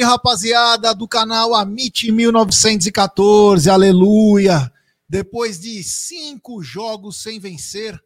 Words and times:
Salve, 0.00 0.04
rapaziada 0.04 0.94
do 0.94 1.06
canal 1.06 1.54
Amit 1.54 2.10
1914, 2.10 3.68
aleluia! 3.68 4.72
Depois 5.08 5.60
de 5.60 5.82
cinco 5.82 6.62
jogos 6.62 7.22
sem 7.22 7.38
vencer, 7.38 8.00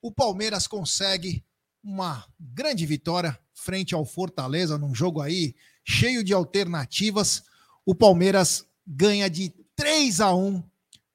o 0.00 0.10
Palmeiras 0.10 0.66
consegue 0.66 1.44
uma 1.82 2.24
grande 2.40 2.86
vitória 2.86 3.38
frente 3.54 3.94
ao 3.94 4.04
Fortaleza, 4.04 4.78
num 4.78 4.94
jogo 4.94 5.20
aí 5.20 5.54
cheio 5.84 6.24
de 6.24 6.32
alternativas. 6.32 7.42
O 7.84 7.94
Palmeiras 7.94 8.64
ganha 8.86 9.28
de 9.28 9.52
3 9.74 10.20
a 10.20 10.34
1 10.34 10.62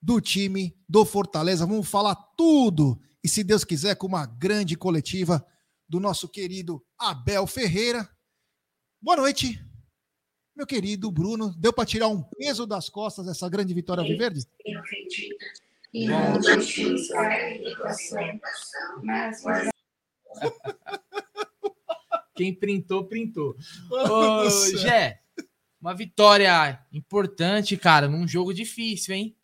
do 0.02 0.22
time 0.22 0.76
do 0.88 1.06
Fortaleza. 1.06 1.66
Vamos 1.66 1.88
falar 1.88 2.16
tudo 2.38 3.00
e, 3.24 3.28
se 3.28 3.44
Deus 3.44 3.64
quiser, 3.64 3.96
com 3.96 4.08
uma 4.08 4.26
grande 4.26 4.76
coletiva 4.76 5.46
do 5.88 6.00
nosso 6.00 6.28
querido 6.28 6.84
Abel 6.98 7.48
Ferreira 7.48 8.10
Boa 9.04 9.18
noite, 9.18 9.60
meu 10.56 10.66
querido 10.66 11.12
Bruno. 11.12 11.54
Deu 11.58 11.74
para 11.74 11.86
tirar 11.86 12.08
um 12.08 12.22
peso 12.22 12.66
das 12.66 12.90
costas 12.90 13.26
dessa 13.26 13.50
grande 13.50 13.74
vitória 13.74 14.04
Viverde? 14.04 14.46
Quem 22.36 22.56
printou, 22.56 23.06
printou. 23.06 23.56
Ô, 23.92 24.50
Gé, 24.78 25.22
uma 25.80 25.94
vitória 25.94 26.80
importante, 26.92 27.78
cara, 27.78 28.08
num 28.08 28.28
jogo 28.28 28.54
difícil, 28.54 29.16
hein? 29.16 29.36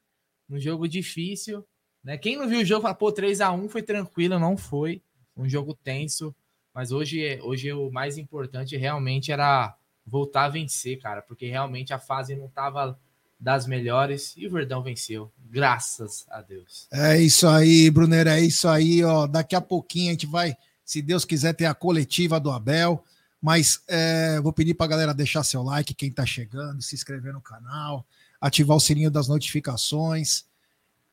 Num 0.47 0.59
jogo 0.59 0.87
difícil. 0.87 1.67
Né? 2.03 2.17
Quem 2.17 2.37
não 2.37 2.47
viu 2.47 2.61
o 2.61 2.65
jogo 2.65 2.83
fala, 2.83 2.95
pô, 2.95 3.11
3x1 3.11 3.69
foi 3.69 3.83
tranquilo, 3.83 4.39
não 4.39 4.55
foi. 4.55 5.01
Um 5.35 5.47
jogo 5.47 5.75
tenso. 5.75 6.35
Mas 6.73 6.91
hoje, 6.91 7.39
hoje 7.41 7.71
o 7.73 7.91
mais 7.91 8.17
importante 8.17 8.77
realmente 8.77 9.31
era 9.31 9.75
voltar 10.07 10.45
a 10.45 10.49
vencer, 10.49 10.99
cara, 10.99 11.21
porque 11.21 11.47
realmente 11.47 11.93
a 11.93 11.99
fase 11.99 12.35
não 12.35 12.45
estava 12.45 12.97
das 13.39 13.67
melhores 13.67 14.33
e 14.37 14.47
o 14.47 14.51
Verdão 14.51 14.81
venceu, 14.81 15.31
graças 15.37 16.25
a 16.29 16.41
Deus. 16.41 16.87
É 16.91 17.21
isso 17.21 17.47
aí, 17.47 17.91
Brunner, 17.91 18.25
é 18.27 18.39
isso 18.39 18.67
aí, 18.67 19.03
ó. 19.03 19.27
Daqui 19.27 19.55
a 19.55 19.61
pouquinho 19.61 20.09
a 20.09 20.11
gente 20.13 20.25
vai, 20.25 20.55
se 20.83 21.01
Deus 21.01 21.25
quiser, 21.25 21.53
ter 21.53 21.65
a 21.65 21.75
coletiva 21.75 22.39
do 22.39 22.49
Abel. 22.49 23.03
Mas 23.39 23.81
é, 23.87 24.41
vou 24.41 24.51
pedir 24.51 24.73
para 24.73 24.87
galera 24.87 25.13
deixar 25.13 25.43
seu 25.43 25.61
like, 25.61 25.93
quem 25.93 26.09
está 26.09 26.25
chegando, 26.25 26.81
se 26.81 26.95
inscrever 26.95 27.31
no 27.31 27.41
canal, 27.41 28.03
ativar 28.41 28.75
o 28.75 28.79
sininho 28.79 29.11
das 29.11 29.27
notificações, 29.27 30.45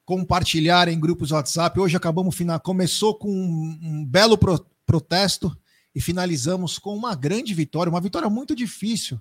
compartilhar 0.07 0.89
em 0.89 0.99
grupos 0.99 1.33
WhatsApp. 1.33 1.79
Hoje 1.79 1.97
acabamos 1.97 2.35
final, 2.35 2.59
começou 2.61 3.15
com 3.15 3.29
um, 3.29 3.79
um 3.83 4.05
belo 4.07 4.39
pro, 4.39 4.65
protesto 4.87 5.55
e 5.95 6.01
finalizamos 6.01 6.79
com 6.79 6.97
uma 6.97 7.15
grande 7.15 7.55
vitória, 7.55 7.91
uma 7.91 8.01
vitória 8.01 8.29
muito 8.29 8.55
difícil. 8.55 9.21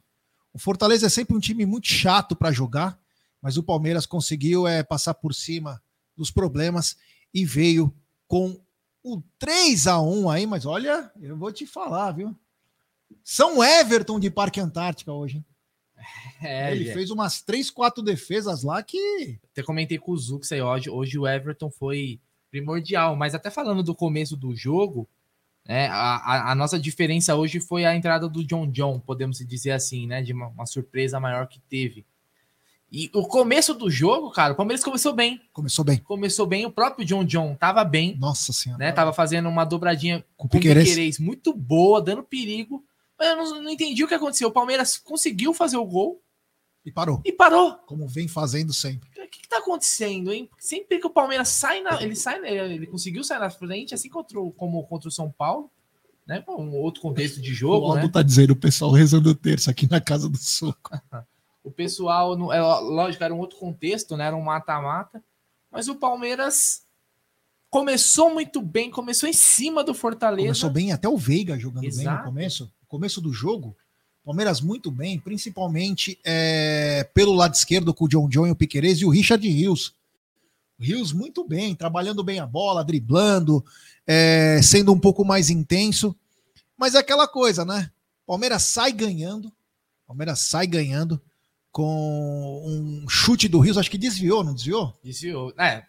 O 0.53 0.59
Fortaleza 0.59 1.06
é 1.06 1.09
sempre 1.09 1.35
um 1.35 1.39
time 1.39 1.66
muito 1.66 1.88
chato 1.88 2.35
para 2.35 2.51
jogar, 2.51 3.00
mas 3.41 3.57
o 3.57 3.63
Palmeiras 3.63 4.06
conseguiu 4.06 4.67
é, 4.67 4.84
passar 4.84 5.13
por 5.13 5.34
cima 5.34 5.81
dos 6.16 6.31
problemas 6.31 6.95
e 7.34 7.45
veio 7.45 7.94
com 8.28 8.59
o 9.03 9.22
3 9.38 9.88
a 9.88 10.00
1 10.00 10.29
aí, 10.29 10.47
mas 10.47 10.66
olha, 10.66 11.11
eu 11.19 11.35
vou 11.38 11.51
te 11.51 11.66
falar, 11.66 12.11
viu? 12.11 12.35
São 13.23 13.63
Everton 13.63 14.19
de 14.19 14.31
Parque 14.31 14.59
Antártica 14.59 15.11
hoje. 15.11 15.38
Hein? 15.38 15.45
É, 16.41 16.73
Ele 16.73 16.90
é. 16.90 16.94
fez 16.94 17.09
umas 17.09 17.41
três, 17.41 17.69
quatro 17.69 18.03
defesas 18.03 18.63
lá 18.63 18.84
que. 18.84 19.40
Até 19.51 19.63
comentei 19.63 19.97
com 19.97 20.11
o 20.11 20.17
Zux 20.17 20.51
aí 20.51 20.61
hoje. 20.61 20.90
Hoje 20.90 21.17
o 21.17 21.25
Everton 21.25 21.72
foi 21.72 22.19
primordial, 22.51 23.16
mas 23.16 23.34
até 23.34 23.50
falando 23.50 23.81
do 23.81 23.95
começo 23.95 24.35
do 24.35 24.53
jogo, 24.53 25.07
é, 25.66 25.88
a, 25.88 26.51
a, 26.51 26.56
nossa 26.56 26.78
diferença 26.78 27.35
hoje 27.35 27.59
foi 27.59 27.85
a 27.85 27.96
entrada 27.96 28.28
do 28.28 28.44
John 28.44 28.68
John, 28.69 29.00
podemos 29.00 29.38
dizer 29.40 29.72
assim, 29.72 30.06
né? 30.06 30.22
De 30.22 30.34
uma, 30.34 30.47
uma, 30.47 30.66
surpresa 30.66 31.19
maior 31.19 31.47
que 31.47 31.59
teve. 31.69 32.06
E 32.91 33.09
o 33.13 33.25
começo 33.25 33.73
do 33.73 33.90
jogo, 33.90 34.29
cara, 34.29 34.53
o 34.53 34.56
Palmeiras 34.56 34.84
começou 34.84 35.13
bem. 35.13 35.41
Começou 35.52 35.84
bem. 35.84 35.97
Começou 36.00 36.46
bem. 36.46 36.66
O 36.66 36.72
próprio 36.72 37.06
John 37.06 37.23
John 37.23 37.56
tava 37.56 37.84
bem. 37.84 38.16
Nossa 38.19 38.52
senhora. 38.52 38.78
Né? 38.85 38.91
Tava 38.91 39.13
fazendo 39.13 39.50
uma 39.50 39.63
dobradinha 39.63 40.23
com 40.35 40.47
o 40.47 40.50
Piquerez 40.50 41.18
muito 41.18 41.53
boa, 41.53 42.02
dando 42.02 42.22
perigo. 42.22 42.84
Mas 43.18 43.29
eu 43.29 43.35
não, 43.38 43.63
não 43.63 43.72
entendi 43.72 44.03
o 44.03 44.07
que 44.07 44.13
aconteceu. 44.13 44.50
O 44.50 44.52
Palmeiras 44.52 44.97
conseguiu 44.97 45.53
fazer 45.53 45.78
o 45.78 45.85
gol. 45.85 46.22
E 46.85 46.91
parou. 46.91 47.21
E 47.23 47.31
parou. 47.31 47.75
Como 47.85 48.07
vem 48.07 48.27
fazendo 48.27 48.73
sempre. 48.73 49.09
O 49.09 49.29
que, 49.29 49.41
que 49.41 49.47
tá 49.47 49.59
acontecendo, 49.59 50.31
hein? 50.31 50.49
Sempre 50.59 50.99
que 50.99 51.07
o 51.07 51.09
Palmeiras 51.09 51.47
sai 51.49 51.81
na. 51.81 52.01
Ele 52.01 52.16
sai, 52.16 52.45
ele 52.45 52.88
conseguiu 52.88 53.23
sair 53.23 53.39
na 53.39 53.49
frente, 53.49 53.94
assim 53.94 54.09
contra 54.09 54.39
o, 54.39 54.51
como 54.51 54.83
contra 54.85 55.07
o 55.07 55.11
São 55.11 55.31
Paulo. 55.31 55.72
Né? 56.27 56.43
Um 56.47 56.75
outro 56.75 57.01
contexto 57.01 57.41
de 57.41 57.53
jogo. 57.53 57.88
O 57.88 57.91
Aldo 57.91 58.05
né? 58.05 58.11
tá 58.11 58.22
dizendo 58.22 58.51
o 58.51 58.55
pessoal 58.55 58.91
rezando 58.91 59.33
terça 59.33 59.72
aqui 59.72 59.89
na 59.89 60.01
casa 60.01 60.29
do 60.29 60.38
soco. 60.38 60.91
o 61.63 61.72
pessoal, 61.72 62.33
é, 62.51 62.61
lógico, 62.61 63.23
era 63.23 63.33
um 63.33 63.39
outro 63.39 63.57
contexto, 63.57 64.17
né? 64.17 64.27
Era 64.27 64.35
um 64.35 64.41
mata-mata. 64.41 65.23
Mas 65.72 65.88
o 65.88 65.95
Palmeiras 65.95 66.85
começou 67.69 68.31
muito 68.31 68.61
bem, 68.61 68.91
começou 68.91 69.27
em 69.27 69.33
cima 69.33 69.83
do 69.83 69.93
Fortaleza. 69.93 70.47
Começou 70.47 70.69
bem, 70.69 70.91
até 70.91 71.09
o 71.09 71.17
Veiga 71.17 71.57
jogando 71.57 71.85
Exato. 71.85 72.07
bem 72.07 72.17
no 72.17 72.23
começo. 72.23 72.63
No 72.81 72.88
começo 72.88 73.19
do 73.19 73.33
jogo, 73.33 73.75
Palmeiras 74.25 74.61
muito 74.61 74.89
bem, 74.89 75.19
principalmente 75.19 76.17
é, 76.23 77.03
pelo 77.13 77.34
lado 77.34 77.53
esquerdo 77.53 77.94
com 77.94 78.06
o 78.06 78.07
John 78.07 78.29
John 78.29 78.47
e 78.47 78.51
o 78.51 78.56
Piquerez 78.56 79.00
e 79.00 79.06
o 79.06 79.09
Richard 79.09 79.45
Rios. 79.47 79.94
Rios 80.79 81.11
muito 81.11 81.45
bem, 81.45 81.75
trabalhando 81.75 82.23
bem 82.23 82.39
a 82.39 82.45
bola, 82.45 82.84
driblando, 82.84 83.63
é, 84.07 84.61
sendo 84.61 84.94
um 84.94 85.00
pouco 85.00 85.25
mais 85.25 85.50
intenso. 85.50 86.16
Mas 86.78 86.95
é 86.95 87.00
aquela 87.00 87.28
coisa, 87.28 87.66
né? 87.66 87.91
Palmeiras 88.25 88.63
sai 88.63 88.94
ganhando, 88.94 89.51
Palmeiras 90.07 90.40
sai 90.40 90.67
ganhando 90.67 91.22
com 91.69 92.63
um 92.66 93.09
chute 93.09 93.50
do 93.50 93.59
Rios, 93.59 93.78
acho 93.78 93.91
que 93.91 93.97
desviou, 93.97 94.44
não 94.44 94.53
desviou? 94.53 94.94
Desviou. 95.03 95.53
É. 95.57 95.84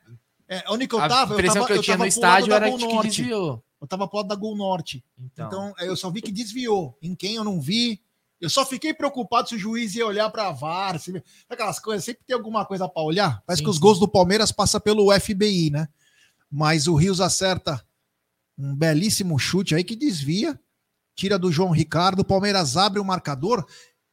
é 0.49 0.65
onde 0.69 0.89
que 0.89 0.95
eu 0.95 0.99
tava? 0.99 1.35
A 1.35 1.37
impressão 1.37 1.63
eu 1.63 1.63
tava, 1.63 1.67
que 1.67 1.73
eu, 1.73 1.77
eu 1.77 1.83
tinha 1.83 1.97
no 1.97 2.07
estádio 2.07 2.53
era 2.53 2.71
que, 2.71 2.87
que 2.87 3.03
desviou. 3.03 3.63
Eu 3.81 3.87
tava 3.87 4.09
pro 4.09 4.17
lado 4.17 4.29
da 4.29 4.35
Gol 4.35 4.57
Norte. 4.57 5.05
Então. 5.19 5.47
então, 5.47 5.75
eu 5.87 5.95
só 5.95 6.11
vi 6.11 6.23
que 6.23 6.33
desviou. 6.33 6.97
Em 7.03 7.15
quem 7.15 7.35
eu 7.35 7.45
não 7.45 7.61
vi, 7.61 8.01
eu 8.45 8.51
só 8.51 8.67
fiquei 8.67 8.93
preocupado 8.93 9.49
se 9.49 9.55
o 9.55 9.59
juiz 9.59 9.95
ia 9.95 10.07
olhar 10.07 10.29
para 10.29 10.49
a 10.49 10.53
VAR, 10.53 10.99
se... 10.99 11.23
aquelas 11.49 11.79
coisas, 11.79 12.05
sempre 12.05 12.23
tem 12.27 12.37
alguma 12.37 12.67
coisa 12.67 12.87
para 12.87 13.03
olhar. 13.03 13.43
Parece 13.47 13.61
sim, 13.61 13.65
que 13.65 13.71
os 13.71 13.79
gols 13.79 13.99
do 13.99 14.07
Palmeiras 14.07 14.53
passam 14.53 14.79
pelo 14.79 15.11
FBI, 15.19 15.71
né? 15.71 15.89
Mas 16.51 16.87
o 16.87 16.95
Rios 16.95 17.23
acerta 17.23 17.83
um 18.59 18.77
belíssimo 18.77 19.39
chute 19.39 19.75
aí 19.75 19.83
que 19.83 19.97
desvia, 19.97 20.61
tira 21.17 21.39
do 21.39 21.51
João 21.51 21.71
Ricardo, 21.71 22.21
o 22.21 22.25
Palmeiras 22.25 22.77
abre 22.77 23.01
o 23.01 23.05
marcador, 23.05 23.67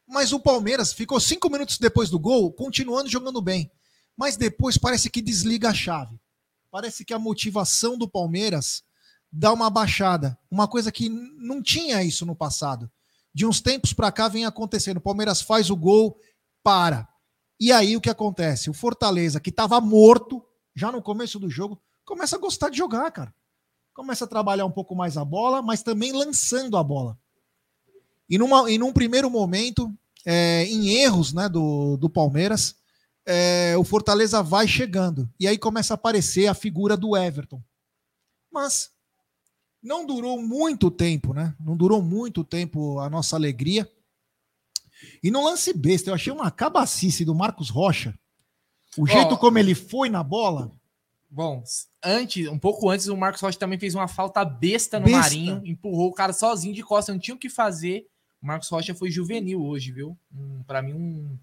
mas 0.08 0.32
o 0.32 0.40
Palmeiras 0.40 0.94
ficou 0.94 1.20
cinco 1.20 1.50
minutos 1.50 1.78
depois 1.78 2.10
do 2.10 2.18
gol, 2.18 2.54
continuando 2.54 3.10
jogando 3.10 3.42
bem. 3.42 3.70
Mas 4.16 4.38
depois 4.38 4.78
parece 4.78 5.10
que 5.10 5.22
desliga 5.22 5.70
a 5.70 5.74
chave. 5.74 6.18
Parece 6.72 7.04
que 7.04 7.14
a 7.14 7.20
motivação 7.20 7.98
do 7.98 8.10
Palmeiras 8.10 8.82
dá 9.30 9.52
uma 9.52 9.70
baixada. 9.70 10.38
Uma 10.50 10.70
coisa 10.70 10.90
que 10.90 11.10
não 11.10 11.62
tinha 11.62 12.02
isso 12.02 12.26
no 12.26 12.36
passado 12.36 12.90
de 13.34 13.46
uns 13.46 13.62
tempos 13.62 13.94
para 13.94 14.12
cá 14.12 14.28
vem 14.28 14.46
acontecendo. 14.46 14.98
O 14.98 15.02
Palmeiras 15.02 15.42
faz 15.42 15.70
o 15.70 15.76
gol, 15.76 16.20
para. 16.64 17.08
E 17.60 17.72
aí 17.72 17.96
o 17.96 18.02
que 18.02 18.10
acontece? 18.10 18.70
O 18.70 18.74
Fortaleza, 18.74 19.40
que 19.40 19.50
estava 19.50 19.80
morto 19.80 20.44
já 20.76 20.92
no 20.92 21.02
começo 21.02 21.40
do 21.40 21.50
jogo, 21.50 21.82
começa 22.06 22.36
a 22.36 22.40
gostar 22.40 22.70
de 22.70 22.78
jogar, 22.78 23.10
cara. 23.12 23.34
Começa 23.94 24.26
a 24.26 24.28
trabalhar 24.28 24.66
um 24.66 24.72
pouco 24.72 24.96
mais 24.96 25.18
a 25.18 25.26
bola, 25.26 25.62
mas 25.62 25.84
também 25.84 26.12
lançando 26.12 26.78
a 26.78 26.84
bola. 26.84 27.20
E, 28.30 28.38
numa, 28.38 28.72
e 28.72 28.78
num 28.78 28.94
primeiro 28.94 29.30
momento, 29.30 29.94
é, 30.26 30.64
em 30.66 30.90
erros 30.90 31.34
né, 31.34 31.50
do, 31.50 31.98
do 31.98 32.10
Palmeiras, 32.10 32.76
é, 33.26 33.76
o 33.78 33.84
Fortaleza 33.84 34.42
vai 34.42 34.68
chegando. 34.68 35.30
E 35.40 35.48
aí 35.48 35.58
começa 35.58 35.94
a 35.94 35.96
aparecer 35.96 36.48
a 36.48 36.54
figura 36.54 36.96
do 36.96 37.16
Everton. 37.16 37.62
Mas 38.52 38.90
não 39.82 40.06
durou 40.06 40.42
muito 40.42 40.92
tempo, 40.92 41.34
né? 41.34 41.56
Não 41.60 41.76
durou 41.76 42.02
muito 42.02 42.44
tempo 42.44 43.00
a 43.00 43.10
nossa 43.10 43.36
alegria. 43.36 43.90
E 45.24 45.32
no 45.32 45.44
lance 45.44 45.74
besta, 45.74 46.10
eu 46.10 46.14
achei 46.14 46.32
uma 46.32 46.52
cabacice 46.52 47.26
do 47.26 47.34
Marcos 47.34 47.70
Rocha. 47.70 48.14
O 48.98 49.08
jeito 49.08 49.34
oh, 49.34 49.38
como 49.38 49.58
ele 49.58 49.74
foi 49.74 50.10
na 50.10 50.22
bola. 50.22 50.72
Bom, 51.30 51.64
antes, 52.04 52.48
um 52.48 52.60
pouco 52.60 52.90
antes, 52.90 53.08
o 53.08 53.16
Marcos 53.16 53.42
Rocha 53.42 53.58
também 53.58 53.80
fez 53.80 53.96
uma 53.96 54.08
falta 54.08 54.44
besta 54.44 55.00
no 55.00 55.06
besta. 55.06 55.20
Marinho, 55.20 55.62
empurrou 55.66 56.10
o 56.10 56.14
cara 56.14 56.34
sozinho 56.34 56.76
de 56.76 56.84
costa, 56.84 57.14
não 57.14 57.20
tinha 57.20 57.36
o 57.36 57.40
que 57.40 57.50
fazer. 57.50 58.06
O 58.42 58.46
Marcos 58.46 58.70
Rocha 58.70 58.94
foi 58.94 59.10
juvenil 59.10 59.64
hoje, 59.64 59.92
viu? 59.92 60.18
Um, 60.36 60.62
para 60.64 60.82
mim, 60.82 60.94
um 60.94 61.38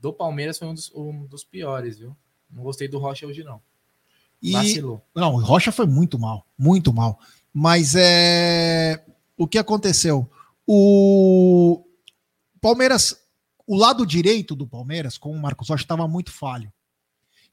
do 0.00 0.12
Palmeiras 0.12 0.58
foi 0.58 0.68
um 0.68 0.74
dos, 0.74 0.90
um 0.94 1.26
dos 1.26 1.44
piores, 1.44 1.98
viu? 1.98 2.16
Não 2.50 2.62
gostei 2.62 2.88
do 2.88 2.98
Rocha 2.98 3.26
hoje, 3.26 3.44
não. 3.44 3.60
E, 4.40 4.52
Vacilou. 4.52 5.02
Não, 5.14 5.34
o 5.34 5.40
Rocha 5.40 5.70
foi 5.70 5.86
muito 5.86 6.18
mal, 6.18 6.46
muito 6.58 6.92
mal. 6.92 7.20
Mas 7.52 7.94
é 7.94 9.04
o 9.36 9.46
que 9.46 9.58
aconteceu? 9.58 10.30
O 10.66 11.84
Palmeiras, 12.60 13.16
o 13.66 13.76
lado 13.76 14.06
direito 14.06 14.54
do 14.54 14.66
Palmeiras 14.66 15.18
com 15.18 15.32
o 15.32 15.40
Marcos 15.40 15.68
Rocha 15.68 15.84
estava 15.84 16.06
muito 16.08 16.30
falho. 16.30 16.72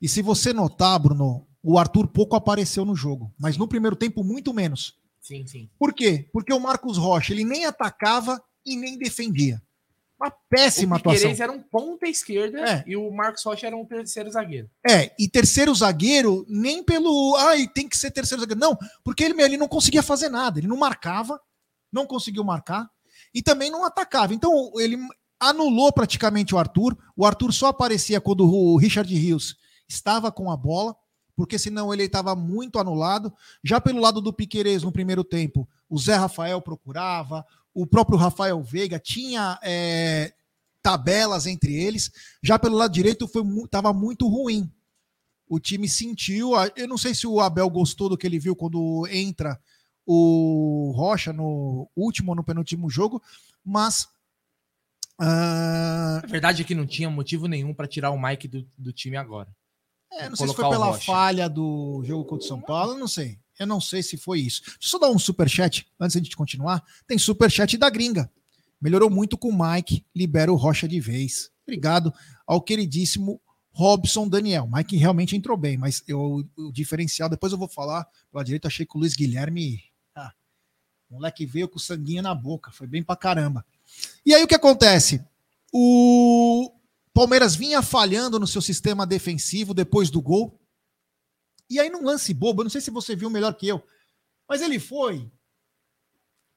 E 0.01 0.07
se 0.07 0.21
você 0.21 0.53
notar, 0.53 0.97
Bruno, 0.99 1.45
o 1.61 1.77
Arthur 1.77 2.07
pouco 2.07 2.35
apareceu 2.35 2.85
no 2.85 2.95
jogo, 2.95 3.33
mas 3.37 3.57
no 3.57 3.67
primeiro 3.67 3.95
tempo 3.95 4.23
muito 4.23 4.53
menos. 4.53 4.97
Sim, 5.19 5.45
sim. 5.45 5.69
Por 5.77 5.93
quê? 5.93 6.29
Porque 6.31 6.53
o 6.53 6.59
Marcos 6.59 6.97
Rocha 6.97 7.33
ele 7.33 7.43
nem 7.43 7.65
atacava 7.65 8.41
e 8.65 8.77
nem 8.77 8.97
defendia. 8.97 9.61
Uma 10.19 10.31
péssima 10.49 10.97
o 10.97 10.99
atuação. 10.99 11.31
O 11.31 11.43
era 11.43 11.51
um 11.51 11.61
ponta 11.61 12.05
esquerda 12.05 12.59
é. 12.59 12.83
e 12.85 12.97
o 12.97 13.09
Marcos 13.09 13.43
Rocha 13.43 13.67
era 13.67 13.77
um 13.77 13.85
terceiro 13.85 14.29
zagueiro. 14.29 14.69
É, 14.85 15.13
e 15.17 15.29
terceiro 15.29 15.73
zagueiro 15.73 16.45
nem 16.49 16.83
pelo, 16.83 17.35
ai, 17.37 17.67
tem 17.67 17.87
que 17.87 17.97
ser 17.97 18.11
terceiro 18.11 18.41
zagueiro. 18.41 18.59
Não, 18.59 18.77
porque 19.03 19.23
ele, 19.23 19.41
ele 19.41 19.55
não 19.57 19.67
conseguia 19.67 20.03
fazer 20.03 20.27
nada, 20.27 20.59
ele 20.59 20.67
não 20.67 20.75
marcava, 20.75 21.39
não 21.91 22.05
conseguiu 22.05 22.43
marcar 22.43 22.89
e 23.33 23.41
também 23.41 23.71
não 23.71 23.85
atacava. 23.85 24.33
Então 24.33 24.71
ele 24.75 24.97
anulou 25.39 25.93
praticamente 25.93 26.53
o 26.53 26.57
Arthur. 26.57 26.97
O 27.15 27.25
Arthur 27.25 27.53
só 27.53 27.67
aparecia 27.67 28.19
quando 28.19 28.41
o 28.45 28.75
Richard 28.77 29.13
Rios 29.15 29.55
estava 29.87 30.31
com 30.31 30.51
a 30.51 30.57
bola, 30.57 30.95
porque 31.35 31.57
senão 31.57 31.93
ele 31.93 32.03
estava 32.03 32.35
muito 32.35 32.77
anulado. 32.77 33.33
Já 33.63 33.79
pelo 33.79 34.01
lado 34.01 34.19
do 34.19 34.33
Piquerez 34.33 34.83
no 34.83 34.91
primeiro 34.91 35.23
tempo, 35.23 35.67
o 35.89 35.97
Zé 35.97 36.15
Rafael 36.15 36.61
procurava, 36.61 37.45
o 37.81 37.87
próprio 37.87 38.17
Rafael 38.17 38.61
Veiga 38.61 38.99
tinha 38.99 39.57
é, 39.63 40.33
tabelas 40.81 41.45
entre 41.45 41.73
eles. 41.73 42.11
Já 42.43 42.59
pelo 42.59 42.75
lado 42.75 42.91
direito 42.91 43.25
foi 43.25 43.41
estava 43.63 43.93
muito 43.93 44.27
ruim. 44.27 44.69
O 45.47 45.59
time 45.59 45.87
sentiu. 45.87 46.51
Eu 46.75 46.87
não 46.89 46.97
sei 46.97 47.15
se 47.15 47.25
o 47.25 47.39
Abel 47.39 47.69
gostou 47.69 48.09
do 48.09 48.17
que 48.17 48.27
ele 48.27 48.37
viu 48.37 48.53
quando 48.53 49.07
entra 49.09 49.57
o 50.05 50.91
Rocha 50.93 51.31
no 51.31 51.89
último 51.95 52.31
ou 52.31 52.35
no 52.35 52.43
penúltimo 52.43 52.89
jogo, 52.89 53.21
mas. 53.63 54.03
Uh... 55.17 56.19
A 56.23 56.27
verdade 56.27 56.61
é 56.61 56.65
que 56.65 56.75
não 56.75 56.85
tinha 56.85 57.09
motivo 57.09 57.47
nenhum 57.47 57.73
para 57.73 57.87
tirar 57.87 58.11
o 58.11 58.21
Mike 58.21 58.47
do, 58.47 58.67
do 58.77 58.91
time 58.91 59.15
agora. 59.15 59.49
É, 60.11 60.27
não 60.27 60.35
sei 60.35 60.47
se 60.47 60.53
foi 60.55 60.69
pela 60.69 60.99
falha 60.99 61.47
do 61.47 62.03
jogo 62.03 62.25
contra 62.25 62.45
o 62.45 62.47
São 62.47 62.59
Paulo, 62.59 62.97
não 62.97 63.07
sei. 63.07 63.39
Eu 63.59 63.67
não 63.67 63.81
sei 63.81 64.01
se 64.01 64.15
foi 64.15 64.39
isso. 64.39 64.61
Deixa 64.63 64.77
eu 64.81 64.89
só 64.89 64.97
dar 64.97 65.11
um 65.11 65.19
superchat 65.19 65.85
antes 65.99 66.21
de 66.21 66.35
continuar. 66.35 66.81
Tem 67.05 67.17
superchat 67.17 67.77
da 67.77 67.89
gringa. 67.89 68.31
Melhorou 68.81 69.09
muito 69.09 69.37
com 69.37 69.49
o 69.49 69.71
Mike, 69.71 70.05
libera 70.15 70.51
o 70.51 70.55
Rocha 70.55 70.87
de 70.87 71.01
vez. 71.01 71.51
Obrigado 71.63 72.13
ao 72.47 72.61
queridíssimo 72.61 73.41
Robson 73.71 74.27
Daniel. 74.27 74.67
Mike 74.71 74.95
realmente 74.95 75.35
entrou 75.35 75.57
bem, 75.57 75.77
mas 75.77 76.01
eu, 76.07 76.43
o 76.57 76.71
diferencial, 76.71 77.29
depois 77.29 77.51
eu 77.51 77.59
vou 77.59 77.67
falar 77.67 78.07
pela 78.31 78.43
direita, 78.43 78.67
achei 78.67 78.85
que 78.85 78.95
o 78.95 78.99
Luiz 78.99 79.13
Guilherme. 79.15 79.83
Ah, 80.15 80.33
o 81.09 81.15
moleque 81.15 81.45
veio 81.45 81.67
com 81.67 81.77
sanguinho 81.77 82.23
na 82.23 82.33
boca, 82.33 82.71
foi 82.71 82.87
bem 82.87 83.03
pra 83.03 83.15
caramba. 83.15 83.65
E 84.25 84.33
aí 84.33 84.43
o 84.43 84.47
que 84.47 84.55
acontece? 84.55 85.23
O 85.71 86.71
Palmeiras 87.13 87.55
vinha 87.55 87.81
falhando 87.81 88.39
no 88.39 88.47
seu 88.47 88.61
sistema 88.61 89.05
defensivo 89.05 89.73
depois 89.73 90.09
do 90.09 90.21
gol. 90.21 90.58
E 91.69 91.79
aí, 91.79 91.89
num 91.89 92.03
lance 92.03 92.33
bobo, 92.33 92.61
eu 92.61 92.65
não 92.65 92.69
sei 92.69 92.81
se 92.81 92.89
você 92.89 93.15
viu 93.15 93.29
melhor 93.29 93.53
que 93.53 93.67
eu, 93.67 93.83
mas 94.47 94.61
ele 94.61 94.79
foi, 94.79 95.29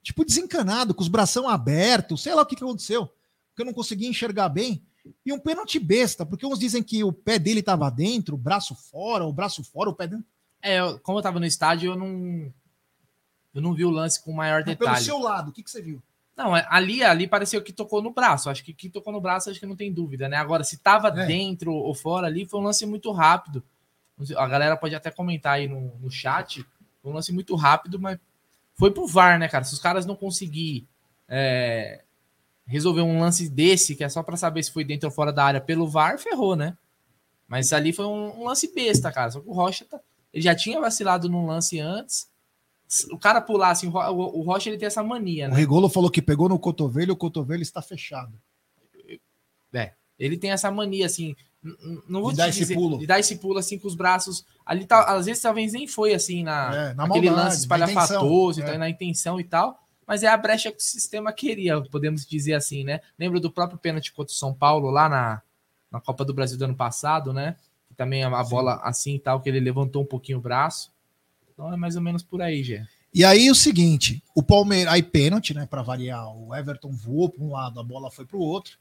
tipo, 0.03 0.25
desencanado, 0.25 0.95
com 0.95 1.03
os 1.03 1.09
bração 1.09 1.49
abertos, 1.49 2.23
sei 2.23 2.35
lá 2.35 2.43
o 2.43 2.47
que, 2.47 2.57
que 2.57 2.65
aconteceu, 2.65 3.07
porque 3.49 3.63
eu 3.63 3.67
não 3.67 3.75
conseguia 3.75 4.09
enxergar 4.09 4.49
bem. 4.49 4.83
E 5.27 5.33
um 5.33 5.39
pênalti 5.39 5.79
besta, 5.79 6.25
porque 6.25 6.47
uns 6.47 6.59
dizem 6.59 6.83
que 6.83 7.03
o 7.03 7.13
pé 7.13 7.39
dele 7.39 7.61
estava 7.61 7.91
dentro, 7.91 8.35
o 8.35 8.39
braço 8.39 8.75
fora, 8.75 9.25
o 9.25 9.33
braço 9.33 9.65
fora, 9.65 9.91
o 9.91 9.95
pé 9.95 10.07
dentro. 10.07 10.25
É, 10.63 10.79
eu, 10.79 10.99
como 11.01 11.19
eu 11.19 11.21
estava 11.21 11.41
no 11.41 11.47
estádio, 11.47 11.93
eu 11.93 11.97
não. 11.97 12.53
Eu 13.53 13.61
não 13.61 13.75
vi 13.75 13.85
o 13.85 13.91
lance 13.91 14.23
com 14.23 14.33
maior 14.33 14.63
detalhe. 14.63 14.79
Pelo 14.79 15.05
seu 15.05 15.19
lado, 15.19 15.51
o 15.51 15.53
que, 15.53 15.63
que 15.63 15.71
você 15.71 15.83
viu? 15.83 16.01
Não, 16.37 16.57
é, 16.57 16.67
ali, 16.71 17.03
ali 17.03 17.27
pareceu 17.27 17.61
que 17.63 17.73
tocou 17.73 18.01
no 18.01 18.13
braço. 18.13 18.49
Acho 18.49 18.65
que 18.65 18.73
que 18.73 18.89
tocou 18.89 19.13
no 19.13 19.21
braço, 19.21 19.51
acho 19.51 19.61
que 19.61 19.67
não 19.67 19.77
tem 19.77 19.93
dúvida, 19.93 20.29
né? 20.29 20.37
Agora, 20.37 20.65
se 20.65 20.79
tava 20.79 21.09
é. 21.09 21.27
dentro 21.27 21.73
ou 21.73 21.95
fora 21.95 22.29
ali, 22.29 22.47
foi 22.47 22.61
um 22.61 22.65
lance 22.65 22.87
muito 22.87 23.11
rápido. 23.13 23.63
A 24.37 24.47
galera 24.47 24.77
pode 24.77 24.95
até 24.95 25.11
comentar 25.11 25.55
aí 25.55 25.69
no, 25.69 25.95
no 25.99 26.11
chat. 26.11 26.65
Foi 27.03 27.11
um 27.11 27.15
lance 27.15 27.33
muito 27.33 27.55
rápido, 27.55 27.99
mas 27.99 28.19
foi 28.75 28.91
pro 28.91 29.07
VAR, 29.07 29.39
né, 29.39 29.49
cara? 29.49 29.65
Se 29.65 29.75
os 29.75 29.81
caras 29.81 30.07
não 30.07 30.17
conseguir 30.17 30.87
é, 31.29 32.03
resolver 32.67 33.03
um 33.03 33.21
lance 33.21 33.49
desse, 33.49 33.95
que 33.95 34.05
é 34.05 34.09
só 34.09 34.23
para 34.23 34.37
saber 34.37 34.63
se 34.63 34.73
foi 34.73 34.85
dentro 34.85 35.09
ou 35.09 35.15
fora 35.15 35.33
da 35.33 35.45
área 35.45 35.61
pelo 35.61 35.89
VAR, 35.89 36.19
ferrou, 36.19 36.57
né? 36.57 36.77
Mas 37.49 37.73
ali 37.73 37.93
foi 37.93 38.07
um, 38.07 38.41
um 38.41 38.45
lance 38.45 38.73
besta, 38.73 39.13
cara. 39.13 39.31
Só 39.31 39.41
que 39.41 39.49
o 39.49 39.53
Rocha 39.53 39.85
tá, 39.85 40.01
ele 40.33 40.43
já 40.43 40.55
tinha 40.55 40.81
vacilado 40.81 41.29
num 41.29 41.47
lance 41.47 41.79
antes. 41.79 42.31
O 43.11 43.19
cara 43.19 43.41
pular 43.41 43.71
assim, 43.71 43.89
o, 43.89 43.93
o 43.93 44.43
Rocha 44.43 44.69
ele 44.71 44.79
tem 44.79 44.87
essa 44.87 45.03
mania, 45.03 45.49
né? 45.49 45.55
O 45.55 45.57
Regolo 45.57 45.89
falou 45.89 46.11
que 46.11 46.23
pegou 46.23 46.49
no 46.49 46.59
cotovelo 46.59 47.13
o 47.13 47.17
cotovelo 47.17 47.63
está 47.63 47.81
fechado. 47.83 48.33
É, 49.73 49.93
ele 50.19 50.37
tem 50.37 50.51
essa 50.51 50.71
mania 50.71 51.07
assim, 51.07 51.35
não 52.09 52.23
vou 52.23 52.33
de 52.33 52.39
dar 52.39 52.49
dizer, 52.49 52.65
esse 52.65 52.75
pulo. 52.75 52.99
De 52.99 53.07
dar 53.07 53.21
esse 53.21 53.37
pulo 53.37 53.59
assim 53.59 53.79
com 53.79 53.87
os 53.87 53.95
braços. 53.95 54.45
Ali 54.67 54.85
tá, 54.85 55.05
às 55.05 55.27
vezes 55.27 55.43
talvez 55.43 55.73
nem 55.73 55.87
foi 55.87 56.13
assim 56.13 56.43
na, 56.43 56.75
é, 56.75 56.95
na 56.95 57.05
aquele 57.05 57.27
maldade, 57.27 57.49
lance 57.49 57.59
espalhafatoso, 57.61 58.61
é. 58.61 58.65
Então, 58.65 58.79
na 58.79 58.91
intenção 58.91 59.39
e 59.39 59.45
tal. 59.45 59.81
Mas 60.07 60.23
é 60.23 60.29
a 60.29 60.37
brecha 60.37 60.71
que 60.73 60.79
o 60.79 60.83
sistema 60.83 61.33
queria, 61.33 61.81
podemos 61.83 62.27
dizer 62.27 62.55
assim, 62.55 62.85
né? 62.85 63.01
Lembro 63.19 63.39
do 63.39 63.51
próprio 63.51 63.79
pênalti 63.79 64.13
contra 64.13 64.33
o 64.33 64.37
São 64.37 64.53
Paulo 64.53 64.91
lá 64.91 65.09
na, 65.09 65.43
na 65.91 66.01
Copa 66.01 66.25
do 66.25 66.35
Brasil 66.35 66.59
do 66.59 66.65
ano 66.65 66.75
passado, 66.75 67.33
né? 67.33 67.57
Que 67.89 67.95
também 67.95 68.25
a, 68.25 68.29
a 68.29 68.45
bola 68.45 68.81
assim 68.83 69.15
e 69.15 69.19
tal, 69.19 69.41
que 69.41 69.49
ele 69.49 69.61
levantou 69.61 70.03
um 70.03 70.07
pouquinho 70.07 70.39
o 70.39 70.43
braço. 70.43 70.91
Então 71.53 71.73
é 71.73 71.77
mais 71.77 71.95
ou 71.95 72.03
menos 72.03 72.23
por 72.23 72.43
aí, 72.43 72.63
Gê. 72.65 72.85
E 73.15 73.25
aí 73.25 73.51
o 73.51 73.55
seguinte, 73.55 74.23
o 74.35 74.43
Palmeiras, 74.43 74.93
aí 74.93 75.03
pênalti, 75.03 75.55
né, 75.55 75.67
para 75.67 75.83
variar, 75.83 76.35
o 76.35 76.55
Everton 76.55 76.91
voou 76.91 77.29
para 77.29 77.45
um 77.45 77.53
lado, 77.53 77.79
a 77.79 77.85
bola 77.85 78.11
foi 78.11 78.25
para 78.25 78.39
o 78.39 78.41
outro. 78.41 78.79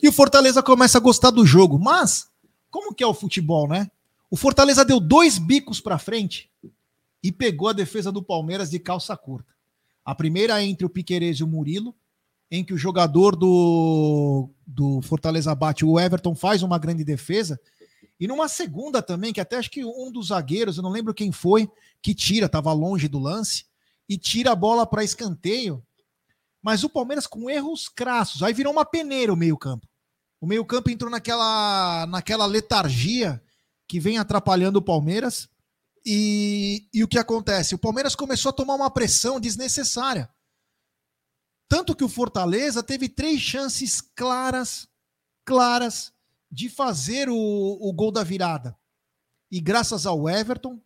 E 0.00 0.08
o 0.08 0.12
Fortaleza 0.12 0.62
começa 0.62 0.98
a 0.98 1.00
gostar 1.00 1.30
do 1.30 1.44
jogo. 1.44 1.78
Mas, 1.78 2.28
como 2.70 2.94
que 2.94 3.02
é 3.02 3.06
o 3.06 3.14
futebol, 3.14 3.68
né? 3.68 3.90
O 4.30 4.36
Fortaleza 4.36 4.84
deu 4.84 4.98
dois 4.98 5.38
bicos 5.38 5.80
para 5.80 5.98
frente 5.98 6.50
e 7.22 7.30
pegou 7.30 7.68
a 7.68 7.72
defesa 7.72 8.10
do 8.10 8.22
Palmeiras 8.22 8.70
de 8.70 8.78
calça 8.78 9.16
curta. 9.16 9.52
A 10.04 10.14
primeira 10.14 10.60
é 10.60 10.64
entre 10.64 10.86
o 10.86 10.90
Piquerez 10.90 11.38
e 11.38 11.44
o 11.44 11.46
Murilo, 11.46 11.94
em 12.50 12.64
que 12.64 12.74
o 12.74 12.78
jogador 12.78 13.36
do, 13.36 14.48
do 14.66 15.00
Fortaleza 15.02 15.54
bate, 15.54 15.84
o 15.84 15.98
Everton 15.98 16.34
faz 16.34 16.62
uma 16.62 16.78
grande 16.78 17.04
defesa. 17.04 17.58
E 18.18 18.26
numa 18.26 18.48
segunda 18.48 19.00
também, 19.00 19.32
que 19.32 19.40
até 19.40 19.56
acho 19.56 19.70
que 19.70 19.84
um 19.84 20.10
dos 20.10 20.28
zagueiros, 20.28 20.76
eu 20.76 20.82
não 20.82 20.90
lembro 20.90 21.14
quem 21.14 21.32
foi, 21.32 21.70
que 22.00 22.14
tira, 22.14 22.46
estava 22.46 22.72
longe 22.72 23.08
do 23.08 23.18
lance, 23.18 23.64
e 24.08 24.18
tira 24.18 24.52
a 24.52 24.56
bola 24.56 24.86
para 24.86 25.04
escanteio 25.04 25.82
mas 26.62 26.84
o 26.84 26.88
Palmeiras 26.88 27.26
com 27.26 27.50
erros 27.50 27.88
crassos. 27.88 28.42
Aí 28.42 28.54
virou 28.54 28.72
uma 28.72 28.84
peneira 28.84 29.32
o 29.32 29.36
meio-campo. 29.36 29.86
O 30.40 30.46
meio-campo 30.46 30.90
entrou 30.90 31.10
naquela, 31.10 32.06
naquela 32.06 32.46
letargia 32.46 33.42
que 33.88 34.00
vem 34.00 34.18
atrapalhando 34.18 34.78
o 34.78 34.82
Palmeiras. 34.82 35.48
E, 36.04 36.88
e 36.92 37.02
o 37.02 37.08
que 37.08 37.18
acontece? 37.18 37.74
O 37.74 37.78
Palmeiras 37.78 38.14
começou 38.14 38.50
a 38.50 38.52
tomar 38.52 38.74
uma 38.74 38.90
pressão 38.90 39.38
desnecessária. 39.40 40.30
Tanto 41.68 41.94
que 41.94 42.04
o 42.04 42.08
Fortaleza 42.08 42.82
teve 42.82 43.08
três 43.08 43.40
chances 43.40 44.00
claras, 44.00 44.88
claras, 45.44 46.12
de 46.50 46.68
fazer 46.68 47.28
o, 47.28 47.36
o 47.36 47.92
gol 47.92 48.12
da 48.12 48.22
virada. 48.22 48.76
E 49.50 49.60
graças 49.60 50.06
ao 50.06 50.28
Everton, 50.28 50.80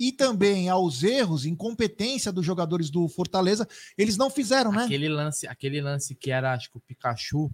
e 0.00 0.10
também 0.10 0.70
aos 0.70 1.02
erros, 1.02 1.44
incompetência 1.44 2.32
dos 2.32 2.46
jogadores 2.46 2.88
do 2.88 3.06
Fortaleza, 3.06 3.68
eles 3.98 4.16
não 4.16 4.30
fizeram, 4.30 4.72
né? 4.72 4.84
Aquele 4.84 5.10
lance, 5.10 5.46
aquele 5.46 5.78
lance 5.82 6.14
que 6.14 6.30
era, 6.30 6.54
acho 6.54 6.70
que 6.70 6.78
o 6.78 6.80
Pikachu 6.80 7.50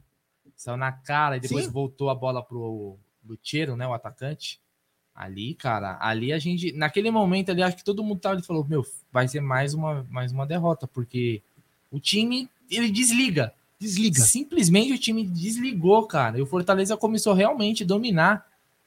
saiu 0.55 0.77
na 0.77 0.93
cara 0.93 1.37
e 1.37 1.41
depois 1.41 1.65
Sim. 1.65 1.73
voltou 1.73 2.09
a 2.09 2.15
bola 2.15 2.41
pro 2.41 2.97
Lutiero, 3.27 3.77
né, 3.77 3.85
o 3.85 3.93
atacante. 3.93 4.61
Ali, 5.13 5.55
cara, 5.55 5.99
ali 6.01 6.33
a 6.33 6.39
gente, 6.39 6.71
naquele 6.73 7.11
momento 7.11 7.51
ali, 7.51 7.63
acho 7.63 7.79
que 7.79 7.85
todo 7.85 8.05
mundo 8.05 8.21
tava 8.21 8.41
falou, 8.43 8.65
meu, 8.65 8.87
vai 9.11 9.27
ser 9.27 9.41
mais 9.41 9.75
uma, 9.75 10.07
mais 10.09 10.31
uma 10.31 10.47
derrota, 10.47 10.87
porque 10.87 11.43
o 11.91 11.99
time, 11.99 12.49
ele 12.71 12.91
desliga. 12.91 13.53
Desliga. 13.77 14.21
Simplesmente 14.21 14.93
o 14.93 14.99
time 14.99 15.27
desligou, 15.27 16.07
cara. 16.07 16.39
E 16.39 16.43
o 16.43 16.47
Fortaleza 16.47 16.97
começou 16.97 17.35
realmente 17.35 17.83
a 17.83 17.87
dominar 17.87 18.47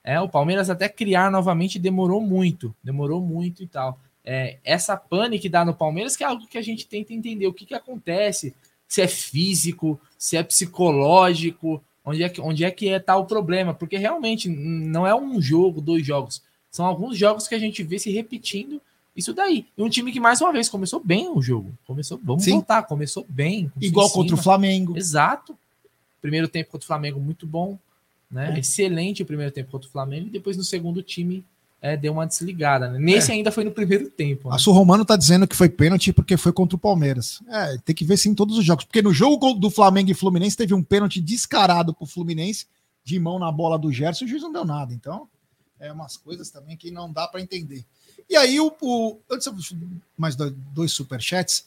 é, 0.10 0.20
o 0.20 0.28
Palmeiras 0.28 0.72
até 0.72 0.90
criar 0.90 1.30
novamente 1.30 1.78
demorou 1.78 2.20
muito, 2.20 2.74
demorou 2.84 3.22
muito 3.22 3.62
e 3.62 3.68
tal. 3.68 4.00
É, 4.26 4.58
essa 4.64 4.98
pane 4.98 5.38
que 5.38 5.48
dá 5.48 5.64
no 5.64 5.72
Palmeiras 5.72 6.18
que 6.18 6.24
é 6.24 6.28
algo 6.28 6.48
que 6.48 6.58
a 6.58 6.64
gente 6.64 6.88
tenta 6.88 7.14
entender 7.14 7.46
o 7.46 7.54
que, 7.54 7.64
que 7.64 7.76
acontece, 7.76 8.56
se 8.88 9.04
é 9.04 9.08
físico, 9.08 10.02
se 10.18 10.36
é 10.36 10.42
psicológico, 10.42 11.80
onde 12.04 12.24
é 12.24 12.30
que 12.30 12.42
onde 12.42 12.66
é 12.66 12.72
que 12.72 12.90
é 12.90 12.98
tal 12.98 13.20
tá 13.20 13.24
o 13.24 13.28
problema, 13.28 13.72
porque 13.72 13.98
realmente 13.98 14.50
não 14.50 15.06
é 15.06 15.14
um 15.14 15.40
jogo, 15.40 15.80
dois 15.80 16.04
jogos, 16.04 16.42
são 16.72 16.88
alguns 16.88 17.16
jogos 17.16 17.48
que 17.48 17.54
a 17.54 17.60
gente 17.60 17.84
vê 17.84 18.00
se 18.00 18.10
repetindo 18.10 18.82
isso 19.16 19.32
daí. 19.32 19.68
E 19.78 19.84
um 19.84 19.90
time 19.90 20.12
que 20.12 20.20
mais 20.20 20.42
uma 20.42 20.52
vez 20.52 20.68
começou 20.70 21.00
bem 21.00 21.30
o 21.30 21.40
jogo, 21.40 21.72
começou, 21.86 22.20
vamos 22.24 22.46
Sim. 22.46 22.54
voltar, 22.54 22.82
começou 22.82 23.28
bem, 23.30 23.72
igual 23.80 24.10
contra 24.10 24.34
o 24.34 24.42
Flamengo. 24.42 24.98
Exato. 24.98 25.56
Primeiro 26.20 26.48
tempo 26.48 26.72
contra 26.72 26.84
o 26.86 26.88
Flamengo 26.88 27.20
muito 27.20 27.46
bom, 27.46 27.78
né? 28.30 28.56
É. 28.56 28.60
Excelente 28.60 29.24
o 29.24 29.26
primeiro 29.26 29.52
tempo 29.52 29.72
contra 29.72 29.88
o 29.88 29.92
Flamengo 29.92 30.28
e 30.28 30.32
depois 30.32 30.56
no 30.56 30.64
segundo 30.64 31.02
time 31.02 31.44
é, 31.82 31.96
deu 31.96 32.14
uma 32.14 32.28
desligada. 32.28 32.90
Né? 32.90 33.00
Nesse 33.00 33.32
é. 33.32 33.36
ainda 33.36 33.52
foi 33.52 33.64
no 33.64 33.72
primeiro 33.72 34.10
tempo. 34.10 34.50
Né? 34.50 34.56
A 34.56 34.58
Sul 34.58 34.74
Romano 34.74 35.06
tá 35.06 35.16
dizendo 35.16 35.48
que 35.48 35.56
foi 35.56 35.70
pênalti 35.70 36.12
porque 36.12 36.38
foi 36.38 36.52
contra 36.52 36.76
o 36.76 36.80
Palmeiras. 36.80 37.42
É, 37.48 37.78
tem 37.78 37.96
que 37.96 38.06
ver 38.06 38.18
sim 38.18 38.36
todos 38.36 38.58
os 38.58 38.66
jogos. 38.66 38.84
Porque 38.84 39.02
no 39.02 39.14
jogo 39.14 39.54
do 39.54 39.70
Flamengo 39.70 40.12
e 40.12 40.14
Fluminense 40.14 40.58
teve 40.58 40.74
um 40.74 40.84
pênalti 40.84 41.22
descarado 41.22 41.94
pro 41.94 42.06
Fluminense, 42.06 42.68
de 43.04 43.18
mão 43.20 43.40
na 43.40 43.52
bola 43.52 43.80
do 43.80 43.92
Gerson, 43.92 44.26
e 44.26 44.28
o 44.28 44.30
juiz 44.30 44.44
não 44.44 44.52
deu 44.52 44.66
nada. 44.66 44.94
Então, 44.94 45.28
é 45.80 45.92
umas 45.92 46.18
coisas 46.18 46.50
também 46.50 46.76
que 46.76 46.92
não 46.92 47.12
dá 47.12 47.28
para 47.28 47.42
entender. 47.42 47.86
E 48.30 48.36
aí, 48.36 48.60
o, 48.60 48.72
o 48.82 49.20
antes 49.32 49.50
mais 50.18 50.36
dois 50.36 50.92
superchats. 50.92 51.66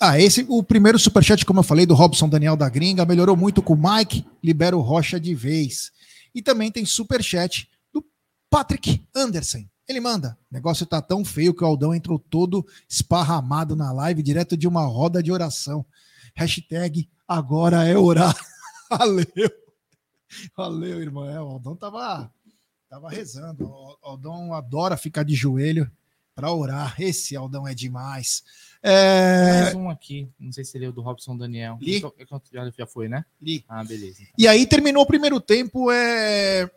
Ah, 0.00 0.18
esse, 0.18 0.44
o 0.48 0.62
primeiro 0.62 0.98
superchat, 0.98 1.44
como 1.44 1.60
eu 1.60 1.64
falei, 1.64 1.86
do 1.86 1.94
Robson 1.94 2.28
Daniel 2.28 2.56
da 2.56 2.68
Gringa, 2.68 3.06
melhorou 3.06 3.36
muito 3.36 3.62
com 3.62 3.74
o 3.74 3.76
Mike, 3.76 4.26
libera 4.42 4.76
o 4.76 4.80
Rocha 4.80 5.18
de 5.20 5.34
vez. 5.34 5.90
E 6.34 6.42
também 6.42 6.70
tem 6.70 6.84
superchat 6.84 7.68
do 7.92 8.04
Patrick 8.50 9.06
Anderson. 9.14 9.64
Ele 9.88 10.00
manda: 10.00 10.36
negócio 10.50 10.84
tá 10.84 11.00
tão 11.00 11.24
feio 11.24 11.54
que 11.54 11.62
o 11.62 11.66
Aldão 11.66 11.94
entrou 11.94 12.18
todo 12.18 12.66
esparramado 12.88 13.76
na 13.76 13.92
live, 13.92 14.22
direto 14.22 14.56
de 14.56 14.66
uma 14.66 14.84
roda 14.84 15.22
de 15.22 15.30
oração. 15.30 15.86
Hashtag 16.34 17.08
agora 17.28 17.84
é 17.84 17.96
orar. 17.96 18.34
Valeu. 18.90 19.50
Valeu, 20.56 21.00
irmão. 21.00 21.28
É, 21.28 21.40
o 21.40 21.46
Aldão 21.46 21.76
tava, 21.76 22.32
tava 22.88 23.08
rezando. 23.08 23.66
O 23.66 23.96
Aldão 24.02 24.52
adora 24.52 24.96
ficar 24.96 25.22
de 25.22 25.34
joelho 25.34 25.90
para 26.34 26.52
orar. 26.52 26.94
Esse 27.00 27.36
Aldão 27.36 27.66
é 27.66 27.74
demais. 27.74 28.44
É... 28.82 29.62
Mais 29.62 29.74
um 29.74 29.88
aqui, 29.88 30.28
não 30.38 30.52
sei 30.52 30.64
se 30.64 30.76
ele 30.76 30.84
é 30.84 30.88
o 30.88 30.92
do 30.92 31.00
Robson 31.00 31.36
Daniel. 31.36 31.78
Li. 31.80 32.00
Já, 32.52 32.70
já 32.76 32.86
foi, 32.86 33.08
né? 33.08 33.24
Li. 33.40 33.64
Ah, 33.68 33.82
beleza. 33.82 34.22
E 34.36 34.46
aí 34.46 34.66
terminou 34.66 35.04
o 35.04 35.06
primeiro 35.06 35.40
tempo 35.40 35.90
é... 35.90 36.70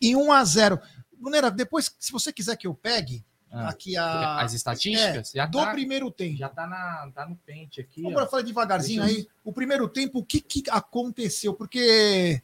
em 0.00 0.14
1 0.14 0.32
a 0.32 0.44
0 0.44 0.80
Brunera, 1.20 1.50
depois, 1.50 1.92
se 1.98 2.12
você 2.12 2.32
quiser 2.32 2.56
que 2.56 2.68
eu 2.68 2.74
pegue, 2.74 3.24
ah, 3.50 3.70
aqui 3.70 3.96
a... 3.96 4.40
as 4.40 4.52
estatísticas, 4.52 5.34
é, 5.34 5.44
do 5.48 5.58
tá, 5.58 5.72
primeiro 5.72 6.10
tempo. 6.12 6.36
Já 6.36 6.48
tá, 6.48 6.64
na, 6.64 7.10
tá 7.12 7.26
no 7.26 7.34
pente 7.34 7.80
aqui. 7.80 8.02
Vamos 8.02 8.30
falar 8.30 8.42
devagarzinho 8.42 9.02
Deixa 9.02 9.18
aí. 9.18 9.24
Eu... 9.24 9.50
O 9.50 9.52
primeiro 9.52 9.88
tempo, 9.88 10.20
o 10.20 10.24
que, 10.24 10.40
que 10.40 10.62
aconteceu? 10.70 11.54
Porque 11.54 12.40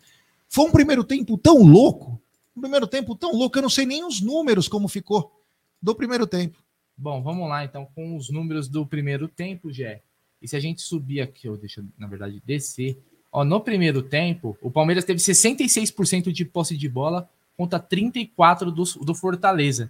foi 0.48 0.64
um 0.64 0.72
primeiro 0.72 1.04
tempo 1.04 1.38
tão 1.38 1.58
louco, 1.58 2.20
um 2.56 2.60
primeiro 2.60 2.88
tempo 2.88 3.14
tão 3.14 3.32
louco, 3.32 3.56
eu 3.56 3.62
não 3.62 3.70
sei 3.70 3.86
nem 3.86 4.04
os 4.04 4.20
números 4.20 4.66
como 4.66 4.88
ficou 4.88 5.43
do 5.84 5.94
primeiro 5.94 6.26
tempo. 6.26 6.58
Bom, 6.96 7.22
vamos 7.22 7.46
lá 7.46 7.62
então 7.62 7.86
com 7.94 8.16
os 8.16 8.30
números 8.30 8.68
do 8.68 8.86
primeiro 8.86 9.28
tempo, 9.28 9.70
Jé. 9.70 10.00
E 10.40 10.48
se 10.48 10.56
a 10.56 10.60
gente 10.60 10.80
subir 10.80 11.20
aqui, 11.20 11.46
ou 11.46 11.58
deixa, 11.58 11.84
na 11.98 12.06
verdade, 12.06 12.42
descer. 12.44 12.98
Ó, 13.30 13.44
no 13.44 13.60
primeiro 13.60 14.02
tempo, 14.02 14.56
o 14.62 14.70
Palmeiras 14.70 15.04
teve 15.04 15.20
66% 15.20 16.32
de 16.32 16.44
posse 16.46 16.74
de 16.76 16.88
bola 16.88 17.28
contra 17.54 17.78
34% 17.78 18.70
do, 18.70 19.04
do 19.04 19.14
Fortaleza. 19.14 19.88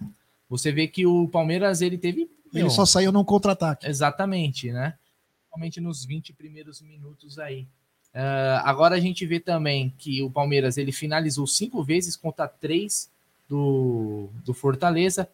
Você 0.49 0.69
vê 0.69 0.85
que 0.85 1.05
o 1.05 1.29
Palmeiras 1.29 1.81
ele 1.81 1.97
teve. 1.97 2.29
Ele 2.53 2.69
só 2.69 2.85
saiu 2.85 3.11
no 3.11 3.23
contra-ataque. 3.23 3.87
Exatamente, 3.87 4.71
né? 4.71 4.97
Principalmente 5.39 5.79
nos 5.79 6.03
20 6.03 6.33
primeiros 6.33 6.81
minutos 6.81 7.39
aí. 7.39 7.67
Uh, 8.13 8.59
agora 8.63 8.95
a 8.95 8.99
gente 8.99 9.25
vê 9.25 9.39
também 9.39 9.93
que 9.97 10.21
o 10.21 10.29
Palmeiras 10.29 10.77
ele 10.77 10.91
finalizou 10.91 11.47
cinco 11.47 11.83
vezes 11.83 12.15
contra 12.15 12.47
três 12.47 13.09
do, 13.47 14.29
do 14.43 14.53
Fortaleza 14.53 15.29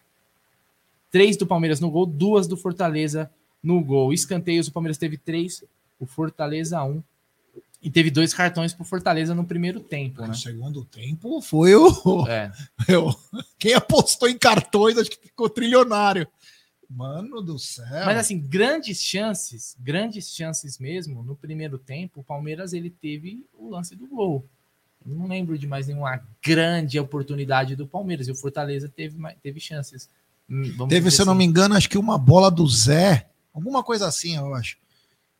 três 1.11 1.37
do 1.37 1.45
Palmeiras 1.45 1.79
no 1.79 1.91
gol, 1.91 2.05
duas 2.05 2.47
do 2.47 2.57
Fortaleza 2.57 3.29
no 3.61 3.83
gol. 3.83 4.11
Escanteios, 4.13 4.67
o 4.67 4.71
Palmeiras 4.71 4.97
teve 4.97 5.17
três, 5.17 5.63
o 5.99 6.05
Fortaleza 6.05 6.83
um. 6.83 7.03
E 7.83 7.89
teve 7.89 8.11
dois 8.11 8.33
cartões 8.33 8.73
pro 8.73 8.85
Fortaleza 8.85 9.33
no 9.33 9.43
primeiro 9.43 9.79
tempo, 9.79 10.21
né? 10.21 10.27
No 10.27 10.35
segundo 10.35 10.85
tempo 10.85 11.41
foi 11.41 11.75
o. 11.75 12.27
É. 12.27 12.51
Eu... 12.87 13.13
Quem 13.57 13.73
apostou 13.73 14.29
em 14.29 14.37
cartões, 14.37 14.97
acho 14.97 15.09
que 15.09 15.19
ficou 15.19 15.49
trilionário. 15.49 16.27
Mano 16.87 17.41
do 17.41 17.57
céu. 17.57 18.05
Mas 18.05 18.17
assim, 18.17 18.39
grandes 18.39 19.01
chances, 19.01 19.75
grandes 19.79 20.29
chances 20.29 20.77
mesmo, 20.77 21.23
no 21.23 21.35
primeiro 21.35 21.79
tempo, 21.79 22.19
o 22.19 22.23
Palmeiras 22.23 22.73
ele 22.73 22.89
teve 22.89 23.45
o 23.53 23.69
lance 23.69 23.95
do 23.95 24.07
gol. 24.07 24.45
não 25.05 25.25
lembro 25.25 25.57
de 25.57 25.65
mais 25.65 25.87
nenhuma 25.87 26.21
grande 26.43 26.99
oportunidade 26.99 27.75
do 27.75 27.87
Palmeiras. 27.87 28.27
E 28.27 28.31
o 28.31 28.35
Fortaleza 28.35 28.89
teve, 28.89 29.17
teve 29.41 29.59
chances. 29.59 30.09
Hum, 30.51 30.87
Teve, 30.89 31.09
se 31.09 31.21
eu 31.21 31.25
não 31.25 31.33
me 31.33 31.45
engano, 31.45 31.75
acho 31.75 31.89
que 31.89 31.97
uma 31.97 32.17
bola 32.17 32.51
do 32.51 32.67
Zé, 32.67 33.29
alguma 33.53 33.81
coisa 33.81 34.05
assim, 34.05 34.35
eu 34.35 34.53
acho. 34.53 34.77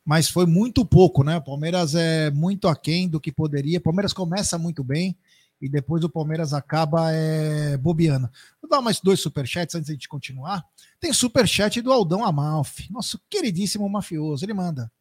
Mas 0.05 0.29
foi 0.29 0.45
muito 0.45 0.85
pouco, 0.85 1.21
né? 1.21 1.35
O 1.35 1.43
Palmeiras 1.43 1.93
é 1.93 2.31
muito 2.31 2.69
aquém 2.69 3.09
do 3.09 3.19
que 3.19 3.31
poderia. 3.31 3.77
O 3.77 3.81
Palmeiras 3.81 4.13
começa 4.13 4.57
muito 4.57 4.83
bem 4.83 5.17
e 5.61 5.67
depois 5.69 6.03
o 6.03 6.09
Palmeiras 6.09 6.53
acaba 6.53 7.11
é, 7.11 7.75
bobeando. 7.77 8.29
Vou 8.61 8.69
dar 8.69 8.81
mais 8.81 8.99
dois 9.01 9.19
superchats 9.19 9.75
antes 9.75 9.95
de 9.95 10.07
continuar. 10.07 10.65
Tem 10.99 11.11
superchat 11.11 11.81
do 11.81 11.91
Aldão 11.91 12.25
Amalfi, 12.25 12.91
nosso 12.91 13.19
queridíssimo 13.29 13.87
mafioso. 13.87 14.43
Ele 14.43 14.53
manda 14.53 14.91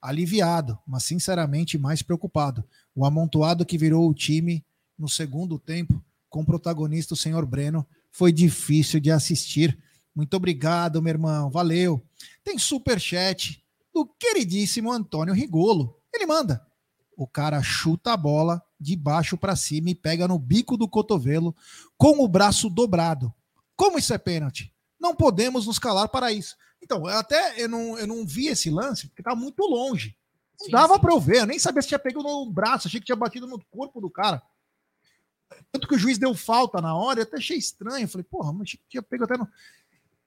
aliviado, 0.00 0.78
mas 0.86 1.04
sinceramente 1.04 1.78
mais 1.78 2.02
preocupado. 2.02 2.62
O 2.94 3.06
amontoado 3.06 3.64
que 3.64 3.78
virou 3.78 4.08
o 4.08 4.14
time 4.14 4.62
no 4.96 5.08
segundo 5.08 5.58
tempo, 5.58 6.00
com 6.28 6.42
o 6.42 6.46
protagonista 6.46 7.14
o 7.14 7.16
senhor 7.16 7.44
Breno, 7.46 7.84
foi 8.14 8.30
difícil 8.32 9.00
de 9.00 9.10
assistir. 9.10 9.76
Muito 10.14 10.34
obrigado, 10.36 11.02
meu 11.02 11.10
irmão. 11.10 11.50
Valeu. 11.50 12.00
Tem 12.44 12.56
super 12.56 13.00
chat 13.00 13.60
do 13.92 14.06
queridíssimo 14.06 14.92
Antônio 14.92 15.34
Rigolo. 15.34 16.00
Ele 16.14 16.24
manda. 16.24 16.64
O 17.16 17.26
cara 17.26 17.60
chuta 17.60 18.12
a 18.12 18.16
bola 18.16 18.62
de 18.78 18.94
baixo 18.94 19.36
para 19.36 19.56
cima 19.56 19.90
e 19.90 19.96
pega 19.96 20.28
no 20.28 20.38
bico 20.38 20.76
do 20.76 20.88
cotovelo 20.88 21.56
com 21.98 22.22
o 22.22 22.28
braço 22.28 22.70
dobrado. 22.70 23.34
Como 23.74 23.98
isso 23.98 24.14
é 24.14 24.18
pênalti? 24.18 24.72
Não 24.98 25.16
podemos 25.16 25.66
nos 25.66 25.80
calar 25.80 26.08
para 26.08 26.30
isso. 26.30 26.56
Então, 26.80 27.08
eu 27.08 27.18
até 27.18 27.60
eu 27.60 27.68
não, 27.68 27.98
eu 27.98 28.06
não 28.06 28.24
vi 28.24 28.46
esse 28.46 28.70
lance, 28.70 29.08
porque 29.08 29.24
tá 29.24 29.34
muito 29.34 29.64
longe. 29.64 30.16
Não 30.60 30.66
sim, 30.66 30.72
dava 30.72 31.00
para 31.00 31.12
eu 31.12 31.18
ver, 31.18 31.38
eu 31.38 31.46
nem 31.46 31.58
sabia 31.58 31.82
se 31.82 31.88
tinha 31.88 31.98
pego 31.98 32.22
no 32.22 32.48
braço, 32.48 32.86
achei 32.86 33.00
que 33.00 33.06
tinha 33.06 33.16
batido 33.16 33.48
no 33.48 33.60
corpo 33.72 34.00
do 34.00 34.08
cara. 34.08 34.40
Tanto 35.72 35.88
que 35.88 35.94
o 35.94 35.98
juiz 35.98 36.18
deu 36.18 36.34
falta 36.34 36.80
na 36.80 36.94
hora, 36.94 37.20
eu 37.20 37.24
até 37.24 37.36
achei 37.36 37.56
estranho. 37.56 38.08
Falei, 38.08 38.24
porra, 38.24 38.52
mas 38.52 38.76
tinha 38.88 39.02
pego 39.02 39.24
até 39.24 39.36
no. 39.36 39.48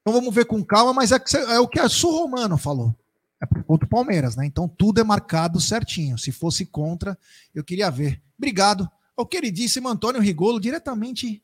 Então 0.02 0.14
vamos 0.14 0.34
ver 0.34 0.46
com 0.46 0.64
calma, 0.64 0.94
mas 0.94 1.12
é, 1.12 1.20
é 1.50 1.60
o 1.60 1.68
que 1.68 1.80
a 1.80 1.90
Sul 1.90 2.12
Romano 2.12 2.58
falou. 2.58 2.96
É 3.42 3.46
contra 3.64 3.86
o 3.86 3.90
Palmeiras, 3.90 4.36
né? 4.36 4.46
Então 4.46 4.68
tudo 4.68 5.00
é 5.00 5.04
marcado 5.04 5.60
certinho. 5.62 6.18
Se 6.18 6.32
fosse 6.32 6.66
contra, 6.66 7.18
eu 7.54 7.64
queria 7.64 7.90
ver. 7.90 8.22
Obrigado 8.38 8.90
ao 9.16 9.26
queridíssimo 9.26 9.88
Antônio 9.88 10.22
Rigolo, 10.22 10.60
diretamente 10.60 11.44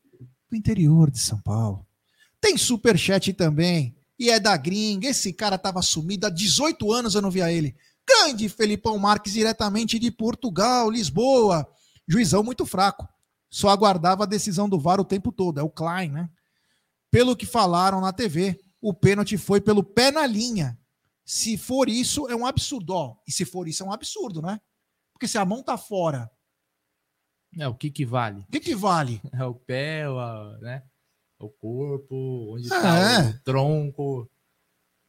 do 0.50 0.56
interior 0.56 1.12
de 1.12 1.20
São 1.20 1.40
Paulo. 1.40 1.86
Tem 2.42 2.58
super 2.58 2.98
chat 2.98 3.32
também. 3.34 3.96
E 4.18 4.30
é 4.30 4.40
da 4.40 4.56
gringa. 4.58 5.08
Esse 5.08 5.34
cara 5.34 5.58
tava 5.58 5.82
sumido 5.82 6.28
há 6.28 6.30
18 6.30 6.92
anos, 6.92 7.16
eu 7.16 7.22
não 7.22 7.32
via 7.32 7.52
ele. 7.52 7.76
Grande 8.08 8.50
Felipão 8.50 8.98
Marques, 8.98 9.34
diretamente 9.34 9.98
de 9.98 10.12
Portugal, 10.12 10.90
Lisboa. 10.90 11.68
Juizão 12.08 12.44
muito 12.44 12.66
fraco 12.66 13.08
só 13.54 13.70
aguardava 13.70 14.24
a 14.24 14.26
decisão 14.26 14.68
do 14.68 14.80
VAR 14.80 15.00
o 15.00 15.06
tempo 15.06 15.32
todo, 15.32 15.60
é 15.60 15.64
o 15.64 15.70
Klein, 15.70 16.10
né? 16.10 16.28
Pelo 17.12 17.36
que 17.36 17.46
falaram 17.46 18.02
na 18.02 18.12
TV, 18.12 18.60
o 18.82 18.92
pênalti 18.92 19.38
foi 19.38 19.62
pelo 19.62 19.84
pé 19.84 20.10
na 20.10 20.26
linha. 20.26 20.76
Se 21.24 21.56
for 21.56 21.88
isso, 21.88 22.28
é 22.28 22.36
um 22.36 22.48
absurdo. 22.48 22.96
Ó, 22.96 23.16
e 23.28 23.32
se 23.32 23.46
for 23.46 23.68
isso, 23.68 23.84
é 23.84 23.86
um 23.86 23.92
absurdo, 23.92 24.42
né? 24.42 24.60
Porque 25.14 25.28
se 25.28 25.38
a 25.38 25.46
mão 25.46 25.62
tá 25.62 25.78
fora. 25.78 26.32
É, 27.56 27.68
o 27.68 27.76
que 27.76 27.92
que 27.92 28.04
vale? 28.04 28.42
O 28.42 28.52
que 28.52 28.60
que 28.60 28.74
vale? 28.74 29.22
É 29.32 29.46
o 29.46 29.54
pé, 29.54 30.10
o, 30.10 30.58
né? 30.58 30.82
O 31.38 31.48
corpo, 31.48 32.56
onde 32.56 32.66
é. 32.74 32.82
tá 32.82 33.30
o 33.30 33.44
tronco. 33.44 34.28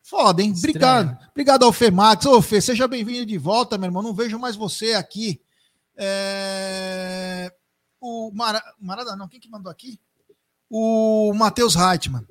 Foda, 0.03 0.43
hein? 0.43 0.51
Estranho. 0.51 0.77
Obrigado. 0.77 1.31
Obrigado 1.31 1.65
ao 1.65 1.73
Femax. 1.73 2.27
Ô, 2.27 2.43
Fê, 2.43 2.61
seja 2.61 2.87
bem-vindo 2.87 3.25
de 3.25 3.39
volta, 3.39 3.79
meu 3.79 3.87
irmão. 3.87 4.03
Não 4.03 4.13
vejo 4.13 4.39
mais 4.39 4.55
você 4.55 4.93
aqui. 4.93 5.41
É 5.97 7.51
o 8.05 8.31
Mara, 8.33 8.63
Marada, 8.79 9.17
não, 9.17 9.27
quem 9.27 9.41
que 9.41 9.49
mandou 9.49 9.73
aqui? 9.73 9.99
O 10.69 11.33
Matheus 11.33 11.75
Reitman. 11.75 12.27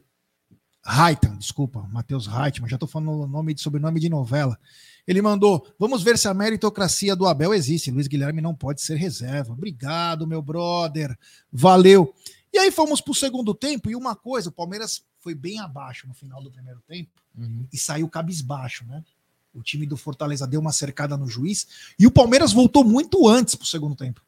Reitman, 0.86 1.38
desculpa, 1.38 1.82
Matheus 1.92 2.28
Reitman, 2.28 2.70
já 2.70 2.76
estou 2.76 2.88
falando 2.88 3.12
o 3.12 3.28
nome 3.28 3.56
de 3.56 3.62
sobrenome 3.62 4.00
de 4.00 4.08
novela. 4.08 4.60
Ele 5.08 5.20
mandou: 5.20 5.68
vamos 5.80 6.04
ver 6.04 6.18
se 6.20 6.28
a 6.28 6.34
meritocracia 6.34 7.16
do 7.16 7.26
Abel 7.26 7.56
existe. 7.56 7.90
Luiz 7.90 8.08
Guilherme 8.08 8.40
não 8.40 8.54
pode 8.54 8.82
ser 8.84 8.98
reserva. 8.98 9.54
Obrigado, 9.54 10.28
meu 10.28 10.44
brother. 10.44 11.18
Valeu. 11.52 12.14
E 12.54 12.60
aí 12.60 12.72
fomos 12.72 13.02
para 13.02 13.12
o 13.12 13.16
segundo 13.16 13.56
tempo, 13.56 13.90
e 13.90 13.96
uma 13.96 14.16
coisa, 14.16 14.50
o 14.50 14.52
Palmeiras 14.52 15.04
foi 15.22 15.34
bem 15.34 15.60
abaixo 15.60 16.08
no 16.08 16.14
final 16.14 16.44
do 16.44 16.52
primeiro 16.52 16.84
tempo 16.88 17.10
uhum. 17.36 17.66
e 17.74 17.78
saiu 17.80 18.08
cabisbaixo, 18.08 18.86
né? 18.86 19.04
O 19.52 19.64
time 19.64 19.88
do 19.88 19.98
Fortaleza 19.98 20.46
deu 20.46 20.60
uma 20.60 20.72
cercada 20.72 21.18
no 21.18 21.28
juiz 21.28 21.68
e 21.98 22.06
o 22.06 22.12
Palmeiras 22.12 22.54
voltou 22.54 22.84
muito 22.84 23.28
antes 23.28 23.56
para 23.56 23.64
o 23.64 23.68
segundo 23.68 23.96
tempo. 23.96 24.22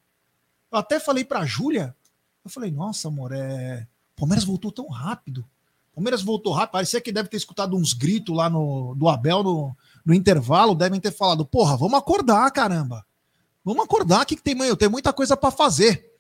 Eu 0.76 0.80
até 0.80 1.00
falei 1.00 1.24
para 1.24 1.40
a 1.40 1.46
Júlia, 1.46 1.96
eu 2.44 2.52
falei, 2.52 2.70
nossa, 2.70 3.08
amor, 3.08 3.32
é... 3.32 3.88
Palmeiras 4.14 4.44
voltou 4.44 4.74
tão 4.74 4.90
rápido. 4.90 5.46
Palmeiras 5.94 6.22
voltou 6.22 6.52
rápido, 6.52 6.74
parecia 6.74 7.00
que 7.00 7.14
deve 7.14 7.30
ter 7.30 7.38
escutado 7.38 7.78
uns 7.78 7.94
gritos 7.94 8.36
lá 8.36 8.50
no, 8.50 8.94
do 8.94 9.08
Abel 9.08 9.42
no, 9.42 9.78
no 10.06 10.14
intervalo, 10.14 10.76
devem 10.76 11.00
ter 11.00 11.12
falado, 11.12 11.46
porra, 11.46 11.78
vamos 11.78 11.98
acordar, 11.98 12.52
caramba. 12.52 13.06
Vamos 13.64 13.86
acordar, 13.86 14.26
que, 14.26 14.36
que 14.36 14.44
tem, 14.44 14.58
eu 14.64 14.76
tenho 14.76 14.92
muita 14.92 15.14
coisa 15.14 15.38
para 15.38 15.50
fazer. 15.50 16.14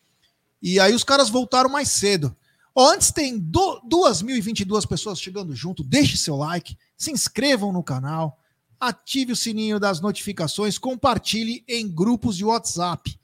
E 0.62 0.80
aí 0.80 0.94
os 0.94 1.04
caras 1.04 1.28
voltaram 1.28 1.70
mais 1.70 1.90
cedo. 1.90 2.34
Ó, 2.74 2.94
antes 2.94 3.12
tem 3.12 3.38
do, 3.38 3.82
2.022 3.82 4.88
pessoas 4.88 5.20
chegando 5.20 5.54
junto. 5.54 5.84
Deixe 5.84 6.16
seu 6.16 6.38
like, 6.38 6.78
se 6.96 7.12
inscrevam 7.12 7.74
no 7.74 7.84
canal, 7.84 8.40
ative 8.80 9.34
o 9.34 9.36
sininho 9.36 9.82
das 9.82 10.00
notificações, 10.00 10.78
compartilhe 10.78 11.66
em 11.68 11.94
grupos 11.94 12.38
de 12.38 12.46
WhatsApp. 12.46 13.20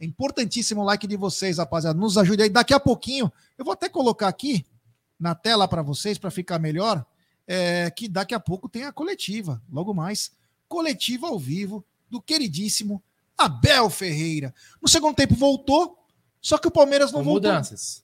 É 0.00 0.04
importantíssimo 0.04 0.80
o 0.80 0.84
like 0.84 1.06
de 1.06 1.16
vocês, 1.16 1.58
rapaziada. 1.58 1.98
Nos 1.98 2.18
ajude 2.18 2.42
aí. 2.42 2.48
Daqui 2.50 2.74
a 2.74 2.80
pouquinho, 2.80 3.32
eu 3.56 3.64
vou 3.64 3.72
até 3.72 3.88
colocar 3.88 4.28
aqui 4.28 4.64
na 5.18 5.34
tela 5.34 5.66
para 5.68 5.82
vocês, 5.82 6.18
para 6.18 6.30
ficar 6.30 6.58
melhor, 6.58 7.04
é, 7.46 7.90
que 7.90 8.08
daqui 8.08 8.34
a 8.34 8.40
pouco 8.40 8.68
tem 8.68 8.84
a 8.84 8.92
coletiva. 8.92 9.62
Logo 9.70 9.94
mais, 9.94 10.32
coletiva 10.68 11.28
ao 11.28 11.38
vivo 11.38 11.84
do 12.10 12.20
queridíssimo 12.20 13.02
Abel 13.38 13.88
Ferreira. 13.90 14.54
No 14.82 14.88
segundo 14.88 15.14
tempo 15.14 15.34
voltou, 15.34 15.96
só 16.40 16.58
que 16.58 16.68
o 16.68 16.70
Palmeiras 16.70 17.12
não 17.12 17.20
Com 17.20 17.24
voltou. 17.32 17.50
mudanças. 17.50 18.02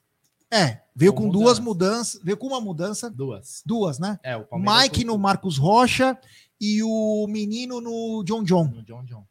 É, 0.53 0.81
veio 0.97 1.13
com, 1.13 1.25
Com 1.25 1.31
duas 1.31 1.59
mudanças. 1.61 2.15
mudanças, 2.15 2.23
veio 2.25 2.37
com 2.37 2.47
uma 2.49 2.61
mudança, 2.61 3.09
Duas. 3.09 3.63
duas, 3.65 3.99
né? 4.01 4.19
É, 4.23 4.37
o 4.37 4.45
Palmeiras 4.45 4.83
Mike 4.83 5.05
no 5.05 5.17
Marcos 5.17 5.57
Rocha 5.57 6.19
e 6.61 6.83
o 6.83 7.27
menino 7.29 7.81
no 7.81 8.25
John 8.25 8.43
John. 8.43 8.65
no 8.65 8.83
John 8.83 9.05
John. 9.05 9.25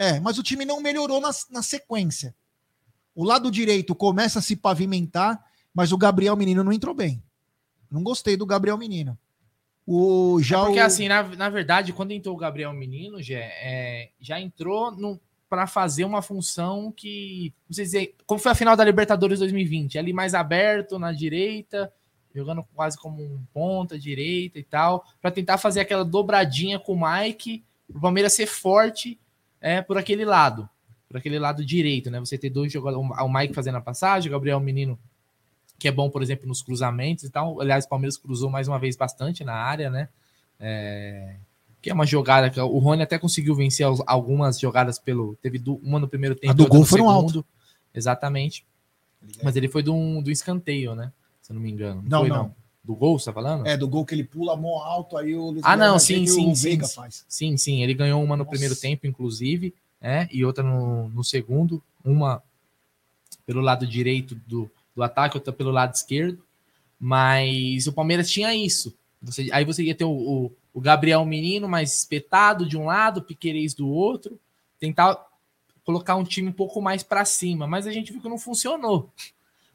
É, 0.00 0.18
mas 0.18 0.38
o 0.38 0.42
time 0.42 0.64
não 0.64 0.80
melhorou 0.80 1.20
na, 1.20 1.30
na 1.50 1.62
sequência. 1.62 2.34
O 3.14 3.22
lado 3.22 3.50
direito 3.50 3.94
começa 3.94 4.38
a 4.38 4.42
se 4.42 4.56
pavimentar, 4.56 5.38
mas 5.74 5.92
o 5.92 5.98
Gabriel 5.98 6.34
Menino 6.34 6.64
não 6.64 6.72
entrou 6.72 6.94
bem. 6.94 7.22
Não 7.90 8.02
gostei 8.02 8.34
do 8.34 8.46
Gabriel 8.46 8.78
Menino. 8.78 9.18
O 9.86 10.40
já 10.40 10.60
É 10.60 10.64
porque 10.64 10.80
o... 10.80 10.84
assim, 10.84 11.06
na, 11.06 11.22
na 11.22 11.50
verdade, 11.50 11.92
quando 11.92 12.12
entrou 12.12 12.34
o 12.34 12.38
Gabriel 12.38 12.72
Menino, 12.72 13.22
já, 13.22 13.40
é, 13.40 14.08
já 14.18 14.40
entrou 14.40 15.20
para 15.50 15.66
fazer 15.66 16.06
uma 16.06 16.22
função 16.22 16.90
que, 16.90 17.52
não 17.68 17.74
sei 17.74 17.84
dizer, 17.84 18.14
como 18.24 18.40
foi 18.40 18.52
a 18.52 18.54
final 18.54 18.74
da 18.74 18.84
Libertadores 18.84 19.40
2020, 19.40 19.98
ali 19.98 20.14
mais 20.14 20.32
aberto 20.32 20.98
na 20.98 21.12
direita, 21.12 21.92
jogando 22.34 22.64
quase 22.74 22.96
como 22.96 23.22
um 23.22 23.44
ponta 23.52 23.98
direita 23.98 24.58
e 24.58 24.64
tal, 24.64 25.04
para 25.20 25.30
tentar 25.30 25.58
fazer 25.58 25.80
aquela 25.80 26.06
dobradinha 26.06 26.78
com 26.78 26.94
o 26.94 27.00
Mike, 27.02 27.62
o 27.86 28.00
Palmeiras 28.00 28.32
ser 28.32 28.46
forte 28.46 29.20
é, 29.60 29.82
por 29.82 29.98
aquele 29.98 30.24
lado, 30.24 30.68
por 31.08 31.16
aquele 31.16 31.38
lado 31.38 31.64
direito, 31.64 32.10
né? 32.10 32.18
Você 32.20 32.38
ter 32.38 32.50
dois 32.50 32.72
jogadores, 32.72 33.10
o 33.20 33.28
Mike 33.28 33.54
fazendo 33.54 33.76
a 33.76 33.80
passagem, 33.80 34.28
o 34.28 34.32
Gabriel 34.32 34.60
Menino 34.60 34.98
que 35.78 35.88
é 35.88 35.90
bom, 35.92 36.10
por 36.10 36.22
exemplo, 36.22 36.46
nos 36.46 36.60
cruzamentos 36.60 37.24
e 37.24 37.30
tal. 37.30 37.58
Aliás, 37.58 37.86
o 37.86 37.88
Palmeiras 37.88 38.18
cruzou 38.18 38.50
mais 38.50 38.68
uma 38.68 38.78
vez 38.78 38.96
bastante 38.96 39.42
na 39.42 39.54
área, 39.54 39.88
né? 39.88 40.10
É, 40.60 41.36
que 41.80 41.88
é 41.88 41.94
uma 41.94 42.04
jogada 42.04 42.50
que 42.50 42.60
o 42.60 42.78
Rony 42.78 43.02
até 43.02 43.18
conseguiu 43.18 43.54
vencer 43.54 43.86
al- 43.86 44.04
algumas 44.06 44.60
jogadas 44.60 44.98
pelo. 44.98 45.36
Teve 45.40 45.58
uma 45.82 45.98
no 45.98 46.06
primeiro 46.06 46.34
tempo, 46.34 46.52
do 46.52 46.64
outra 46.64 46.72
gol 46.72 46.80
no 46.80 46.86
foi 46.86 47.00
no 47.00 47.06
segundo. 47.08 47.46
Exatamente. 47.94 48.66
Mas 49.42 49.56
ele 49.56 49.68
foi 49.68 49.82
do, 49.82 49.94
um, 49.94 50.22
do 50.22 50.30
escanteio, 50.30 50.94
né? 50.94 51.10
Se 51.40 51.50
eu 51.50 51.54
não 51.54 51.62
me 51.62 51.70
engano. 51.70 52.04
Não, 52.06 52.20
foi, 52.20 52.28
não. 52.28 52.54
Do 52.82 52.94
gol, 52.94 53.18
você 53.18 53.26
tá 53.26 53.32
falando? 53.32 53.66
É, 53.66 53.76
do 53.76 53.86
gol 53.86 54.04
que 54.06 54.14
ele 54.14 54.24
pula 54.24 54.56
mó 54.56 54.82
alto, 54.82 55.16
aí 55.16 55.34
o 55.34 55.50
Luiz 55.50 55.62
Ah, 55.64 55.76
não, 55.76 55.98
sim, 55.98 56.26
sim, 56.26 56.54
sim, 56.54 56.62
Veiga 56.68 56.86
sim. 56.86 56.94
faz. 56.94 57.24
Sim, 57.28 57.56
sim. 57.56 57.82
Ele 57.82 57.92
ganhou 57.94 58.22
uma 58.22 58.36
no 58.36 58.44
Nossa. 58.44 58.50
primeiro 58.50 58.74
tempo, 58.74 59.06
inclusive, 59.06 59.74
né? 60.00 60.28
E 60.32 60.44
outra 60.44 60.64
no, 60.64 61.08
no 61.10 61.22
segundo. 61.22 61.82
Uma 62.04 62.42
pelo 63.44 63.60
lado 63.60 63.86
direito 63.86 64.34
do, 64.46 64.70
do 64.96 65.02
ataque, 65.02 65.36
outra 65.36 65.52
pelo 65.52 65.70
lado 65.70 65.94
esquerdo. 65.94 66.42
Mas 66.98 67.86
o 67.86 67.92
Palmeiras 67.92 68.30
tinha 68.30 68.54
isso. 68.54 68.94
Você- 69.22 69.48
aí 69.52 69.64
você 69.64 69.82
ia 69.82 69.94
ter 69.94 70.04
o, 70.04 70.10
o, 70.10 70.52
o 70.72 70.80
Gabriel 70.80 71.24
Menino 71.26 71.68
mais 71.68 71.92
espetado 71.94 72.66
de 72.66 72.76
um 72.78 72.86
lado, 72.86 73.22
Piquerez 73.22 73.74
do 73.74 73.88
outro. 73.88 74.38
Tentar 74.78 75.22
colocar 75.84 76.16
um 76.16 76.24
time 76.24 76.48
um 76.48 76.52
pouco 76.52 76.80
mais 76.80 77.02
para 77.02 77.24
cima. 77.26 77.66
Mas 77.66 77.86
a 77.86 77.92
gente 77.92 78.10
viu 78.12 78.22
que 78.22 78.28
não 78.28 78.38
funcionou. 78.38 79.10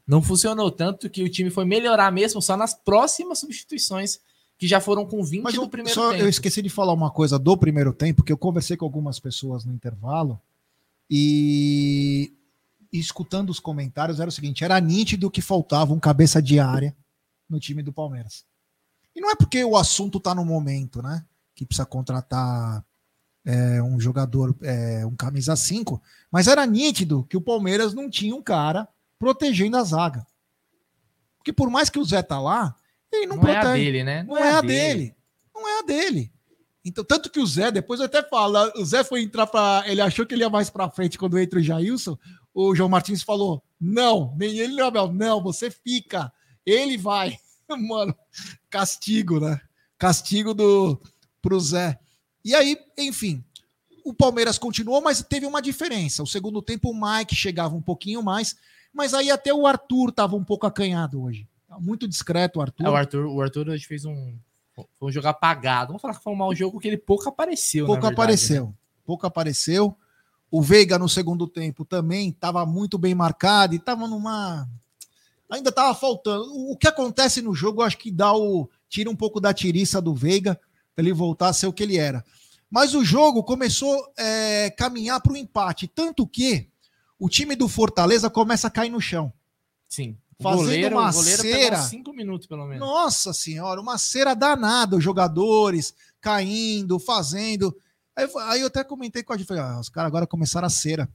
Não 0.06 0.22
funcionou. 0.22 0.70
Tanto 0.70 1.10
que 1.10 1.22
o 1.22 1.28
time 1.28 1.50
foi 1.50 1.64
melhorar 1.64 2.12
mesmo 2.12 2.40
só 2.40 2.56
nas 2.56 2.72
próximas 2.72 3.40
substituições, 3.40 4.20
que 4.56 4.66
já 4.66 4.80
foram 4.80 5.04
com 5.04 5.22
20 5.22 5.42
Mas 5.42 5.54
do 5.54 5.62
eu, 5.62 5.68
primeiro 5.68 5.94
só, 5.94 6.10
tempo. 6.12 6.22
eu 6.22 6.28
esqueci 6.28 6.62
de 6.62 6.68
falar 6.68 6.92
uma 6.92 7.10
coisa 7.10 7.38
do 7.38 7.56
primeiro 7.56 7.92
tempo, 7.92 8.22
que 8.22 8.32
eu 8.32 8.38
conversei 8.38 8.76
com 8.76 8.84
algumas 8.84 9.18
pessoas 9.18 9.64
no 9.64 9.72
intervalo 9.72 10.40
e, 11.10 12.32
e 12.92 12.98
escutando 12.98 13.50
os 13.50 13.60
comentários 13.60 14.20
era 14.20 14.28
o 14.28 14.32
seguinte: 14.32 14.64
era 14.64 14.80
nítido 14.80 15.30
que 15.30 15.42
faltava 15.42 15.92
um 15.92 16.00
cabeça 16.00 16.40
de 16.40 16.58
área 16.58 16.96
no 17.48 17.60
time 17.60 17.82
do 17.82 17.92
Palmeiras. 17.92 18.44
E 19.14 19.20
não 19.20 19.30
é 19.30 19.34
porque 19.34 19.64
o 19.64 19.76
assunto 19.76 20.20
tá 20.20 20.34
no 20.34 20.44
momento, 20.44 21.02
né? 21.02 21.24
Que 21.54 21.64
precisa 21.64 21.86
contratar 21.86 22.84
é, 23.44 23.82
um 23.82 23.98
jogador, 23.98 24.54
é, 24.62 25.06
um 25.06 25.16
camisa 25.16 25.56
5, 25.56 26.02
mas 26.30 26.48
era 26.48 26.66
nítido 26.66 27.24
que 27.24 27.36
o 27.36 27.40
Palmeiras 27.40 27.94
não 27.94 28.10
tinha 28.10 28.34
um 28.34 28.42
cara 28.42 28.88
protegendo 29.18 29.76
a 29.76 29.82
zaga. 29.82 30.26
Porque 31.38 31.52
por 31.52 31.70
mais 31.70 31.88
que 31.88 31.98
o 31.98 32.04
Zé 32.04 32.22
tá 32.22 32.40
lá, 32.40 32.74
ele 33.12 33.26
não, 33.26 33.36
não 33.36 33.48
é 33.48 33.56
a 33.56 33.60
protege. 33.60 33.84
dele, 33.84 34.04
né? 34.04 34.22
Não, 34.24 34.36
é, 34.36 34.50
a 34.52 34.60
dele. 34.60 35.14
Não 35.54 35.68
é 35.68 35.78
a 35.78 35.82
dele. 35.82 36.32
Então, 36.84 37.04
tanto 37.04 37.30
que 37.30 37.40
o 37.40 37.46
Zé, 37.46 37.70
depois 37.70 38.00
eu 38.00 38.06
até 38.06 38.22
falo, 38.22 38.72
o 38.76 38.84
Zé 38.84 39.02
foi 39.02 39.22
entrar 39.22 39.46
para. 39.46 39.84
Ele 39.86 40.00
achou 40.00 40.24
que 40.26 40.34
ele 40.34 40.42
ia 40.42 40.50
mais 40.50 40.70
para 40.70 40.90
frente 40.90 41.18
quando 41.18 41.38
entra 41.38 41.58
o 41.58 41.62
Jailson. 41.62 42.16
O 42.54 42.74
João 42.74 42.88
Martins 42.88 43.22
falou: 43.22 43.62
não, 43.80 44.34
nem 44.36 44.58
ele, 44.58 44.74
nem 44.74 44.82
o 44.82 44.86
Abel. 44.86 45.12
Não, 45.12 45.42
você 45.42 45.70
fica. 45.70 46.32
Ele 46.64 46.96
vai. 46.96 47.36
Mano, 47.68 48.14
castigo, 48.70 49.40
né? 49.40 49.60
Castigo 49.98 50.54
do 50.54 51.00
pro 51.42 51.58
Zé. 51.60 51.98
E 52.44 52.54
aí, 52.54 52.78
enfim, 52.96 53.44
o 54.04 54.14
Palmeiras 54.14 54.58
continuou, 54.58 55.00
mas 55.00 55.22
teve 55.22 55.46
uma 55.46 55.60
diferença. 55.60 56.22
O 56.22 56.26
segundo 56.26 56.62
tempo, 56.62 56.90
o 56.90 56.94
Mike 56.94 57.34
chegava 57.34 57.74
um 57.74 57.82
pouquinho 57.82 58.22
mais, 58.22 58.56
mas 58.96 59.12
aí 59.12 59.30
até 59.30 59.52
o 59.52 59.66
Arthur 59.66 60.08
estava 60.08 60.34
um 60.34 60.42
pouco 60.42 60.66
acanhado 60.66 61.22
hoje. 61.22 61.46
Tá 61.68 61.78
Muito 61.78 62.08
discreto 62.08 62.58
o 62.58 62.62
Arthur. 62.62 62.86
É, 62.86 62.88
o 62.88 62.96
Arthur, 62.96 63.26
o 63.26 63.42
Arthur 63.42 63.68
hoje 63.68 63.86
fez 63.86 64.06
um. 64.06 64.34
Foi 64.98 65.08
um 65.08 65.12
jogo 65.12 65.28
apagado. 65.28 65.88
Vamos 65.88 66.00
falar 66.00 66.14
que 66.14 66.22
foi 66.22 66.32
um 66.32 66.36
mau 66.36 66.54
jogo 66.54 66.72
porque 66.72 66.88
ele 66.88 66.96
pouco 66.96 67.28
apareceu. 67.28 67.84
pouco 67.84 68.00
verdade, 68.00 68.14
apareceu. 68.14 68.66
né? 68.66 68.72
Pouco 69.04 69.26
apareceu. 69.26 69.94
O 70.50 70.62
Veiga 70.62 70.98
no 70.98 71.08
segundo 71.08 71.46
tempo 71.46 71.84
também 71.84 72.30
estava 72.30 72.64
muito 72.64 72.96
bem 72.96 73.14
marcado 73.14 73.74
e 73.74 73.76
estava 73.76 74.08
numa. 74.08 74.66
Ainda 75.50 75.68
estava 75.68 75.94
faltando. 75.94 76.46
O 76.70 76.74
que 76.76 76.88
acontece 76.88 77.42
no 77.42 77.54
jogo, 77.54 77.82
eu 77.82 77.86
acho 77.86 77.98
que 77.98 78.10
dá 78.10 78.32
o. 78.34 78.68
Tira 78.88 79.10
um 79.10 79.16
pouco 79.16 79.40
da 79.40 79.52
tiriça 79.52 80.00
do 80.00 80.14
Veiga 80.14 80.58
para 80.94 81.04
ele 81.04 81.12
voltar 81.12 81.48
a 81.48 81.52
ser 81.52 81.66
o 81.66 81.72
que 81.72 81.82
ele 81.82 81.98
era. 81.98 82.24
Mas 82.70 82.94
o 82.94 83.04
jogo 83.04 83.44
começou 83.44 83.94
a 84.16 84.70
caminhar 84.70 85.20
para 85.20 85.32
o 85.32 85.36
empate. 85.36 85.86
Tanto 85.86 86.26
que 86.26 86.70
o 87.18 87.28
time 87.28 87.56
do 87.56 87.68
Fortaleza 87.68 88.28
começa 88.30 88.66
a 88.68 88.70
cair 88.70 88.90
no 88.90 89.00
chão. 89.00 89.32
Sim. 89.88 90.16
O 90.38 90.42
Fazendo 90.42 90.62
goleiro, 90.64 90.96
uma 90.98 91.10
goleiro 91.12 91.40
cera. 91.42 91.82
cinco 91.82 92.12
minutos, 92.12 92.46
pelo 92.46 92.66
menos. 92.66 92.86
Nossa 92.86 93.32
senhora, 93.32 93.80
uma 93.80 93.96
cera 93.96 94.34
danada, 94.34 94.96
os 94.96 95.02
jogadores 95.04 95.94
caindo, 96.20 96.98
fazendo. 96.98 97.74
Aí, 98.14 98.28
aí 98.48 98.60
eu 98.60 98.66
até 98.66 98.84
comentei 98.84 99.22
com 99.22 99.32
a 99.32 99.36
gente, 99.36 99.46
falei, 99.46 99.62
ah, 99.62 99.80
os 99.80 99.88
caras 99.88 100.08
agora 100.08 100.26
começaram 100.26 100.66
a 100.66 100.70
cera. 100.70 101.08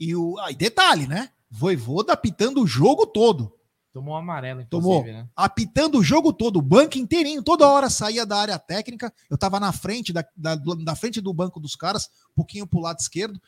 E 0.00 0.14
o. 0.16 0.38
Aí, 0.38 0.54
detalhe, 0.54 1.06
né? 1.06 1.30
Voivoda 1.50 2.12
apitando 2.12 2.62
o 2.62 2.66
jogo 2.66 3.06
todo. 3.06 3.52
Tomou 3.92 4.14
amarelo, 4.16 4.64
Tomou. 4.66 5.02
né? 5.04 5.26
Apitando 5.34 5.98
o 5.98 6.02
jogo 6.04 6.32
todo, 6.32 6.58
o 6.58 6.62
banco 6.62 6.96
inteirinho, 6.98 7.42
toda 7.42 7.66
hora 7.66 7.90
saía 7.90 8.24
da 8.24 8.36
área 8.38 8.58
técnica. 8.58 9.12
Eu 9.28 9.36
tava 9.36 9.58
na 9.58 9.72
frente 9.72 10.12
da, 10.12 10.24
da, 10.36 10.54
do- 10.54 10.84
da 10.84 10.94
frente 10.94 11.20
do 11.20 11.32
banco 11.34 11.58
dos 11.58 11.74
caras, 11.74 12.08
um 12.30 12.34
pouquinho 12.36 12.66
pro 12.66 12.80
lado 12.80 13.00
esquerdo. 13.00 13.40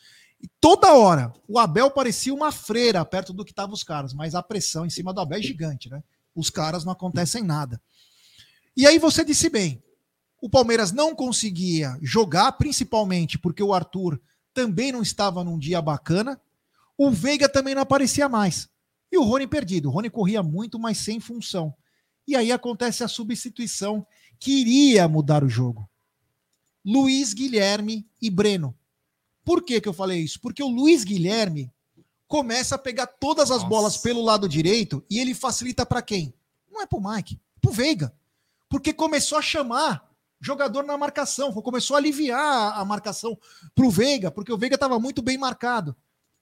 E 0.42 0.48
toda 0.60 0.94
hora, 0.94 1.32
o 1.46 1.58
Abel 1.58 1.90
parecia 1.90 2.32
uma 2.32 2.50
freira 2.50 3.04
perto 3.04 3.32
do 3.32 3.44
que 3.44 3.52
estavam 3.52 3.74
os 3.74 3.84
caras, 3.84 4.14
mas 4.14 4.34
a 4.34 4.42
pressão 4.42 4.86
em 4.86 4.90
cima 4.90 5.12
do 5.12 5.20
Abel 5.20 5.38
é 5.38 5.42
gigante, 5.42 5.90
né? 5.90 6.02
Os 6.34 6.48
caras 6.48 6.84
não 6.84 6.92
acontecem 6.92 7.42
nada. 7.42 7.80
E 8.76 8.86
aí 8.86 8.98
você 8.98 9.24
disse 9.24 9.50
bem, 9.50 9.82
o 10.40 10.48
Palmeiras 10.48 10.92
não 10.92 11.14
conseguia 11.14 11.98
jogar, 12.00 12.52
principalmente 12.52 13.38
porque 13.38 13.62
o 13.62 13.74
Arthur 13.74 14.20
também 14.54 14.90
não 14.90 15.02
estava 15.02 15.44
num 15.44 15.58
dia 15.58 15.82
bacana. 15.82 16.40
O 16.96 17.10
Veiga 17.10 17.48
também 17.48 17.74
não 17.74 17.82
aparecia 17.82 18.28
mais. 18.28 18.68
E 19.12 19.18
o 19.18 19.22
Rony 19.22 19.46
perdido. 19.46 19.88
O 19.88 19.92
Rony 19.92 20.08
corria 20.08 20.42
muito, 20.42 20.78
mas 20.78 20.98
sem 20.98 21.20
função. 21.20 21.74
E 22.26 22.36
aí 22.36 22.52
acontece 22.52 23.02
a 23.02 23.08
substituição 23.08 24.06
que 24.38 24.60
iria 24.60 25.06
mudar 25.08 25.44
o 25.44 25.48
jogo. 25.48 25.88
Luiz 26.84 27.34
Guilherme 27.34 28.08
e 28.22 28.30
Breno. 28.30 28.74
Por 29.44 29.62
que, 29.62 29.80
que 29.80 29.88
eu 29.88 29.92
falei 29.92 30.20
isso? 30.20 30.40
Porque 30.40 30.62
o 30.62 30.68
Luiz 30.68 31.04
Guilherme 31.04 31.70
começa 32.26 32.76
a 32.76 32.78
pegar 32.78 33.06
todas 33.06 33.50
as 33.50 33.58
Nossa. 33.58 33.68
bolas 33.68 33.96
pelo 33.96 34.22
lado 34.22 34.48
direito 34.48 35.04
e 35.10 35.18
ele 35.18 35.34
facilita 35.34 35.84
para 35.84 36.02
quem? 36.02 36.32
Não 36.70 36.80
é 36.80 36.86
pro 36.86 37.00
Mike, 37.00 37.40
é 37.56 37.60
pro 37.60 37.72
Veiga. 37.72 38.14
Porque 38.68 38.92
começou 38.92 39.36
a 39.36 39.42
chamar 39.42 40.08
jogador 40.40 40.84
na 40.84 40.96
marcação, 40.96 41.52
começou 41.52 41.96
a 41.96 41.98
aliviar 41.98 42.78
a 42.78 42.84
marcação 42.84 43.36
pro 43.74 43.90
Veiga, 43.90 44.30
porque 44.30 44.52
o 44.52 44.56
Veiga 44.56 44.76
estava 44.76 44.98
muito 44.98 45.20
bem 45.20 45.36
marcado. 45.36 45.94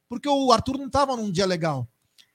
Porque 0.08 0.28
o 0.28 0.52
Arthur 0.52 0.78
não 0.78 0.86
estava 0.86 1.16
num 1.16 1.30
dia 1.30 1.46
legal. 1.46 1.88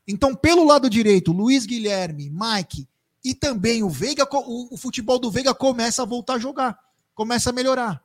Então, 0.07 0.35
pelo 0.35 0.65
lado 0.65 0.89
direito, 0.89 1.31
Luiz 1.31 1.65
Guilherme, 1.65 2.29
Mike 2.29 2.87
e 3.23 3.33
também 3.33 3.83
o 3.83 3.89
Veiga, 3.89 4.27
o, 4.31 4.73
o 4.73 4.77
futebol 4.77 5.17
do 5.17 5.31
Veiga 5.31 5.53
começa 5.53 6.01
a 6.01 6.05
voltar 6.05 6.33
a 6.35 6.39
jogar, 6.39 6.77
começa 7.15 7.51
a 7.51 7.53
melhorar. 7.53 8.03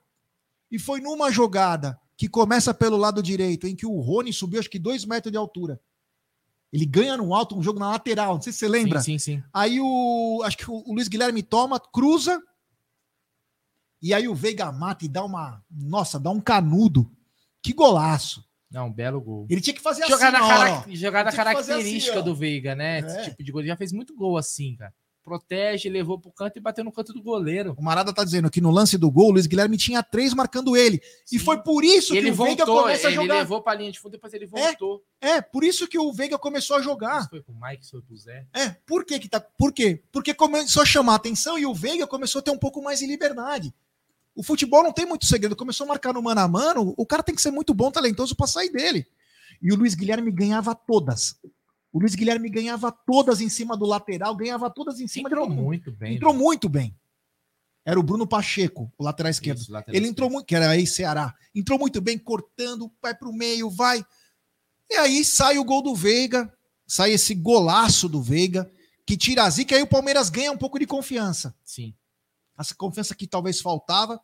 E 0.71 0.79
foi 0.79 1.01
numa 1.01 1.31
jogada 1.31 1.99
que 2.18 2.28
começa 2.28 2.74
pelo 2.74 2.96
lado 2.96 3.22
direito, 3.22 3.68
em 3.68 3.76
que 3.76 3.87
o 3.87 4.00
Rony 4.00 4.33
subiu 4.33 4.59
acho 4.59 4.68
que 4.68 4.78
dois 4.78 5.04
metros 5.04 5.31
de 5.31 5.38
altura. 5.38 5.81
Ele 6.72 6.85
ganha 6.85 7.16
no 7.16 7.33
alto 7.33 7.57
um 7.57 7.62
jogo 7.62 7.78
na 7.78 7.90
lateral, 7.90 8.35
não 8.35 8.42
sei 8.42 8.52
se 8.52 8.59
você 8.59 8.68
lembra. 8.68 9.00
Sim, 9.00 9.18
sim, 9.20 9.37
sim. 9.37 9.42
Aí 9.54 9.81
o. 9.81 10.42
Acho 10.44 10.59
que 10.59 10.68
o, 10.68 10.83
o 10.85 10.92
Luiz 10.92 11.07
Guilherme 11.07 11.44
toma, 11.44 11.78
cruza. 11.78 12.42
E 14.02 14.12
aí 14.12 14.26
o 14.26 14.35
Veiga 14.35 14.70
mata 14.72 15.04
e 15.04 15.09
dá 15.09 15.24
uma. 15.24 15.62
Nossa, 15.70 16.18
dá 16.18 16.28
um 16.31 16.40
canudo. 16.40 17.09
Que 17.62 17.72
golaço. 17.72 18.44
Não, 18.68 18.88
um 18.88 18.92
belo 18.92 19.20
gol. 19.20 19.46
Ele 19.48 19.61
tinha 19.61 19.72
que 19.72 19.81
fazer 19.81 20.04
Jogada, 20.09 20.38
assim, 20.38 20.44
ó, 20.44 20.48
cara... 20.48 20.85
ó. 20.87 20.90
Jogada 20.90 21.31
que 21.31 21.37
fazer 21.37 21.54
característica 21.54 22.12
assim, 22.12 22.20
ó. 22.20 22.22
do 22.22 22.35
Veiga, 22.35 22.74
né? 22.74 22.98
É. 22.98 22.98
Esse 22.98 23.31
tipo 23.31 23.44
de 23.44 23.52
gol. 23.52 23.61
Ele 23.61 23.68
já 23.68 23.76
fez 23.76 23.92
muito 23.92 24.14
gol 24.16 24.37
assim, 24.37 24.74
cara. 24.74 24.92
Protege, 25.28 25.90
levou 25.90 26.18
pro 26.18 26.32
canto 26.32 26.56
e 26.56 26.60
bateu 26.60 26.82
no 26.82 26.90
canto 26.90 27.12
do 27.12 27.22
goleiro. 27.22 27.74
O 27.76 27.82
Marada 27.82 28.12
tá 28.14 28.24
dizendo 28.24 28.50
que 28.50 28.60
no 28.60 28.70
lance 28.70 28.96
do 28.96 29.10
gol, 29.10 29.28
o 29.28 29.32
Luiz 29.32 29.46
Guilherme 29.46 29.76
tinha 29.76 30.02
três 30.02 30.32
marcando 30.32 30.74
ele. 30.74 31.02
E 31.30 31.38
Sim. 31.38 31.44
foi 31.44 31.62
por 31.62 31.84
isso 31.84 32.14
ele 32.14 32.32
que 32.32 32.40
o 32.40 32.44
Veiga 32.44 32.64
voltou, 32.64 32.82
começa 32.84 33.06
a 33.06 33.10
ele 33.10 33.20
jogar. 33.20 33.34
levou 33.34 33.62
pra 33.62 33.74
linha 33.74 33.92
de 33.92 34.00
fundo, 34.00 34.12
depois 34.12 34.32
ele 34.32 34.46
voltou. 34.46 35.04
É, 35.20 35.42
por 35.42 35.62
isso 35.62 35.86
que 35.86 35.98
o 35.98 36.10
Veiga 36.12 36.38
começou 36.38 36.76
a 36.76 36.80
jogar. 36.80 37.20
Isso 37.20 37.28
foi 37.28 37.42
pro 37.42 37.54
Mike, 37.54 37.90
foi 37.90 38.00
pro 38.00 38.16
Zé. 38.16 38.46
É, 38.54 38.70
por 38.86 39.04
que 39.04 39.18
que 39.18 39.28
tá? 39.28 39.40
Por 39.40 39.72
quê? 39.72 40.02
Porque 40.10 40.32
começou 40.32 40.82
a 40.82 40.86
chamar 40.86 41.12
a 41.12 41.16
atenção 41.16 41.58
e 41.58 41.66
o 41.66 41.74
Veiga 41.74 42.06
começou 42.06 42.38
a 42.38 42.42
ter 42.42 42.50
um 42.50 42.58
pouco 42.58 42.82
mais 42.82 43.00
de 43.00 43.06
liberdade. 43.06 43.74
O 44.34 44.42
futebol 44.42 44.82
não 44.82 44.92
tem 44.92 45.04
muito 45.04 45.26
segredo. 45.26 45.56
Começou 45.56 45.84
a 45.84 45.88
marcar 45.88 46.14
no 46.14 46.22
mano 46.22 46.40
a 46.40 46.48
mano, 46.48 46.94
o 46.96 47.04
cara 47.04 47.22
tem 47.22 47.34
que 47.34 47.42
ser 47.42 47.50
muito 47.50 47.74
bom, 47.74 47.90
talentoso 47.90 48.34
pra 48.36 48.46
sair 48.46 48.70
dele. 48.70 49.06
E 49.60 49.72
o 49.72 49.76
Luiz 49.76 49.94
Guilherme 49.94 50.30
ganhava 50.30 50.74
todas. 50.74 51.36
O 51.92 51.98
Luiz 51.98 52.14
Guilherme 52.14 52.51
ganhava 52.51 52.92
todas 52.92 53.40
em 53.40 53.48
cima 53.48 53.77
do 53.77 53.87
lateral, 53.87 54.37
ganhava 54.37 54.70
todas 54.70 55.01
em 55.01 55.09
cima 55.09 55.29
Entrou 55.29 55.44
de 55.44 55.48
todo 55.48 55.57
mundo. 55.57 55.66
muito 55.66 55.92
bem. 55.92 56.16
Entrou 56.16 56.35
muito 56.35 56.68
bem. 56.68 56.94
Era 57.85 57.98
o 57.98 58.03
Bruno 58.03 58.27
Pacheco, 58.27 58.92
o 58.98 59.05
lateral 59.05 59.31
esquerdo. 59.31 59.59
Isso, 59.59 59.72
lateral 59.72 59.96
Ele 59.96 60.09
entrou 60.09 60.29
muito, 60.29 60.44
que 60.44 60.55
era 60.55 60.68
aí 60.68 60.87
Ceará. 60.87 61.35
Entrou 61.55 61.79
muito 61.79 62.01
bem, 62.01 62.18
cortando, 62.18 62.92
vai 63.01 63.14
pro 63.14 63.33
meio, 63.33 63.70
vai. 63.70 64.05
E 64.90 64.96
aí 64.96 65.24
sai 65.24 65.59
o 65.59 65.64
gol 65.64 65.83
do 65.83 65.94
Veiga, 65.94 66.53
sai 66.87 67.12
esse 67.12 67.35
golaço 67.35 68.09
do 68.09 68.22
Veiga, 68.22 68.70
que 69.07 69.16
tira 69.16 69.44
a 69.44 69.51
zica, 69.51 69.74
e 69.74 69.79
aí 69.79 69.83
o 69.83 69.87
Palmeiras 69.87 70.29
ganha 70.29 70.53
um 70.53 70.57
pouco 70.59 70.79
de 70.79 70.87
confiança. 70.87 71.55
Sim. 71.64 71.94
Essa 72.59 72.74
confiança 72.74 73.14
que 73.14 73.27
talvez 73.27 73.61
faltava. 73.61 74.20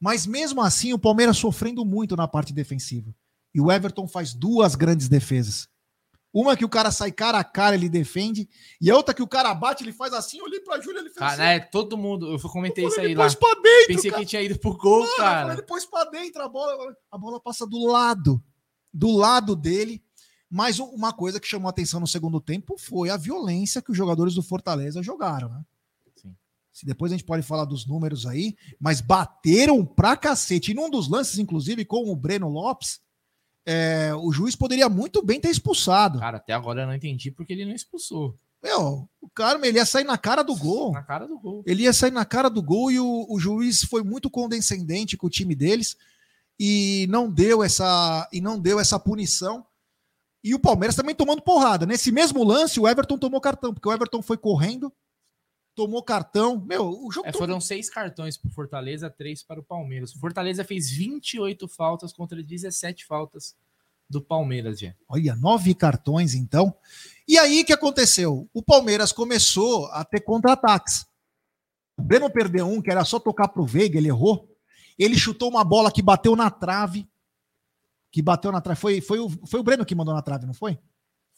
Mas 0.00 0.26
mesmo 0.26 0.62
assim, 0.62 0.92
o 0.92 0.98
Palmeiras 0.98 1.36
sofrendo 1.36 1.84
muito 1.84 2.16
na 2.16 2.28
parte 2.28 2.52
defensiva. 2.52 3.14
E 3.54 3.60
o 3.60 3.70
Everton 3.70 4.06
faz 4.06 4.32
duas 4.32 4.74
grandes 4.74 5.08
defesas. 5.08 5.68
Uma 6.32 6.56
que 6.56 6.64
o 6.64 6.68
cara 6.68 6.90
sai 6.92 7.10
cara 7.10 7.38
a 7.38 7.44
cara, 7.44 7.74
ele 7.74 7.88
defende, 7.88 8.48
e 8.80 8.88
a 8.90 8.96
outra 8.96 9.12
que 9.12 9.22
o 9.22 9.26
cara 9.26 9.52
bate, 9.52 9.82
ele 9.82 9.92
faz 9.92 10.12
assim, 10.12 10.38
eu 10.38 10.44
olhei 10.44 10.60
pra 10.60 10.80
Júlia, 10.80 11.00
ele 11.00 11.08
fez 11.08 11.18
Cara, 11.18 11.32
assim. 11.32 11.42
é, 11.42 11.58
todo 11.58 11.98
mundo. 11.98 12.30
Eu 12.32 12.38
comentei 12.50 12.84
Eu 12.84 12.88
isso 12.88 12.96
falei, 12.96 13.08
aí 13.08 13.12
ele 13.14 13.18
lá. 13.18 13.24
pôs 13.24 13.34
pra 13.34 13.54
dentro, 13.60 13.86
Pensei 13.88 14.10
cara. 14.12 14.22
que 14.22 14.28
tinha 14.28 14.42
ido 14.42 14.58
pro 14.58 14.76
gol, 14.76 15.00
Mano, 15.00 15.16
cara. 15.16 15.52
Ele 15.54 15.62
pôs 15.62 15.84
pra 15.84 16.04
dentro 16.04 16.40
a 16.40 16.48
bola. 16.48 16.94
A 17.10 17.18
bola 17.18 17.40
passa 17.40 17.66
do 17.66 17.84
lado. 17.84 18.40
Do 18.94 19.10
lado 19.10 19.56
dele. 19.56 20.02
Mas 20.48 20.78
uma 20.78 21.12
coisa 21.12 21.38
que 21.40 21.46
chamou 21.48 21.68
atenção 21.68 21.98
no 22.00 22.06
segundo 22.06 22.40
tempo 22.40 22.76
foi 22.78 23.08
a 23.10 23.16
violência 23.16 23.82
que 23.82 23.90
os 23.90 23.96
jogadores 23.96 24.34
do 24.34 24.42
Fortaleza 24.42 25.02
jogaram, 25.02 25.48
né? 25.48 25.62
Sim. 26.16 26.34
Se 26.72 26.84
depois 26.86 27.10
a 27.12 27.16
gente 27.16 27.26
pode 27.26 27.42
falar 27.44 27.64
dos 27.64 27.86
números 27.86 28.24
aí, 28.26 28.56
mas 28.80 29.00
bateram 29.00 29.84
pra 29.84 30.16
cacete. 30.16 30.70
E 30.70 30.74
num 30.74 30.90
dos 30.90 31.08
lances, 31.08 31.38
inclusive, 31.38 31.84
com 31.84 32.10
o 32.10 32.16
Breno 32.16 32.48
Lopes, 32.48 33.00
é, 33.66 34.12
o 34.14 34.32
juiz 34.32 34.56
poderia 34.56 34.88
muito 34.88 35.22
bem 35.22 35.40
ter 35.40 35.50
expulsado. 35.50 36.18
Cara, 36.18 36.38
até 36.38 36.52
agora 36.52 36.82
eu 36.82 36.86
não 36.86 36.94
entendi 36.94 37.30
porque 37.30 37.52
ele 37.52 37.64
não 37.64 37.74
expulsou. 37.74 38.34
Meu, 38.62 39.08
o 39.20 39.30
cara 39.30 39.58
ele 39.66 39.78
ia 39.78 39.86
sair 39.86 40.04
na 40.04 40.18
cara 40.18 40.42
do 40.42 40.54
gol. 40.54 40.92
Na 40.92 41.02
cara 41.02 41.26
do 41.26 41.38
gol. 41.38 41.62
Ele 41.66 41.84
ia 41.84 41.92
sair 41.92 42.10
na 42.10 42.24
cara 42.24 42.50
do 42.50 42.62
gol 42.62 42.90
e 42.90 43.00
o, 43.00 43.26
o 43.28 43.38
juiz 43.38 43.84
foi 43.84 44.02
muito 44.02 44.28
condescendente 44.28 45.16
com 45.16 45.26
o 45.26 45.30
time 45.30 45.54
deles 45.54 45.96
e 46.58 47.06
não 47.08 47.30
deu 47.30 47.62
essa 47.62 48.28
e 48.30 48.40
não 48.40 48.60
deu 48.60 48.78
essa 48.78 48.98
punição. 48.98 49.64
E 50.44 50.54
o 50.54 50.58
Palmeiras 50.58 50.94
também 50.94 51.14
tomando 51.14 51.42
porrada. 51.42 51.86
Nesse 51.86 52.12
mesmo 52.12 52.44
lance, 52.44 52.78
o 52.78 52.88
Everton 52.88 53.18
tomou 53.18 53.40
cartão, 53.40 53.72
porque 53.72 53.88
o 53.88 53.92
Everton 53.92 54.22
foi 54.22 54.36
correndo, 54.36 54.92
tomou 55.80 56.02
cartão. 56.02 56.60
Meu, 56.60 56.90
o 56.90 57.10
jogo 57.10 57.26
É, 57.26 57.32
todo- 57.32 57.38
foram 57.40 57.58
seis 57.58 57.88
cartões 57.88 58.36
pro 58.36 58.50
Fortaleza, 58.50 59.08
três 59.08 59.42
para 59.42 59.58
o 59.60 59.62
Palmeiras. 59.62 60.14
O 60.14 60.18
Fortaleza 60.18 60.62
fez 60.62 60.90
28 60.90 61.66
faltas 61.66 62.12
contra 62.12 62.42
17 62.42 63.06
faltas 63.06 63.56
do 64.08 64.20
Palmeiras, 64.20 64.78
gente. 64.78 64.98
Olha, 65.08 65.34
nove 65.36 65.74
cartões 65.74 66.34
então. 66.34 66.74
E 67.26 67.38
aí 67.38 67.62
o 67.62 67.64
que 67.64 67.72
aconteceu? 67.72 68.46
O 68.52 68.62
Palmeiras 68.62 69.10
começou 69.10 69.86
a 69.86 70.04
ter 70.04 70.20
contra-ataques. 70.20 71.06
O 71.96 72.02
Breno 72.02 72.28
perdeu 72.30 72.66
um, 72.66 72.82
que 72.82 72.90
era 72.90 73.04
só 73.06 73.18
tocar 73.18 73.48
pro 73.48 73.64
Veiga, 73.64 73.96
ele 73.96 74.08
errou. 74.08 74.54
Ele 74.98 75.16
chutou 75.16 75.48
uma 75.48 75.64
bola 75.64 75.90
que 75.90 76.02
bateu 76.02 76.36
na 76.36 76.50
trave. 76.50 77.08
Que 78.12 78.20
bateu 78.20 78.52
na 78.52 78.60
trave. 78.60 78.78
Foi, 78.78 79.00
foi, 79.00 79.18
o, 79.18 79.30
foi 79.46 79.60
o 79.60 79.62
Breno 79.62 79.86
que 79.86 79.94
mandou 79.94 80.12
na 80.12 80.20
trave, 80.20 80.44
não 80.44 80.52
foi? 80.52 80.78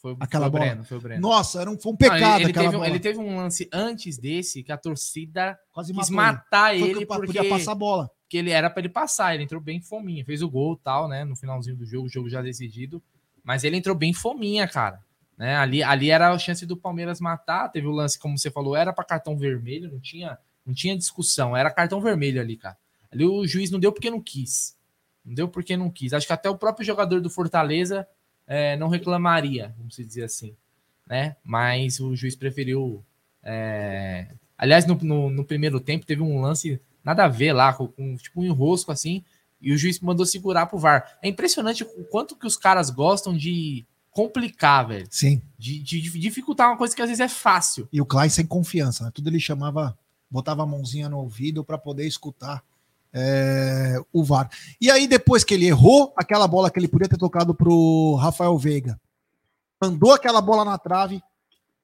Foi, 0.03 0.17
Aquela 0.19 0.43
foi 0.43 0.49
o 0.49 0.51
bola. 0.51 0.65
Breno, 0.65 0.83
foi 0.83 0.97
o 0.97 0.99
Breno. 1.01 1.21
Nossa, 1.21 1.61
era 1.61 1.71
um, 1.71 1.79
foi 1.79 1.91
um 1.91 1.93
Não, 1.93 1.97
pecado 1.97 2.35
ele, 2.35 2.43
ele 2.43 2.51
aquela 2.51 2.65
teve, 2.65 2.75
um- 2.75 2.79
bola. 2.79 2.89
ele 2.89 2.99
teve 2.99 3.19
um 3.19 3.37
lance 3.37 3.69
antes 3.71 4.17
desse 4.17 4.61
que 4.61 4.69
a 4.73 4.77
torcida 4.77 5.57
Quase 5.71 5.93
quis 5.93 6.09
matar 6.09 6.75
ele. 6.75 6.83
Ele 6.83 6.99
que 6.99 7.05
porque 7.05 7.25
podia 7.27 7.47
passar 7.49 7.71
a 7.71 7.75
bola. 7.75 8.11
que 8.27 8.35
ele 8.37 8.51
era 8.51 8.69
para 8.69 8.81
ele 8.81 8.89
passar. 8.89 9.33
Ele 9.33 9.43
entrou 9.45 9.61
bem 9.61 9.79
fominha, 9.81 10.25
fez 10.25 10.41
o 10.41 10.49
gol 10.49 10.73
e 10.73 10.83
tal, 10.83 11.07
né? 11.07 11.23
No 11.23 11.37
finalzinho 11.37 11.77
do 11.77 11.85
jogo, 11.85 12.07
o 12.07 12.09
jogo 12.09 12.29
já 12.29 12.41
decidido. 12.41 13.01
Mas 13.45 13.63
ele 13.63 13.77
entrou 13.77 13.95
bem 13.95 14.11
fominha, 14.13 14.67
cara. 14.67 14.99
Né? 15.37 15.55
Ali, 15.55 15.81
ali 15.81 16.09
era 16.11 16.29
a 16.29 16.37
chance 16.37 16.65
do 16.65 16.75
Palmeiras 16.75 17.21
matar. 17.21 17.69
Teve 17.69 17.87
o 17.87 17.91
lance, 17.91 18.19
como 18.19 18.37
você 18.37 18.51
falou, 18.51 18.75
era 18.75 18.91
para 18.91 19.05
cartão 19.05 19.37
vermelho, 19.37 19.89
não 19.89 20.01
tinha, 20.01 20.37
não 20.65 20.73
tinha 20.73 20.97
discussão, 20.97 21.55
era 21.55 21.71
cartão 21.71 22.01
vermelho 22.01 22.41
ali, 22.41 22.57
cara. 22.57 22.77
Ali 23.09 23.25
o 23.25 23.47
juiz 23.47 23.71
não 23.71 23.79
deu 23.79 23.93
porque 23.93 24.09
não 24.09 24.19
quis. 24.21 24.75
Não 25.23 25.33
deu 25.33 25.47
porque 25.47 25.77
não 25.77 25.89
quis. 25.89 26.11
Acho 26.11 26.27
que 26.27 26.33
até 26.33 26.49
o 26.49 26.57
próprio 26.57 26.85
jogador 26.85 27.21
do 27.21 27.29
Fortaleza 27.29 28.05
é, 28.47 28.75
não 28.77 28.87
reclamaria, 28.89 29.73
vamos 29.77 29.95
dizer 29.95 30.23
assim. 30.23 30.55
Né? 31.07 31.35
Mas 31.43 31.99
o 31.99 32.15
juiz 32.15 32.35
preferiu. 32.35 33.03
é, 33.43 34.27
Aliás, 34.57 34.85
no, 34.85 34.95
no, 34.95 35.29
no 35.29 35.43
primeiro 35.43 35.79
tempo 35.79 36.05
teve 36.05 36.21
um 36.21 36.39
lance 36.41 36.79
nada 37.03 37.25
a 37.25 37.27
ver 37.27 37.51
lá, 37.53 37.73
com, 37.73 37.87
com, 37.87 38.15
tipo 38.15 38.39
um 38.41 38.45
enrosco 38.45 38.91
assim, 38.91 39.23
e 39.61 39.73
o 39.73 39.77
juiz 39.77 39.99
mandou 39.99 40.25
segurar 40.25 40.65
pro 40.67 40.77
VAR. 40.77 41.17
É 41.21 41.27
impressionante 41.27 41.83
o 41.83 42.03
quanto 42.05 42.35
que 42.35 42.47
os 42.47 42.55
caras 42.55 42.89
gostam 42.89 43.35
de 43.35 43.85
complicar, 44.11 44.87
velho. 44.87 45.07
Sim. 45.09 45.41
De, 45.57 45.79
de- 45.79 46.01
de 46.01 46.19
dificultar 46.19 46.69
uma 46.69 46.77
coisa 46.77 46.95
que 46.95 47.01
às 47.01 47.09
vezes 47.09 47.19
é 47.19 47.27
fácil. 47.27 47.87
E 47.91 47.99
o 47.99 48.05
Klein 48.05 48.29
sem 48.29 48.45
confiança, 48.45 49.03
né? 49.05 49.11
Tudo 49.13 49.29
ele 49.29 49.39
chamava, 49.39 49.97
botava 50.29 50.63
a 50.63 50.65
mãozinha 50.65 51.09
no 51.09 51.17
ouvido 51.17 51.63
para 51.63 51.77
poder 51.77 52.05
escutar 52.07 52.63
é, 53.13 54.01
o 54.11 54.23
VAR. 54.23 54.49
E 54.81 54.89
aí, 54.89 55.07
depois 55.07 55.43
que 55.43 55.53
ele 55.53 55.67
errou 55.67 56.13
aquela 56.17 56.47
bola 56.47 56.71
que 56.71 56.79
ele 56.79 56.87
podia 56.87 57.07
ter 57.07 57.17
tocado 57.17 57.53
pro 57.53 58.15
Rafael 58.15 58.57
Veiga, 58.57 58.99
mandou 59.81 60.11
aquela 60.11 60.41
bola 60.41 60.65
na 60.65 60.77
trave, 60.77 61.21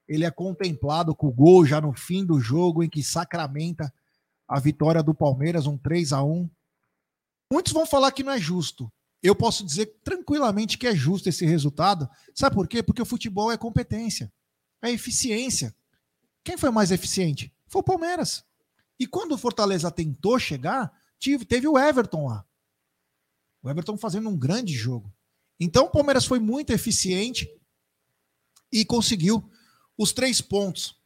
ele 0.08 0.24
é 0.24 0.30
contemplado 0.30 1.14
com 1.14 1.28
o 1.28 1.32
gol 1.32 1.64
já 1.64 1.80
no 1.80 1.92
fim 1.92 2.24
do 2.24 2.40
jogo, 2.40 2.82
em 2.82 2.88
que 2.88 3.02
sacramenta 3.02 3.92
a 4.48 4.58
vitória 4.58 5.02
do 5.02 5.14
Palmeiras, 5.14 5.66
um 5.66 5.78
3 5.78 6.12
a 6.12 6.24
1 6.24 6.50
Muitos 7.52 7.72
vão 7.72 7.84
falar 7.84 8.12
que 8.12 8.22
não 8.22 8.32
é 8.32 8.38
justo. 8.38 8.90
Eu 9.22 9.34
posso 9.34 9.64
dizer 9.64 9.98
tranquilamente 10.04 10.78
que 10.78 10.86
é 10.86 10.94
justo 10.94 11.28
esse 11.28 11.44
resultado. 11.44 12.08
Sabe 12.34 12.54
por 12.54 12.66
quê? 12.66 12.82
Porque 12.82 13.02
o 13.02 13.06
futebol 13.06 13.50
é 13.50 13.56
competência, 13.56 14.32
é 14.80 14.90
eficiência. 14.90 15.74
Quem 16.44 16.56
foi 16.56 16.70
mais 16.70 16.90
eficiente? 16.90 17.52
Foi 17.66 17.80
o 17.80 17.84
Palmeiras. 17.84 18.44
E 18.98 19.06
quando 19.06 19.32
o 19.32 19.38
Fortaleza 19.38 19.90
tentou 19.90 20.38
chegar, 20.38 20.92
tive- 21.20 21.44
teve 21.44 21.68
o 21.68 21.78
Everton 21.78 22.26
lá. 22.26 22.44
O 23.62 23.70
Everton 23.70 23.96
fazendo 23.96 24.28
um 24.28 24.36
grande 24.36 24.72
jogo. 24.72 25.12
Então 25.60 25.84
o 25.84 25.90
Palmeiras 25.90 26.24
foi 26.24 26.40
muito 26.40 26.70
eficiente 26.70 27.48
e 28.72 28.84
conseguiu 28.84 29.48
os 29.96 30.12
três 30.12 30.40
pontos. 30.40 30.98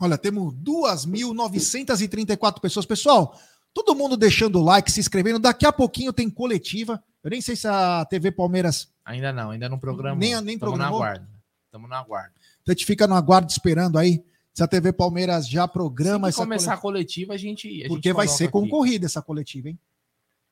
Olha, 0.00 0.16
temos 0.16 0.54
2.934 0.54 2.60
pessoas. 2.60 2.86
Pessoal, 2.86 3.38
todo 3.74 3.94
mundo 3.94 4.16
deixando 4.16 4.60
o 4.60 4.64
like, 4.64 4.90
se 4.92 5.00
inscrevendo. 5.00 5.38
Daqui 5.40 5.66
a 5.66 5.72
pouquinho 5.72 6.12
tem 6.12 6.30
coletiva. 6.30 7.02
Eu 7.22 7.30
nem 7.30 7.40
sei 7.40 7.56
se 7.56 7.66
a 7.66 8.04
TV 8.04 8.30
Palmeiras. 8.30 8.88
Ainda 9.04 9.32
não, 9.32 9.50
ainda 9.50 9.68
não 9.68 9.78
programou. 9.78 10.18
Nem- 10.20 10.40
nem 10.40 10.58
Tamo 10.58 10.72
programou? 10.72 11.00
na 11.00 11.06
guarda. 11.06 11.28
Estamos 11.64 11.90
na 11.90 12.02
guarda. 12.02 12.34
Então 12.62 12.72
a 12.72 12.76
gente 12.76 12.86
fica 12.86 13.06
no 13.06 13.14
aguardo 13.14 13.50
esperando 13.50 13.98
aí 13.98 14.24
se 14.58 14.62
a 14.64 14.66
TV 14.66 14.92
Palmeiras 14.92 15.48
já 15.48 15.68
programa 15.68 16.26
Se 16.26 16.30
essa 16.30 16.42
começar 16.42 16.76
coletiva. 16.78 17.32
a 17.32 17.32
coletiva, 17.32 17.34
a 17.34 17.36
gente. 17.36 17.84
a 17.84 17.86
Porque 17.86 18.08
gente 18.08 18.16
vai 18.16 18.26
ser 18.26 18.44
aqui. 18.44 18.52
concorrida 18.54 19.06
essa 19.06 19.22
coletiva, 19.22 19.68
hein? 19.68 19.78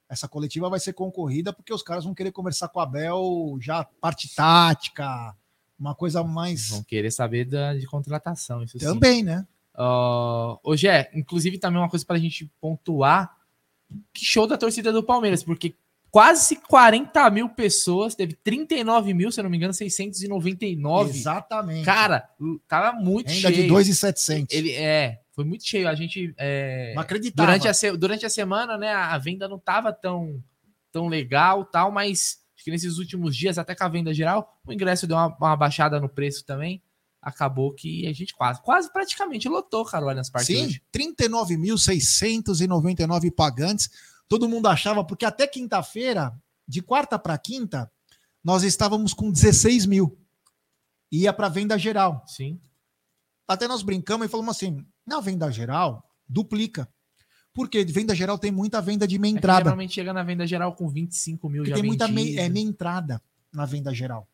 Essa 0.09 0.29
coletiva 0.29 0.71
vai 0.71 0.79
ser 0.79 0.93
concorrida 0.93 1.53
porque 1.53 1.75
os 1.75 1.83
caras 1.83 2.05
vão 2.05 2.15
querer 2.15 2.31
conversar 2.31 2.69
com 2.69 2.79
a 2.79 2.85
Abel 2.85 3.59
já 3.61 3.83
parte 4.01 4.33
tática, 4.33 5.35
uma 5.77 5.93
coisa 5.93 6.23
mais. 6.23 6.69
Vão 6.69 6.85
querer 6.85 7.11
saber 7.11 7.47
da, 7.47 7.75
de 7.75 7.85
contratação, 7.87 8.63
isso 8.63 8.79
sim. 8.79 8.85
Também, 8.85 9.25
né? 9.25 9.45
Uh, 9.75 10.57
hoje 10.63 10.87
é, 10.87 11.11
inclusive, 11.13 11.59
também 11.59 11.81
uma 11.81 11.91
coisa 11.91 12.07
para 12.07 12.15
a 12.15 12.21
gente 12.21 12.49
pontuar. 12.61 13.37
Que 14.13 14.25
show 14.25 14.47
da 14.47 14.57
torcida 14.57 14.93
do 14.93 15.03
Palmeiras, 15.03 15.43
porque 15.43 15.75
quase 16.17 16.57
40 16.57 17.29
mil 17.29 17.47
pessoas, 17.51 18.15
teve 18.15 18.33
39 18.33 19.13
mil, 19.13 19.31
se 19.31 19.43
não 19.43 19.51
me 19.51 19.59
engano, 19.59 19.75
699. 19.75 21.11
Exatamente. 21.11 21.85
Cara, 21.85 22.27
tava 22.67 22.99
muito 22.99 23.29
Ainda 23.29 23.51
cheio. 23.51 23.65
de 23.65 23.69
2,700. 23.69 24.57
Ele 24.57 24.73
é, 24.73 25.21
foi 25.33 25.45
muito 25.45 25.67
cheio. 25.67 25.87
A 25.87 25.95
gente 25.95 26.35
é, 26.39 26.95
Não 26.95 27.03
acreditava. 27.03 27.59
durante 27.59 27.69
a, 27.69 27.73
durante 27.93 28.25
a 28.25 28.31
semana, 28.31 28.79
né, 28.79 28.95
a 28.95 29.19
venda 29.19 29.47
não 29.47 29.59
tava 29.59 29.93
tão 29.93 30.43
tão 30.91 31.07
legal, 31.07 31.67
tal, 31.67 31.93
mas 31.93 32.39
que 32.65 32.71
nesses 32.71 32.97
últimos 32.97 33.37
dias, 33.37 33.59
até 33.59 33.75
com 33.75 33.85
a 33.85 33.89
venda 33.89 34.15
geral, 34.15 34.59
o 34.67 34.73
ingresso 34.73 35.07
deu 35.07 35.19
uma, 35.19 35.37
uma 35.37 35.55
baixada 35.55 36.01
no 36.01 36.09
preço 36.09 36.47
também. 36.47 36.83
Acabou 37.21 37.75
que 37.75 38.07
a 38.07 38.13
gente 38.15 38.35
quase, 38.35 38.63
quase 38.63 38.91
praticamente 38.91 39.51
lotou, 39.51 39.85
cara, 39.85 40.07
o 40.07 40.09
Allianz 40.09 40.31
Parque 40.31 40.47
Sim, 40.47 40.79
39.699 40.95 43.31
pagantes. 43.33 43.91
Todo 44.29 44.49
mundo 44.49 44.67
achava, 44.67 45.05
porque 45.05 45.25
até 45.25 45.47
quinta-feira, 45.47 46.33
de 46.67 46.83
quarta 46.83 47.19
para 47.19 47.39
quinta, 47.39 47.91
nós 48.43 48.63
estávamos 48.63 49.15
com 49.15 49.31
16 49.31 49.87
mil. 49.87 50.19
Ia 51.13 51.33
para 51.33 51.49
venda 51.49 51.79
geral. 51.79 52.25
Sim. 52.27 52.61
Até 53.47 53.69
nós 53.69 53.83
brincamos 53.83 54.27
e 54.27 54.31
falamos 54.31 54.57
assim: 54.57 54.85
na 55.07 55.21
venda 55.21 55.51
geral, 55.51 56.09
duplica. 56.29 56.89
Porque 57.55 57.85
venda 57.85 58.15
geral 58.15 58.37
tem 58.39 58.51
muita 58.51 58.83
venda 58.83 59.07
de 59.07 59.19
meia 59.19 59.33
É 59.33 59.37
entrada. 59.39 59.65
geralmente 59.65 59.95
chega 59.95 60.13
na 60.13 60.23
venda 60.23 60.47
geral 60.47 60.75
com 60.75 60.89
25 60.89 61.49
mil 61.49 61.63
Porque 61.63 61.71
já 61.71 61.77
tem 61.77 61.85
muita 61.85 62.07
meia, 62.07 62.43
é, 62.43 62.49
meia 62.51 62.67
entrada 62.67 63.23
na 63.51 63.65
venda 63.65 63.95
geral. 63.95 64.29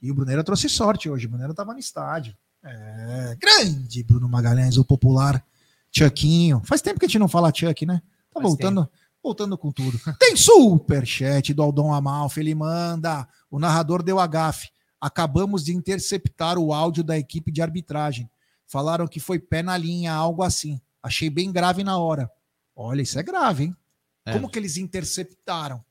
E 0.00 0.10
o 0.12 0.14
Brunera 0.14 0.44
trouxe 0.44 0.68
sorte 0.68 1.10
hoje. 1.10 1.26
O 1.26 1.28
Brunera 1.28 1.50
estava 1.50 1.72
no 1.72 1.78
estádio. 1.80 2.36
É, 2.62 3.36
grande 3.40 4.02
Bruno 4.04 4.28
Magalhães, 4.28 4.76
o 4.76 4.84
popular 4.84 5.44
Chuckinho. 5.90 6.62
Faz 6.64 6.80
tempo 6.80 7.00
que 7.00 7.06
a 7.06 7.08
gente 7.08 7.18
não 7.18 7.26
fala 7.28 7.52
Chuck, 7.52 7.84
né? 7.84 8.00
Voltando, 8.42 8.90
voltando 9.22 9.58
com 9.58 9.70
tudo. 9.70 9.98
Tem 10.18 10.36
superchat 10.36 11.52
do 11.52 11.62
Aldon 11.62 11.92
Amalfi. 11.92 12.40
Ele 12.40 12.54
manda. 12.54 13.28
O 13.50 13.58
narrador 13.58 14.02
deu 14.02 14.18
a 14.18 14.26
gafe. 14.26 14.70
Acabamos 15.00 15.64
de 15.64 15.74
interceptar 15.74 16.58
o 16.58 16.72
áudio 16.72 17.02
da 17.02 17.18
equipe 17.18 17.50
de 17.50 17.62
arbitragem. 17.62 18.30
Falaram 18.66 19.08
que 19.08 19.18
foi 19.18 19.38
pé 19.38 19.62
na 19.62 19.76
linha, 19.76 20.12
algo 20.12 20.42
assim. 20.42 20.80
Achei 21.02 21.30
bem 21.30 21.50
grave 21.50 21.82
na 21.82 21.98
hora. 21.98 22.30
Olha, 22.76 23.02
isso 23.02 23.18
é 23.18 23.22
grave, 23.22 23.64
hein? 23.64 23.76
É. 24.24 24.32
Como 24.32 24.48
que 24.48 24.58
eles 24.58 24.76
interceptaram? 24.76 25.82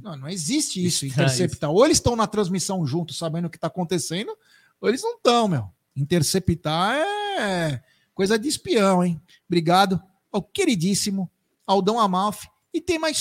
Não, 0.00 0.16
não 0.16 0.28
existe 0.28 0.82
isso, 0.84 1.06
Estranho 1.06 1.26
interceptar. 1.26 1.70
Ou 1.70 1.84
eles 1.84 1.98
estão 1.98 2.16
na 2.16 2.26
transmissão 2.26 2.84
juntos, 2.86 3.18
sabendo 3.18 3.46
o 3.46 3.50
que 3.50 3.56
está 3.56 3.66
acontecendo, 3.66 4.36
ou 4.80 4.88
eles 4.88 5.02
não 5.02 5.16
estão, 5.16 5.46
meu. 5.46 5.68
Interceptar 5.94 6.96
é 6.96 7.82
coisa 8.14 8.38
de 8.38 8.48
espião, 8.48 9.04
hein? 9.04 9.20
Obrigado 9.46 10.02
ao 10.30 10.42
queridíssimo 10.42 11.30
Aldão 11.66 11.98
Amalfi. 11.98 12.48
E 12.72 12.80
tem 12.80 12.98
mais 12.98 13.18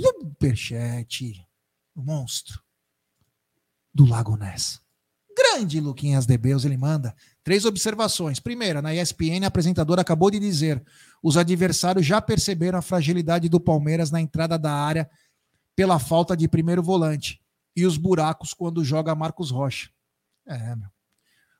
superchat. 0.00 1.46
O 1.94 2.02
monstro 2.02 2.60
do 3.94 4.04
Lago 4.04 4.36
Ness. 4.36 4.82
Grande 5.36 5.80
Luquinhas 5.80 6.26
de 6.26 6.36
Beus, 6.36 6.64
ele 6.64 6.76
manda. 6.76 7.14
Três 7.42 7.64
observações. 7.64 8.38
Primeira, 8.40 8.80
na 8.82 8.94
ESPN, 8.94 9.44
a 9.44 9.48
apresentadora 9.48 10.00
acabou 10.00 10.30
de 10.30 10.38
dizer: 10.38 10.84
os 11.22 11.36
adversários 11.36 12.06
já 12.06 12.20
perceberam 12.20 12.78
a 12.78 12.82
fragilidade 12.82 13.48
do 13.48 13.60
Palmeiras 13.60 14.10
na 14.10 14.20
entrada 14.20 14.58
da 14.58 14.72
área 14.72 15.08
pela 15.76 15.98
falta 15.98 16.36
de 16.36 16.48
primeiro 16.48 16.82
volante 16.82 17.40
e 17.76 17.84
os 17.84 17.96
buracos 17.96 18.54
quando 18.54 18.84
joga 18.84 19.14
Marcos 19.14 19.50
Rocha. 19.50 19.90
É, 20.46 20.76
meu. 20.76 20.88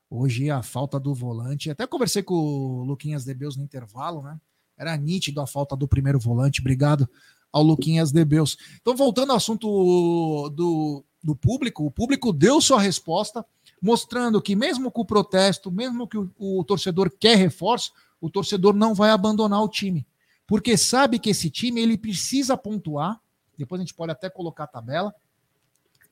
Hoje 0.09 0.49
a 0.49 0.63
falta 0.63 0.99
do 0.99 1.13
volante. 1.13 1.69
Até 1.69 1.85
conversei 1.85 2.23
com 2.23 2.35
o 2.35 2.83
Luquinhas 2.83 3.25
de 3.25 3.33
Beus 3.33 3.57
no 3.57 3.63
intervalo, 3.63 4.21
né? 4.21 4.39
Era 4.77 4.95
nítido 4.97 5.41
a 5.41 5.47
falta 5.47 5.75
do 5.75 5.87
primeiro 5.87 6.19
volante. 6.19 6.61
Obrigado 6.61 7.09
ao 7.51 7.63
Luquinhas 7.63 8.11
de 8.11 8.25
Beus. 8.25 8.57
Então, 8.81 8.95
voltando 8.95 9.31
ao 9.31 9.37
assunto 9.37 10.49
do, 10.49 11.03
do 11.23 11.35
público, 11.35 11.85
o 11.85 11.91
público 11.91 12.33
deu 12.33 12.59
sua 12.59 12.81
resposta, 12.81 13.45
mostrando 13.81 14.41
que, 14.41 14.55
mesmo 14.55 14.91
com 14.91 15.01
o 15.01 15.05
protesto, 15.05 15.71
mesmo 15.71 16.07
que 16.07 16.17
o, 16.17 16.29
o 16.37 16.63
torcedor 16.65 17.09
quer 17.17 17.37
reforço, 17.37 17.93
o 18.19 18.29
torcedor 18.29 18.73
não 18.73 18.93
vai 18.93 19.11
abandonar 19.11 19.63
o 19.63 19.69
time. 19.69 20.05
Porque 20.45 20.77
sabe 20.77 21.17
que 21.17 21.29
esse 21.29 21.49
time 21.49 21.81
ele 21.81 21.97
precisa 21.97 22.57
pontuar. 22.57 23.19
Depois 23.57 23.79
a 23.79 23.83
gente 23.83 23.93
pode 23.93 24.11
até 24.11 24.29
colocar 24.29 24.65
a 24.65 24.67
tabela. 24.67 25.15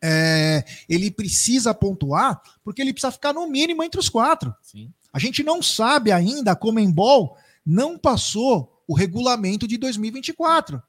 É, 0.01 0.65
ele 0.89 1.09
precisa 1.11 1.73
pontuar 1.73 2.41
porque 2.63 2.81
ele 2.81 2.91
precisa 2.91 3.11
ficar 3.11 3.33
no 3.33 3.47
mínimo 3.47 3.83
entre 3.83 3.99
os 3.99 4.09
quatro. 4.09 4.53
Sim. 4.61 4.91
A 5.13 5.19
gente 5.19 5.43
não 5.43 5.61
sabe 5.61 6.11
ainda, 6.11 6.51
a 6.51 6.55
Comembol 6.55 7.37
não 7.65 7.97
passou 7.97 8.83
o 8.87 8.93
regulamento 8.93 9.67
de 9.67 9.77
2024. 9.77 10.81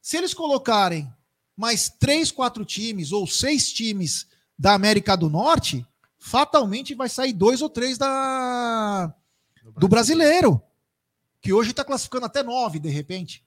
Se 0.00 0.16
eles 0.16 0.32
colocarem 0.32 1.12
mais 1.56 1.88
três, 1.88 2.30
quatro 2.30 2.64
times 2.64 3.12
ou 3.12 3.26
seis 3.26 3.72
times 3.72 4.26
da 4.58 4.72
América 4.74 5.16
do 5.16 5.28
Norte, 5.28 5.86
fatalmente 6.18 6.94
vai 6.94 7.08
sair 7.08 7.32
dois 7.32 7.60
ou 7.60 7.68
três 7.68 7.98
da, 7.98 9.14
do 9.78 9.88
brasileiro, 9.88 10.62
que 11.40 11.52
hoje 11.52 11.70
está 11.70 11.84
classificando 11.84 12.26
até 12.26 12.42
nove, 12.42 12.78
de 12.78 12.88
repente. 12.88 13.44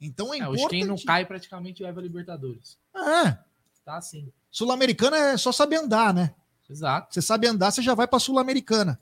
Então 0.00 0.32
é 0.32 0.38
É, 0.38 0.48
hoje 0.48 0.66
quem 0.68 0.80
não 0.80 0.94
importante. 0.94 1.06
cai 1.06 1.26
praticamente 1.26 1.82
leva 1.82 2.00
a 2.00 2.02
Libertadores. 2.02 2.78
É, 2.96 3.38
Tá 3.84 3.96
assim. 3.96 4.30
Sul-Americana 4.50 5.16
é 5.16 5.36
só 5.36 5.50
saber 5.52 5.76
andar, 5.76 6.12
né? 6.12 6.34
Exato. 6.68 7.12
Você 7.12 7.22
sabe 7.22 7.46
andar, 7.46 7.70
você 7.70 7.82
já 7.82 7.94
vai 7.94 8.06
para 8.06 8.18
Sul-Americana. 8.18 9.00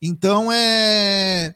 Então 0.00 0.50
é. 0.50 1.54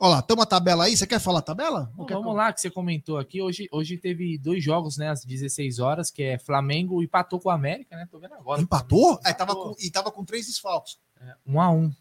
Olha 0.00 0.16
lá, 0.16 0.22
tamo 0.22 0.42
a 0.42 0.46
tabela 0.46 0.84
aí. 0.84 0.96
Você 0.96 1.06
quer 1.06 1.18
falar 1.18 1.40
a 1.40 1.42
tabela? 1.42 1.92
Bom, 1.94 2.06
vamos 2.06 2.36
lá, 2.36 2.52
que 2.52 2.60
você 2.60 2.70
comentou 2.70 3.18
aqui. 3.18 3.42
Hoje, 3.42 3.68
hoje 3.72 3.96
teve 3.96 4.38
dois 4.38 4.62
jogos, 4.62 4.96
né? 4.96 5.08
Às 5.10 5.24
16 5.24 5.80
horas, 5.80 6.10
que 6.10 6.22
é 6.22 6.38
Flamengo 6.38 7.02
empatou 7.02 7.40
com 7.40 7.48
o 7.48 7.52
América, 7.52 7.96
né? 7.96 8.06
Tô 8.08 8.18
vendo 8.20 8.34
agora. 8.34 8.62
Empatou? 8.62 9.14
Flamengo 9.14 9.28
É, 9.28 9.32
tava 9.34 9.52
empatou. 9.52 9.74
com, 9.74 9.82
e 9.82 9.90
tava 9.90 10.12
com 10.12 10.24
três 10.24 10.46
desfalques. 10.46 10.98
Um 11.44 11.60
a 11.60 11.70
um. 11.70 11.92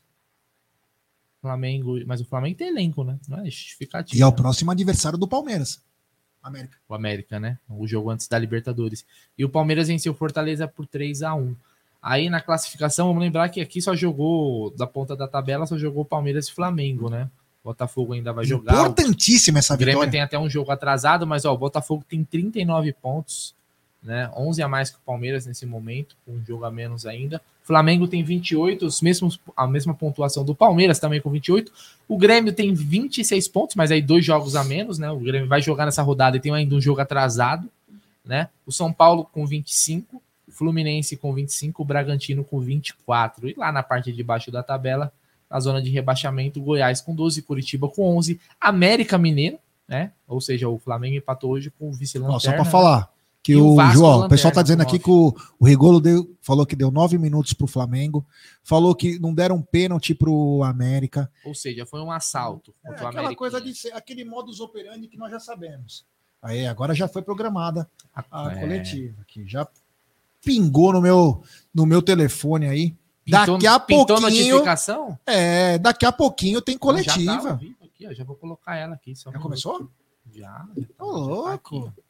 Flamengo, 1.41 1.97
mas 2.05 2.21
o 2.21 2.25
Flamengo 2.25 2.57
tem 2.57 2.67
elenco, 2.67 3.03
né? 3.03 3.19
Não 3.27 3.39
é 3.39 3.45
justificativo. 3.45 4.19
E 4.19 4.21
é 4.21 4.25
o 4.25 4.31
né? 4.31 4.36
próximo 4.36 4.69
adversário 4.71 5.17
do 5.17 5.27
Palmeiras. 5.27 5.81
América. 6.43 6.77
o 6.88 6.93
América, 6.93 7.39
né? 7.39 7.57
O 7.67 7.86
jogo 7.88 8.10
antes 8.10 8.27
da 8.27 8.38
Libertadores. 8.38 9.05
E 9.38 9.43
o 9.43 9.49
Palmeiras 9.49 9.88
venceu 9.88 10.13
Fortaleza 10.13 10.67
por 10.67 10.86
3 10.86 11.23
a 11.23 11.33
1 11.33 11.55
Aí 12.01 12.29
na 12.29 12.39
classificação, 12.39 13.07
vamos 13.07 13.21
lembrar 13.21 13.49
que 13.49 13.60
aqui 13.60 13.81
só 13.81 13.95
jogou, 13.95 14.69
da 14.71 14.88
ponta 14.88 15.15
da 15.15 15.27
tabela, 15.27 15.65
só 15.65 15.77
jogou 15.77 16.05
Palmeiras 16.05 16.47
e 16.47 16.53
Flamengo, 16.53 17.10
né? 17.10 17.29
Botafogo 17.67 18.13
ainda 18.13 18.32
vai 18.32 18.45
jogar. 18.45 18.73
O 18.73 18.82
Importantíssima 18.82 19.60
essa 19.60 19.75
Grêmio 19.75 19.99
vitória. 19.99 20.12
tem 20.12 20.21
até 20.21 20.39
um 20.39 20.49
jogo 20.49 20.71
atrasado, 20.71 21.27
mas 21.27 21.43
ó, 21.43 21.53
o 21.53 21.58
Botafogo 21.58 22.03
tem 22.08 22.23
39 22.23 22.93
pontos, 22.93 23.53
né? 24.01 24.32
11 24.38 24.62
a 24.62 24.67
mais 24.69 24.89
que 24.89 24.95
o 24.95 25.01
Palmeiras 25.06 25.45
nesse 25.45 25.65
momento, 25.65 26.15
com 26.25 26.34
um 26.34 26.45
jogo 26.45 26.63
a 26.63 26.71
menos 26.71 27.06
ainda. 27.06 27.41
O 27.63 27.67
Flamengo 27.67 28.08
tem 28.08 28.23
28, 28.23 28.86
os 28.86 29.01
mesmos, 29.01 29.38
a 29.56 29.67
mesma 29.67 29.93
pontuação 29.93 30.45
do 30.45 30.56
Palmeiras 30.56 30.97
também 30.97 31.19
com 31.19 31.30
28. 31.30 31.69
O 32.08 32.17
Grêmio 32.17 32.53
tem 32.53 32.73
26 32.73 33.47
pontos, 33.49 33.75
mas 33.75 33.91
aí 33.91 34.01
dois 34.01 34.23
jogos 34.23 34.56
a 34.56 34.63
menos, 34.63 34.97
né? 34.97 35.12
O 35.12 35.19
Grêmio 35.19 35.49
vai 35.49 35.62
jogar 35.62 35.84
nessa 35.84 36.01
rodada 36.01 36.38
e 36.38 36.39
tem 36.39 36.53
ainda 36.53 36.73
um 36.73 36.80
jogo 36.80 37.01
atrasado, 37.01 37.69
né? 38.23 38.47
O 38.65 38.71
São 38.71 38.93
Paulo 38.93 39.25
com 39.25 39.45
25, 39.45 40.21
o 40.47 40.51
Fluminense 40.53 41.17
com 41.17 41.34
25, 41.34 41.82
o 41.82 41.86
Bragantino 41.86 42.45
com 42.45 42.62
24. 42.62 43.49
E 43.49 43.56
lá 43.58 43.73
na 43.73 43.84
parte 43.84 44.13
de 44.13 44.23
baixo 44.23 44.49
da 44.49 44.63
tabela, 44.63 45.12
na 45.49 45.60
zona 45.60 45.81
de 45.81 45.89
rebaixamento, 45.89 46.60
o 46.60 46.63
Goiás 46.63 47.01
com 47.01 47.15
12, 47.15 47.41
Curitiba 47.41 47.88
com 47.89 48.17
11, 48.17 48.39
América 48.60 49.17
Mineiro, 49.17 49.57
né? 49.88 50.12
Ou 50.27 50.41
seja, 50.41 50.67
o 50.67 50.77
Flamengo 50.77 51.15
empatou 51.15 51.51
hoje 51.51 51.71
com 51.71 51.89
o 51.89 51.93
vice-lanterna. 51.93 52.39
Só 52.39 52.51
para 52.51 52.63
né? 52.63 52.69
falar. 52.69 53.12
Que 53.43 53.55
o 53.55 53.75
o, 53.75 53.91
João, 53.91 54.03
o 54.03 54.12
lanterna, 54.15 54.27
pessoal 54.29 54.53
tá 54.53 54.62
dizendo 54.62 54.81
aqui 54.81 54.99
que 54.99 55.10
o, 55.10 55.33
o 55.57 55.65
Rigolo 55.65 56.01
deu, 56.01 56.36
falou 56.41 56.65
que 56.65 56.75
deu 56.75 56.91
nove 56.91 57.17
minutos 57.17 57.53
pro 57.53 57.65
Flamengo, 57.65 58.25
falou 58.62 58.93
que 58.93 59.17
não 59.19 59.33
deram 59.33 59.62
pênalti 59.62 60.13
pro 60.13 60.62
América. 60.65 61.31
Ou 61.45 61.55
seja, 61.55 61.86
foi 61.86 62.01
um 62.01 62.12
assalto 62.12 62.73
É, 62.83 62.89
contra 62.89 63.05
o 63.05 63.07
aquela 63.07 63.21
América. 63.21 63.39
coisa 63.39 63.62
de 63.62 63.73
ser, 63.73 63.93
aquele 63.93 64.25
modus 64.25 64.60
operandi 64.60 65.07
que 65.07 65.15
nós 65.15 65.31
já 65.31 65.39
sabemos. 65.39 66.05
Aí 66.41 66.67
agora 66.67 66.93
já 66.93 67.07
foi 67.07 67.21
programada 67.21 67.89
a 68.13 68.51
É. 68.51 68.60
coletiva, 68.60 69.23
que 69.25 69.47
já 69.47 69.65
pingou 70.43 70.91
no 70.91 71.01
meu 71.01 71.41
no 71.73 71.86
meu 71.86 72.01
telefone 72.01 72.67
aí. 72.67 72.95
Pintou, 73.27 73.55
daqui 73.57 73.67
a 73.67 73.79
pintou 73.79 74.05
pouquinho, 74.21 74.47
notificação? 74.55 75.19
é, 75.25 75.77
daqui 75.77 76.05
a 76.05 76.11
pouquinho 76.11 76.61
tem 76.61 76.75
Já, 76.75 76.79
tá 76.79 76.85
coletiva. 76.85 77.55
vivo 77.55 77.75
aqui, 77.83 78.15
já 78.15 78.23
vou 78.23 78.35
colocar 78.35 78.75
ela 78.77 78.95
aqui. 78.95 79.11
Um 79.11 79.15
Já 79.15 79.29
minuto. 79.31 79.43
começou? 79.43 79.89
Já. 80.33 80.65
Já 80.77 80.85
tá 80.97 81.03
louco. 81.03 81.49
aqui, 81.77 81.91
ó. 81.97 82.01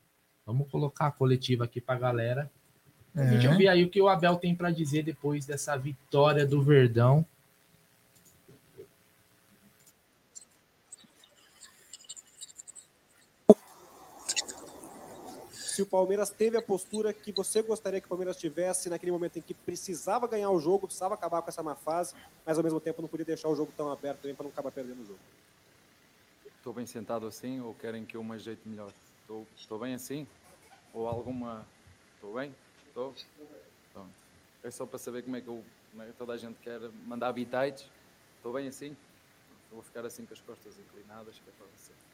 Vamos 0.45 0.69
colocar 0.71 1.07
a 1.07 1.11
coletiva 1.11 1.63
aqui 1.65 1.81
pra 1.81 1.95
galera. 1.95 2.49
A 3.15 3.21
É. 3.23 3.31
gente 3.31 3.47
ouvir 3.47 3.67
aí 3.67 3.83
o 3.83 3.89
que 3.89 3.99
o 4.01 4.07
Abel 4.07 4.35
tem 4.35 4.53
pra 4.55 4.69
dizer 4.69 5.03
depois 5.03 5.45
dessa 5.45 5.75
vitória 5.75 6.45
do 6.45 6.61
Verdão. 6.61 7.25
Se 15.77 15.83
o 15.83 15.85
Palmeiras 15.85 16.31
teve 16.31 16.57
a 16.57 16.61
postura 16.61 17.13
que 17.13 17.31
você 17.31 17.61
gostaria 17.61 17.99
que 17.99 18.07
o 18.07 18.09
Palmeiras 18.09 18.35
tivesse 18.35 18.89
naquele 18.89 19.11
momento 19.11 19.37
em 19.37 19.43
que 19.43 19.53
precisava 19.53 20.27
ganhar 20.27 20.49
o 20.49 20.59
jogo, 20.59 20.87
precisava 20.87 21.13
acabar 21.13 21.39
com 21.43 21.49
essa 21.49 21.61
má 21.61 21.75
fase, 21.75 22.15
mas 22.43 22.57
ao 22.57 22.63
mesmo 22.63 22.79
tempo 22.79 22.99
não 22.99 23.07
podia 23.07 23.27
deixar 23.27 23.47
o 23.47 23.55
jogo 23.55 23.71
tão 23.77 23.91
aberto 23.91 24.21
também 24.21 24.33
para 24.33 24.45
não 24.45 24.49
acabar 24.49 24.71
perdendo 24.71 25.03
o 25.03 25.05
jogo. 25.05 25.19
Estou 26.57 26.73
bem 26.73 26.87
sentado 26.87 27.27
assim 27.27 27.61
ou 27.61 27.75
querem 27.75 28.03
que 28.03 28.17
eu 28.17 28.23
me 28.23 28.33
ajeite 28.33 28.67
melhor? 28.67 28.91
Estou, 29.55 29.77
bem 29.77 29.93
assim? 29.93 30.25
Ou 30.95 31.07
alguma. 31.07 31.63
Estou 32.15 32.33
bem? 32.33 32.55
Estou? 32.87 33.13
Pronto. 33.93 34.09
É 34.63 34.71
só 34.71 34.83
para 34.83 34.97
saber 34.97 35.21
como 35.21 35.35
é 35.35 35.41
que 35.41 35.47
eu, 35.47 35.63
é 35.99 36.11
toda 36.17 36.33
a 36.33 36.37
gente 36.37 36.57
quer 36.63 36.79
mandar 37.05 37.31
bitites. 37.33 37.87
Estou 38.37 38.51
bem 38.51 38.67
assim? 38.67 38.97
Vou 39.71 39.83
ficar 39.83 40.03
assim 40.07 40.25
com 40.25 40.33
as 40.33 40.41
costas 40.41 40.73
inclinadas, 40.79 41.35
que 41.35 41.47
é 41.47 41.53
para 41.55 41.67
você. 41.77 42.06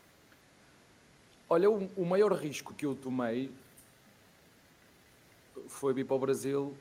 Olha, 1.50 1.70
o, 1.70 1.90
o 1.96 2.06
maior 2.06 2.32
risco 2.34 2.74
que 2.74 2.86
eu 2.86 2.96
tomei 2.96 3.52
foi 5.68 5.94
vir 5.94 6.06
para 6.06 6.16
o 6.16 6.20
Brasil 6.20 6.76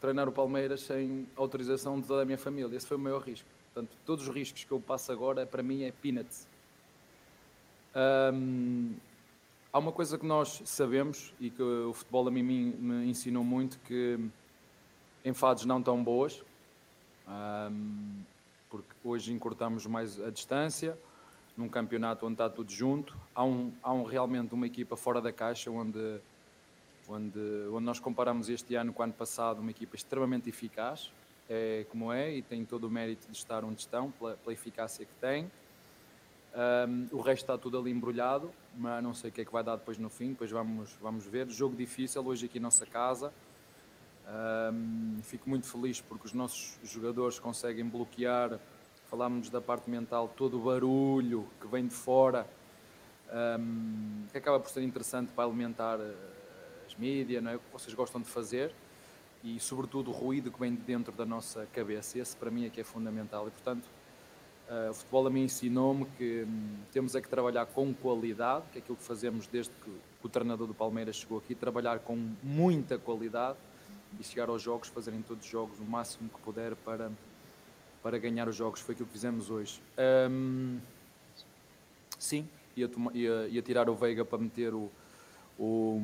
treinar 0.00 0.28
o 0.28 0.32
Palmeiras 0.32 0.82
sem 0.82 1.26
autorização 1.36 2.00
de 2.00 2.06
toda 2.06 2.22
a 2.22 2.24
minha 2.24 2.38
família. 2.38 2.76
Esse 2.76 2.86
foi 2.86 2.96
o 2.96 3.00
maior 3.00 3.22
risco. 3.22 3.48
Portanto, 3.72 3.96
todos 4.04 4.28
os 4.28 4.34
riscos 4.34 4.64
que 4.64 4.70
eu 4.70 4.80
passo 4.80 5.10
agora, 5.10 5.46
para 5.46 5.62
mim, 5.62 5.82
é 5.82 5.90
peanuts. 5.90 6.46
Há 9.72 9.78
uma 9.78 9.92
coisa 9.92 10.18
que 10.18 10.26
nós 10.26 10.62
sabemos 10.64 11.32
e 11.40 11.50
que 11.50 11.62
o 11.62 11.92
futebol 11.92 12.28
a 12.28 12.30
mim 12.30 12.42
me 12.42 13.06
ensinou 13.06 13.42
muito 13.42 13.78
que 13.80 14.18
em 15.24 15.32
fases 15.32 15.64
não 15.64 15.82
tão 15.82 16.04
boas, 16.04 16.44
porque 18.68 18.88
hoje 19.02 19.32
encurtamos 19.32 19.86
mais 19.86 20.20
a 20.20 20.30
distância, 20.30 20.98
num 21.56 21.68
campeonato 21.68 22.26
onde 22.26 22.34
está 22.34 22.48
tudo 22.50 22.70
junto, 22.70 23.16
há, 23.34 23.44
um, 23.44 23.72
há 23.82 23.92
um, 23.92 24.02
realmente 24.02 24.52
uma 24.54 24.66
equipa 24.66 24.96
fora 24.96 25.20
da 25.20 25.32
caixa 25.32 25.70
onde, 25.70 26.18
onde, 27.08 27.38
onde 27.70 27.84
nós 27.84 28.00
comparamos 28.00 28.48
este 28.48 28.74
ano 28.74 28.92
com 28.92 29.02
o 29.02 29.04
ano 29.04 29.12
passado, 29.12 29.60
uma 29.60 29.70
equipa 29.70 29.94
extremamente 29.94 30.48
eficaz, 30.48 31.10
é 31.48 31.86
como 31.90 32.12
é, 32.12 32.34
e 32.34 32.42
tem 32.42 32.64
todo 32.64 32.84
o 32.84 32.90
mérito 32.90 33.30
de 33.30 33.36
estar 33.36 33.64
onde 33.64 33.80
estão, 33.80 34.10
pela, 34.12 34.36
pela 34.36 34.52
eficácia 34.52 35.04
que 35.04 35.14
tem. 35.20 35.50
Um, 36.54 37.08
o 37.10 37.20
resto 37.20 37.42
está 37.42 37.58
tudo 37.58 37.78
ali 37.78 37.90
embrulhado, 37.90 38.50
mas 38.76 39.02
não 39.02 39.12
sei 39.12 39.30
o 39.30 39.32
que 39.32 39.40
é 39.40 39.44
que 39.44 39.52
vai 39.52 39.62
dar 39.62 39.76
depois 39.76 39.98
no 39.98 40.08
fim, 40.08 40.30
depois 40.30 40.50
vamos, 40.50 40.92
vamos 41.00 41.26
ver. 41.26 41.48
Jogo 41.50 41.76
difícil 41.76 42.24
hoje 42.24 42.46
aqui 42.46 42.58
em 42.58 42.60
nossa 42.60 42.86
casa. 42.86 43.32
Um, 44.26 45.18
fico 45.22 45.50
muito 45.50 45.66
feliz 45.66 46.00
porque 46.00 46.26
os 46.26 46.32
nossos 46.32 46.78
jogadores 46.82 47.38
conseguem 47.38 47.84
bloquear, 47.84 48.58
falámos 49.08 49.50
da 49.50 49.60
parte 49.60 49.90
mental, 49.90 50.32
todo 50.36 50.58
o 50.58 50.60
barulho 50.60 51.46
que 51.60 51.66
vem 51.66 51.86
de 51.86 51.94
fora, 51.94 52.46
um, 53.58 54.26
que 54.30 54.38
acaba 54.38 54.60
por 54.60 54.70
ser 54.70 54.82
interessante 54.82 55.32
para 55.32 55.44
alimentar 55.44 55.98
eh, 55.98 56.14
as 56.86 56.94
mídias, 56.96 57.42
não 57.42 57.50
é? 57.50 57.56
o 57.56 57.58
que 57.58 57.72
vocês 57.72 57.94
gostam 57.94 58.20
de 58.20 58.28
fazer 58.28 58.72
e, 59.44 59.60
sobretudo, 59.60 60.10
o 60.10 60.14
ruído 60.14 60.50
que 60.50 60.58
vem 60.58 60.74
de 60.74 60.80
dentro 60.80 61.12
da 61.12 61.26
nossa 61.26 61.66
cabeça. 61.72 62.18
Esse, 62.18 62.34
para 62.34 62.50
mim, 62.50 62.64
é 62.64 62.70
que 62.70 62.80
é 62.80 62.84
fundamental. 62.84 63.46
E, 63.46 63.50
portanto, 63.50 63.84
uh, 64.70 64.90
o 64.90 64.94
futebol 64.94 65.26
a 65.26 65.30
mim 65.30 65.42
ensinou-me 65.42 66.06
que 66.16 66.46
um, 66.48 66.76
temos 66.90 67.14
é 67.14 67.20
que 67.20 67.28
trabalhar 67.28 67.66
com 67.66 67.92
qualidade, 67.92 68.64
que 68.72 68.78
é 68.78 68.80
aquilo 68.80 68.96
que 68.96 69.04
fazemos 69.04 69.46
desde 69.46 69.72
que 69.74 69.90
o 70.22 70.28
treinador 70.30 70.66
do 70.66 70.72
Palmeiras 70.72 71.16
chegou 71.16 71.36
aqui, 71.36 71.54
trabalhar 71.54 71.98
com 71.98 72.16
muita 72.42 72.98
qualidade 72.98 73.58
e 74.18 74.24
chegar 74.24 74.48
aos 74.48 74.62
jogos, 74.62 74.88
fazerem 74.88 75.20
todos 75.20 75.44
os 75.44 75.50
jogos 75.50 75.78
o 75.78 75.84
máximo 75.84 76.30
que 76.30 76.40
puder 76.40 76.74
para, 76.76 77.12
para 78.04 78.18
ganhar 78.18 78.46
os 78.46 78.54
jogos. 78.54 78.80
Foi 78.80 78.92
aquilo 78.92 79.06
que 79.06 79.14
fizemos 79.14 79.48
hoje. 79.48 79.82
Um, 80.30 80.78
sim, 82.18 82.46
ia, 82.76 82.90
ia, 83.14 83.48
ia 83.48 83.62
tirar 83.62 83.88
o 83.88 83.94
Veiga 83.94 84.26
para 84.26 84.36
meter 84.36 84.74
o, 84.74 84.92
o, 85.58 86.02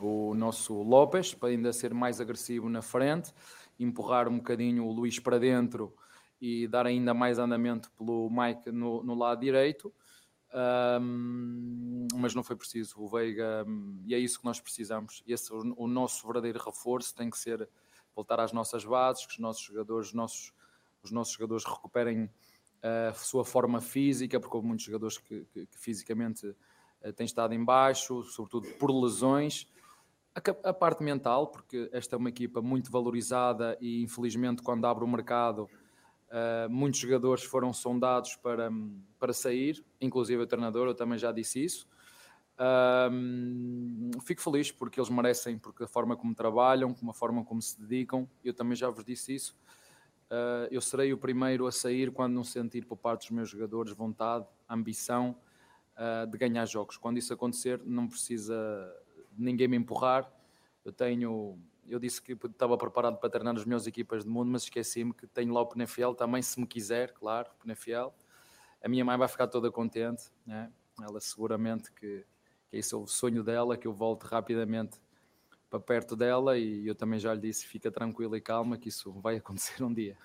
o 0.00 0.34
nosso 0.34 0.72
Lopes 0.82 1.34
para 1.34 1.50
ainda 1.50 1.74
ser 1.74 1.92
mais 1.92 2.22
agressivo 2.22 2.70
na 2.70 2.80
frente, 2.80 3.34
empurrar 3.78 4.26
um 4.28 4.38
bocadinho 4.38 4.86
o 4.86 4.90
Luís 4.90 5.18
para 5.18 5.38
dentro 5.38 5.92
e 6.40 6.66
dar 6.66 6.86
ainda 6.86 7.12
mais 7.12 7.38
andamento 7.38 7.90
pelo 7.90 8.30
Mike 8.30 8.72
no, 8.72 9.02
no 9.02 9.14
lado 9.14 9.40
direito. 9.40 9.92
Um, 11.00 12.08
mas 12.16 12.34
não 12.34 12.42
foi 12.42 12.56
preciso. 12.56 12.98
O 12.98 13.08
Veiga, 13.08 13.66
e 14.06 14.14
é 14.14 14.18
isso 14.18 14.38
que 14.38 14.46
nós 14.46 14.58
precisamos. 14.58 15.22
Esse, 15.26 15.52
o, 15.52 15.74
o, 15.76 15.86
nosso 15.86 16.26
verdadeiro 16.26 16.58
reforço 16.58 17.14
tem 17.14 17.28
que 17.28 17.38
ser 17.38 17.68
voltar 18.14 18.40
às 18.40 18.52
nossas 18.52 18.84
bases, 18.84 19.26
que 19.26 19.32
os 19.32 19.38
nossos 19.38 19.62
jogadores, 19.62 20.08
os 20.08 20.14
nossos, 20.14 20.52
os 21.02 21.10
nossos 21.10 21.34
jogadores 21.34 21.64
recuperem 21.64 22.30
a 22.82 23.12
sua 23.12 23.44
forma 23.44 23.80
física, 23.80 24.40
porque 24.40 24.56
houve 24.56 24.66
muitos 24.66 24.84
jogadores 24.84 25.16
que, 25.16 25.44
que, 25.52 25.66
que 25.66 25.78
fisicamente 25.78 26.46
uh, 26.48 27.12
têm 27.14 27.24
estado 27.24 27.54
em 27.54 27.64
baixo, 27.64 28.24
sobretudo 28.24 28.66
por 28.72 28.90
lesões. 28.90 29.68
A, 30.34 30.72
parte 30.72 31.04
mental, 31.04 31.48
porque 31.48 31.90
esta 31.92 32.16
é 32.16 32.18
uma 32.18 32.30
equipa 32.30 32.62
muito 32.62 32.90
valorizada 32.90 33.76
e 33.80 34.02
infelizmente 34.02 34.62
quando 34.62 34.86
abre 34.86 35.04
o 35.04 35.06
mercado 35.06 35.68
uh, 36.32 36.70
muitos 36.70 36.98
jogadores 36.98 37.44
foram 37.44 37.70
sondados 37.70 38.34
para, 38.36 38.70
para 39.18 39.34
sair, 39.34 39.84
inclusive 40.00 40.42
o 40.42 40.46
treinador, 40.46 40.88
eu 40.88 40.94
também 40.94 41.18
já 41.18 41.30
disse 41.30 41.62
isso. 41.62 41.86
Fico 44.24 44.40
feliz 44.40 44.72
porque 44.72 44.98
eles 44.98 45.10
merecem, 45.10 45.58
porque 45.58 45.84
a 45.84 45.86
forma 45.86 46.16
como 46.16 46.34
trabalham, 46.34 46.94
como 46.94 47.10
a 47.10 47.14
forma 47.14 47.44
como 47.44 47.60
se 47.60 47.78
dedicam, 47.78 48.26
eu 48.42 48.54
também 48.54 48.76
já 48.76 48.88
vos 48.88 49.04
disse 49.04 49.34
isso. 49.34 49.56
Uh, 50.32 50.64
eu 50.70 50.80
serei 50.80 51.12
o 51.12 51.18
primeiro 51.18 51.66
a 51.66 51.72
sair 51.72 52.10
quando 52.10 52.32
não 52.32 52.42
sentir 52.42 52.86
por 52.86 52.96
parte 52.96 53.28
dos 53.28 53.30
meus 53.30 53.50
jogadores 53.50 53.92
vontade, 53.92 54.46
ambição 54.68 55.36
de 56.30 56.38
ganhar 56.38 56.64
jogos. 56.64 56.96
Quando 56.96 57.18
isso 57.18 57.34
acontecer, 57.34 57.78
não 57.84 58.08
precisa 58.08 58.56
ninguém 59.36 59.68
me 59.68 59.76
empurrar. 59.76 60.32
Eu 60.82 60.90
tenho, 60.90 61.58
eu 61.86 61.98
disse 61.98 62.20
que 62.20 62.32
estava 62.32 62.76
preparado 62.76 63.18
para 63.18 63.30
treinar 63.30 63.54
as 63.54 63.64
melhores 63.64 63.86
equipas 63.86 64.24
do 64.24 64.30
mundo, 64.30 64.50
mas 64.50 64.62
esqueci-me 64.62 65.12
que 65.12 65.26
tenho 65.26 65.52
lá 65.52 65.60
o 65.60 65.66
Penafiel 65.66 66.14
também, 66.14 66.42
se 66.42 66.58
me 66.58 66.66
quiser, 66.66 67.12
claro, 67.12 67.50
Penafiel. 67.60 68.14
A 68.82 68.88
minha 68.88 69.04
mãe 69.04 69.16
vai 69.16 69.28
ficar 69.28 69.46
toda 69.46 69.70
contente, 69.70 70.24
né? 70.44 70.72
ela 71.00 71.20
seguramente 71.20 71.92
que, 71.92 72.24
que 72.68 72.76
esse 72.76 72.94
é 72.94 72.96
o 72.96 73.06
sonho 73.06 73.44
dela, 73.44 73.76
que 73.76 73.86
eu 73.86 73.92
volte 73.92 74.26
rapidamente 74.26 75.00
para 75.72 75.80
perto 75.80 76.14
dela 76.14 76.58
e 76.58 76.86
eu 76.86 76.94
também 76.94 77.18
já 77.18 77.32
lhe 77.32 77.40
disse, 77.40 77.66
fica 77.66 77.90
tranquila 77.90 78.36
e 78.36 78.42
calma 78.42 78.76
que 78.76 78.90
isso 78.90 79.10
vai 79.10 79.36
acontecer 79.40 79.82
um 79.82 79.92
dia. 79.92 80.18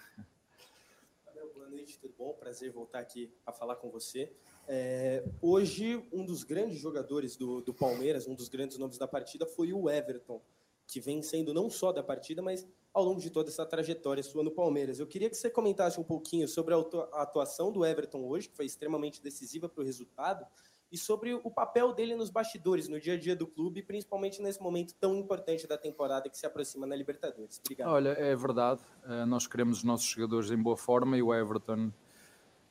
Boa 1.56 1.70
noite, 1.70 1.98
tudo 1.98 2.14
bom? 2.18 2.34
Prazer 2.34 2.70
voltar 2.70 3.00
aqui 3.00 3.32
a 3.46 3.54
falar 3.54 3.78
com 3.78 3.90
você. 3.90 4.30
É, 4.68 5.24
hoje, 5.42 6.06
um 6.12 6.26
dos 6.26 6.44
grandes 6.44 6.78
jogadores 6.80 7.38
do, 7.38 7.62
do, 7.62 7.74
Palmeiras, 7.74 8.28
um 8.28 8.36
dos 8.36 8.50
grandes 8.50 8.78
nomes 8.78 8.98
da 8.98 9.08
partida, 9.08 9.46
foi 9.46 9.72
o 9.72 9.90
Everton, 9.90 10.42
que 10.86 11.00
vem 11.00 11.22
sendo 11.22 11.54
não 11.54 11.70
só 11.70 11.94
da 11.94 12.04
partida, 12.04 12.42
mas 12.42 12.68
ao 12.94 13.06
longo 13.06 13.22
de 13.22 13.30
toda 13.30 13.50
essa 13.50 13.66
trajetória 13.66 14.22
sua 14.24 14.44
no 14.44 14.52
Palmeiras. 14.52 15.00
Eu 15.00 15.08
queria 15.08 15.30
que 15.30 15.38
você 15.38 15.50
comentasse 15.50 15.98
um 15.98 16.04
pouquinho 16.04 16.46
sobre 16.50 16.74
a 16.74 17.22
atuação 17.22 17.72
do 17.72 17.86
Everton 17.86 18.26
hoje, 18.26 18.50
que 18.50 18.56
foi 18.58 18.66
extremamente 18.66 19.22
decisiva 19.22 19.70
para 19.70 19.82
o 19.82 19.86
resultado, 19.86 20.46
e 20.92 20.98
sobre 20.98 21.34
o 21.34 21.52
papel 21.52 21.94
dele 21.94 22.16
nos 22.16 22.30
bastidores, 22.30 22.88
no 22.88 23.00
dia 23.00 23.14
a 23.14 23.20
dia 23.20 23.36
do 23.36 23.46
clube, 23.46 23.82
principalmente 23.82 24.42
nesse 24.42 24.62
momento 24.62 24.94
tão 24.96 25.16
importante 25.16 25.68
da 25.68 25.78
temporada 25.78 26.30
que 26.30 26.38
se 26.38 26.46
aproxima 26.46 26.88
na 26.88 26.96
Libertadores. 26.96 27.60
Obrigado. 27.60 27.90
Olha, 27.90 28.10
é 28.10 28.36
verdade. 28.36 28.82
Eh, 29.06 29.26
nós 29.26 29.48
queremos 29.48 29.80
os 29.80 29.84
nossos 29.84 30.08
jogadores 30.08 30.50
em 30.50 30.58
boa 30.58 30.78
forma 30.78 31.18
e 31.18 31.22
o 31.22 31.34
Everton 31.34 31.92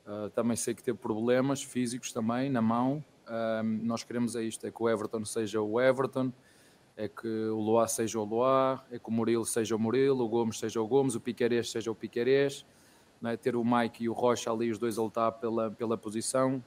Uh, 0.06 0.30
também 0.30 0.56
sei 0.56 0.72
que 0.72 0.84
teve 0.84 0.96
problemas 0.96 1.64
físicos 1.64 2.12
também 2.12 2.48
na 2.48 2.62
mão. 2.62 3.04
Uh, 3.26 3.64
nós 3.82 4.04
queremos 4.04 4.36
é 4.36 4.42
isto: 4.44 4.64
é 4.64 4.70
que 4.70 4.80
o 4.80 4.88
Everton 4.88 5.24
seja 5.24 5.60
o 5.60 5.80
Everton, 5.80 6.32
é 6.96 7.08
que 7.08 7.26
o 7.26 7.58
Loá 7.58 7.88
seja 7.88 8.20
o 8.20 8.24
Loá, 8.24 8.84
é 8.88 9.00
que 9.00 9.08
o 9.08 9.10
Murilo 9.10 9.44
seja 9.44 9.74
o 9.74 9.78
Murilo, 9.78 10.24
o 10.24 10.28
Gomes 10.28 10.60
seja 10.60 10.80
o 10.80 10.86
Gomes, 10.86 11.16
o 11.16 11.20
Piquerez 11.20 11.72
seja 11.72 11.90
o 11.90 11.94
Piquerez. 11.94 12.64
É? 13.24 13.36
Ter 13.36 13.56
o 13.56 13.64
Mike 13.64 14.04
e 14.04 14.08
o 14.08 14.12
Rocha 14.12 14.52
ali, 14.52 14.70
os 14.70 14.78
dois 14.78 14.96
a 14.96 15.02
lutar 15.02 15.32
pela, 15.32 15.72
pela 15.72 15.98
posição. 15.98 16.62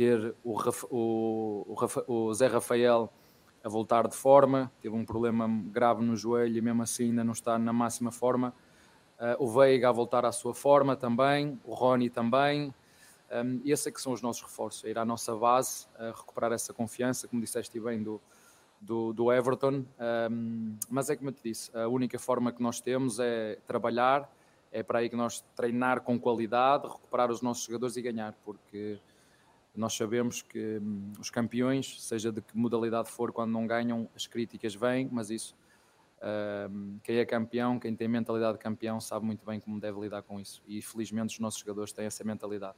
Ter 0.00 0.34
o, 0.42 0.58
o, 0.90 1.76
o, 2.06 2.14
o 2.14 2.32
Zé 2.32 2.46
Rafael 2.46 3.12
a 3.62 3.68
voltar 3.68 4.08
de 4.08 4.16
forma, 4.16 4.72
teve 4.80 4.94
um 4.94 5.04
problema 5.04 5.46
grave 5.66 6.02
no 6.02 6.16
joelho 6.16 6.56
e 6.56 6.60
mesmo 6.62 6.82
assim 6.82 7.10
ainda 7.10 7.22
não 7.22 7.34
está 7.34 7.58
na 7.58 7.70
máxima 7.70 8.10
forma. 8.10 8.54
Uh, 9.18 9.44
o 9.44 9.46
Veiga 9.46 9.90
a 9.90 9.92
voltar 9.92 10.24
à 10.24 10.32
sua 10.32 10.54
forma 10.54 10.96
também, 10.96 11.60
o 11.66 11.74
Rony 11.74 12.08
também, 12.08 12.74
um, 13.30 13.60
esses 13.62 13.88
é 13.88 13.90
que 13.90 14.00
são 14.00 14.14
os 14.14 14.22
nossos 14.22 14.40
reforços, 14.40 14.84
ir 14.84 14.96
à 14.96 15.04
nossa 15.04 15.36
base, 15.36 15.86
recuperar 16.16 16.50
essa 16.52 16.72
confiança, 16.72 17.28
como 17.28 17.42
disseste 17.42 17.78
bem, 17.78 18.02
do, 18.02 18.18
do, 18.80 19.12
do 19.12 19.30
Everton. 19.30 19.84
Um, 20.30 20.78
mas 20.88 21.10
é 21.10 21.16
como 21.16 21.28
eu 21.28 21.34
te 21.34 21.42
disse, 21.44 21.70
a 21.76 21.86
única 21.88 22.18
forma 22.18 22.50
que 22.52 22.62
nós 22.62 22.80
temos 22.80 23.20
é 23.20 23.58
trabalhar, 23.66 24.32
é 24.72 24.82
para 24.82 25.00
aí 25.00 25.10
que 25.10 25.16
nós 25.16 25.44
treinar 25.54 26.00
com 26.00 26.18
qualidade, 26.18 26.88
recuperar 26.88 27.30
os 27.30 27.42
nossos 27.42 27.64
jogadores 27.64 27.98
e 27.98 28.00
ganhar, 28.00 28.32
porque 28.46 28.98
nós 29.74 29.94
sabemos 29.94 30.42
que 30.42 30.78
hum, 30.78 31.12
os 31.18 31.30
campeões, 31.30 32.02
seja 32.02 32.32
de 32.32 32.40
que 32.40 32.56
modalidade 32.56 33.08
for, 33.10 33.32
quando 33.32 33.52
não 33.52 33.66
ganham, 33.66 34.08
as 34.14 34.26
críticas 34.26 34.74
vêm, 34.74 35.08
mas 35.10 35.30
isso, 35.30 35.56
um, 36.70 36.98
quem 37.02 37.16
é 37.16 37.24
campeão, 37.24 37.78
quem 37.78 37.94
tem 37.94 38.08
mentalidade 38.08 38.58
de 38.58 38.62
campeão, 38.62 39.00
sabe 39.00 39.24
muito 39.24 39.44
bem 39.44 39.60
como 39.60 39.80
deve 39.80 40.00
lidar 40.00 40.22
com 40.22 40.40
isso. 40.40 40.62
E 40.66 40.82
felizmente 40.82 41.34
os 41.34 41.40
nossos 41.40 41.60
jogadores 41.60 41.92
têm 41.92 42.06
essa 42.06 42.24
mentalidade. 42.24 42.76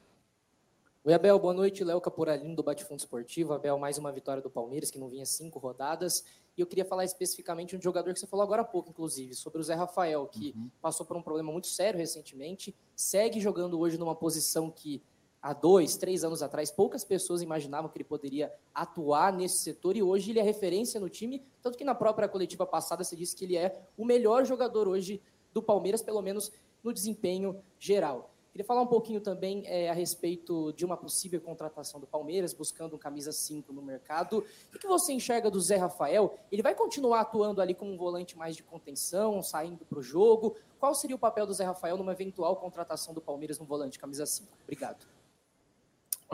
Oi, 1.05 1.13
Abel, 1.13 1.37
boa 1.37 1.53
noite. 1.53 1.83
Léo 1.83 2.01
Caporalino 2.01 2.55
do 2.55 2.63
Bate 2.63 2.85
Fundo 2.85 3.01
Esportivo. 3.01 3.53
Abel, 3.53 3.77
mais 3.77 3.99
uma 3.99 4.13
vitória 4.13 4.41
do 4.41 4.49
Palmeiras, 4.49 4.89
que 4.89 5.01
não 5.01 5.09
vinha 5.09 5.27
cinco 5.27 5.59
rodadas. 5.59 6.25
E 6.57 6.61
eu 6.61 6.67
queria 6.67 6.85
falar 6.85 7.05
especificamente 7.05 7.71
de 7.71 7.77
um 7.77 7.83
jogador 7.83 8.13
que 8.13 8.21
você 8.21 8.27
falou 8.29 8.45
agora 8.45 8.63
há 8.63 8.65
pouco, 8.65 8.91
inclusive, 8.91 9.35
sobre 9.35 9.61
o 9.61 9.65
Zé 9.65 9.75
Rafael, 9.75 10.25
que 10.29 10.55
uhum. 10.57 10.71
passou 10.81 11.05
por 11.05 11.17
um 11.17 11.23
problema 11.23 11.51
muito 11.51 11.67
sério 11.67 11.99
recentemente, 11.99 12.73
segue 12.95 13.41
jogando 13.41 13.81
hoje 13.81 13.99
numa 13.99 14.15
posição 14.15 14.71
que 14.71 15.03
há 15.43 15.53
dois, 15.53 15.97
três 15.97 16.23
anos 16.23 16.43
atrás, 16.43 16.71
poucas 16.71 17.05
pessoas 17.05 17.43
imaginavam 17.43 17.91
que 17.91 17.99
ele 17.99 18.05
poderia 18.05 18.53
atuar 18.73 19.33
nesse 19.33 19.59
setor 19.59 19.97
e 19.97 20.03
hoje 20.03 20.31
ele 20.31 20.39
é 20.39 20.43
referência 20.43 21.01
no 21.01 21.09
time, 21.09 21.45
tanto 21.61 21.77
que 21.77 21.85
na 21.85 21.95
própria 21.95 22.29
coletiva 22.29 22.65
passada 22.65 23.03
você 23.03 23.17
disse 23.17 23.35
que 23.35 23.45
ele 23.45 23.57
é 23.57 23.83
o 23.99 24.05
melhor 24.05 24.45
jogador 24.45 24.87
hoje 24.87 25.21
do 25.53 25.61
Palmeiras, 25.61 26.01
pelo 26.01 26.23
menos 26.23 26.53
no 26.83 26.93
desempenho 26.93 27.61
geral. 27.79 28.31
Queria 28.53 28.67
falar 28.67 28.83
um 28.83 28.87
pouquinho 28.87 29.19
também 29.19 29.63
é, 29.65 29.89
a 29.89 29.95
respeito 29.95 30.75
de 30.75 30.85
uma 30.85 30.95
possível 30.95 31.41
contratação 31.41 31.99
do 31.99 32.07
Palmeiras, 32.07 32.53
buscando 32.53 32.95
um 32.95 32.99
camisa 32.99 33.33
5 33.33 33.73
no 33.73 33.81
mercado. 33.81 34.45
O 34.75 34.79
que 34.79 34.87
você 34.87 35.15
enxerga 35.15 35.51
do 35.51 35.59
Zé 35.59 35.77
Rafael? 35.77 36.35
Ele 36.51 36.61
vai 36.61 36.75
continuar 36.75 37.23
atuando 37.23 37.63
ali 37.63 37.75
como 37.75 37.91
um 37.91 37.97
volante 37.97 38.37
mais 38.37 38.55
de 38.55 38.63
contenção, 38.63 39.43
saindo 39.43 39.87
para 39.87 39.99
o 39.99 40.03
jogo? 40.03 40.55
Qual 40.79 40.95
seria 40.95 41.17
o 41.17 41.19
papel 41.19 41.47
do 41.47 41.55
Zé 41.55 41.65
Rafael 41.65 41.97
numa 41.97 42.13
eventual 42.13 42.55
contratação 42.57 43.15
do 43.15 43.23
Palmeiras 43.23 43.59
no 43.59 43.65
volante 43.65 43.99
camisa 43.99 44.27
5? 44.27 44.47
Obrigado. 44.65 45.07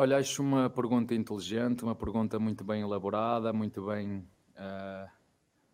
Olha, 0.01 0.19
acho 0.19 0.43
uma 0.43 0.71
pergunta 0.71 1.13
inteligente, 1.13 1.83
uma 1.83 1.93
pergunta 1.93 2.39
muito 2.39 2.63
bem 2.63 2.83
elaborada, 2.83 3.53
muito 3.53 3.85
bem 3.85 4.19
uh, 4.55 5.11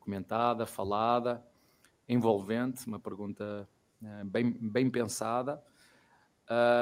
comentada, 0.00 0.64
falada, 0.64 1.46
envolvente, 2.08 2.86
uma 2.86 2.98
pergunta 2.98 3.68
uh, 4.00 4.24
bem, 4.24 4.50
bem 4.50 4.88
pensada. 4.88 5.62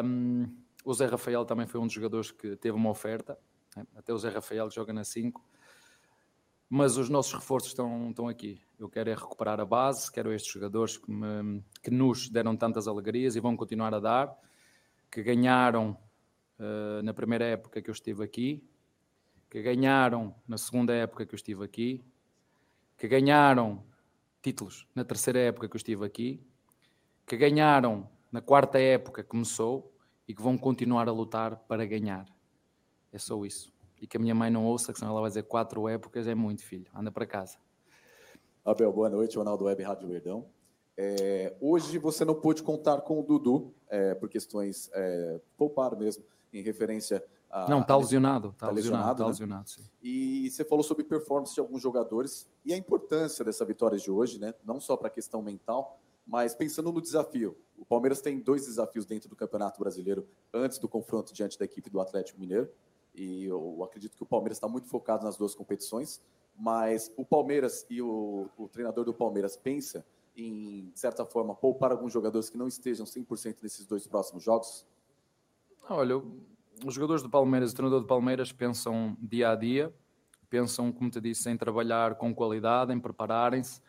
Um, 0.05 0.57
o 0.85 0.95
Zé 0.95 1.07
Rafael 1.07 1.45
também 1.45 1.67
foi 1.67 1.81
um 1.81 1.87
dos 1.87 1.93
jogadores 1.93 2.31
que 2.31 2.55
teve 2.55 2.77
uma 2.77 2.91
oferta. 2.91 3.37
Né? 3.77 3.85
Até 3.97 4.15
o 4.15 4.19
Zé 4.19 4.29
Rafael 4.29 4.71
joga 4.71 4.93
na 4.93 5.03
5. 5.03 5.45
Mas 6.71 6.97
os 6.97 7.09
nossos 7.09 7.33
reforços 7.33 7.71
estão, 7.71 8.11
estão 8.11 8.29
aqui. 8.29 8.63
Eu 8.79 8.89
quero 8.89 9.11
é 9.11 9.15
recuperar 9.17 9.59
a 9.59 9.65
base, 9.65 10.13
quero 10.13 10.33
estes 10.33 10.53
jogadores 10.53 10.97
que, 10.97 11.11
me, 11.11 11.61
que 11.83 11.91
nos 11.91 12.29
deram 12.29 12.57
tantas 12.57 12.87
alegrias 12.87 13.35
e 13.35 13.41
vão 13.41 13.57
continuar 13.57 13.93
a 13.93 13.99
dar, 13.99 14.33
que 15.11 15.25
ganharam 15.25 15.99
uh, 16.63 17.03
na 17.03 17.13
primeira 17.13 17.45
época 17.45 17.83
que 17.83 17.91
eu 17.91 17.93
estive 17.93 18.23
aqui, 18.23 18.63
que 19.51 19.61
ganharam 19.61 20.35
na 20.47 20.57
segunda 20.57 20.95
época 20.95 21.27
que 21.27 21.35
eu 21.35 21.37
estive 21.37 21.65
aqui, 21.65 22.05
que 22.97 23.09
ganharam 23.09 23.83
títulos 24.41 24.87
na 24.95 25.05
terceira 25.05 25.41
época 25.41 25.69
que 25.69 25.77
eu 25.77 25.79
estive 25.79 26.05
aqui, 26.07 26.41
que 27.27 27.37
ganharam 27.37 28.09
na 28.31 28.41
quarta 28.41 28.79
época 28.79 29.23
começou 29.23 29.93
e 30.27 30.35
que 30.35 30.41
vão 30.41 30.57
continuar 30.57 31.09
a 31.09 31.13
lutar 31.13 31.57
para 31.69 31.85
ganhar. 31.85 32.27
É 33.13 33.19
só 33.19 33.45
isso. 33.45 33.73
E 34.01 34.07
que 34.07 34.17
a 34.17 34.21
minha 34.21 34.35
mãe 34.35 34.51
não 34.51 34.65
ouça, 34.65 34.93
que 34.93 34.99
senão 34.99 35.13
ela 35.13 35.21
vai 35.21 35.31
dizer 35.31 35.43
quatro 35.45 35.87
épocas 35.89 36.27
é 36.27 36.35
muito, 36.35 36.65
filho. 36.65 36.91
Anda 36.95 37.13
para 37.13 37.27
casa. 37.27 37.59
Abel, 38.65 38.93
boa 38.93 39.11
noite. 39.11 39.37
Ronaldo 39.37 39.65
Web, 39.65 39.83
Rádio 39.83 40.09
Verdão. 40.09 40.47
É, 40.97 41.55
hoje 41.61 41.99
você 41.99 42.25
não 42.25 42.35
pôde 42.35 42.63
contar 42.63 43.01
com 43.03 43.21
o 43.21 43.23
Dudu, 43.23 43.75
é, 43.89 44.15
por 44.15 44.29
questões 44.29 44.91
é, 44.93 45.41
poupar 45.57 45.97
mesmo, 45.97 46.25
em 46.53 46.63
referência 46.63 47.25
a. 47.51 47.69
Não, 47.69 47.81
está 47.81 47.97
lesionado. 47.97 48.49
Está 48.49 48.67
tá 48.67 48.73
lesionado, 48.73 49.19
tá 49.23 49.27
lesionado, 49.27 49.71
né? 49.79 49.85
E 50.03 50.51
você 50.51 50.65
falou 50.65 50.83
sobre 50.83 51.05
performance 51.05 51.55
de 51.55 51.61
alguns 51.61 51.83
jogadores 51.83 52.49
e 52.65 52.73
a 52.73 52.77
importância 52.77 53.45
dessa 53.45 53.65
vitória 53.65 53.99
de 53.99 54.11
hoje, 54.11 54.39
né? 54.39 54.55
Não 54.65 54.81
só 54.81 54.97
para 54.97 55.09
a 55.09 55.11
questão 55.11 55.43
mental, 55.43 56.01
mas 56.27 56.55
pensando 56.55 56.91
no 56.91 57.01
desafio, 57.01 57.57
o 57.77 57.85
Palmeiras 57.85 58.21
tem 58.21 58.41
dois 58.41 58.67
desafios 58.67 59.05
dentro 59.05 59.29
do 59.29 59.37
Campeonato 59.37 59.79
Brasileiro 59.79 60.27
antes 60.53 60.79
do 60.79 60.89
confronto 60.89 61.35
diante 61.35 61.59
da 61.59 61.65
equipe 61.65 61.91
do 61.91 62.01
Atlético 62.01 62.41
Mineiro. 62.41 62.71
E 63.15 63.45
eu 63.45 63.83
acredito 63.85 64.17
que 64.17 64.23
o 64.23 64.27
Palmeiras 64.27 64.57
está 64.57 64.67
muito 64.67 64.89
focado 64.89 65.25
nas 65.25 65.37
duas 65.37 65.55
competições, 65.55 66.23
mas 66.57 67.13
o 67.17 67.25
Palmeiras 67.25 67.85
e 67.91 68.01
o, 68.01 68.49
o 68.57 68.69
treinador 68.69 69.05
do 69.05 69.13
Palmeiras 69.13 69.57
pensa 69.57 70.05
em, 70.35 70.91
de 70.91 70.99
certa 70.99 71.27
forma, 71.27 71.55
poupar 71.55 71.93
alguns 71.93 72.13
jogadores 72.13 72.49
que 72.49 72.57
não 72.57 72.67
estejam 72.67 73.05
100% 73.05 73.57
nesses 73.63 73.85
dois 73.85 74.07
próximos 74.07 74.43
jogos? 74.43 74.87
Olha, 75.89 76.23
os 76.87 76.95
jogadores 76.95 77.23
do 77.25 77.29
Palmeiras 77.29 77.73
o 77.73 77.75
treinador 77.75 78.01
do 78.01 78.07
Palmeiras 78.07 78.53
pensam 78.53 79.17
dia 79.21 79.51
a 79.51 79.57
dia, 79.57 79.93
pensam, 80.49 80.93
como 80.93 81.11
te 81.11 81.21
disse, 81.21 81.51
em 81.51 81.57
trabalhar 81.57 82.15
com 82.15 82.33
qualidade, 82.33 82.93
em 82.93 83.01
prepararem-se, 83.01 83.81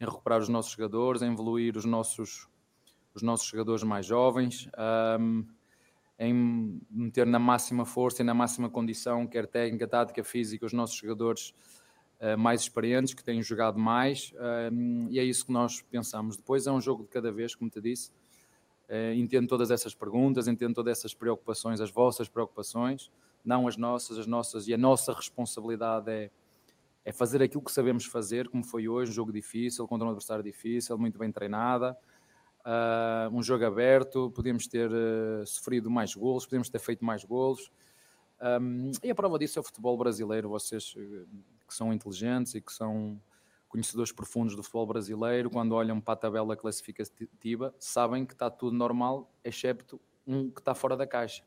em 0.00 0.04
recuperar 0.04 0.40
os 0.40 0.48
nossos 0.48 0.70
jogadores, 0.70 1.22
em 1.22 1.32
evoluir 1.32 1.76
os 1.76 1.84
nossos, 1.84 2.48
os 3.12 3.20
nossos 3.20 3.48
jogadores 3.48 3.82
mais 3.82 4.06
jovens, 4.06 4.68
um, 5.18 5.44
em 6.20 6.80
meter 6.88 7.26
na 7.26 7.40
máxima 7.40 7.84
força 7.84 8.22
e 8.22 8.24
na 8.24 8.32
máxima 8.32 8.70
condição, 8.70 9.26
quer 9.26 9.48
técnica, 9.48 9.88
tática, 9.88 10.22
física, 10.22 10.64
os 10.64 10.72
nossos 10.72 10.96
jogadores 10.96 11.52
uh, 12.20 12.38
mais 12.38 12.60
experientes, 12.60 13.12
que 13.12 13.24
têm 13.24 13.42
jogado 13.42 13.76
mais, 13.76 14.32
um, 14.72 15.08
e 15.10 15.18
é 15.18 15.24
isso 15.24 15.46
que 15.46 15.52
nós 15.52 15.82
pensamos. 15.82 16.36
Depois 16.36 16.68
é 16.68 16.70
um 16.70 16.80
jogo 16.80 17.02
de 17.02 17.08
cada 17.08 17.32
vez, 17.32 17.56
como 17.56 17.68
te 17.68 17.80
disse, 17.80 18.12
entendo 19.16 19.48
todas 19.48 19.70
essas 19.70 19.94
perguntas, 19.94 20.46
entendo 20.46 20.74
todas 20.74 20.98
essas 20.98 21.14
preocupações, 21.14 21.80
as 21.80 21.90
vossas 21.90 22.28
preocupações, 22.28 23.10
não 23.44 23.66
as 23.66 23.76
nossas, 23.76 24.18
as 24.18 24.26
nossas, 24.26 24.68
e 24.68 24.74
a 24.74 24.78
nossa 24.78 25.12
responsabilidade 25.12 26.10
é 26.10 26.30
é 27.04 27.12
fazer 27.12 27.42
aquilo 27.42 27.62
que 27.62 27.70
sabemos 27.70 28.06
fazer, 28.06 28.48
como 28.48 28.64
foi 28.64 28.88
hoje, 28.88 29.10
um 29.10 29.14
jogo 29.14 29.32
difícil, 29.32 29.86
contra 29.86 30.06
um 30.06 30.10
adversário 30.10 30.42
difícil, 30.42 30.96
muito 30.96 31.18
bem 31.18 31.30
treinada, 31.30 31.96
uh, 32.60 33.36
um 33.36 33.42
jogo 33.42 33.66
aberto, 33.66 34.30
podíamos 34.30 34.66
ter 34.66 34.90
uh, 34.90 35.46
sofrido 35.46 35.90
mais 35.90 36.14
golos, 36.14 36.46
podíamos 36.46 36.70
ter 36.70 36.78
feito 36.78 37.04
mais 37.04 37.22
golos. 37.22 37.70
Um, 38.60 38.90
e 39.02 39.10
a 39.10 39.14
prova 39.14 39.38
disso 39.38 39.58
é 39.58 39.60
o 39.60 39.62
futebol 39.62 39.96
brasileiro, 39.98 40.48
vocês 40.48 40.94
eh, 40.96 41.24
que 41.66 41.74
são 41.74 41.92
inteligentes 41.92 42.54
e 42.54 42.60
que 42.60 42.72
são 42.72 43.20
conhecedores 43.74 44.12
profundos 44.12 44.54
do 44.54 44.62
futebol 44.62 44.86
brasileiro, 44.86 45.50
quando 45.50 45.72
olham 45.72 46.00
para 46.00 46.14
a 46.14 46.16
tabela 46.16 46.56
classificativa, 46.56 47.74
sabem 47.76 48.24
que 48.24 48.32
está 48.32 48.48
tudo 48.48 48.76
normal, 48.76 49.28
excepto 49.42 50.00
um 50.24 50.48
que 50.48 50.60
está 50.60 50.76
fora 50.76 50.96
da 50.96 51.08
caixa. 51.08 51.42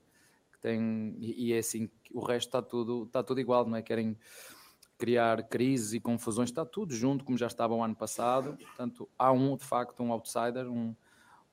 Que 0.51 0.59
tem, 0.59 1.15
e, 1.21 1.53
é 1.53 1.59
assim, 1.59 1.89
o 2.11 2.19
resto 2.19 2.49
está 2.49 2.61
tudo, 2.61 3.03
está 3.03 3.23
tudo 3.23 3.39
igual, 3.39 3.65
não 3.65 3.77
é? 3.77 3.81
Querem 3.81 4.17
criar 4.97 5.41
crises 5.43 5.93
e 5.93 6.01
confusões, 6.01 6.49
está 6.49 6.65
tudo 6.65 6.93
junto, 6.93 7.23
como 7.23 7.37
já 7.37 7.47
estava 7.47 7.73
o 7.73 7.81
ano 7.81 7.95
passado. 7.95 8.57
Portanto, 8.57 9.07
há 9.17 9.31
um, 9.31 9.55
de 9.55 9.63
facto, 9.63 10.03
um 10.03 10.11
outsider, 10.11 10.69
um, 10.69 10.93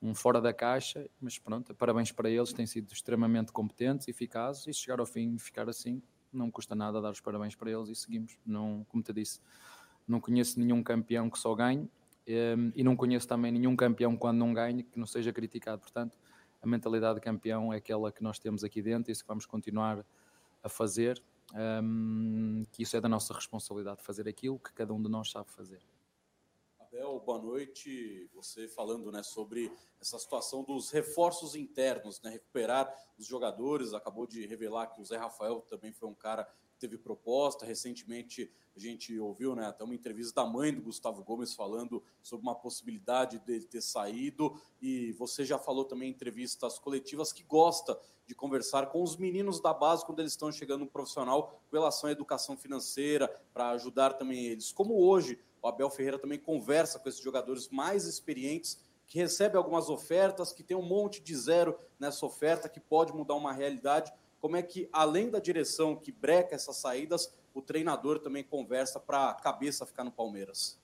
um 0.01 0.13
fora 0.13 0.41
da 0.41 0.53
caixa, 0.53 1.09
mas 1.21 1.39
pronto, 1.39 1.73
parabéns 1.73 2.11
para 2.11 2.29
eles, 2.29 2.51
têm 2.51 2.67
sido 2.67 2.91
extremamente 2.91 3.53
competentes, 3.53 4.09
eficazes, 4.09 4.67
e 4.67 4.73
chegar 4.73 4.99
ao 4.99 5.05
fim 5.05 5.35
e 5.35 5.39
ficar 5.39 5.69
assim, 5.69 6.03
não 6.33 6.51
custa 6.51 6.75
nada 6.75 6.99
dar 6.99 7.11
os 7.11 7.21
parabéns 7.21 7.55
para 7.55 7.71
eles 7.71 7.87
e 7.87 7.95
seguimos. 7.95 8.37
Não, 8.45 8.85
como 8.89 9.01
te 9.01 9.13
disse, 9.13 9.39
não 10.07 10.19
conheço 10.19 10.59
nenhum 10.59 10.83
campeão 10.83 11.29
que 11.29 11.39
só 11.39 11.53
ganhe, 11.55 11.89
ehm, 12.27 12.71
e 12.75 12.83
não 12.83 12.95
conheço 12.95 13.27
também 13.27 13.51
nenhum 13.51 13.75
campeão 13.75 14.15
quando 14.15 14.37
não 14.37 14.53
ganhe 14.53 14.83
que 14.83 14.99
não 14.99 15.07
seja 15.07 15.31
criticado. 15.33 15.81
Portanto, 15.81 16.17
a 16.61 16.67
mentalidade 16.67 17.15
de 17.15 17.21
campeão 17.21 17.71
é 17.71 17.77
aquela 17.77 18.11
que 18.11 18.23
nós 18.23 18.39
temos 18.39 18.63
aqui 18.63 18.81
dentro 18.81 19.09
e 19.09 19.13
isso 19.13 19.23
que 19.23 19.27
vamos 19.27 19.45
continuar 19.45 20.05
a 20.63 20.69
fazer 20.69 21.21
um, 21.53 22.63
que 22.71 22.83
isso 22.83 22.97
é 22.97 23.01
da 23.01 23.07
nossa 23.07 23.33
responsabilidade, 23.33 24.01
fazer 24.01 24.27
aquilo 24.27 24.59
que 24.59 24.73
cada 24.73 24.93
um 24.93 25.01
de 25.01 25.09
nós 25.09 25.29
sabe 25.29 25.49
fazer. 25.51 25.81
Abel, 26.79 27.19
boa 27.19 27.41
noite. 27.41 28.29
Você 28.33 28.67
falando 28.67 29.11
né, 29.11 29.21
sobre 29.21 29.71
essa 29.99 30.17
situação 30.17 30.63
dos 30.63 30.91
reforços 30.91 31.55
internos, 31.55 32.21
né, 32.21 32.29
recuperar 32.29 32.91
os 33.17 33.27
jogadores. 33.27 33.93
Acabou 33.93 34.25
de 34.25 34.45
revelar 34.45 34.87
que 34.87 35.01
o 35.01 35.05
Zé 35.05 35.17
Rafael 35.17 35.61
também 35.69 35.91
foi 35.91 36.07
um 36.09 36.13
cara 36.13 36.47
teve 36.85 36.97
proposta. 36.97 37.65
Recentemente 37.65 38.49
a 38.75 38.79
gente 38.79 39.17
ouviu 39.19 39.55
né, 39.55 39.65
até 39.65 39.83
uma 39.83 39.95
entrevista 39.95 40.41
da 40.41 40.47
mãe 40.47 40.73
do 40.73 40.81
Gustavo 40.81 41.23
Gomes 41.23 41.53
falando 41.53 42.03
sobre 42.21 42.45
uma 42.45 42.55
possibilidade 42.55 43.39
dele 43.39 43.65
ter 43.65 43.81
saído. 43.81 44.59
E 44.81 45.11
você 45.13 45.43
já 45.43 45.57
falou 45.57 45.85
também 45.85 46.09
em 46.09 46.11
entrevistas 46.11 46.77
coletivas 46.77 47.33
que 47.33 47.43
gosta 47.43 47.99
de 48.27 48.35
conversar 48.35 48.87
com 48.87 49.01
os 49.01 49.17
meninos 49.17 49.59
da 49.59 49.73
base 49.73 50.05
quando 50.05 50.19
eles 50.19 50.33
estão 50.33 50.51
chegando 50.51 50.81
no 50.81 50.87
profissional 50.87 51.61
com 51.69 51.75
relação 51.75 52.09
à 52.09 52.11
educação 52.11 52.57
financeira, 52.57 53.27
para 53.53 53.69
ajudar 53.69 54.13
também 54.13 54.45
eles. 54.45 54.71
Como 54.71 54.95
hoje 54.95 55.39
o 55.61 55.67
Abel 55.67 55.89
Ferreira 55.89 56.19
também 56.19 56.39
conversa 56.39 56.99
com 56.99 57.09
esses 57.09 57.21
jogadores 57.21 57.69
mais 57.69 58.05
experientes 58.05 58.79
que 59.07 59.19
recebem 59.19 59.57
algumas 59.57 59.89
ofertas, 59.89 60.51
que 60.51 60.63
tem 60.63 60.75
um 60.75 60.81
monte 60.81 61.21
de 61.21 61.35
zero 61.35 61.77
nessa 61.99 62.25
oferta, 62.25 62.67
que 62.67 62.79
pode 62.79 63.13
mudar 63.13 63.35
uma 63.35 63.53
realidade. 63.53 64.11
Como 64.45 64.57
é 64.57 64.61
que, 64.61 64.87
além 64.93 65.27
da 65.27 65.39
direção 65.39 65.95
que 65.95 66.11
breca 66.11 66.53
essas 66.53 66.75
saídas, 66.75 67.35
o 67.51 67.63
treinador 67.63 68.19
também 68.19 68.43
conversa 68.43 68.99
para 68.99 69.31
a 69.31 69.33
cabeça 69.33 69.87
ficar 69.87 70.03
no 70.03 70.11
Palmeiras? 70.11 70.79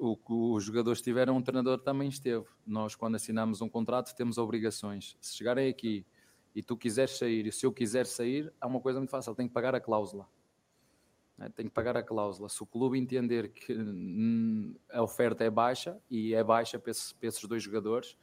o 0.00 0.16
que 0.16 0.32
os 0.32 0.62
jogadores 0.62 1.02
tiveram, 1.02 1.36
o 1.36 1.42
treinador 1.42 1.80
também 1.80 2.08
esteve. 2.08 2.46
Nós, 2.64 2.94
quando 2.94 3.16
assinamos 3.16 3.60
um 3.60 3.68
contrato, 3.68 4.14
temos 4.14 4.38
obrigações. 4.38 5.16
Se 5.20 5.36
chegarem 5.36 5.68
aqui 5.68 6.06
e 6.54 6.62
tu 6.62 6.76
quiseres 6.76 7.18
sair, 7.18 7.48
e 7.48 7.52
se 7.52 7.66
eu 7.66 7.72
quiser 7.72 8.06
sair, 8.06 8.52
há 8.60 8.68
uma 8.68 8.78
coisa 8.80 9.00
muito 9.00 9.10
fácil: 9.10 9.34
tem 9.34 9.48
que 9.48 9.52
pagar 9.52 9.74
a 9.74 9.80
cláusula. 9.80 10.28
É, 11.40 11.48
tem 11.48 11.66
que 11.66 11.72
pagar 11.72 11.96
a 11.96 12.02
cláusula. 12.04 12.48
Se 12.48 12.62
o 12.62 12.66
clube 12.66 12.96
entender 12.96 13.48
que 13.48 13.76
a 14.88 15.02
oferta 15.02 15.42
é 15.42 15.50
baixa, 15.50 16.00
e 16.08 16.32
é 16.32 16.44
baixa 16.44 16.78
para 16.78 16.92
esses, 16.92 17.12
para 17.12 17.28
esses 17.28 17.44
dois 17.44 17.60
jogadores, 17.60 18.16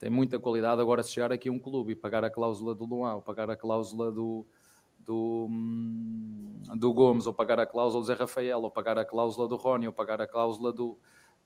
tem 0.00 0.10
muita 0.10 0.38
qualidade. 0.38 0.80
Agora, 0.80 1.02
se 1.02 1.12
chegar 1.12 1.30
aqui 1.30 1.50
um 1.50 1.58
clube 1.58 1.92
e 1.92 1.94
pagar 1.94 2.24
a 2.24 2.30
cláusula 2.30 2.74
do 2.74 2.86
Luau, 2.86 3.16
ou 3.16 3.22
pagar 3.22 3.50
a 3.50 3.54
cláusula 3.54 4.10
do, 4.10 4.46
do, 4.98 5.46
do 6.74 6.92
Gomes, 6.94 7.26
ou 7.26 7.34
pagar 7.34 7.60
a 7.60 7.66
cláusula 7.66 8.02
do 8.02 8.06
Zé 8.06 8.14
Rafael, 8.14 8.62
ou 8.62 8.70
pagar 8.70 8.96
a 8.98 9.04
cláusula 9.04 9.46
do 9.46 9.56
Rony, 9.56 9.86
ou 9.86 9.92
pagar 9.92 10.18
a 10.22 10.26
cláusula 10.26 10.72
do, 10.72 10.98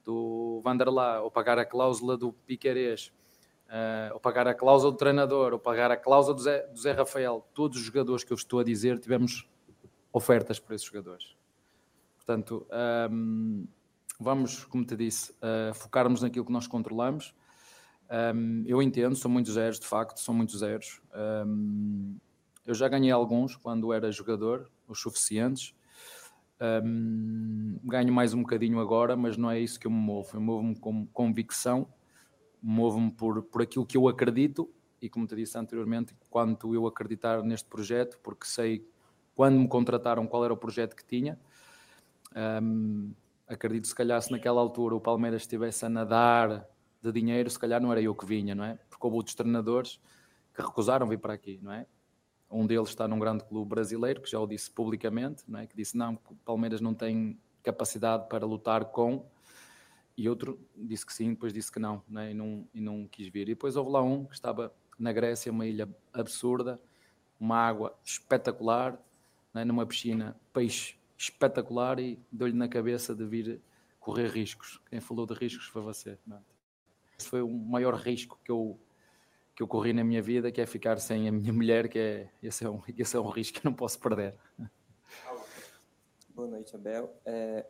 do 0.05 0.61
Vanderlá, 0.63 1.21
ou 1.21 1.33
pagar 1.33 1.59
a 1.59 1.65
cláusula 1.65 2.17
do 2.17 2.33
Piquerez, 2.33 3.13
uh, 3.67 4.15
ou 4.15 4.21
pagar 4.21 4.47
a 4.47 4.55
cláusula 4.55 4.93
do 4.93 4.99
treinador, 4.99 5.53
ou 5.53 5.59
pagar 5.59 5.91
a 5.91 5.97
cláusula 5.97 6.37
do 6.37 6.43
Zé, 6.43 6.65
do 6.69 6.79
Zé 6.79 6.93
Rafael. 6.93 7.45
Todos 7.53 7.77
os 7.77 7.85
jogadores 7.85 8.23
que 8.23 8.33
eu 8.33 8.37
estou 8.37 8.61
a 8.61 8.65
dizer, 8.65 9.01
tivemos 9.01 9.49
ofertas 10.13 10.61
para 10.61 10.77
esses 10.77 10.87
jogadores. 10.87 11.35
Portanto, 12.19 12.65
um, 13.11 13.67
vamos, 14.21 14.65
como 14.67 14.85
te 14.85 14.97
disse, 14.97 15.33
uh, 15.33 15.75
focarmos 15.75 16.23
naquilo 16.23 16.45
que 16.45 16.53
nós 16.53 16.69
controlamos. 16.69 17.35
Um, 18.15 18.63
eu 18.65 18.81
entendo, 18.81 19.17
são 19.17 19.29
muitos 19.29 19.55
zeros, 19.55 19.81
de 19.81 19.87
facto, 19.87 20.19
são 20.19 20.33
muitos 20.33 20.61
zeros. 20.61 21.01
Um, 21.47 22.17
eu 22.65 22.73
já 22.73 22.89
ganhei 22.89 23.11
alguns 23.11 23.57
quando 23.57 23.93
era 23.93 24.13
jogador, 24.13 24.71
os 24.87 25.01
suficientes. 25.01 25.75
Um, 26.61 27.77
ganho 27.83 28.13
mais 28.13 28.33
um 28.33 28.43
bocadinho 28.43 28.79
agora, 28.79 29.17
mas 29.17 29.37
não 29.37 29.51
é 29.51 29.59
isso 29.59 29.81
que 29.81 29.89
eu 29.89 29.91
me 29.91 29.99
movo. 29.99 30.37
Eu 30.37 30.41
movo-me 30.41 30.79
com 30.79 31.07
convicção, 31.07 31.89
movo-me 32.63 33.11
por, 33.11 33.43
por 33.43 33.63
aquilo 33.63 33.85
que 33.85 33.97
eu 33.97 34.07
acredito 34.07 34.73
e, 35.03 35.09
como 35.09 35.27
te 35.27 35.35
disse 35.35 35.59
anteriormente, 35.59 36.15
quanto 36.31 36.73
eu 36.73 36.87
acreditar 36.87 37.43
neste 37.43 37.69
projeto, 37.69 38.19
porque 38.23 38.47
sei 38.47 38.87
quando 39.35 39.59
me 39.59 39.67
contrataram 39.67 40.25
qual 40.27 40.45
era 40.45 40.55
o 40.55 40.57
projeto 40.57 40.95
que 40.95 41.05
tinha. 41.05 41.37
Um, 42.63 43.13
acredito, 43.49 43.89
se 43.89 43.95
calhar, 43.95 44.23
se 44.23 44.31
naquela 44.31 44.61
altura 44.61 44.95
o 44.95 45.01
Palmeiras 45.01 45.43
estivesse 45.43 45.85
a 45.85 45.89
nadar 45.89 46.65
de 47.05 47.21
dinheiro, 47.21 47.51
se 47.51 47.59
calhar 47.59 47.81
não 47.81 47.93
era 47.93 48.01
eu 48.01 48.15
que 48.15 48.25
vinha, 48.25 48.55
não 48.55 48.65
é? 48.65 48.79
Porque 48.89 49.07
houve 49.07 49.17
outros 49.19 49.35
treinadores 49.35 50.01
que 50.55 50.63
recusaram 50.63 51.07
vir 51.07 51.19
para 51.19 51.35
aqui, 51.35 51.61
não 51.63 51.73
é? 51.73 51.87
Um 52.51 52.67
deles 52.67 52.89
está 52.89 53.07
num 53.07 53.19
grande 53.19 53.45
clube 53.45 53.69
brasileiro, 53.69 54.23
que 54.23 54.31
já 54.31 54.39
o 54.39 54.47
disse 54.47 54.71
publicamente, 54.71 55.43
não 55.47 55.59
é? 55.59 55.67
que 55.67 55.77
disse 55.77 55.97
não, 55.97 56.15
o 56.31 56.37
Palmeiras 56.37 56.81
não 56.81 56.95
tem 56.95 57.39
capacidade 57.63 58.29
para 58.29 58.47
lutar 58.47 58.87
com, 58.87 59.27
e 60.17 60.29
outro 60.29 60.61
disse 60.77 61.05
que 61.05 61.13
sim, 61.13 61.31
depois 61.31 61.53
disse 61.53 61.73
que 61.73 61.81
não, 61.81 62.03
não 62.09 62.21
é? 62.21 62.31
e, 62.31 62.35
não 62.35 62.69
e 62.73 62.81
não 62.81 63.09
quis 63.09 63.29
vir. 63.29 63.43
E 63.43 63.55
depois 63.55 63.77
houve 63.77 63.91
lá 63.91 64.03
um 64.03 64.25
que 64.25 64.35
estava 64.35 64.73
na 64.99 65.13
Grécia, 65.13 65.51
uma 65.51 65.67
ilha 65.67 65.89
absurda, 66.13 66.81
uma 67.39 67.57
água 67.57 67.99
espetacular, 68.05 68.97
é? 69.55 69.65
numa 69.65 69.85
piscina, 69.85 70.37
peixe 70.53 70.97
espetacular, 71.19 71.99
e 71.99 72.19
deu-lhe 72.31 72.55
na 72.55 72.69
cabeça 72.69 73.15
de 73.15 73.25
vir 73.25 73.61
correr 73.99 74.29
riscos. 74.29 74.81
Quem 74.89 75.01
falou 75.01 75.27
de 75.27 75.35
riscos 75.35 75.67
foi 75.67 75.83
você. 75.83 76.19
É? 76.31 76.54
Foi 77.25 77.43
o 77.43 77.49
maior 77.49 77.95
risco 77.95 78.39
que 78.45 78.51
eu 78.51 78.79
que 79.55 79.63
eu 79.63 79.69
corri 79.69 79.93
na 79.93 80.03
minha 80.03 80.21
vida, 80.21 80.51
que 80.51 80.61
é 80.61 80.67
ficar 80.67 80.99
sem 80.99 81.29
a 81.29 81.33
minha 81.33 81.53
mulher, 81.53 81.89
que 81.89 81.99
é 81.99 82.31
esse 82.43 82.65
é 82.65 82.71
um, 82.71 82.83
esse 82.99 83.17
é 83.17 83.21
um 83.21 83.29
risco 83.29 83.61
que 83.61 83.67
eu 83.67 83.71
não 83.71 83.77
posso 83.77 83.99
perder. 84.01 84.37
Boa 86.31 86.49
noite, 86.49 86.75
Abel. 86.75 87.15
É, 87.25 87.65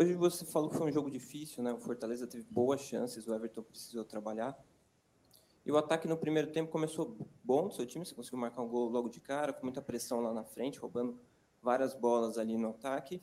hoje 0.00 0.14
você 0.14 0.44
falou 0.44 0.68
que 0.68 0.76
foi 0.76 0.88
um 0.88 0.92
jogo 0.92 1.08
difícil, 1.08 1.62
né? 1.62 1.72
O 1.72 1.78
Fortaleza 1.78 2.26
teve 2.26 2.44
boas 2.50 2.80
chances, 2.80 3.28
o 3.28 3.34
Everton 3.34 3.62
precisou 3.62 4.04
trabalhar. 4.04 4.58
E 5.64 5.70
o 5.70 5.76
ataque 5.76 6.08
no 6.08 6.16
primeiro 6.16 6.50
tempo 6.50 6.72
começou 6.72 7.16
bom 7.44 7.68
do 7.68 7.74
seu 7.74 7.86
time, 7.86 8.04
você 8.04 8.14
conseguiu 8.14 8.40
marcar 8.40 8.62
um 8.62 8.68
gol 8.68 8.88
logo 8.88 9.08
de 9.08 9.20
cara, 9.20 9.52
com 9.52 9.62
muita 9.62 9.80
pressão 9.80 10.20
lá 10.20 10.34
na 10.34 10.42
frente, 10.42 10.80
roubando 10.80 11.20
várias 11.62 11.94
bolas 11.94 12.36
ali 12.36 12.56
no 12.56 12.70
ataque. 12.70 13.22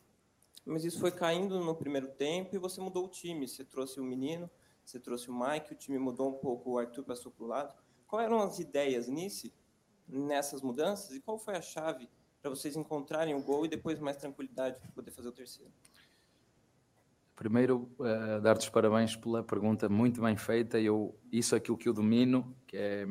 Mas 0.65 0.85
isso 0.85 0.99
foi 0.99 1.11
caindo 1.11 1.59
no 1.59 1.75
primeiro 1.75 2.07
tempo 2.07 2.55
e 2.55 2.59
você 2.59 2.79
mudou 2.79 3.05
o 3.05 3.09
time. 3.09 3.45
Você 3.45 3.65
trouxe 3.65 3.99
o 3.99 4.03
menino, 4.03 4.49
você 4.89 4.99
trouxe 4.99 5.29
o 5.29 5.39
Mike, 5.39 5.73
o 5.73 5.75
time 5.75 5.99
mudou 5.99 6.29
um 6.29 6.33
pouco, 6.33 6.71
o 6.71 6.79
Arthur 6.79 7.03
passou 7.03 7.31
para 7.31 7.43
o 7.43 7.47
lado. 7.47 7.75
Quais 8.07 8.25
eram 8.25 8.41
as 8.41 8.57
ideias 8.57 9.07
nisso, 9.07 9.51
nessas 10.07 10.63
mudanças, 10.63 11.15
e 11.15 11.21
qual 11.21 11.37
foi 11.37 11.55
a 11.55 11.61
chave 11.61 12.09
para 12.41 12.49
vocês 12.49 12.75
encontrarem 12.75 13.35
o 13.35 13.43
gol 13.43 13.65
e 13.65 13.69
depois 13.69 13.99
mais 13.99 14.17
tranquilidade 14.17 14.79
para 14.79 14.89
poder 14.89 15.11
fazer 15.11 15.27
o 15.27 15.31
terceiro? 15.31 15.71
Primeiro, 17.35 17.89
uh, 17.99 18.41
dar-te 18.41 18.61
os 18.61 18.69
parabéns 18.69 19.15
pela 19.15 19.43
pergunta 19.43 19.87
muito 19.87 20.21
bem 20.21 20.35
feita. 20.35 20.79
Eu, 20.79 21.15
isso 21.31 21.53
é 21.53 21.59
aquilo 21.59 21.77
que 21.77 21.87
eu 21.87 21.93
domino, 21.93 22.55
que 22.65 22.75
é, 22.75 23.07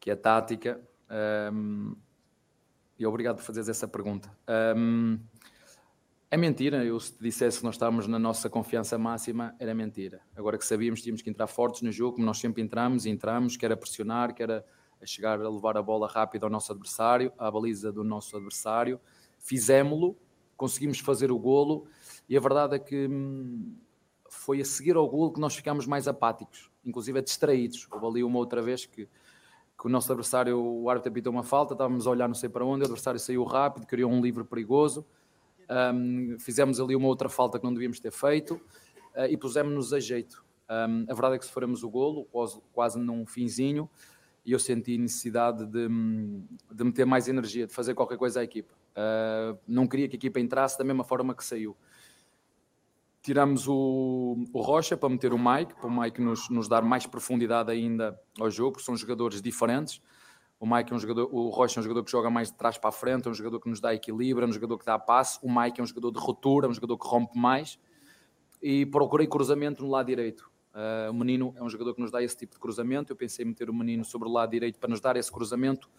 que 0.00 0.10
é 0.10 0.16
tática. 0.16 0.80
Um, 1.08 1.14
ehm, 1.14 1.96
e 2.98 3.06
obrigado 3.06 3.36
por 3.36 3.44
fazeres 3.44 3.68
essa 3.68 3.86
pergunta. 3.86 4.36
Um, 4.48 5.12
ehm, 5.14 5.20
é 6.28 6.36
mentira, 6.36 6.84
eu 6.84 6.98
se 6.98 7.12
te 7.12 7.22
dissesse 7.22 7.58
que 7.58 7.64
nós 7.64 7.76
estávamos 7.76 8.08
na 8.08 8.18
nossa 8.18 8.50
confiança 8.50 8.98
máxima, 8.98 9.54
era 9.60 9.72
mentira. 9.72 10.20
Agora 10.34 10.58
que 10.58 10.64
sabíamos 10.66 10.98
que 10.98 11.04
tínhamos 11.04 11.22
que 11.22 11.30
entrar 11.30 11.46
fortes 11.46 11.82
no 11.82 11.92
jogo, 11.92 12.14
como 12.14 12.26
nós 12.26 12.38
sempre 12.38 12.60
entramos 12.62 13.06
e 13.06 13.10
entramos, 13.10 13.56
que 13.56 13.64
era 13.64 13.76
pressionar, 13.76 14.34
que 14.34 14.42
era 14.42 14.64
chegar 15.04 15.40
a 15.40 15.48
levar 15.48 15.76
a 15.76 15.82
bola 15.82 16.08
rápida 16.08 16.44
ao 16.44 16.50
nosso 16.50 16.72
adversário, 16.72 17.32
à 17.38 17.48
baliza 17.48 17.92
do 17.92 18.02
nosso 18.02 18.36
adversário. 18.36 19.00
Fizemos-lo, 19.38 20.16
conseguimos 20.56 20.98
fazer 20.98 21.30
o 21.30 21.38
golo 21.38 21.86
e 22.28 22.36
a 22.36 22.40
verdade 22.40 22.74
é 22.74 22.78
que 22.80 23.06
hum, 23.06 23.76
foi 24.28 24.60
a 24.60 24.64
seguir 24.64 24.96
ao 24.96 25.08
golo 25.08 25.32
que 25.32 25.38
nós 25.38 25.54
ficámos 25.54 25.86
mais 25.86 26.08
apáticos, 26.08 26.72
inclusive 26.84 27.22
distraídos. 27.22 27.86
Houve 27.88 28.06
ali 28.06 28.24
uma 28.24 28.38
outra 28.38 28.60
vez 28.60 28.84
que, 28.84 29.06
que 29.06 29.86
o 29.86 29.88
nosso 29.88 30.10
adversário, 30.10 30.58
o 30.58 30.90
árbitro 30.90 31.12
apitou 31.12 31.32
uma 31.32 31.44
falta, 31.44 31.74
estávamos 31.74 32.04
a 32.04 32.10
olhar 32.10 32.26
não 32.26 32.34
sei 32.34 32.48
para 32.48 32.64
onde, 32.64 32.82
o 32.82 32.86
adversário 32.86 33.20
saiu 33.20 33.44
rápido, 33.44 33.86
criou 33.86 34.10
um 34.10 34.20
livre 34.20 34.42
perigoso 34.42 35.06
um, 35.70 36.36
fizemos 36.38 36.80
ali 36.80 36.94
uma 36.94 37.08
outra 37.08 37.28
falta 37.28 37.58
que 37.58 37.64
não 37.64 37.72
devíamos 37.72 37.98
ter 38.00 38.12
feito 38.12 38.54
uh, 39.14 39.26
e 39.28 39.36
pusemos-nos 39.36 39.92
a 39.92 40.00
jeito. 40.00 40.44
Um, 40.68 41.04
a 41.08 41.14
verdade 41.14 41.36
é 41.36 41.38
que 41.38 41.46
se 41.46 41.52
formos 41.52 41.82
o 41.82 41.90
golo, 41.90 42.28
quase, 42.72 42.98
num 42.98 43.24
finzinho, 43.26 43.88
e 44.44 44.52
eu 44.52 44.58
senti 44.58 44.96
necessidade 44.96 45.66
de, 45.66 45.88
de 46.72 46.84
meter 46.84 47.04
mais 47.04 47.28
energia, 47.28 47.66
de 47.66 47.72
fazer 47.72 47.94
qualquer 47.94 48.16
coisa 48.16 48.40
à 48.40 48.44
equipa. 48.44 48.74
Uh, 48.92 49.58
não 49.66 49.86
queria 49.86 50.08
que 50.08 50.16
a 50.16 50.18
equipa 50.18 50.40
entrasse 50.40 50.78
da 50.78 50.84
mesma 50.84 51.04
forma 51.04 51.34
que 51.34 51.44
saiu. 51.44 51.76
Tiramos 53.22 53.66
o, 53.66 54.44
o 54.52 54.60
Rocha 54.60 54.96
para 54.96 55.08
meter 55.08 55.32
o 55.32 55.38
Mike, 55.38 55.74
para 55.74 55.88
o 55.88 56.00
Mike 56.00 56.20
nos, 56.20 56.48
nos 56.48 56.68
dar 56.68 56.82
mais 56.82 57.06
profundidade 57.06 57.72
ainda 57.72 58.18
ao 58.38 58.48
jogo, 58.48 58.80
são 58.80 58.96
jogadores 58.96 59.42
diferentes. 59.42 60.00
O 60.58 60.66
Mike 60.66 60.92
é 60.92 60.96
um 60.96 60.98
jogador, 60.98 61.28
o 61.30 61.50
Rocha 61.50 61.78
é 61.78 61.80
um 61.80 61.82
jogador 61.82 62.02
que 62.02 62.10
joga 62.10 62.30
mais 62.30 62.50
de 62.50 62.56
trás 62.56 62.78
para 62.78 62.88
a 62.88 62.92
frente, 62.92 63.28
é 63.28 63.30
um 63.30 63.34
jogador 63.34 63.60
que 63.60 63.68
nos 63.68 63.78
dá 63.78 63.94
equilíbrio, 63.94 64.46
é 64.46 64.48
um 64.48 64.52
jogador 64.52 64.78
que 64.78 64.86
dá 64.86 64.98
passe. 64.98 65.38
O 65.42 65.54
Mike 65.54 65.80
é 65.80 65.84
um 65.84 65.86
jogador 65.86 66.10
de 66.10 66.18
ruptura, 66.18 66.66
é 66.66 66.70
um 66.70 66.74
jogador 66.74 66.96
que 66.96 67.06
rompe 67.06 67.38
mais. 67.38 67.78
E 68.62 68.86
procurei 68.86 69.26
cruzamento 69.26 69.82
no 69.82 69.90
lado 69.90 70.06
direito. 70.06 70.50
Uh, 70.72 71.10
o 71.10 71.14
menino 71.14 71.54
é 71.56 71.62
um 71.62 71.68
jogador 71.68 71.94
que 71.94 72.00
nos 72.00 72.10
dá 72.10 72.22
esse 72.22 72.36
tipo 72.36 72.54
de 72.54 72.58
cruzamento. 72.58 73.12
Eu 73.12 73.16
pensei 73.16 73.44
em 73.44 73.48
meter 73.48 73.68
o 73.68 73.74
menino 73.74 74.02
sobre 74.02 74.28
o 74.28 74.32
lado 74.32 74.50
direito 74.50 74.78
para 74.78 74.88
nos 74.88 75.00
dar 75.00 75.16
esse 75.16 75.30
cruzamento. 75.30 75.90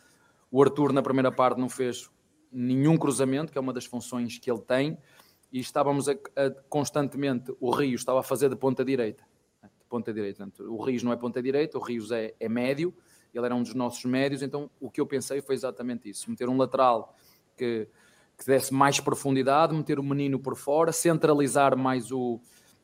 O 0.50 0.62
Arthur, 0.62 0.92
na 0.92 1.04
primeira 1.04 1.32
parte, 1.32 1.60
não 1.60 1.70
fez 1.70 2.10
nenhum 2.52 2.98
cruzamento, 2.98 3.52
que 3.52 3.58
é 3.60 3.62
uma 3.62 3.74
das 3.74 3.86
funções 3.86 4.40
que 4.40 4.50
ele 4.50 4.62
tem. 4.62 4.98
E 5.52 5.60
estávamos 5.60 6.10
a, 6.10 6.14
a, 6.14 6.50
constantemente, 6.68 7.54
o 7.60 7.70
Rio 7.70 7.96
estava 7.96 8.22
a 8.22 8.24
fazer 8.24 8.50
de 8.50 8.56
ponta 8.56 8.84
direita. 8.84 9.24
De 9.64 9.86
ponta 9.88 10.12
direita. 10.12 10.52
o 10.62 10.84
Rios 10.84 11.04
não 11.04 11.14
é 11.14 11.16
ponta 11.16 11.42
direita, 11.42 11.78
o 11.78 11.82
Rios 11.82 12.12
é, 12.12 12.34
é 12.40 12.50
médio 12.50 12.94
ele 13.34 13.46
era 13.46 13.56
um 13.56 13.64
dos 13.64 13.74
nossos 13.74 14.04
médios, 14.06 14.42
então 14.42 14.70
o 14.80 14.90
que 14.90 15.00
eu 15.02 15.06
pensei 15.06 15.42
foi 15.42 15.56
exatamente 15.56 16.10
isso: 16.10 16.30
meter 16.30 16.50
um 16.50 16.58
lateral 16.58 17.16
que, 17.56 17.88
que 18.38 18.46
desse 18.46 18.74
mais 18.74 19.00
profundidade, 19.00 19.74
meter 19.74 20.00
o 20.00 20.04
menino 20.04 20.40
por 20.40 20.56
fora, 20.56 20.92
centralizar 20.92 21.78
mais 21.78 22.12
o, 22.12 22.40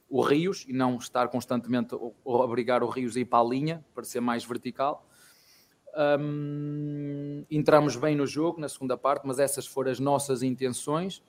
o 0.10 0.22
Rios 0.22 0.66
e 0.68 0.74
não 0.74 0.98
estar 0.98 1.28
constantemente 1.30 1.96
a 1.96 1.98
obrigar 2.24 2.84
o 2.84 2.88
Rios 2.88 3.16
a 3.16 3.20
ir 3.20 3.26
para 3.26 3.40
a 3.40 3.48
linha, 3.48 3.86
para 3.94 4.04
ser 4.04 4.20
mais 4.20 4.44
vertical. 4.44 5.08
Um, 5.96 7.46
entramos 7.52 7.96
bem 7.96 8.16
no 8.16 8.26
jogo 8.26 8.60
na 8.60 8.68
segunda 8.68 8.98
parte, 8.98 9.28
mas 9.28 9.38
essas 9.38 9.68
foram 9.68 9.92
as 9.92 10.00
nossas 10.00 10.42
intenções. 10.42 11.24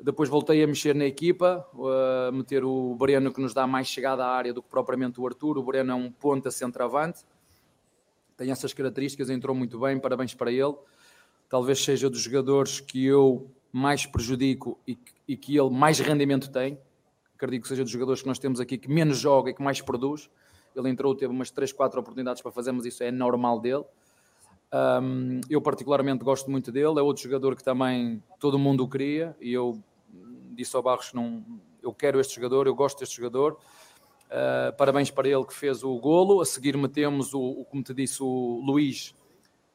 Depois 0.00 0.28
voltei 0.28 0.62
a 0.64 0.66
mexer 0.66 0.94
na 0.96 1.04
equipa, 1.04 1.64
a 2.28 2.32
meter 2.32 2.64
o 2.64 2.94
Breno 2.96 3.32
que 3.32 3.40
nos 3.40 3.54
dá 3.54 3.66
mais 3.66 3.86
chegada 3.86 4.24
à 4.24 4.28
área 4.28 4.52
do 4.52 4.60
que 4.60 4.68
propriamente 4.68 5.20
o 5.20 5.26
Arthur. 5.26 5.58
O 5.58 5.62
Breno 5.62 5.92
é 5.92 5.94
um 5.94 6.10
ponta 6.10 6.50
centroavante 6.50 7.24
tem 8.42 8.50
essas 8.50 8.72
características, 8.72 9.30
entrou 9.30 9.54
muito 9.54 9.78
bem, 9.78 10.00
parabéns 10.00 10.34
para 10.34 10.50
ele. 10.50 10.74
Talvez 11.48 11.84
seja 11.84 12.10
dos 12.10 12.20
jogadores 12.20 12.80
que 12.80 13.04
eu 13.06 13.48
mais 13.70 14.04
prejudico 14.04 14.76
e, 14.86 14.98
e 15.28 15.36
que 15.36 15.56
ele 15.56 15.70
mais 15.70 16.00
rendimento 16.00 16.50
tem. 16.50 16.76
Acredito 17.36 17.62
que 17.62 17.68
seja 17.68 17.84
dos 17.84 17.92
jogadores 17.92 18.20
que 18.20 18.26
nós 18.26 18.40
temos 18.40 18.58
aqui 18.58 18.76
que 18.76 18.90
menos 18.90 19.18
joga 19.18 19.50
e 19.50 19.54
que 19.54 19.62
mais 19.62 19.80
produz. 19.80 20.28
Ele 20.74 20.88
entrou, 20.88 21.14
teve 21.14 21.32
umas 21.32 21.52
3, 21.52 21.72
4 21.72 22.00
oportunidades 22.00 22.42
para 22.42 22.50
fazer, 22.50 22.72
mas 22.72 22.84
isso 22.84 23.04
é 23.04 23.12
normal 23.12 23.60
dele. 23.60 23.84
Um, 24.74 25.40
eu 25.48 25.60
particularmente 25.60 26.24
gosto 26.24 26.50
muito 26.50 26.72
dele, 26.72 26.98
é 26.98 27.02
outro 27.02 27.22
jogador 27.22 27.54
que 27.54 27.62
também 27.62 28.20
todo 28.40 28.58
mundo 28.58 28.88
queria 28.88 29.36
e 29.38 29.52
eu 29.52 29.78
disse 30.50 30.74
ao 30.74 30.82
Barros 30.82 31.12
não, 31.12 31.44
eu 31.82 31.92
quero 31.92 32.18
este 32.18 32.34
jogador, 32.34 32.66
eu 32.66 32.74
gosto 32.74 32.98
deste 32.98 33.18
jogador 33.18 33.58
Uh, 34.32 34.74
parabéns 34.78 35.10
para 35.10 35.28
ele 35.28 35.44
que 35.44 35.52
fez 35.52 35.84
o 35.84 35.94
golo. 35.98 36.40
A 36.40 36.46
seguir 36.46 36.76
metemos 36.76 37.34
o, 37.34 37.40
o, 37.40 37.64
como 37.66 37.82
te 37.82 37.92
disse, 37.92 38.22
o 38.22 38.62
Luís. 38.64 39.14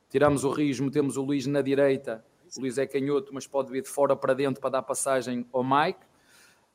Tiramos 0.10 0.44
o 0.44 0.50
Rios, 0.50 0.80
metemos 0.80 1.16
o 1.16 1.22
Luís 1.22 1.46
na 1.46 1.62
direita. 1.62 2.26
O 2.58 2.62
Luís 2.62 2.80
é 2.80 2.88
canhoto, 2.88 3.32
mas 3.34 3.46
pode 3.46 3.72
vir 3.72 3.84
de 3.84 3.90
fora 3.90 4.16
para 4.16 4.34
dentro 4.34 4.60
para 4.60 4.72
dar 4.72 4.82
passagem 4.82 5.46
ao 5.54 5.64
Mike. 5.64 6.00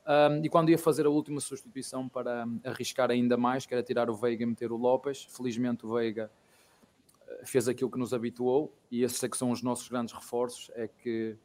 Um, 0.07 0.45
e 0.45 0.49
quando 0.49 0.69
ia 0.69 0.79
fazer 0.79 1.07
a 1.07 1.11
última 1.11 1.41
substituição 1.41 2.09
para 2.09 2.45
arriscar 2.65 3.11
ainda 3.11 3.37
mais, 3.37 3.67
que 3.67 3.75
era 3.75 3.83
tirar 3.83 4.11
o 4.11 4.15
Veiga 4.15 4.43
e 4.43 4.47
meter 4.47 4.71
o 4.73 4.77
Lopes, 4.77 5.27
felizmente 5.31 5.87
o 5.87 5.95
Veiga 5.95 6.31
ah, 7.29 7.47
fez 7.47 7.69
aquilo 7.69 7.89
que 7.89 7.99
nos 7.99 8.13
habituou 8.13 8.77
e 8.91 9.05
esses 9.05 9.23
é 9.23 9.29
que 9.29 9.37
são 9.37 9.51
os 9.53 9.63
nossos 9.63 9.89
grandes 9.89 10.13
reforços, 10.13 10.71
é 10.75 10.89
que 10.89 11.37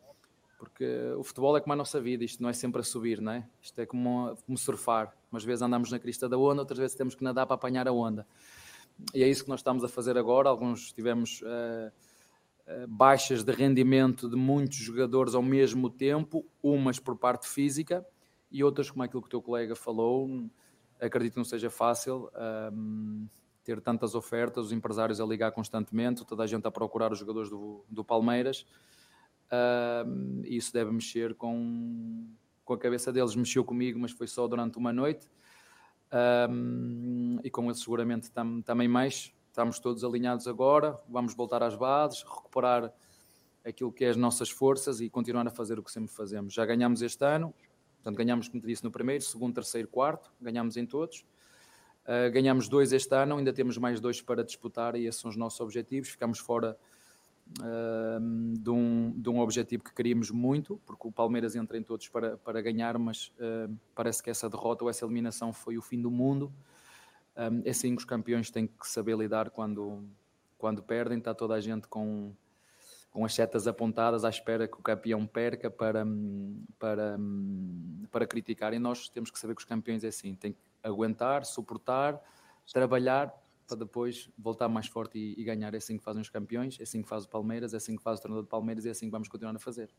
porque 0.58 0.86
o 1.16 1.24
futebol 1.24 1.56
é 1.56 1.62
como 1.62 1.74
a 1.74 1.76
nossa 1.76 2.02
vida, 2.02 2.24
isto 2.24 2.42
não 2.42 2.50
é 2.50 2.54
sempre 2.54 2.82
a 2.82 2.84
subir, 2.84 3.22
não 3.22 3.32
é? 3.32 3.48
Isto 3.62 3.80
é 3.80 3.86
como, 3.86 4.36
como 4.44 4.58
surfar. 4.58 5.16
Umas 5.32 5.44
vezes 5.44 5.62
andamos 5.62 5.92
na 5.92 6.00
crista 6.00 6.28
da 6.28 6.38
onda, 6.38 6.62
outras 6.62 6.80
vezes 6.80 6.96
temos 6.96 7.16
que 7.16 7.24
nadar 7.24 7.46
para 7.46 7.56
apanhar 7.56 7.88
a 7.88 7.92
onda. 7.92 8.26
E 9.14 9.24
é 9.24 9.28
isso 9.28 9.44
que 9.44 9.50
nós 9.50 9.60
estamos 9.60 9.84
a 9.84 9.88
fazer 9.88 10.18
agora. 10.18 10.50
Alguns 10.50 10.92
tivemos 10.92 11.42
uh, 11.42 11.92
baixas 12.88 13.44
de 13.44 13.52
rendimento 13.52 14.30
de 14.30 14.36
muitos 14.36 14.78
jogadores 14.78 15.36
ao 15.36 15.42
mesmo 15.42 15.90
tempo, 15.90 16.46
umas 16.62 17.00
por 17.00 17.16
parte 17.16 17.48
física 17.48 18.06
e 18.52 18.64
outras, 18.64 18.90
como 18.90 19.04
aquilo 19.04 19.22
que 19.22 19.28
o 19.28 19.30
teu 19.30 19.42
colega 19.42 19.76
falou, 19.76 20.50
acredito 21.00 21.34
que 21.34 21.40
não 21.40 21.46
seja 21.46 21.70
fácil. 21.70 22.30
Um, 22.74 23.28
ter 23.64 23.82
tantas 23.82 24.16
ofertas, 24.16 24.68
os 24.68 24.72
empresários 24.72 25.20
a 25.20 25.26
ligar 25.26 25.52
constantemente, 25.52 26.26
toda 26.26 26.44
a 26.44 26.48
gente 26.48 26.66
a 26.66 26.72
procurar 26.72 27.12
os 27.12 27.20
jogadores 27.20 27.50
do, 27.50 27.84
do 27.90 28.02
Palmeiras. 28.02 28.66
Uh, 29.52 30.42
isso 30.46 30.72
deve 30.72 30.90
mexer 30.90 31.36
com, 31.36 32.26
com 32.68 32.74
a 32.74 32.78
cabeça 32.78 33.12
deles. 33.12 33.34
Mexeu 33.36 33.64
comigo, 33.64 33.98
mas 33.98 34.12
foi 34.12 34.28
só 34.28 34.46
durante 34.48 34.78
uma 34.78 34.92
noite. 34.92 35.26
Uh, 36.12 37.40
e 37.44 37.50
com 37.50 37.66
eles 37.66 37.80
seguramente 37.80 38.30
tam, 38.30 38.62
também 38.62 38.88
mais. 38.88 39.34
Estamos 39.48 39.80
todos 39.80 40.04
alinhados 40.04 40.48
agora. 40.48 41.00
Vamos 41.10 41.34
voltar 41.34 41.64
às 41.64 41.76
bases, 41.76 42.22
recuperar 42.22 42.94
aquilo 43.66 43.92
que 43.92 44.06
é 44.06 44.10
as 44.10 44.18
nossas 44.18 44.50
forças 44.50 45.02
e 45.02 45.10
continuar 45.10 45.48
a 45.48 45.50
fazer 45.50 45.80
o 45.80 45.84
que 45.84 45.92
sempre 45.92 46.14
fazemos. 46.14 46.54
Já 46.54 46.66
ganhamos 46.66 47.02
este 47.02 47.26
ano, 47.26 47.54
portanto 47.96 48.18
ganhamos, 48.18 48.48
como 48.48 48.62
te 48.62 48.68
disse, 48.68 48.84
no 48.84 48.92
primeiro, 48.92 49.24
segundo, 49.24 49.56
terceiro, 49.56 49.88
quarto, 49.88 50.32
ganhamos 50.40 50.78
em 50.78 50.86
todos. 50.86 51.26
Uh, 52.04 52.32
ganhamos 52.32 52.70
dois 52.70 52.94
este 52.94 53.14
ano, 53.14 53.36
ainda 53.38 53.52
temos 53.52 53.78
mais 53.78 54.00
dois 54.00 54.22
para 54.22 54.44
disputar 54.44 54.96
e 54.96 55.06
esses 55.06 55.20
são 55.20 55.30
os 55.30 55.36
nossos 55.36 55.60
objetivos. 55.60 56.10
Ficamos 56.10 56.40
fora 56.40 56.78
de, 58.60 58.70
um, 58.70 59.14
de 59.16 59.30
um 59.30 59.40
objetivo 59.40 59.84
que 59.84 59.94
queríamos 59.94 60.32
muito, 60.32 60.80
porque 60.86 61.08
o 61.08 61.12
Palmeiras 61.12 61.56
entra 61.56 61.78
em 61.78 61.84
todos 61.84 62.08
para, 62.08 62.38
para 62.38 62.62
ganhar, 62.62 62.98
mas 62.98 63.32
uh, 63.40 63.74
parece 63.96 64.22
que 64.22 64.30
essa 64.30 64.50
derrota 64.50 64.84
ou 64.84 64.90
essa 64.90 65.06
eliminação 65.06 65.52
foi 65.52 65.78
o 65.78 65.82
fim 65.82 66.02
do 66.02 66.12
mundo. 66.12 66.52
Um, 67.36 67.62
é 67.66 67.70
assim 67.70 67.96
que 67.96 68.00
os 68.00 68.06
campeões 68.06 68.50
têm 68.50 68.68
que 68.68 68.88
saber 68.88 69.18
lidar 69.18 69.50
quando, 69.50 70.04
quando 70.58 70.84
perdem. 70.84 71.18
Está 71.18 71.34
toda 71.34 71.54
a 71.54 71.62
gente 71.62 71.88
com, 71.88 72.34
com 73.12 73.26
as 73.26 73.34
setas 73.34 73.68
apontadas 73.68 74.26
à 74.26 74.30
espera 74.30 74.68
que 74.68 74.76
o 74.76 74.82
campeão 74.82 75.26
perca 75.26 75.70
para, 75.70 76.06
para, 76.78 77.18
para 78.12 78.28
criticar. 78.28 78.74
E 78.74 78.80
nós 78.80 79.10
temos 79.10 79.32
que 79.32 79.40
saber 79.40 79.56
que 79.56 79.62
os 79.62 79.68
campeões 79.68 80.04
é 80.04 80.08
assim, 80.08 80.36
têm 80.36 80.54
que 80.54 80.60
aguentar, 80.84 81.46
suportar, 81.46 82.20
trabalhar 82.72 83.34
para 83.68 83.78
depois 83.78 84.30
voltar 84.38 84.70
mais 84.70 84.88
forte 84.88 85.18
e, 85.18 85.36
e, 85.40 85.44
ganhar. 85.44 85.74
É 85.74 85.78
assim 85.78 85.98
que 85.98 86.04
fazem 86.04 86.22
os 86.22 86.30
campeões, 86.30 86.80
é 86.80 86.84
assim 86.84 87.02
que 87.02 87.10
faz 87.10 87.26
o 87.26 87.30
Palmeiras, 87.30 87.74
é 87.74 87.78
assim 87.78 87.98
que 87.98 88.02
faz 88.02 88.20
o 88.20 88.22
treinador 88.22 88.44
de 88.46 88.50
Palmeiras 88.50 88.86
e 88.86 88.88
é 88.88 88.92
assim 88.92 89.08
que 89.08 89.12
vamos 89.12 89.28
continuar 89.28 89.56
a 89.56 89.60
fazer. 89.60 89.90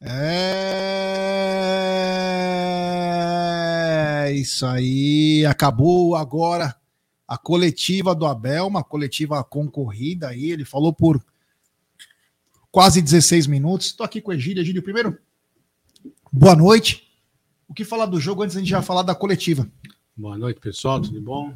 É 0.00 0.72
isso 4.32 4.64
aí. 4.64 5.44
Acabou 5.44 6.14
agora 6.14 6.76
a 7.26 7.36
coletiva 7.36 8.14
do 8.14 8.26
Abel, 8.26 8.68
uma 8.68 8.84
coletiva 8.84 9.42
concorrida 9.42 10.28
aí. 10.28 10.52
Ele 10.52 10.64
falou 10.64 10.92
por 10.92 11.20
quase 12.70 13.02
16 13.02 13.48
minutos. 13.48 13.88
Estou 13.88 14.06
aqui 14.06 14.20
com 14.20 14.30
o 14.30 14.34
Egílio. 14.34 14.60
Egílio, 14.60 14.84
primeiro, 14.84 15.18
boa 16.32 16.54
noite. 16.54 17.07
O 17.68 17.74
que 17.74 17.84
falar 17.84 18.06
do 18.06 18.18
jogo 18.18 18.42
antes 18.42 18.56
a 18.56 18.60
gente 18.60 18.70
já 18.70 18.80
falar 18.80 19.02
da 19.02 19.14
coletiva? 19.14 19.68
Boa 20.16 20.38
noite, 20.38 20.58
pessoal, 20.58 21.00
tudo 21.02 21.20
bom? 21.20 21.52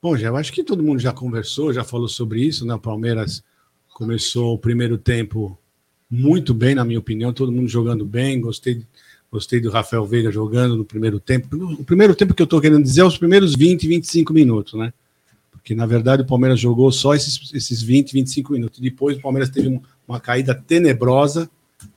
Bom, 0.00 0.16
já 0.16 0.32
acho 0.32 0.50
que 0.50 0.64
todo 0.64 0.82
mundo 0.82 0.98
já 0.98 1.12
conversou, 1.12 1.72
já 1.72 1.84
falou 1.84 2.08
sobre 2.08 2.40
isso, 2.40 2.64
né? 2.64 2.74
O 2.74 2.78
Palmeiras 2.78 3.44
começou 3.92 4.54
o 4.54 4.58
primeiro 4.58 4.96
tempo 4.96 5.58
muito 6.10 6.54
bem, 6.54 6.74
na 6.74 6.82
minha 6.82 6.98
opinião, 6.98 7.30
todo 7.30 7.52
mundo 7.52 7.68
jogando 7.68 8.06
bem, 8.06 8.40
gostei, 8.40 8.82
gostei 9.30 9.60
do 9.60 9.70
Rafael 9.70 10.06
Veiga 10.06 10.32
jogando 10.32 10.76
no 10.76 10.84
primeiro 10.84 11.20
tempo. 11.20 11.54
O 11.74 11.84
primeiro 11.84 12.14
tempo 12.14 12.32
que 12.32 12.40
eu 12.40 12.44
estou 12.44 12.60
querendo 12.60 12.82
dizer 12.82 13.02
é 13.02 13.04
os 13.04 13.18
primeiros 13.18 13.54
20, 13.54 13.86
25 13.86 14.32
minutos, 14.32 14.72
né? 14.74 14.94
Porque, 15.50 15.74
na 15.74 15.84
verdade, 15.84 16.22
o 16.22 16.26
Palmeiras 16.26 16.58
jogou 16.58 16.90
só 16.90 17.14
esses, 17.14 17.52
esses 17.52 17.82
20, 17.82 18.14
25 18.14 18.52
minutos. 18.54 18.80
Depois 18.80 19.18
o 19.18 19.20
Palmeiras 19.20 19.50
teve 19.50 19.68
um, 19.68 19.82
uma 20.06 20.18
caída 20.18 20.54
tenebrosa, 20.54 21.50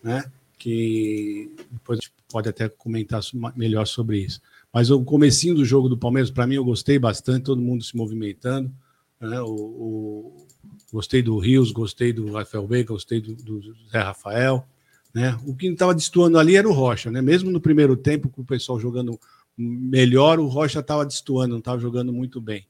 né? 0.04 0.26
Que 0.62 1.50
depois 1.72 1.98
a 1.98 2.02
gente 2.04 2.14
pode 2.30 2.48
até 2.48 2.70
comentar 2.70 3.20
melhor 3.56 3.88
sobre 3.88 4.20
isso. 4.20 4.40
Mas 4.72 4.92
o 4.92 5.04
comecinho 5.04 5.56
do 5.56 5.66
jogo 5.66 5.90
do 5.90 5.98
Palmeiras, 5.98 6.30
para 6.30 6.46
mim, 6.46 6.54
eu 6.54 6.64
gostei 6.64 7.00
bastante, 7.00 7.46
todo 7.46 7.60
mundo 7.60 7.84
se 7.84 7.98
movimentando. 7.98 8.72
Né? 9.20 9.42
O, 9.42 9.48
o, 9.50 10.48
gostei 10.94 11.24
do 11.24 11.40
Rios, 11.40 11.72
gostei 11.72 12.14
do 12.14 12.32
Rafael 12.32 12.68
Veiga, 12.68 12.94
gostei 12.94 13.20
do, 13.20 13.34
do 13.34 13.60
Zé 13.90 14.00
Rafael. 14.00 14.64
Né? 15.12 15.36
O 15.48 15.56
que 15.56 15.66
estava 15.66 15.96
destoando 15.96 16.38
ali 16.38 16.56
era 16.56 16.70
o 16.70 16.74
Rocha, 16.74 17.10
né? 17.10 17.24
Mesmo 17.24 17.50
no 17.50 17.60
primeiro 17.60 17.98
tempo, 17.98 18.30
com 18.30 18.44
o 18.44 18.46
pessoal 18.46 18.80
jogando 18.80 19.20
melhor, 19.58 20.40
o 20.40 20.48
Rocha 20.48 20.80
estava 20.80 21.04
destoando, 21.04 21.54
não 21.54 21.60
estava 21.60 21.80
jogando 21.80 22.14
muito 22.14 22.40
bem. 22.40 22.68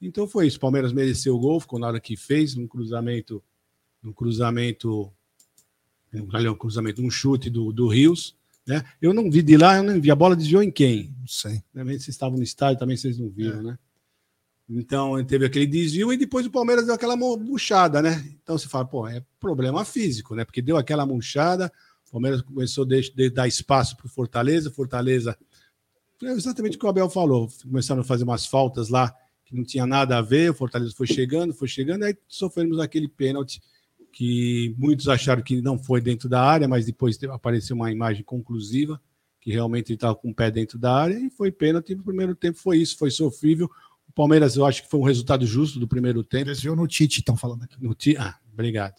Então 0.00 0.26
foi 0.26 0.46
isso. 0.46 0.56
O 0.56 0.60
Palmeiras 0.60 0.90
mereceu 0.90 1.36
o 1.36 1.38
gol, 1.38 1.60
ficou 1.60 1.78
na 1.78 1.86
hora 1.88 2.00
que 2.00 2.16
fez, 2.16 2.54
num 2.54 2.66
cruzamento 2.66 3.42
no 4.06 4.14
cruzamento, 4.14 5.12
um 6.14 6.54
cruzamento, 6.54 7.02
um 7.02 7.10
chute 7.10 7.50
do, 7.50 7.72
do 7.72 7.88
Rios. 7.88 8.36
Né? 8.66 8.84
Eu 9.00 9.14
não 9.14 9.30
vi 9.30 9.42
de 9.42 9.56
lá, 9.56 9.76
eu 9.76 9.82
não 9.82 10.00
vi. 10.00 10.10
A 10.10 10.16
bola 10.16 10.34
desviou 10.34 10.62
em 10.62 10.70
quem? 10.70 11.14
Não 11.20 11.26
sei. 11.26 11.62
Também 11.72 11.98
vocês 11.98 12.08
estavam 12.08 12.36
no 12.36 12.42
estádio, 12.42 12.78
também 12.78 12.96
vocês 12.96 13.18
não 13.18 13.28
viram, 13.28 13.60
é. 13.60 13.62
né? 13.62 13.78
Então 14.68 15.24
teve 15.24 15.46
aquele 15.46 15.66
desvio 15.66 16.12
e 16.12 16.16
depois 16.16 16.44
o 16.44 16.50
Palmeiras 16.50 16.86
deu 16.86 16.94
aquela 16.94 17.16
murchada, 17.16 18.02
né? 18.02 18.28
Então 18.42 18.58
você 18.58 18.68
fala, 18.68 18.84
pô, 18.84 19.06
é 19.06 19.24
problema 19.38 19.84
físico, 19.84 20.34
né? 20.34 20.44
Porque 20.44 20.60
deu 20.60 20.76
aquela 20.76 21.06
murchada, 21.06 21.72
o 22.08 22.10
Palmeiras 22.10 22.42
começou 22.42 22.84
a 22.84 23.28
dar 23.32 23.46
espaço 23.46 23.96
para 23.96 24.06
o 24.06 24.10
Fortaleza, 24.10 24.70
Fortaleza. 24.70 25.38
Foi 26.18 26.30
exatamente 26.30 26.76
o 26.76 26.80
que 26.80 26.86
o 26.86 26.88
Abel 26.88 27.08
falou. 27.08 27.48
Começaram 27.62 28.00
a 28.00 28.04
fazer 28.04 28.24
umas 28.24 28.44
faltas 28.46 28.88
lá 28.88 29.14
que 29.44 29.54
não 29.54 29.62
tinha 29.62 29.86
nada 29.86 30.18
a 30.18 30.22
ver, 30.22 30.50
o 30.50 30.54
Fortaleza 30.54 30.92
foi 30.96 31.06
chegando, 31.06 31.54
foi 31.54 31.68
chegando, 31.68 32.02
aí 32.02 32.16
sofremos 32.26 32.80
aquele 32.80 33.06
pênalti 33.06 33.62
que 34.16 34.74
muitos 34.78 35.08
acharam 35.08 35.42
que 35.42 35.60
não 35.60 35.78
foi 35.78 36.00
dentro 36.00 36.26
da 36.26 36.42
área, 36.42 36.66
mas 36.66 36.86
depois 36.86 37.22
apareceu 37.24 37.76
uma 37.76 37.92
imagem 37.92 38.24
conclusiva 38.24 38.98
que 39.38 39.50
realmente 39.50 39.90
ele 39.90 39.96
estava 39.98 40.14
com 40.14 40.30
o 40.30 40.34
pé 40.34 40.50
dentro 40.50 40.78
da 40.78 40.90
área 40.90 41.18
e 41.18 41.28
foi 41.28 41.52
pênalti. 41.52 41.94
No 41.94 42.02
primeiro 42.02 42.34
tempo 42.34 42.56
foi 42.56 42.78
isso, 42.78 42.96
foi 42.96 43.10
sofrível. 43.10 43.70
O 44.08 44.12
Palmeiras, 44.14 44.56
eu 44.56 44.64
acho 44.64 44.82
que 44.82 44.88
foi 44.88 45.00
um 45.00 45.02
resultado 45.02 45.44
justo 45.44 45.78
do 45.78 45.86
primeiro 45.86 46.24
tempo. 46.24 46.46
Desviou 46.46 46.74
no 46.74 46.86
Tite, 46.86 47.18
estão 47.18 47.36
falando 47.36 47.64
aqui. 47.64 47.76
No 47.78 47.94
Tite, 47.94 48.16
ah, 48.18 48.38
obrigado. 48.50 48.94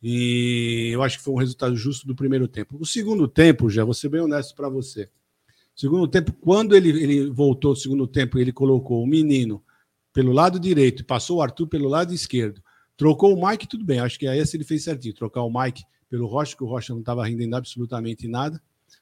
E 0.00 0.90
eu 0.92 1.02
acho 1.02 1.18
que 1.18 1.24
foi 1.24 1.34
um 1.34 1.38
resultado 1.38 1.74
justo 1.74 2.06
do 2.06 2.14
primeiro 2.14 2.46
tempo. 2.46 2.76
O 2.78 2.86
segundo 2.86 3.26
tempo, 3.26 3.68
já 3.68 3.84
vou 3.84 3.92
ser 3.92 4.08
bem 4.08 4.20
honesto 4.20 4.54
para 4.54 4.68
você. 4.68 5.10
Segundo 5.74 6.06
tempo, 6.06 6.32
quando 6.32 6.76
ele, 6.76 6.90
ele 6.90 7.28
voltou 7.28 7.72
no 7.72 7.76
segundo 7.76 8.06
tempo, 8.06 8.38
ele 8.38 8.52
colocou 8.52 9.02
o 9.02 9.06
menino 9.06 9.60
pelo 10.12 10.30
lado 10.30 10.60
direito 10.60 11.02
e 11.02 11.04
passou 11.04 11.38
o 11.38 11.42
Arthur 11.42 11.66
pelo 11.66 11.88
lado 11.88 12.14
esquerdo 12.14 12.62
Trocou 12.96 13.36
o 13.36 13.48
Mike, 13.48 13.68
tudo 13.68 13.84
bem. 13.84 14.00
Acho 14.00 14.18
que 14.18 14.26
aí 14.26 14.38
esse 14.38 14.56
ele 14.56 14.64
fez 14.64 14.84
certinho. 14.84 15.14
Trocar 15.14 15.42
o 15.42 15.52
Mike 15.52 15.84
pelo 16.08 16.26
Rocha, 16.26 16.56
que 16.56 16.62
o 16.62 16.66
Rocha 16.66 16.92
não 16.92 17.00
estava 17.00 17.26
rendendo 17.26 17.56
absolutamente 17.56 18.28
nada. 18.28 18.60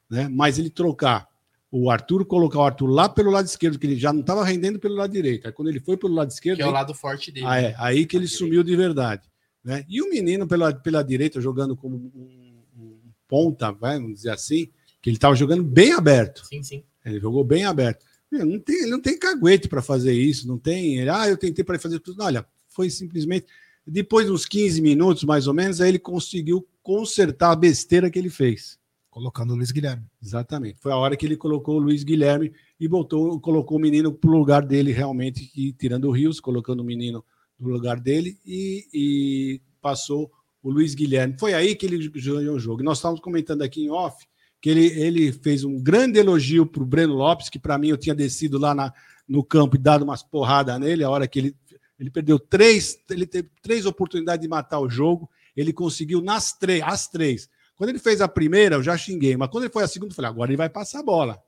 Né? 0.08 0.28
Mas 0.28 0.58
ele 0.58 0.70
trocar 0.70 1.28
o 1.70 1.90
Arthur, 1.90 2.24
colocar 2.26 2.58
o 2.58 2.64
Arthur 2.64 2.86
lá 2.86 3.08
pelo 3.08 3.30
lado 3.30 3.46
esquerdo, 3.46 3.78
que 3.78 3.86
ele 3.86 3.96
já 3.96 4.12
não 4.12 4.20
estava 4.20 4.44
rendendo 4.44 4.78
pelo 4.78 4.94
lado 4.94 5.12
direito. 5.12 5.46
Aí 5.46 5.52
quando 5.52 5.68
ele 5.68 5.80
foi 5.80 5.96
pelo 5.96 6.14
lado 6.14 6.30
esquerdo. 6.30 6.56
Que 6.58 6.62
é 6.62 6.66
o 6.66 6.70
lado 6.70 6.94
forte 6.94 7.32
dele. 7.32 7.46
Ah, 7.46 7.60
é, 7.60 7.74
aí 7.78 8.06
que 8.06 8.16
ele 8.16 8.28
sumiu 8.28 8.62
de 8.62 8.76
verdade. 8.76 9.22
Né? 9.64 9.84
E 9.88 10.02
o 10.02 10.10
menino 10.10 10.46
pela, 10.46 10.74
pela 10.74 11.02
direita, 11.02 11.40
jogando 11.40 11.76
como 11.76 11.96
um, 11.96 12.62
um 12.76 12.98
ponta, 13.26 13.72
vai, 13.72 13.98
vamos 13.98 14.16
dizer 14.16 14.30
assim, 14.30 14.68
que 15.00 15.08
ele 15.08 15.16
estava 15.16 15.34
jogando 15.34 15.62
bem 15.62 15.92
aberto. 15.92 16.44
Sim, 16.46 16.62
sim. 16.62 16.84
Ele 17.04 17.18
jogou 17.18 17.42
bem 17.42 17.64
aberto. 17.64 18.04
Ele 18.30 18.44
não 18.44 18.58
tem, 18.58 18.82
ele 18.82 18.90
não 18.90 19.00
tem 19.00 19.18
caguete 19.18 19.68
para 19.68 19.82
fazer 19.82 20.12
isso, 20.12 20.48
não 20.48 20.58
tem. 20.58 20.98
Ele, 20.98 21.10
ah, 21.10 21.28
eu 21.28 21.36
tentei 21.36 21.64
para 21.64 21.78
fazer 21.78 22.00
tudo. 22.00 22.18
Não, 22.18 22.26
olha, 22.26 22.46
foi 22.68 22.90
simplesmente. 22.90 23.46
Depois 23.86 24.26
de 24.26 24.32
uns 24.32 24.46
15 24.46 24.80
minutos, 24.80 25.24
mais 25.24 25.46
ou 25.46 25.54
menos, 25.54 25.80
aí 25.80 25.88
ele 25.88 25.98
conseguiu 25.98 26.66
consertar 26.82 27.52
a 27.52 27.56
besteira 27.56 28.10
que 28.10 28.18
ele 28.18 28.30
fez. 28.30 28.78
Colocando 29.10 29.52
o 29.52 29.56
Luiz 29.56 29.70
Guilherme. 29.70 30.04
Exatamente. 30.22 30.80
Foi 30.80 30.92
a 30.92 30.96
hora 30.96 31.16
que 31.16 31.26
ele 31.26 31.36
colocou 31.36 31.76
o 31.76 31.78
Luiz 31.78 32.02
Guilherme 32.02 32.52
e 32.80 32.88
botou, 32.88 33.38
colocou 33.40 33.76
o 33.76 33.80
menino 33.80 34.12
para 34.12 34.30
o 34.30 34.38
lugar 34.38 34.64
dele, 34.64 34.92
realmente, 34.92 35.50
e, 35.54 35.72
tirando 35.72 36.06
o 36.06 36.12
Rios, 36.12 36.40
colocando 36.40 36.80
o 36.80 36.84
menino 36.84 37.24
no 37.58 37.68
lugar 37.68 38.00
dele 38.00 38.38
e, 38.46 38.86
e 38.92 39.60
passou 39.80 40.30
o 40.62 40.70
Luiz 40.70 40.94
Guilherme. 40.94 41.36
Foi 41.38 41.52
aí 41.52 41.74
que 41.74 41.84
ele 41.84 42.08
ganhou 42.08 42.56
o 42.56 42.58
jogo. 42.58 42.82
Nós 42.82 42.98
estávamos 42.98 43.20
comentando 43.20 43.62
aqui 43.62 43.84
em 43.84 43.90
off 43.90 44.26
que 44.60 44.70
ele, 44.70 44.86
ele 44.86 45.32
fez 45.32 45.64
um 45.64 45.82
grande 45.82 46.20
elogio 46.20 46.64
para 46.64 46.82
o 46.82 46.86
Breno 46.86 47.14
Lopes, 47.14 47.48
que 47.48 47.58
para 47.58 47.76
mim 47.76 47.88
eu 47.88 47.98
tinha 47.98 48.14
descido 48.14 48.58
lá 48.58 48.72
na, 48.72 48.94
no 49.28 49.42
campo 49.42 49.74
e 49.74 49.78
dado 49.78 50.04
umas 50.04 50.22
porradas 50.22 50.78
nele, 50.78 51.02
a 51.02 51.10
hora 51.10 51.26
que 51.26 51.38
ele 51.40 51.56
ele 52.02 52.10
perdeu 52.10 52.36
três, 52.36 52.98
ele 53.08 53.24
teve 53.24 53.48
três 53.62 53.86
oportunidades 53.86 54.42
de 54.42 54.48
matar 54.48 54.80
o 54.80 54.90
jogo. 54.90 55.30
Ele 55.56 55.72
conseguiu 55.72 56.20
nas 56.20 56.52
três, 56.52 56.82
as 56.84 57.06
três. 57.06 57.48
Quando 57.76 57.90
ele 57.90 58.00
fez 58.00 58.20
a 58.20 58.26
primeira, 58.26 58.74
eu 58.74 58.82
já 58.82 58.96
xinguei, 58.96 59.36
mas 59.36 59.48
quando 59.48 59.64
ele 59.64 59.72
foi 59.72 59.84
a 59.84 59.88
segunda, 59.88 60.10
eu 60.10 60.16
falei, 60.16 60.28
agora 60.28 60.50
ele 60.50 60.56
vai 60.56 60.68
passar 60.68 60.98
a 60.98 61.02
bola. 61.04 61.40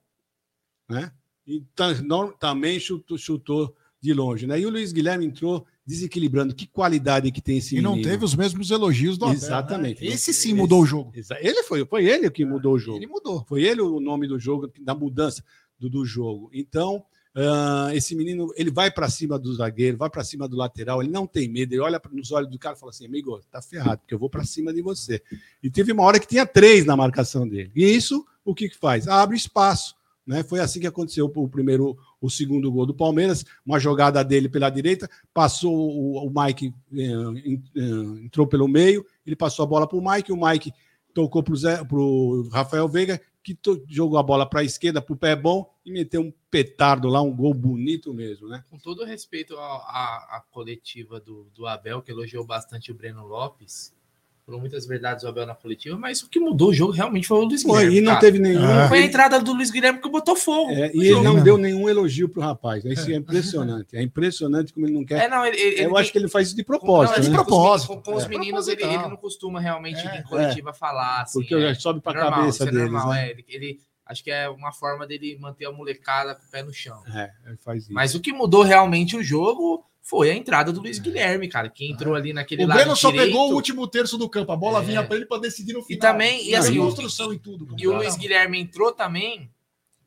Né? 0.87 1.11
E 1.45 1.61
também 2.39 2.79
chutou, 2.79 3.17
chutou 3.17 3.75
de 3.99 4.13
longe. 4.13 4.47
Né? 4.47 4.61
E 4.61 4.65
o 4.65 4.69
Luiz 4.69 4.93
Guilherme 4.93 5.25
entrou 5.25 5.65
desequilibrando. 5.85 6.55
Que 6.55 6.65
qualidade 6.67 7.29
que 7.33 7.41
tem 7.41 7.57
esse 7.57 7.75
E 7.75 7.81
não 7.81 7.91
menino. 7.91 8.09
teve 8.09 8.23
os 8.23 8.33
mesmos 8.33 8.71
elogios 8.71 9.17
do 9.17 9.25
Abel, 9.25 9.35
Exatamente. 9.35 10.05
Né? 10.05 10.07
Esse 10.07 10.33
sim 10.33 10.53
mudou 10.53 10.83
o 10.83 10.85
jogo. 10.85 11.11
Ele 11.41 11.63
foi, 11.63 11.85
foi 11.85 12.05
ele 12.05 12.31
que 12.31 12.45
mudou 12.45 12.75
o 12.75 12.79
jogo. 12.79 12.97
Ele 12.97 13.07
mudou. 13.07 13.43
Foi 13.45 13.61
ele 13.61 13.81
o 13.81 13.99
nome 13.99 14.25
do 14.25 14.39
jogo, 14.39 14.71
da 14.79 14.95
mudança 14.95 15.43
do, 15.77 15.89
do 15.89 16.05
jogo. 16.05 16.49
Então, 16.53 17.03
Uh, 17.35 17.91
esse 17.93 18.15
menino, 18.15 18.53
ele 18.55 18.71
vai 18.71 18.89
para 18.89 19.09
cima 19.09 19.37
do 19.37 19.53
zagueiro, 19.53 19.97
vai 19.97 20.09
para 20.09 20.23
cima 20.23 20.47
do 20.47 20.55
lateral, 20.55 21.03
ele 21.03 21.11
não 21.11 21.27
tem 21.27 21.49
medo, 21.49 21.73
ele 21.73 21.81
olha 21.81 22.01
nos 22.13 22.31
olhos 22.31 22.49
do 22.49 22.57
cara 22.57 22.77
e 22.77 22.79
fala 22.79 22.91
assim: 22.91 23.05
amigo, 23.05 23.37
tá 23.51 23.61
ferrado, 23.61 23.97
porque 23.99 24.13
eu 24.13 24.19
vou 24.19 24.29
para 24.29 24.45
cima 24.45 24.73
de 24.73 24.81
você. 24.81 25.21
E 25.61 25.69
teve 25.69 25.91
uma 25.91 26.03
hora 26.03 26.17
que 26.17 26.27
tinha 26.27 26.45
três 26.45 26.85
na 26.85 26.95
marcação 26.95 27.45
dele. 27.45 27.71
E 27.75 27.83
isso, 27.83 28.25
o 28.45 28.55
que, 28.55 28.69
que 28.69 28.77
faz? 28.77 29.05
Abre 29.09 29.35
espaço 29.35 29.97
Né? 30.25 30.43
Foi 30.43 30.61
assim 30.61 30.79
que 30.79 30.87
aconteceu 30.87 31.29
o 31.35 31.49
primeiro, 31.49 31.97
o 32.21 32.29
segundo 32.29 32.71
gol 32.71 32.85
do 32.85 32.95
Palmeiras, 32.95 33.43
uma 33.65 33.79
jogada 33.79 34.23
dele 34.23 34.47
pela 34.47 34.69
direita, 34.69 35.09
passou 35.33 35.75
o, 35.75 36.25
o 36.25 36.31
Mike, 36.33 36.73
eh, 36.97 38.23
entrou 38.23 38.47
pelo 38.47 38.67
meio, 38.67 39.05
ele 39.25 39.35
passou 39.35 39.63
a 39.63 39.67
bola 39.67 39.85
para 39.85 39.97
o 39.97 40.09
Mike, 40.09 40.31
o 40.31 40.41
Mike 40.41 40.71
tocou 41.13 41.43
para 41.43 41.53
o 41.97 42.47
Rafael 42.49 42.87
Veiga, 42.87 43.21
que 43.45 43.55
jogou 43.87 44.17
a 44.17 44.23
bola 44.23 44.49
para 44.49 44.61
a 44.61 44.63
esquerda, 44.63 44.99
para 44.99 45.13
o 45.13 45.17
pé 45.17 45.35
bom, 45.35 45.71
e 45.85 45.91
meteu 45.91 46.19
um 46.19 46.33
petardo 46.49 47.07
lá, 47.07 47.21
um 47.21 47.35
gol 47.35 47.53
bonito 47.53 48.11
mesmo, 48.11 48.47
né? 48.47 48.65
Com 48.71 48.79
todo 48.79 49.05
respeito 49.05 49.55
à, 49.59 50.43
coletiva 50.49 51.19
do, 51.19 51.43
do 51.53 51.67
Abel, 51.67 52.01
que 52.01 52.09
elogiou 52.09 52.43
bastante 52.43 52.91
o 52.91 52.95
Breno 52.95 53.23
Lopes, 53.23 53.95
falou 54.45 54.61
muitas 54.61 54.85
verdades 54.85 55.23
o 55.23 55.27
Abel 55.27 55.45
na 55.45 55.55
coletiva, 55.55 55.97
mas 55.97 56.21
o 56.21 56.29
que 56.29 56.39
mudou 56.39 56.69
o 56.69 56.73
jogo 56.73 56.91
realmente 56.91 57.27
foi 57.27 57.37
o 57.37 57.43
Luiz 57.45 57.63
Guilherme. 57.63 57.87
Foi, 57.87 57.97
e 57.97 58.01
não 58.01 58.11
cara. 58.13 58.19
teve 58.19 58.39
nenhum. 58.39 58.63
Ah. 58.63 58.87
Foi 58.87 58.99
a 58.99 59.01
entrada 59.01 59.39
do 59.39 59.53
Luiz 59.53 59.71
Guilherme 59.71 59.99
que 59.99 60.09
botou 60.09 60.35
fogo. 60.35 60.71
É, 60.71 60.91
e 60.93 61.07
ele 61.07 61.21
não 61.21 61.41
deu 61.41 61.57
nenhum 61.57 61.89
elogio 61.89 62.29
pro 62.29 62.41
rapaz. 62.41 62.85
Isso 62.85 63.09
é 63.11 63.15
impressionante. 63.15 63.97
É 63.97 64.01
impressionante 64.03 64.71
como 64.71 64.85
ele 64.85 64.93
não 64.93 65.03
quer. 65.03 65.23
É, 65.23 65.27
não, 65.27 65.43
ele, 65.43 65.57
ele, 65.57 65.81
Eu 65.81 65.89
ele, 65.89 65.97
acho 65.97 66.11
que 66.11 66.17
ele 66.17 66.27
faz 66.27 66.47
isso 66.47 66.55
de 66.55 66.63
propósito. 66.63 67.13
Não, 67.13 67.17
é 67.17 67.21
de 67.21 67.29
né? 67.29 67.35
propósito. 67.35 67.87
Com, 67.87 68.01
com 68.01 68.15
os 68.15 68.27
meninos, 68.27 68.67
ele, 68.67 68.83
ele, 68.83 68.97
não 68.97 69.17
costuma 69.17 69.59
realmente 69.59 70.05
é, 70.07 70.19
em 70.19 70.23
coletiva 70.23 70.71
falar. 70.73 71.23
Assim, 71.23 71.39
porque 71.39 71.55
é, 71.55 71.73
sobe 71.73 71.99
pra 71.99 72.13
normal, 72.13 72.39
cabeça 72.41 72.65
deles. 72.65 72.81
Normal, 72.81 73.09
né? 73.09 73.33
ele 73.47 73.79
Acho 74.05 74.23
que 74.23 74.29
é 74.29 74.47
uma 74.47 74.71
forma 74.71 75.07
dele 75.07 75.35
manter 75.39 75.65
a 75.65 75.71
molecada 75.71 76.35
com 76.35 76.45
o 76.45 76.49
pé 76.51 76.61
no 76.61 76.71
chão. 76.71 77.01
É, 77.07 77.31
ele 77.47 77.57
faz 77.57 77.83
isso. 77.83 77.93
Mas 77.93 78.13
o 78.13 78.19
que 78.19 78.31
mudou 78.31 78.61
realmente 78.61 79.17
o 79.17 79.23
jogo 79.23 79.83
foi 80.07 80.29
a 80.29 80.35
entrada 80.35 80.71
do 80.71 80.79
Luiz 80.81 80.99
Guilherme, 80.99 81.47
cara, 81.49 81.67
que 81.67 81.89
entrou 81.91 82.13
ali 82.13 82.31
naquele 82.31 82.63
lado. 82.63 82.77
O 82.77 82.79
Breno 82.79 82.95
só 82.95 83.09
direito. 83.09 83.31
pegou 83.31 83.51
o 83.51 83.55
último 83.55 83.87
terço 83.87 84.19
do 84.19 84.29
campo, 84.29 84.51
a 84.51 84.55
bola 84.55 84.79
é. 84.79 84.83
vinha 84.83 85.03
para 85.03 85.15
ele 85.15 85.25
para 85.25 85.41
decidir 85.41 85.73
no 85.73 85.81
final. 85.81 85.97
E 85.97 85.99
também, 85.99 86.47
e 86.47 86.55
assim, 86.55 86.77
construção 86.77 87.33
e 87.33 87.39
tudo. 87.39 87.75
E 87.75 87.87
o 87.87 87.95
Luiz 87.95 88.15
Guilherme 88.15 88.59
entrou 88.59 88.91
também 88.91 89.49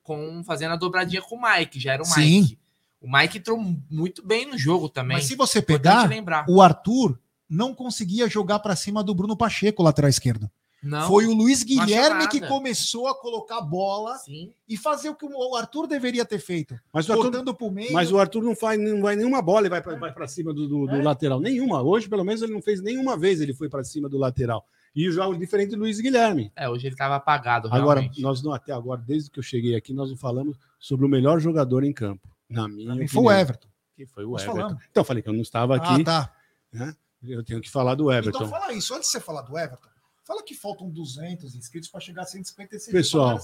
com 0.05 0.45
fazendo 0.45 0.75
a 0.75 0.77
dobradinha 0.77 1.21
com 1.21 1.35
o 1.35 1.43
Mike, 1.43 1.81
já 1.81 1.95
era 1.95 2.03
o 2.05 2.07
Mike. 2.07 2.21
Sim. 2.21 2.57
O 3.01 3.11
Mike 3.11 3.39
entrou 3.39 3.59
muito 3.91 4.25
bem 4.25 4.47
no 4.47 4.57
jogo 4.57 4.89
também. 4.89 5.17
Mas 5.17 5.27
se 5.27 5.35
você 5.35 5.61
pegar, 5.61 6.09
o 6.49 6.63
Arthur 6.63 7.19
não 7.51 7.75
conseguia 7.75 8.29
jogar 8.29 8.61
para 8.61 8.77
cima 8.77 9.03
do 9.03 9.13
Bruno 9.13 9.37
Pacheco, 9.37 9.83
lateral 9.83 10.09
esquerdo. 10.09 10.49
Não, 10.83 11.09
Foi 11.09 11.27
o 11.27 11.35
Luiz 11.35 11.65
Guilherme 11.65 12.29
que 12.29 12.41
começou 12.41 13.09
a 13.09 13.15
colocar 13.15 13.61
bola 13.61 14.17
Sim. 14.19 14.53
e 14.69 14.77
fazer 14.77 15.09
o 15.09 15.15
que 15.15 15.27
o 15.27 15.57
Arthur 15.57 15.89
deveria 15.89 16.25
ter 16.25 16.39
feito. 16.39 16.79
Mas 16.93 17.09
o 17.09 17.13
Arthur, 17.13 17.55
pro 17.55 17.71
meio. 17.71 17.93
Mas 17.93 18.13
o 18.13 18.19
Arthur 18.19 18.43
não 18.45 18.55
faz 18.55 18.79
não 18.79 19.03
vai 19.03 19.17
nenhuma 19.17 19.43
bola 19.43 19.67
e 19.67 19.71
vai 19.71 19.83
para 19.83 20.29
cima 20.29 20.55
do, 20.55 20.69
do, 20.69 20.87
do 20.87 20.97
é. 20.97 21.03
lateral. 21.03 21.41
Nenhuma. 21.41 21.83
Hoje, 21.83 22.09
pelo 22.09 22.25
menos, 22.25 22.43
ele 22.43 22.53
não 22.53 22.63
fez 22.63 22.81
nenhuma 22.81 23.17
vez 23.17 23.41
ele 23.41 23.53
foi 23.53 23.69
para 23.69 23.83
cima 23.83 24.09
do 24.09 24.17
lateral. 24.17 24.65
E 24.95 25.09
o 25.09 25.13
jogo 25.13 25.37
diferente 25.37 25.71
do 25.71 25.79
Luiz 25.79 26.01
Guilherme. 26.01 26.53
É, 26.55 26.69
hoje 26.69 26.87
ele 26.87 26.95
estava 26.95 27.17
apagado. 27.17 27.69
Agora, 27.73 28.01
realmente. 28.01 28.23
nós 28.23 28.43
não, 28.43 28.53
até 28.53 28.73
agora, 28.73 29.01
desde 29.05 29.31
que 29.31 29.39
eu 29.39 29.43
cheguei 29.43 29.75
aqui, 29.75 29.93
nós 29.93 30.11
não 30.11 30.17
falamos 30.17 30.57
sobre 30.79 31.05
o 31.05 31.09
melhor 31.09 31.41
jogador 31.41 31.85
em 31.85 31.93
campo. 31.93 32.29
Na 32.49 32.69
minha 32.69 32.91
opinião. 32.91 33.09
Foi 33.09 33.23
o 33.25 33.31
Everton. 33.31 33.69
Que 33.97 34.07
foi 34.07 34.25
o 34.25 34.31
nós 34.31 34.43
Everton. 34.43 34.61
Falamos. 34.61 34.85
Então, 34.91 35.01
eu 35.01 35.05
falei 35.05 35.23
que 35.23 35.29
eu 35.29 35.33
não 35.33 35.43
estava 35.43 35.77
aqui. 35.77 36.03
Ah, 36.03 36.05
tá. 36.05 36.33
Né? 36.73 36.97
Eu 37.23 37.45
tenho 37.45 37.61
que 37.61 37.71
falar 37.71 37.95
do 37.97 38.13
Everton. 38.13 38.39
Então, 38.39 38.49
fala 38.49 38.73
isso. 38.73 38.95
Antes 38.95 39.09
de 39.09 39.13
você 39.13 39.21
falar 39.21 39.43
do 39.43 39.59
Everton, 39.59 39.89
Fala 40.29 40.45
que 40.45 40.55
faltam 40.55 40.91
200 40.91 41.55
inscritos 41.55 41.89
para 41.89 42.01
chegar 42.01 42.21
a 42.21 42.27
156 42.27 42.93
Pessoal, 42.93 43.41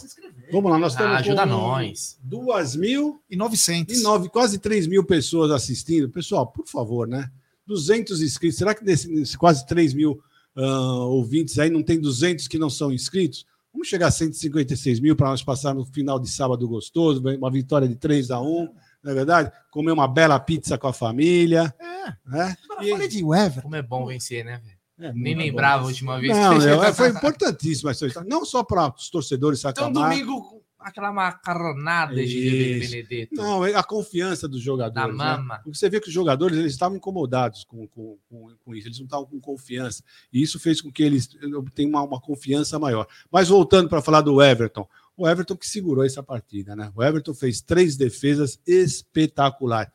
vamos 0.53 0.71
lá, 0.71 0.79
nós 0.79 0.93
estamos 0.93 1.15
ah, 1.15 1.19
ajuda 1.19 1.47
nós. 1.47 2.19
2.900 2.29 4.29
quase 4.29 4.59
3 4.59 4.87
mil 4.87 5.03
pessoas 5.03 5.51
assistindo. 5.51 6.11
Pessoal, 6.11 6.47
por 6.47 6.67
favor, 6.67 7.09
né? 7.09 7.31
200 7.67 8.21
inscritos. 8.21 8.59
Será 8.59 8.75
que 8.75 8.85
desses 8.85 9.35
quase 9.35 9.67
3 9.67 9.95
mil 9.95 10.23
uh, 10.55 11.09
ouvintes 11.09 11.59
aí 11.59 11.71
não 11.71 11.83
tem 11.83 11.99
200 11.99 12.47
que 12.47 12.59
não 12.59 12.69
são 12.69 12.93
inscritos? 12.93 13.47
Vamos 13.73 13.89
chegar 13.89 14.09
a 14.09 14.11
156 14.11 15.01
mil 15.01 15.17
para 15.17 15.31
nós 15.31 15.43
passar 15.43 15.75
no 15.75 15.87
final 15.87 16.21
de 16.21 16.29
sábado 16.29 16.69
gostoso, 16.69 17.23
uma 17.27 17.51
vitória 17.51 17.89
de 17.89 17.97
3 17.97 18.31
a 18.31 18.43
1 18.43 18.69
não 19.03 19.13
é 19.13 19.15
verdade? 19.15 19.53
Comer 19.71 19.93
uma 19.93 20.09
bela 20.09 20.39
pizza 20.39 20.77
com 20.77 20.89
a 20.89 20.93
família. 20.93 21.75
É. 21.79 22.13
Né? 22.27 22.57
E... 22.83 22.91
falei 22.91 23.09
de 23.09 23.25
Wever. 23.25 23.63
Como 23.63 23.77
é 23.77 23.83
bom 23.83 24.07
vencer, 24.07 24.45
né, 24.45 24.61
velho? 24.65 24.74
É, 24.99 25.13
Nem 25.13 25.35
lembrava 25.35 25.85
a 25.85 25.87
última 25.87 26.21
vez. 26.21 26.37
Não, 26.37 26.85
é, 26.85 26.93
foi 26.93 27.09
importantíssimo 27.09 27.91
essa 27.91 28.07
história. 28.07 28.29
Não 28.29 28.45
só 28.45 28.63
para 28.63 28.95
os 28.95 29.11
torcedores 29.11 29.61
sacamar. 29.61 29.91
Então, 29.91 30.03
domingo, 30.03 30.65
aquela 30.85 31.13
macarronada 31.13 32.15
de 32.25 32.79
Benedetto. 32.79 33.35
Não, 33.35 33.65
é 33.65 33.75
a 33.75 33.83
confiança 33.83 34.47
dos 34.47 34.61
jogadores. 34.61 34.95
Da 34.95 35.25
né? 35.25 35.31
mama. 35.31 35.55
Né? 35.55 35.61
Porque 35.65 35.79
você 35.79 35.89
vê 35.89 35.99
que 35.99 36.09
os 36.09 36.15
jogadores 36.15 36.59
eles 36.59 36.73
estavam 36.73 36.97
incomodados 36.97 37.65
com, 37.65 37.89
com, 37.89 38.19
com, 38.29 38.55
com, 38.65 38.75
isso, 38.75 38.89
eles 38.89 38.99
não 38.99 39.07
estavam 39.07 39.27
com 39.27 39.41
confiança. 39.41 40.05
E 40.33 40.43
isso 40.43 40.61
fez 40.61 40.81
com 40.81 40.93
que 40.93 41.03
eles 41.03 41.29
tenham 41.75 41.91
uma, 41.91 42.03
uma 42.03 42.21
confiança 42.21 42.79
maior. 42.79 43.09
Mas 43.33 43.49
voltando 43.49 43.89
para 43.89 44.03
falar 44.03 44.21
do 44.21 44.43
Everton. 44.43 44.87
O 45.17 45.29
Everton 45.29 45.57
que 45.57 45.69
segurou 45.69 46.05
essa 46.05 46.23
partida, 46.23 46.77
né? 46.77 46.93
O 46.95 47.03
Everton 47.03 47.35
fez 47.35 47.61
três 47.61 47.97
defesas 47.97 48.61
espetaculares. 48.67 49.93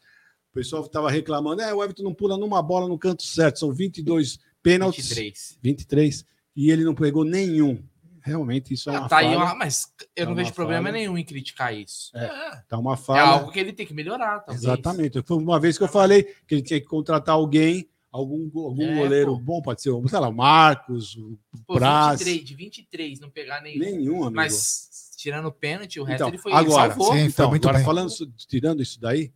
O 0.50 0.54
pessoal 0.54 0.84
estava 0.84 1.12
reclamando, 1.12 1.62
é, 1.62 1.74
o 1.74 1.84
Everton 1.84 2.04
não 2.04 2.14
pula 2.14 2.38
numa 2.38 2.62
bola 2.62 2.88
no 2.88 2.98
canto 2.98 3.22
certo, 3.22 3.60
são 3.60 3.72
22 3.72 4.40
pênaltis. 4.62 5.10
23. 5.10 5.60
23. 5.62 6.26
E 6.56 6.72
ele 6.72 6.84
não 6.84 6.96
pegou 6.96 7.24
nenhum. 7.24 7.82
Realmente, 8.22 8.74
isso 8.74 8.90
é 8.90 8.96
ah, 8.96 9.00
uma 9.00 9.10
tá 9.10 9.16
falha. 9.16 9.30
Aí 9.30 9.36
uma, 9.36 9.56
mas 9.56 9.92
eu 10.16 10.26
tá 10.26 10.30
não 10.30 10.36
vejo 10.36 10.54
problema 10.54 10.92
nenhum 10.92 11.18
em 11.18 11.24
criticar 11.24 11.74
isso. 11.74 12.12
É, 12.16 12.26
é. 12.26 12.64
Tá 12.68 12.78
uma 12.78 12.98
falha. 12.98 13.20
É 13.20 13.22
algo 13.22 13.52
que 13.52 13.60
ele 13.60 13.74
tem 13.74 13.86
que 13.86 13.94
melhorar. 13.94 14.40
Talvez. 14.42 14.64
Exatamente. 14.64 15.22
Foi 15.24 15.38
uma 15.38 15.60
vez 15.60 15.78
que 15.78 15.84
eu 15.84 15.88
falei 15.88 16.24
que 16.48 16.56
ele 16.56 16.62
tinha 16.62 16.80
que 16.80 16.86
contratar 16.86 17.36
alguém, 17.36 17.90
algum, 18.12 18.50
algum 18.60 18.84
é, 18.84 18.96
goleiro 18.96 19.38
pô. 19.38 19.40
bom, 19.40 19.62
pode 19.62 19.82
ser, 19.82 19.92
sei 20.08 20.20
lá, 20.20 20.32
Marcos, 20.32 21.18
pô, 21.66 21.76
Praz. 21.76 22.20
23, 22.20 22.46
de 22.46 22.56
23, 22.56 23.20
não 23.20 23.30
pegar 23.30 23.62
nenhum. 23.62 23.80
Nenhum, 23.80 24.24
amigo. 24.24 24.36
Mas 24.36 24.90
tirando 25.18 25.48
o 25.48 25.52
pênalti, 25.52 26.00
o 26.00 26.04
resto 26.04 26.16
então, 26.16 26.28
ele 26.30 26.38
foi 26.38 26.52
agora, 26.52 26.86
ele 26.86 26.94
salvou. 26.94 27.14
Sim, 27.14 27.20
então, 27.22 27.54
agora, 27.54 27.80
falando, 27.80 28.12
tirando 28.48 28.82
isso 28.82 29.00
daí, 29.00 29.32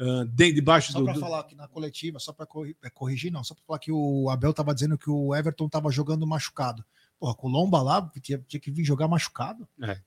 uh, 0.00 0.24
debaixo 0.24 0.92
só 0.92 1.00
do. 1.00 1.06
Só 1.06 1.12
para 1.12 1.20
falar 1.20 1.40
aqui 1.40 1.54
na 1.54 1.68
coletiva, 1.68 2.18
só 2.18 2.32
para 2.32 2.46
é, 2.82 2.90
corrigir, 2.90 3.32
não, 3.32 3.44
só 3.44 3.54
para 3.54 3.64
falar 3.64 3.78
que 3.78 3.92
o 3.92 4.28
Abel 4.30 4.50
estava 4.50 4.74
dizendo 4.74 4.98
que 4.98 5.10
o 5.10 5.34
Everton 5.34 5.66
estava 5.66 5.90
jogando 5.90 6.26
machucado. 6.26 6.84
Porra, 7.18 7.34
Colomba 7.34 7.82
lá 7.82 8.10
tinha, 8.20 8.38
tinha 8.46 8.60
que 8.60 8.70
vir 8.70 8.84
jogar 8.84 9.08
machucado. 9.08 9.66
É. 9.82 9.98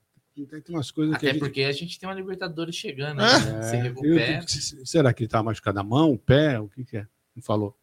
Tem 0.47 0.63
umas 0.75 0.89
coisas 0.91 1.15
Até 1.15 1.27
que 1.27 1.33
gente... 1.33 1.39
porque 1.39 1.63
a 1.63 1.71
gente 1.71 1.99
tem 1.99 2.07
uma 2.07 2.15
Libertadores 2.15 2.75
chegando, 2.75 3.21
é. 3.21 3.39
né? 3.39 3.61
Você 3.61 3.75
recupera. 3.77 4.45
Eu, 4.77 4.85
será 4.85 5.13
que 5.13 5.23
ele 5.23 5.29
tá 5.29 5.43
machucado 5.43 5.79
a 5.79 5.83
mão, 5.83 6.13
o 6.13 6.17
pé? 6.17 6.59
O 6.59 6.69
que, 6.69 6.85
que 6.85 6.97
é? 6.97 7.07
Não 7.35 7.43
falou. 7.43 7.75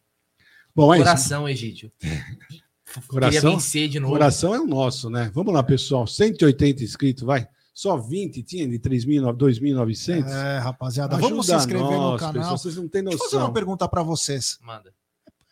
Bom, 0.73 0.93
é 0.93 0.97
Coração, 0.97 1.47
isso. 1.47 1.63
Egídio. 1.63 1.91
Coração, 3.07 3.53
vencer 3.53 3.89
de 3.89 3.99
novo. 3.99 4.13
Coração 4.13 4.55
é 4.55 4.59
o 4.59 4.65
nosso, 4.65 5.09
né? 5.09 5.29
Vamos 5.33 5.53
lá, 5.53 5.61
pessoal. 5.61 6.07
180 6.07 6.83
inscritos, 6.83 7.23
vai. 7.23 7.47
Só 7.77 7.95
20 7.95 8.41
tinha 8.41 8.67
de 8.67 8.79
2.900? 8.79 10.27
É, 10.27 10.57
rapaziada, 10.57 11.15
Ajuda 11.15 11.29
vamos 11.29 11.45
se 11.45 11.55
inscrever 11.55 11.85
nós, 11.85 12.13
no 12.13 12.17
canal. 12.17 12.33
Pessoal, 12.33 12.57
vocês 12.57 12.75
não 12.75 12.87
têm 12.87 13.03
noção. 13.03 13.19
Deixa 13.19 13.25
eu 13.25 13.29
fazer 13.29 13.43
uma 13.43 13.53
pergunta 13.53 13.87
para 13.87 14.01
vocês. 14.01 14.57
Manda. 14.63 14.91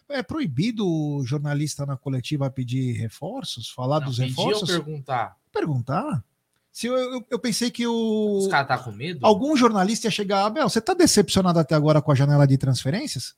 É 0.10 0.24
proibido 0.24 0.88
o 0.88 1.24
jornalista 1.24 1.86
na 1.86 1.96
coletiva 1.96 2.50
pedir 2.50 2.94
reforços? 2.94 3.70
Falar 3.70 4.00
não, 4.00 4.08
dos 4.08 4.18
reforços? 4.18 4.68
Ou 4.72 4.76
perguntar? 4.76 5.38
Perguntar? 5.54 6.24
Se 6.72 6.88
eu, 6.88 6.98
eu, 6.98 7.26
eu, 7.30 7.38
pensei 7.38 7.70
que 7.70 7.86
o. 7.86 8.40
Os 8.40 8.48
caras 8.48 8.70
tá 8.70 8.80
com 8.80 8.92
medo? 8.92 9.24
Algum 9.24 9.56
jornalista 9.56 10.08
ia 10.08 10.12
chegar. 10.12 10.48
Abel, 10.48 10.68
você 10.68 10.82
tá 10.82 10.96
decepcionado 10.96 11.60
até 11.60 11.76
agora 11.76 12.02
com 12.02 12.12
a 12.12 12.16
janela 12.16 12.48
de 12.48 12.58
transferências? 12.58 13.36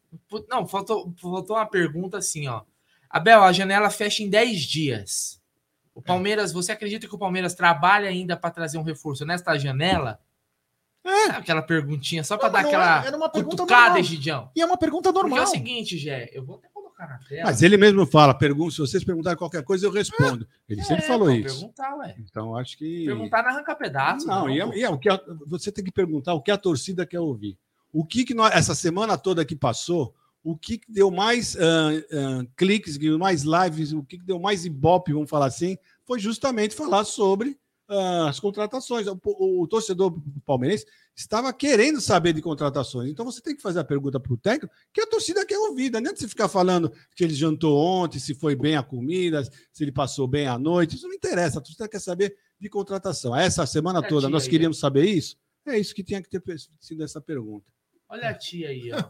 Não, 0.50 0.66
faltou, 0.66 1.14
faltou 1.22 1.58
uma 1.58 1.66
pergunta 1.66 2.20
assim, 2.20 2.48
ó. 2.48 2.62
Abel, 3.10 3.44
a 3.44 3.52
janela 3.52 3.90
fecha 3.90 4.24
em 4.24 4.30
10 4.30 4.62
dias. 4.62 5.37
O 5.98 6.02
Palmeiras, 6.04 6.54
você 6.54 6.72
acredita 6.72 7.08
que 7.08 7.16
o 7.16 7.18
Palmeiras 7.18 7.56
trabalha 7.56 8.08
ainda 8.08 8.38
para 8.38 8.52
trazer 8.52 8.78
um 8.78 8.84
reforço 8.84 9.26
nesta 9.26 9.58
janela? 9.58 10.20
É. 11.04 11.32
Aquela 11.32 11.64
perguntinha, 11.64 12.24
só 12.24 12.38
para 12.38 12.50
dar 12.50 12.64
é, 12.64 12.68
aquela 12.68 13.04
era 13.04 13.18
uma 13.18 13.28
pergunta 13.28 13.58
cutucada, 13.58 14.04
Gidião. 14.04 14.52
E 14.56 14.62
é 14.62 14.66
uma 14.66 14.78
pergunta 14.78 15.12
normal. 15.12 15.40
Porque 15.40 15.40
é 15.40 15.44
o 15.44 15.48
seguinte, 15.48 15.98
Gé, 15.98 16.30
eu 16.32 16.46
vou 16.46 16.58
até 16.58 16.68
colocar 16.72 17.08
na 17.08 17.18
tela. 17.18 17.46
Mas 17.46 17.64
ele 17.64 17.78
mesmo 17.78 18.06
fala, 18.06 18.36
pergunta, 18.36 18.76
se 18.76 18.78
vocês 18.78 19.04
perguntarem 19.04 19.40
qualquer 19.40 19.64
coisa, 19.64 19.88
eu 19.88 19.92
respondo. 19.92 20.48
É. 20.70 20.74
Ele 20.74 20.84
sempre 20.84 21.04
é, 21.04 21.08
falou 21.08 21.32
isso. 21.32 21.62
Perguntar, 21.62 21.96
ué. 21.96 22.16
Então, 22.20 22.56
acho 22.56 22.78
que... 22.78 23.06
Perguntar 23.06 23.42
na 23.42 23.50
arranca 23.50 23.74
pedaço. 23.74 24.28
Não, 24.28 24.42
não 24.42 24.50
e, 24.52 24.62
é, 24.62 24.78
e 24.78 24.84
é, 24.84 24.90
o 24.92 25.00
que 25.00 25.10
a, 25.10 25.20
você 25.48 25.72
tem 25.72 25.84
que 25.84 25.92
perguntar 25.92 26.36
o 26.36 26.44
que 26.44 26.52
a 26.52 26.58
torcida 26.58 27.08
quer 27.08 27.22
ouvir. 27.22 27.58
O 27.92 28.06
que, 28.06 28.24
que 28.24 28.36
nós, 28.36 28.54
essa 28.54 28.76
semana 28.76 29.18
toda 29.18 29.44
que 29.44 29.56
passou, 29.56 30.14
o 30.48 30.58
que 30.58 30.80
deu 30.88 31.12
mais 31.12 31.56
uh, 31.56 31.60
uh, 31.60 32.48
cliques, 32.56 32.98
mais 33.20 33.44
lives, 33.44 33.92
o 33.92 34.02
que 34.02 34.18
deu 34.18 34.40
mais 34.40 34.64
ibope, 34.64 35.12
vamos 35.12 35.30
falar 35.30 35.48
assim, 35.48 35.78
foi 36.06 36.20
justamente 36.20 36.74
falar 36.74 37.04
sobre 37.04 37.60
uh, 37.90 38.28
as 38.30 38.40
contratações. 38.40 39.08
O, 39.08 39.20
o, 39.26 39.64
o, 39.64 39.68
torcedor 39.68 40.18
palmeirense 40.46 40.86
estava 41.14 41.52
querendo 41.52 42.00
saber 42.00 42.32
de 42.32 42.42
contratações. 42.42 43.10
Então 43.10 43.26
você 43.26 43.42
tem 43.42 43.58
que 43.58 43.62
fazer 43.62 43.80
a 43.80 43.84
pergunta 43.84 44.22
para 44.22 44.32
o 44.32 44.38
técnico 44.38 44.74
que 44.94 45.02
a 45.02 45.08
torcida 45.08 45.46
quer 45.46 45.58
ouvir. 45.58 45.92
Não 45.92 46.00
adianta 46.00 46.18
você 46.18 46.30
ficar 46.30 46.48
falando 46.48 46.94
que 47.14 47.26
ele 47.26 47.34
jantou 47.34 47.78
ontem, 47.78 48.18
se 48.18 48.34
foi 48.34 48.56
bem 48.56 48.78
a 48.78 48.84
comida, 48.84 49.44
se 49.44 49.84
ele 49.84 49.92
passou 49.92 50.30
bem 50.30 50.48
a 50.48 50.58
noite. 50.58 50.96
Isso 50.96 51.10
não 51.10 51.14
interessa. 51.14 51.60
A 51.60 51.62
torcida 51.62 51.90
quer 51.90 52.00
saber 52.00 52.34
de 52.58 52.70
contratação. 52.70 53.36
Essa 53.36 53.66
semana 53.66 54.02
toda 54.02 54.30
nós 54.30 54.48
queríamos 54.48 54.80
saber 54.80 55.04
isso. 55.04 55.36
É 55.66 55.78
isso 55.78 55.94
que 55.94 56.06
tinha 56.06 56.22
que 56.22 56.30
ter 56.30 56.42
sido 56.80 57.04
essa 57.04 57.20
pergunta. 57.20 57.66
Olha 58.08 58.30
a 58.30 58.34
tia 58.34 58.70
aí, 58.70 58.94
ó. 58.94 59.04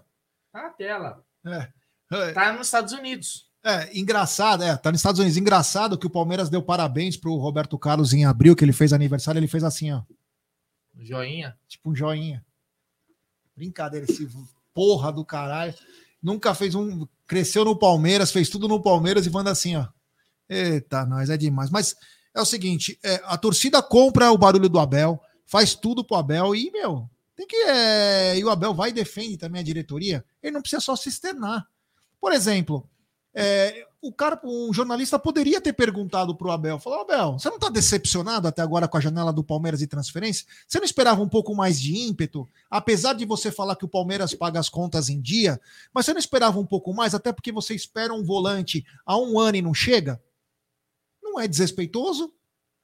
Tá 0.52 0.64
na 0.64 0.70
tela. 0.72 1.27
É. 1.46 2.32
Tá 2.34 2.54
nos 2.54 2.68
Estados 2.68 2.94
Unidos. 2.94 3.48
É, 3.64 3.98
engraçado, 3.98 4.64
é, 4.64 4.76
tá 4.78 4.92
nos 4.92 5.00
Estados 5.00 5.20
Unidos. 5.20 5.38
Engraçado 5.38 5.98
que 5.98 6.08
o 6.08 6.10
Palmeiras 6.10 6.50
deu 6.50 6.62
parabéns 6.62 7.18
pro 7.18 7.36
Roberto 7.36 7.78
Carlos 7.78 8.14
em 8.14 8.24
abril, 8.24 8.56
que 8.56 8.64
ele 8.64 8.72
fez 8.72 8.94
aniversário, 8.94 9.40
ele 9.40 9.48
fez 9.48 9.64
assim, 9.64 9.92
ó. 9.92 10.04
Joinha? 11.00 11.58
Tipo 11.68 11.92
um 11.92 11.96
joinha. 11.96 12.46
Brincadeira, 13.56 14.06
esse 14.10 14.28
porra 14.74 15.12
do 15.12 15.26
caralho. 15.26 15.74
Nunca 16.22 16.54
fez 16.54 16.76
um. 16.76 17.08
Cresceu 17.26 17.66
no 17.66 17.78
Palmeiras, 17.78 18.32
fez 18.32 18.50
tudo 18.50 18.68
no 18.68 18.82
Palmeiras 18.82 19.26
e 19.26 19.30
manda 19.30 19.52
assim, 19.52 19.76
ó. 19.76 19.88
Eita, 20.48 21.06
nós 21.06 21.30
é 21.30 21.38
demais. 21.38 21.70
Mas 21.70 21.96
é 22.34 22.42
o 22.42 22.46
seguinte: 22.46 22.98
é, 23.04 23.22
a 23.26 23.38
torcida 23.38 23.82
compra 23.82 24.32
o 24.32 24.38
barulho 24.38 24.70
do 24.70 24.80
Abel, 24.80 25.22
faz 25.46 25.76
tudo 25.76 26.04
pro 26.04 26.18
Abel 26.18 26.56
e, 26.56 26.72
meu, 26.72 27.10
tem 27.38 27.46
que. 27.46 27.56
É, 27.56 28.36
e 28.38 28.44
o 28.44 28.50
Abel 28.50 28.74
vai 28.74 28.90
e 28.90 28.94
defende 28.94 29.38
também 29.38 29.62
a 29.62 29.64
diretoria. 29.64 30.26
Ele 30.42 30.54
não 30.54 30.62
precisa 30.62 30.82
só 30.82 30.96
se 30.96 31.08
externar. 31.08 31.68
Por 32.20 32.34
exemplo, 32.34 32.90
é, 33.32 33.86
o 34.02 34.12
cara, 34.12 34.42
um 34.44 34.74
jornalista 34.74 35.20
poderia 35.20 35.62
ter 35.62 35.72
perguntado 35.72 36.36
para 36.36 36.48
o 36.48 36.52
Abel, 36.52 36.80
falou, 36.80 37.02
Abel, 37.02 37.34
você 37.34 37.48
não 37.48 37.58
está 37.58 37.70
decepcionado 37.70 38.48
até 38.48 38.64
agora 38.64 38.88
com 38.88 38.98
a 38.98 39.00
janela 39.00 39.32
do 39.32 39.44
Palmeiras 39.44 39.84
e 39.84 39.88
transferência? 39.88 40.48
Você 40.68 40.80
não 40.80 40.86
esperava 40.86 41.22
um 41.22 41.30
pouco 41.30 41.54
mais 41.54 41.80
de 41.80 41.96
ímpeto? 41.96 42.50
Apesar 42.72 43.14
de 43.14 43.26
você 43.26 43.52
falar 43.52 43.76
que 43.76 43.86
o 43.86 43.90
Palmeiras 43.90 44.34
paga 44.34 44.60
as 44.60 44.70
contas 44.70 45.08
em 45.08 45.22
dia, 45.22 45.62
mas 45.94 46.06
você 46.06 46.14
não 46.14 46.20
esperava 46.20 46.60
um 46.60 46.66
pouco 46.66 46.92
mais, 46.92 47.14
até 47.14 47.32
porque 47.32 47.52
você 47.52 47.76
espera 47.76 48.12
um 48.12 48.24
volante 48.24 48.84
há 49.06 49.16
um 49.16 49.40
ano 49.40 49.58
e 49.58 49.62
não 49.62 49.76
chega? 49.76 50.20
Não 51.22 51.40
é 51.40 51.48
desrespeitoso, 51.48 52.34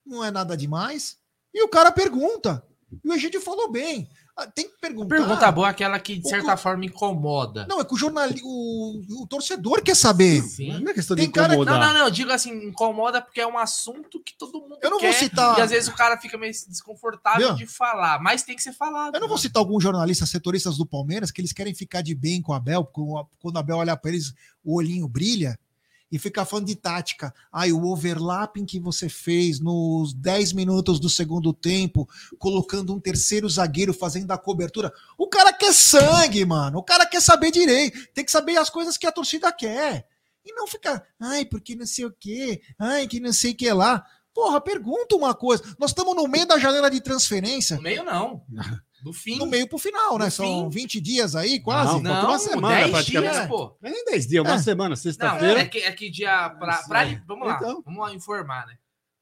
não 0.06 0.24
é 0.24 0.30
nada 0.30 0.56
demais. 0.56 1.18
E 1.52 1.64
o 1.64 1.68
cara 1.68 1.92
pergunta. 1.92 2.64
E 3.04 3.10
o 3.10 3.14
Egídio 3.14 3.42
falou 3.42 3.72
bem. 3.72 4.08
Ah, 4.36 4.48
tem 4.48 4.68
que 4.68 4.76
perguntar. 4.82 5.16
Pergunta 5.16 5.52
boa 5.52 5.68
é 5.68 5.70
aquela 5.70 6.00
que, 6.00 6.18
de 6.18 6.28
certa 6.28 6.56
o... 6.56 6.58
forma, 6.58 6.86
incomoda. 6.86 7.68
Não, 7.70 7.80
é 7.80 7.86
que 7.86 7.94
o 7.94 7.98
jornalista, 7.98 8.42
o, 8.44 9.02
o 9.22 9.28
torcedor 9.28 9.84
quer 9.84 9.96
saber. 9.96 10.42
Sim. 10.42 10.80
Não 10.80 10.90
é 10.90 10.94
questão 10.94 11.16
Tem 11.16 11.26
de 11.26 11.30
incomodar. 11.30 11.66
Cara... 11.66 11.80
Não, 11.80 11.94
não, 11.94 12.00
não. 12.00 12.06
Eu 12.08 12.12
digo 12.12 12.32
assim, 12.32 12.52
incomoda 12.66 13.22
porque 13.22 13.40
é 13.40 13.48
um 13.48 13.60
assunto 13.60 14.20
que 14.20 14.36
todo 14.36 14.60
mundo 14.60 14.78
Eu 14.82 14.90
não 14.90 14.98
quer, 14.98 15.12
vou 15.12 15.20
citar. 15.20 15.60
E 15.60 15.62
às 15.62 15.70
vezes 15.70 15.88
o 15.88 15.96
cara 15.96 16.18
fica 16.18 16.36
meio 16.36 16.52
desconfortável 16.52 17.50
Viu? 17.50 17.58
de 17.58 17.68
falar, 17.68 18.20
mas 18.22 18.42
tem 18.42 18.56
que 18.56 18.64
ser 18.64 18.74
falado. 18.74 19.14
Eu 19.14 19.22
não 19.22 19.28
vou 19.28 19.38
citar 19.38 19.62
alguns 19.62 19.84
jornalistas 19.84 20.30
setoristas 20.30 20.78
do 20.78 20.86
Palmeiras 20.86 21.30
que 21.30 21.40
eles 21.40 21.54
querem 21.54 21.76
ficar 21.76 22.02
de 22.02 22.16
bem 22.16 22.42
com 22.42 22.54
o 22.54 22.56
Abel, 22.56 22.86
quando 22.86 23.56
o 23.56 23.60
Abel 23.60 23.78
olha 23.78 23.96
para 23.96 24.10
eles, 24.10 24.34
o 24.64 24.78
olhinho 24.78 25.08
brilha 25.08 25.60
e 26.14 26.20
ficar 26.20 26.46
falando 26.46 26.68
de 26.68 26.76
tática. 26.76 27.34
Ai, 27.52 27.72
o 27.72 27.88
overlapping 27.88 28.66
que 28.66 28.80
você 28.80 29.10
fez 29.10 29.60
nos 29.60 30.14
10 30.14 30.54
minutos 30.54 31.00
do 31.00 31.10
segundo 31.10 31.52
tempo, 31.52 32.08
colocando 32.38 32.94
um 32.94 33.00
terceiro 33.00 33.50
zagueiro 33.50 33.96
fazendo 33.96 34.30
a 34.30 34.38
cobertura. 34.38 34.94
O 35.18 35.28
cara 35.28 35.52
quer 35.52 35.74
sangue, 35.74 36.46
mano. 36.46 36.78
O 36.78 36.84
cara 36.84 37.08
quer 37.08 37.20
saber 37.20 37.50
direito. 37.50 37.98
Tem 38.14 38.24
que 38.24 38.32
saber 38.32 38.58
as 38.58 38.70
coisas 38.70 38.96
que 38.96 39.08
a 39.08 39.12
torcida 39.12 39.52
quer. 39.52 40.06
E 40.46 40.54
não 40.54 40.68
ficar, 40.68 41.04
ai, 41.20 41.46
porque 41.46 41.76
não 41.76 41.88
sei 41.88 42.06
o 42.06 42.12
quê, 42.12 42.62
ai, 42.78 43.08
que 43.08 43.20
não 43.20 43.34
sei 43.34 43.54
o 43.54 43.56
que 43.56 43.74
lá. 43.74 44.06
Porra, 44.36 44.62
pergunta 44.62 45.16
uma 45.16 45.34
coisa. 45.34 45.64
Nós 45.80 45.90
estamos 45.90 46.16
no 46.16 46.28
meio 46.28 46.46
da 46.46 46.60
janela 46.60 46.92
de 46.92 47.02
transferência. 47.02 47.78
No 47.78 47.82
meio, 47.82 48.04
não. 48.04 48.44
Do 49.04 49.12
fim. 49.12 49.38
No 49.38 49.46
meio 49.46 49.68
pro 49.68 49.78
final, 49.78 50.18
né? 50.18 50.26
No 50.26 50.32
São 50.32 50.72
fim. 50.72 50.80
20 50.82 51.02
dias 51.02 51.36
aí, 51.36 51.60
quase. 51.60 52.02
Não, 52.02 52.12
falta 52.12 52.28
uma 52.28 52.40
semana, 52.40 52.76
10 52.76 52.92
praticamente. 52.92 53.34
dias, 53.34 53.48
pô. 53.48 53.78
Não 53.82 53.90
é 53.90 53.94
nem 53.94 54.06
10 54.06 54.28
dias, 54.28 54.44
uma 54.46 54.54
É. 54.56 54.60
semana, 54.60 54.90
Não, 54.90 54.96
sexta-feira. 54.96 55.60
é 55.60 55.66
que, 55.66 55.78
é 55.80 55.92
que 55.92 56.10
dia. 56.10 56.50
Pra, 56.52 56.78
pra 56.88 57.04
vamos 57.28 57.48
lá, 57.48 57.58
Então. 57.58 57.82
vamos 57.86 58.00
lá 58.00 58.14
informar, 58.14 58.66
né? 58.66 58.76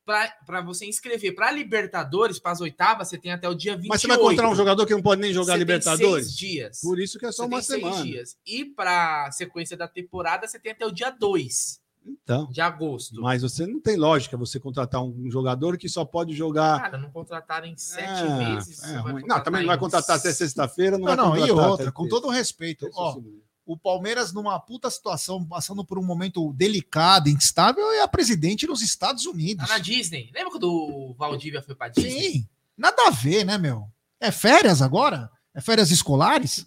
Pra, 0.06 0.28
pra 0.46 0.62
você 0.62 0.86
inscrever 0.86 1.34
pra 1.36 1.52
Libertadores, 1.52 2.40
pras 2.40 2.62
oitavas, 2.62 3.08
você 3.08 3.18
tem 3.18 3.32
até 3.32 3.48
o 3.50 3.54
dia 3.56 3.74
28. 3.74 3.90
Mas 3.90 4.02
você 4.02 4.08
vai 4.08 4.18
encontrar 4.18 4.50
um 4.50 4.56
jogador 4.56 4.86
que 4.86 4.94
não 4.94 5.02
pode 5.02 5.22
nem 5.22 5.32
jogar 5.34 5.46
Você 5.46 5.52
tem 5.52 5.60
Libertadores? 5.60 6.26
seis 6.26 6.38
dias. 6.38 6.80
Por 6.82 7.00
isso 7.00 7.18
que 7.20 7.26
é 7.26 7.32
só 7.32 7.44
Você 7.44 7.48
uma 7.48 7.58
tem 7.58 7.66
seis 7.68 7.82
semana. 7.84 8.04
dias. 8.04 8.36
E 8.46 8.66
pra 8.66 9.32
sequência 9.32 9.76
da 9.76 9.88
temporada, 9.88 10.48
você 10.48 10.60
tem 10.60 10.72
até 10.72 10.86
o 10.86 10.92
dia 10.92 11.10
2 11.12 11.81
Então. 12.06 12.48
de 12.52 12.60
agosto. 12.62 13.22
Mas 13.22 13.42
você 13.42 13.66
não 13.68 13.80
tem 13.80 13.96
lógica 13.96 14.36
você 14.36 14.60
contratar 14.60 15.04
um 15.04 15.30
jogador 15.30 15.78
que 15.78 15.88
só 15.88 16.04
pode 16.04 16.34
jogar. 16.34 16.82
Cara, 16.82 16.98
não 16.98 17.12
contrataram 17.12 17.68
em 17.68 17.78
sete 17.78 18.24
É, 18.24 18.38
meses. 18.38 18.84
é 18.84 18.96
Não, 19.04 19.44
também 19.44 19.62
não 19.62 19.68
vai 19.68 19.76
em 19.76 19.80
contratar 19.80 20.18
até 20.18 20.34
sexta-feira. 20.34 20.98
Não, 20.98 21.16
Não, 21.16 21.30
vai 21.32 21.40
não, 21.42 21.48
e 21.48 21.52
outra, 21.52 21.92
com 21.92 22.08
todo 22.08 22.28
o 22.28 22.32
respeito, 22.32 22.90
ó, 22.94 23.20
o 23.66 23.78
Palmeiras 23.78 24.34
numa 24.34 24.60
puta 24.60 24.90
situação, 24.90 25.46
passando 25.46 25.86
por 25.86 26.00
um 26.00 26.04
momento 26.04 26.52
delicado, 26.54 27.30
instável, 27.30 27.92
é 27.92 28.02
a 28.02 28.08
presidente 28.08 28.66
nos 28.66 28.82
Estados 28.82 29.26
Unidos. 29.26 29.68
Tá 29.68 29.74
na 29.76 29.80
Disney. 29.80 30.32
Lembra 30.34 30.52
quando 30.52 30.72
o 30.72 31.14
Valdívia 31.14 31.62
foi 31.62 31.76
pra 31.76 31.88
Disney? 31.90 32.12
Sim, 32.20 32.50
nada 32.76 33.08
a 33.08 33.12
ver, 33.12 33.46
né, 33.46 33.58
meu? 33.58 33.88
É 34.20 34.32
férias 34.32 34.82
agora? 34.82 35.30
É 35.54 35.62
férias 35.62 35.92
escolares? 35.92 36.66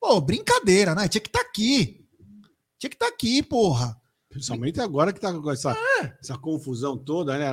Pô, 0.00 0.20
brincadeira, 0.20 0.94
né? 0.94 1.08
Tinha 1.08 1.20
que 1.20 1.28
estar 1.28 1.40
aqui. 1.40 2.06
Tinha 2.78 2.90
que 2.90 2.96
estar 2.96 3.08
aqui, 3.08 3.42
porra. 3.42 4.00
Principalmente 4.36 4.80
agora 4.80 5.12
que 5.12 5.20
tá 5.20 5.32
com 5.32 5.50
essa, 5.50 5.72
É. 6.02 6.12
essa 6.20 6.36
confusão 6.36 6.96
toda, 6.96 7.38
né? 7.38 7.50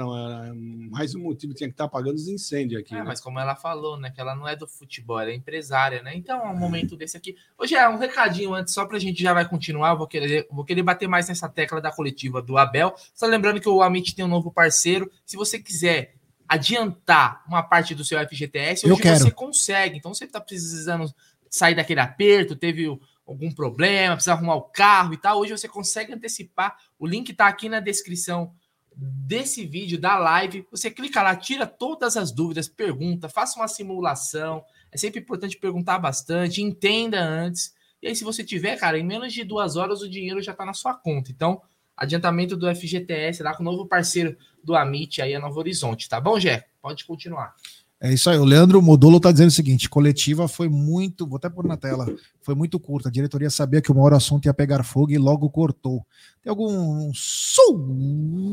Mais 0.92 1.16
um 1.16 1.22
motivo 1.22 1.54
tinha 1.54 1.68
que 1.70 1.74
estar 1.74 1.86
apagando 1.86 2.16
os 2.16 2.28
incêndios 2.28 2.82
aqui. 2.82 2.94
É, 2.94 2.98
né? 2.98 3.04
mas 3.04 3.22
como 3.22 3.40
ela 3.40 3.56
falou, 3.56 3.98
né? 3.98 4.12
Que 4.12 4.20
ela 4.20 4.36
não 4.36 4.48
é 4.48 4.56
do 4.56 4.68
futebol, 4.68 5.20
ela 5.20 5.32
é 5.32 5.34
empresária, 5.36 6.02
né? 6.02 6.14
Então, 6.16 6.40
é 6.46 6.50
um 6.50 6.58
momento 6.58 6.98
desse 6.98 7.16
aqui. 7.16 7.36
Hoje 7.58 7.74
é 7.76 7.88
um 7.88 7.98
recadinho 7.98 8.54
antes, 8.54 8.74
só 8.74 8.86
pra 8.86 9.00
gente 9.00 9.22
já 9.24 9.34
vai 9.34 9.48
continuar. 9.48 9.92
eu 9.92 9.98
Vou 9.98 10.08
querer, 10.08 10.48
vou 10.52 10.66
querer 10.66 10.84
bater 10.84 11.08
mais 11.08 11.28
nessa 11.30 11.48
tecla 11.48 11.80
da 11.80 11.92
coletiva 11.92 12.42
do 12.42 12.58
Abel. 12.58 12.94
Só 13.14 13.26
lembrando 13.28 13.62
que 13.62 13.70
o 13.70 13.82
Amit 13.82 14.14
tem 14.14 14.26
um 14.26 14.28
novo 14.28 14.52
parceiro. 14.52 15.10
Se 15.26 15.38
você 15.38 15.58
quiser 15.60 16.16
adiantar 16.48 17.44
uma 17.48 17.64
parte 17.64 17.96
do 17.96 18.04
seu 18.04 18.20
FGTS, 18.20 18.86
Eu 18.86 18.94
hoje 18.94 19.02
quero. 19.02 19.20
você 19.20 19.32
consegue. 19.32 19.98
Então, 19.98 20.14
você 20.14 20.28
tá 20.28 20.40
precisando 20.42 21.12
sair 21.50 21.76
daquele 21.76 22.00
aperto, 22.00 22.56
teve 22.56 22.90
algum 23.26 23.52
problema, 23.52 24.16
precisa 24.16 24.34
arrumar 24.34 24.56
o 24.56 24.64
carro 24.64 25.14
e 25.14 25.18
tal. 25.18 25.40
Hoje 25.40 25.52
você 25.52 25.68
consegue 25.68 26.14
antecipar. 26.14 26.78
O 27.00 27.08
link 27.08 27.34
tá 27.34 27.48
aqui 27.48 27.70
na 27.70 27.80
descrição 27.80 28.54
desse 28.96 29.66
vídeo, 29.66 30.00
da 30.00 30.18
live. 30.18 30.68
Você 30.72 30.92
clica 30.92 31.22
lá, 31.22 31.36
tira 31.36 31.66
todas 31.66 32.18
as 32.18 32.32
dúvidas, 32.32 32.68
pergunta, 32.68 33.30
faça 33.30 33.60
uma 33.60 33.68
simulação. 33.68 34.64
É 34.92 34.98
sempre 34.98 35.20
importante 35.20 35.58
perguntar 35.58 35.98
bastante, 36.00 36.62
entenda 36.62 37.20
antes. 37.22 37.74
E 38.02 38.08
aí, 38.08 38.16
se 38.16 38.24
você 38.24 38.44
tiver, 38.44 38.78
cara, 38.78 39.00
em 39.00 39.04
menos 39.04 39.34
de 39.34 39.44
duas 39.44 39.76
horas 39.76 40.02
o 40.02 40.10
dinheiro 40.10 40.42
já 40.42 40.54
tá 40.54 40.66
na 40.66 40.74
sua 40.74 40.94
conta. 40.94 41.32
Então, 41.32 41.62
adiantamento 41.96 42.58
do 42.58 42.74
FGTS 42.76 43.42
lá 43.42 43.56
com 43.56 43.64
o 43.64 43.66
novo 43.66 43.88
parceiro 43.88 44.38
do 44.64 44.76
Amit 44.76 45.22
aí, 45.22 45.34
a 45.34 45.40
Novo 45.40 45.60
Horizonte, 45.60 46.10
tá 46.10 46.20
bom, 46.20 46.40
Jé? 46.40 46.68
Pode 46.82 47.06
continuar. 47.06 47.56
É 48.04 48.12
isso 48.12 48.30
aí. 48.30 48.38
O 48.38 48.44
Leandro 48.44 48.82
Modolo 48.82 49.18
tá 49.18 49.32
dizendo 49.32 49.48
o 49.48 49.54
seguinte: 49.54 49.88
coletiva 49.88 50.46
foi 50.46 50.68
muito, 50.68 51.26
vou 51.26 51.38
até 51.38 51.50
pôr 51.50 51.66
na 51.66 51.78
tela, 51.78 52.14
foi 52.42 52.54
muito 52.54 52.78
curta. 52.78 53.08
A 53.08 53.12
diretoria 53.12 53.50
sabia 53.50 53.82
que 53.82 53.90
uma 53.94 54.04
hora 54.04 54.16
o 54.16 54.18
assunto 54.18 54.46
ia 54.46 54.54
pegar 54.54 54.84
fogo 54.84 55.14
e 55.14 55.18
logo 55.18 55.50
cortou. 55.50 56.06
Tem 56.42 56.50
algum 56.50 57.14
superchat 57.14 58.46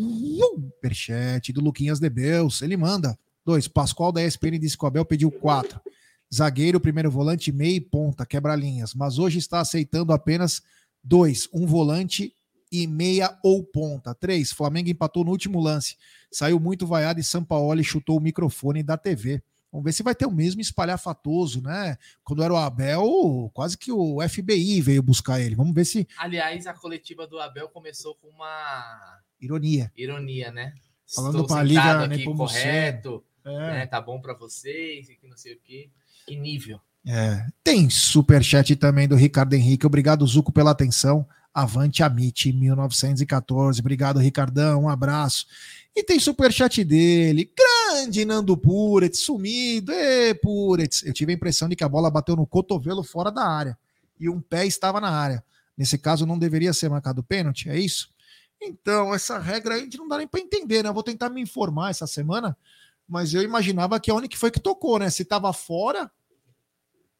do 1.52 1.60
Luquinhas 1.60 1.98
Debeus? 1.98 2.62
Ele 2.62 2.76
manda. 2.76 3.18
Dois. 3.44 3.66
Pascoal 3.66 4.12
da 4.12 4.24
ESPN 4.24 4.56
disse 4.56 4.78
que 4.78 4.84
o 4.84 4.86
Abel 4.86 5.04
pediu 5.04 5.32
quatro. 5.32 5.80
Zagueiro, 6.32 6.78
primeiro 6.78 7.10
volante, 7.10 7.50
meia 7.50 7.74
e 7.74 7.80
ponta, 7.80 8.24
quebra-linhas. 8.24 8.94
Mas 8.94 9.18
hoje 9.18 9.40
está 9.40 9.58
aceitando 9.58 10.12
apenas 10.12 10.62
dois. 11.02 11.48
Um 11.52 11.66
volante 11.66 12.32
e 12.70 12.86
meia 12.86 13.36
ou 13.42 13.62
ponta. 13.64 14.14
Três. 14.14 14.52
Flamengo 14.52 14.88
empatou 14.88 15.24
no 15.24 15.30
último 15.30 15.60
lance. 15.60 15.96
Saiu 16.30 16.60
muito 16.60 16.86
vaiado 16.86 17.18
e 17.20 17.24
Sampaoli 17.24 17.82
chutou 17.84 18.18
o 18.18 18.20
microfone 18.20 18.82
da 18.82 18.96
TV. 18.96 19.42
Vamos 19.72 19.84
ver 19.84 19.92
se 19.92 20.02
vai 20.02 20.14
ter 20.16 20.26
o 20.26 20.32
mesmo 20.32 20.60
espalhafatoso, 20.60 21.62
né? 21.62 21.96
Quando 22.24 22.42
era 22.42 22.52
o 22.52 22.56
Abel, 22.56 23.50
quase 23.54 23.78
que 23.78 23.92
o 23.92 24.18
FBI 24.28 24.80
veio 24.80 25.02
buscar 25.02 25.40
ele. 25.40 25.54
Vamos 25.54 25.72
ver 25.74 25.84
se. 25.84 26.08
Aliás, 26.18 26.66
a 26.66 26.74
coletiva 26.74 27.24
do 27.26 27.38
Abel 27.38 27.68
começou 27.68 28.16
com 28.16 28.26
uma 28.28 29.18
Ironia. 29.40 29.92
ironia, 29.96 30.50
né? 30.50 30.74
Falando 31.14 31.46
pra 31.46 31.64
sentado 31.64 31.66
Liga 31.68 32.04
aqui 32.04 32.24
correto, 32.24 33.24
É. 33.44 33.50
né? 33.58 33.86
Tá 33.86 34.00
bom 34.00 34.20
pra 34.20 34.34
vocês, 34.34 35.06
que 35.20 35.26
não 35.28 35.36
sei 35.36 35.54
o 35.54 35.58
quê. 35.64 35.88
Que 36.26 36.34
nível. 36.36 36.80
É. 37.06 37.46
Tem 37.64 37.88
superchat 37.88 38.74
também 38.76 39.06
do 39.08 39.14
Ricardo 39.16 39.54
Henrique. 39.54 39.86
Obrigado, 39.86 40.26
Zuco, 40.26 40.52
pela 40.52 40.72
atenção. 40.72 41.26
Avante 41.52 42.02
Amit 42.02 42.52
1914. 42.52 43.80
Obrigado, 43.80 44.18
Ricardão. 44.18 44.84
Um 44.84 44.88
abraço. 44.88 45.46
E 45.94 46.02
tem 46.02 46.20
superchat 46.20 46.84
dele. 46.84 47.52
Grande 47.56 48.24
Nando 48.24 48.56
Puretz, 48.56 49.20
sumido. 49.20 49.92
Ê, 49.92 50.34
Puretz. 50.34 51.02
Eu 51.04 51.12
tive 51.12 51.32
a 51.32 51.34
impressão 51.34 51.68
de 51.68 51.74
que 51.74 51.84
a 51.84 51.88
bola 51.88 52.10
bateu 52.10 52.36
no 52.36 52.46
cotovelo 52.46 53.02
fora 53.02 53.30
da 53.30 53.44
área. 53.44 53.78
E 54.18 54.28
um 54.28 54.40
pé 54.40 54.66
estava 54.66 55.00
na 55.00 55.10
área. 55.10 55.44
Nesse 55.76 55.98
caso, 55.98 56.26
não 56.26 56.38
deveria 56.38 56.72
ser 56.72 56.88
marcado 56.90 57.22
pênalti, 57.22 57.68
é 57.68 57.78
isso? 57.78 58.10
Então, 58.60 59.14
essa 59.14 59.38
regra 59.38 59.74
a 59.74 59.78
gente 59.78 59.96
não 59.96 60.06
dá 60.06 60.18
nem 60.18 60.28
para 60.28 60.40
entender, 60.40 60.82
né? 60.82 60.90
Eu 60.90 60.94
vou 60.94 61.02
tentar 61.02 61.30
me 61.30 61.40
informar 61.40 61.90
essa 61.90 62.06
semana, 62.06 62.56
mas 63.08 63.32
eu 63.32 63.42
imaginava 63.42 63.98
que 63.98 64.10
a 64.10 64.14
única 64.14 64.36
foi 64.36 64.50
que 64.50 64.60
tocou, 64.60 64.98
né? 64.98 65.08
Se 65.08 65.22
estava 65.22 65.50
fora, 65.52 66.10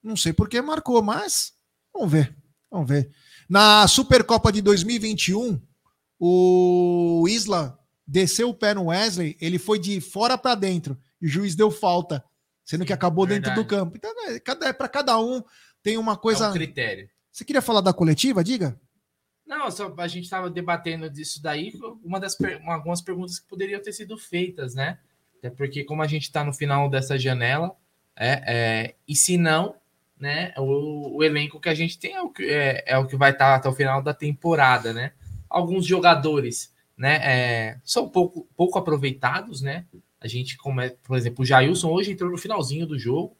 não 0.02 0.14
sei 0.14 0.34
por 0.34 0.48
que 0.48 0.60
marcou, 0.60 1.02
mas 1.02 1.54
vamos 1.92 2.12
ver. 2.12 2.36
Vamos 2.70 2.88
ver. 2.88 3.10
Na 3.50 3.88
Supercopa 3.88 4.52
de 4.52 4.62
2021, 4.62 5.60
o 6.20 7.26
Isla 7.28 7.76
desceu 8.06 8.48
o 8.50 8.54
pé 8.54 8.72
no 8.74 8.86
Wesley, 8.86 9.36
ele 9.40 9.58
foi 9.58 9.76
de 9.80 10.00
fora 10.00 10.38
para 10.38 10.54
dentro 10.54 10.96
e 11.20 11.26
o 11.26 11.28
juiz 11.28 11.56
deu 11.56 11.68
falta, 11.68 12.24
sendo 12.64 12.84
que 12.84 12.92
acabou 12.92 13.26
dentro 13.26 13.50
do 13.50 13.62
verdade. 13.62 13.68
campo. 13.68 13.96
Então, 13.96 14.12
é, 14.28 14.38
cada, 14.38 14.72
para 14.72 14.88
cada 14.88 15.18
um 15.18 15.42
tem 15.82 15.98
uma 15.98 16.12
É 16.12 16.16
coisa. 16.16 16.48
um 16.48 16.52
critério. 16.52 17.10
Você 17.32 17.44
queria 17.44 17.60
falar 17.60 17.80
da 17.80 17.92
coletiva? 17.92 18.44
Diga. 18.44 18.80
Não, 19.44 19.68
só 19.68 19.92
a 19.98 20.06
gente 20.06 20.24
estava 20.24 20.48
debatendo 20.48 21.10
disso 21.10 21.42
daí, 21.42 21.72
uma 22.04 22.20
das 22.20 22.36
algumas 22.68 23.02
perguntas 23.02 23.40
que 23.40 23.48
poderiam 23.48 23.82
ter 23.82 23.92
sido 23.92 24.16
feitas, 24.16 24.76
né? 24.76 25.00
Até 25.38 25.50
porque, 25.50 25.82
como 25.82 26.02
a 26.02 26.06
gente 26.06 26.22
está 26.22 26.44
no 26.44 26.52
final 26.52 26.88
dessa 26.88 27.18
janela, 27.18 27.74
é, 28.14 28.44
é, 28.46 28.94
e 29.08 29.16
se 29.16 29.36
não, 29.36 29.74
né, 30.20 30.52
o, 30.58 31.16
o, 31.16 31.24
elenco 31.24 31.58
que 31.58 31.68
a 31.68 31.74
gente 31.74 31.98
tem 31.98 32.12
é 32.12 32.20
o 32.20 32.28
que, 32.28 32.44
é, 32.44 32.84
é 32.86 32.98
o 32.98 33.06
que 33.06 33.16
vai 33.16 33.30
estar 33.30 33.46
tá 33.46 33.54
até 33.56 33.68
o 33.68 33.72
final 33.72 34.02
da 34.02 34.12
temporada, 34.12 34.92
né? 34.92 35.12
Alguns 35.48 35.86
jogadores, 35.86 36.72
né, 36.96 37.16
é, 37.22 37.78
são 37.82 38.08
pouco, 38.08 38.46
pouco 38.54 38.78
aproveitados, 38.78 39.62
né? 39.62 39.86
A 40.20 40.28
gente, 40.28 40.58
por 41.02 41.16
exemplo, 41.16 41.42
o 41.42 41.46
Jailson 41.46 41.90
hoje 41.90 42.12
entrou 42.12 42.30
no 42.30 42.36
finalzinho 42.36 42.86
do 42.86 42.98
jogo. 42.98 43.34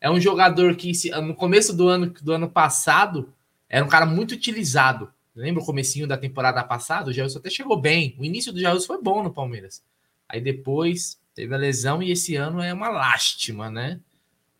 É 0.00 0.10
um 0.10 0.20
jogador 0.20 0.74
que 0.74 0.90
no 1.22 1.34
começo 1.34 1.72
do 1.72 1.88
ano, 1.88 2.12
do 2.20 2.32
ano 2.32 2.50
passado 2.50 3.32
era 3.68 3.84
um 3.84 3.88
cara 3.88 4.04
muito 4.04 4.32
utilizado. 4.32 5.12
Lembra 5.34 5.62
o 5.62 5.66
comecinho 5.66 6.08
da 6.08 6.16
temporada 6.16 6.62
passada? 6.64 7.10
O 7.10 7.12
Jailson 7.12 7.38
até 7.38 7.50
chegou 7.50 7.80
bem. 7.80 8.16
O 8.18 8.24
início 8.24 8.52
do 8.52 8.60
Jailson 8.60 8.86
foi 8.86 9.00
bom 9.00 9.22
no 9.22 9.32
Palmeiras. 9.32 9.82
Aí 10.28 10.40
depois 10.40 11.18
teve 11.34 11.54
a 11.54 11.58
lesão 11.58 12.02
e 12.02 12.10
esse 12.10 12.34
ano 12.34 12.60
é 12.60 12.72
uma 12.72 12.88
lástima, 12.88 13.70
né? 13.70 14.00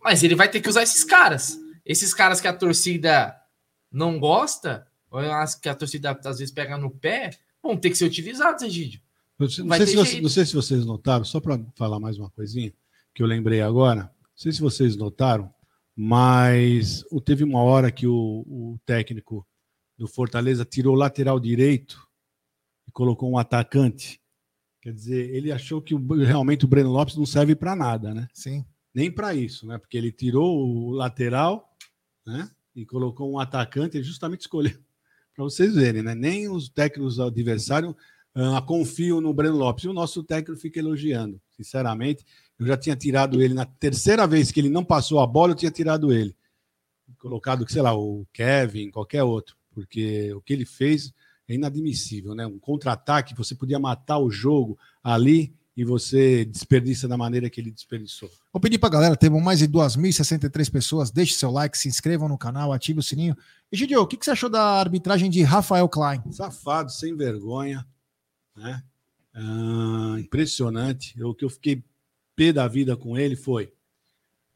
Mas 0.03 0.23
ele 0.23 0.35
vai 0.35 0.49
ter 0.49 0.61
que 0.61 0.69
usar 0.69 0.83
esses 0.83 1.03
caras. 1.03 1.59
Esses 1.85 2.15
caras 2.15 2.41
que 2.41 2.49
a 2.49 2.53
torcida 2.53 3.35
não 3.91 4.19
gosta, 4.19 4.87
ou 5.11 5.21
que 5.61 5.69
a 5.69 5.75
torcida 5.75 6.19
às 6.25 6.39
vezes 6.39 6.53
pega 6.53 6.77
no 6.77 6.91
pé, 6.91 7.31
vão 7.63 7.77
ter 7.77 7.91
que 7.91 7.97
ser 7.97 8.07
utilizados, 8.07 8.63
Egídio. 8.63 9.01
Não 9.39 9.49
sei, 9.49 9.65
não 9.65 9.77
sei, 9.77 9.87
se 9.87 9.97
você, 9.97 10.21
não 10.21 10.29
sei, 10.29 10.47
se 10.47 10.55
vocês 10.55 10.87
notaram, 10.87 11.25
só 11.25 11.41
para 11.41 11.61
falar 11.77 11.99
mais 11.99 12.19
uma 12.19 12.31
coisinha 12.31 12.73
que 13.13 13.23
eu 13.23 13.27
lembrei 13.27 13.61
agora, 13.61 14.03
não 14.05 14.37
sei 14.37 14.53
se 14.53 14.61
vocês 14.61 14.97
notaram, 14.97 15.53
mas 15.97 17.05
teve 17.25 17.45
uma 17.45 17.63
hora 17.63 17.91
que 17.91 18.07
o, 18.07 18.45
o 18.47 18.79
técnico 18.85 19.47
do 19.97 20.09
Fortaleza 20.09 20.65
tirou 20.65 20.95
o 20.95 20.99
lateral 20.99 21.39
direito 21.39 22.07
e 22.87 22.93
colocou 22.93 23.31
um 23.31 23.39
atacante. 23.39 24.21
Quer 24.83 24.93
dizer, 24.93 25.35
ele 25.35 25.51
achou 25.51 25.81
que 25.81 25.95
o, 25.95 26.25
realmente 26.25 26.65
o 26.65 26.69
Breno 26.69 26.91
Lopes 26.91 27.17
não 27.17 27.27
serve 27.27 27.55
para 27.55 27.77
nada, 27.77 28.13
né? 28.13 28.29
Sim. 28.33 28.65
Nem 28.95 29.11
para 29.11 29.35
isso, 29.35 29.67
né? 29.67 29.77
Porque 29.77 29.99
ele 29.99 30.13
tirou 30.13 30.57
o 30.57 30.91
lateral, 30.91 31.75
né? 32.25 32.49
E 32.75 32.87
colocou 32.87 33.33
um 33.33 33.39
atacante, 33.39 33.97
ele 33.97 34.05
justamente 34.05 34.43
escolheu 34.43 34.79
para 35.35 35.45
vocês 35.45 35.75
verem, 35.75 36.03
né? 36.03 36.15
Nem 36.15 36.49
os 36.49 36.69
técnicos 36.69 37.19
adversários 37.19 37.95
uh, 38.37 38.65
confiam 38.67 39.21
no 39.21 39.35
Breno 39.35 39.57
Lopes. 39.57 39.85
E 39.85 39.89
o 39.89 39.93
nosso 39.93 40.23
técnico 40.23 40.61
fica 40.61 40.79
elogiando, 40.79 41.41
sinceramente. 41.51 42.25
Eu 42.59 42.67
já 42.67 42.77
tinha 42.77 42.95
tirado 42.95 43.43
ele 43.43 43.53
na 43.53 43.67
terceira 43.67 44.27
vez 44.27 44.53
que 44.53 44.61
ele 44.61 44.71
não 44.71 44.85
passou 44.85 45.19
a 45.21 45.27
bola, 45.27 45.53
eu 45.53 45.57
tinha 45.57 45.73
tirado 45.73 46.13
ele. 46.13 46.37
Colocado, 47.19 47.69
sei 47.71 47.83
lá, 47.83 47.95
o 47.95 48.27
Kevin, 48.33 48.91
qualquer 48.91 49.23
outro, 49.25 49.57
porque 49.73 50.33
o 50.35 50.41
que 50.41 50.53
ele 50.53 50.65
fez 50.65 51.13
é 51.49 51.55
inadmissível, 51.55 52.35
né? 52.35 52.47
Um 52.47 52.59
contra-ataque, 52.59 53.35
você 53.35 53.55
podia 53.55 53.79
matar 53.79 54.19
o 54.19 54.31
jogo 54.31 54.79
ali 55.03 55.55
e 55.77 55.85
você 55.85 56.45
desperdiça 56.45 57.09
da 57.09 57.17
maneira 57.17 57.51
que 57.51 57.61
ele 57.61 57.71
desperdiçou. 57.71 58.31
Vou 58.53 58.61
pedir 58.61 58.79
para 58.79 58.89
a 58.89 58.93
galera, 58.93 59.17
temos 59.17 59.43
mais 59.43 59.59
de 59.59 59.69
2.063 59.69 60.71
pessoas, 60.71 61.11
deixe 61.11 61.35
seu 61.35 61.51
like, 61.51 61.77
se 61.77 61.89
inscrevam 61.89 62.29
no 62.29 62.39
canal, 62.39 62.73
ative 62.73 63.01
o 63.01 63.03
sininho. 63.03 63.37
E, 63.73 63.77
Gidio, 63.77 64.01
o 64.01 64.07
que, 64.07 64.17
que 64.17 64.25
você 64.25 64.31
achou 64.31 64.49
da 64.49 64.63
arbitragem 64.79 65.29
de 65.29 65.43
Rafael 65.43 65.89
Klein? 65.89 66.23
Safado, 66.31 66.93
sem 66.93 67.17
vergonha, 67.17 67.85
né? 68.57 68.83
Ah, 69.35 70.17
impressionante. 70.21 71.21
O 71.23 71.35
que 71.35 71.45
eu 71.45 71.51
fiquei 71.51 71.83
pé 72.37 72.53
da 72.53 72.69
vida 72.69 72.97
com 72.97 73.19
ele 73.19 73.35
foi, 73.35 73.73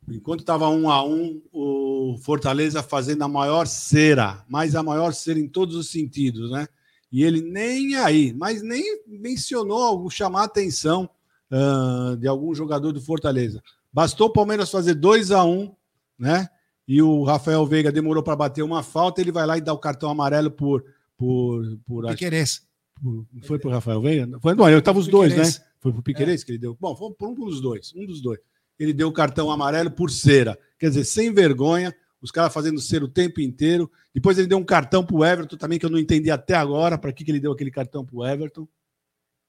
enquanto 0.08 0.40
estava 0.40 0.68
um 0.68 0.88
a 0.88 1.04
um, 1.04 1.42
o 1.52 2.16
Fortaleza 2.22 2.80
fazendo 2.80 3.22
a 3.22 3.28
maior 3.28 3.66
cera, 3.66 4.44
mas 4.48 4.76
a 4.76 4.82
maior 4.84 5.12
cera 5.12 5.38
em 5.38 5.48
todos 5.48 5.74
os 5.74 5.90
sentidos, 5.90 6.52
né? 6.52 6.68
E 7.10 7.22
ele 7.22 7.40
nem 7.40 7.96
aí, 7.96 8.34
mas 8.34 8.62
nem 8.62 9.02
mencionou 9.06 10.08
chamar 10.10 10.42
a 10.42 10.44
atenção 10.44 11.08
uh, 11.50 12.16
de 12.16 12.28
algum 12.28 12.54
jogador 12.54 12.92
do 12.92 13.00
Fortaleza. 13.00 13.62
Bastou 13.92 14.28
o 14.28 14.32
Palmeiras 14.32 14.70
fazer 14.70 14.94
2 14.94 15.30
a 15.30 15.44
1 15.44 15.50
um, 15.50 15.74
né? 16.18 16.48
E 16.86 17.02
o 17.02 17.22
Rafael 17.22 17.66
Veiga 17.66 17.92
demorou 17.92 18.22
para 18.22 18.36
bater 18.36 18.62
uma 18.62 18.82
falta, 18.82 19.20
ele 19.20 19.32
vai 19.32 19.46
lá 19.46 19.58
e 19.58 19.60
dá 19.60 19.72
o 19.72 19.78
cartão 19.78 20.10
amarelo 20.10 20.50
por. 20.50 20.84
por, 21.16 21.78
por 21.86 22.06
Piqueires. 22.08 22.66
Por, 23.02 23.26
foi 23.42 23.58
pro 23.58 23.70
Rafael 23.70 24.00
Veiga? 24.00 24.38
Foi, 24.40 24.54
não, 24.54 24.68
eu 24.68 24.80
tava 24.80 24.98
os 24.98 25.06
dois, 25.06 25.36
né? 25.36 25.44
Foi 25.80 25.92
pro 25.92 26.02
Piqueires 26.02 26.42
é. 26.42 26.44
que 26.44 26.52
ele 26.52 26.58
deu. 26.58 26.76
Bom, 26.80 26.96
foi 26.96 27.12
por 27.12 27.28
um 27.28 27.34
dos 27.34 27.60
dois, 27.60 27.92
um 27.94 28.04
dos 28.06 28.20
dois. 28.20 28.40
Ele 28.78 28.92
deu 28.92 29.08
o 29.08 29.12
cartão 29.12 29.50
amarelo 29.50 29.90
por 29.90 30.10
cera. 30.10 30.58
Quer 30.78 30.88
dizer, 30.88 31.04
sem 31.04 31.32
vergonha, 31.32 31.94
os 32.20 32.30
caras 32.30 32.52
fazendo 32.52 32.80
ser 32.80 33.02
o 33.02 33.08
tempo 33.08 33.40
inteiro. 33.40 33.90
Depois 34.14 34.38
ele 34.38 34.48
deu 34.48 34.58
um 34.58 34.64
cartão 34.64 35.04
para 35.04 35.16
o 35.16 35.24
Everton 35.24 35.56
também, 35.56 35.78
que 35.78 35.86
eu 35.86 35.90
não 35.90 35.98
entendi 35.98 36.30
até 36.30 36.54
agora 36.54 36.98
para 36.98 37.12
que, 37.12 37.24
que 37.24 37.30
ele 37.30 37.40
deu 37.40 37.52
aquele 37.52 37.70
cartão 37.70 38.04
para 38.04 38.16
o 38.16 38.26
Everton. 38.26 38.66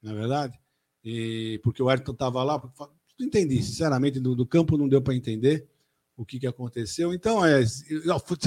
Não 0.01 0.11
é 0.11 0.15
verdade? 0.15 0.59
E 1.03 1.59
porque 1.63 1.81
o 1.81 1.89
Everton 1.89 2.11
estava 2.11 2.43
lá. 2.43 2.61
Não 3.19 3.27
entendi, 3.27 3.61
sinceramente, 3.61 4.19
do, 4.19 4.35
do 4.35 4.45
campo 4.45 4.77
não 4.77 4.87
deu 4.87 5.01
para 5.01 5.15
entender 5.15 5.67
o 6.19 6.25
que, 6.25 6.37
que 6.37 6.47
aconteceu. 6.47 7.13
Então, 7.13 7.45
é, 7.45 7.63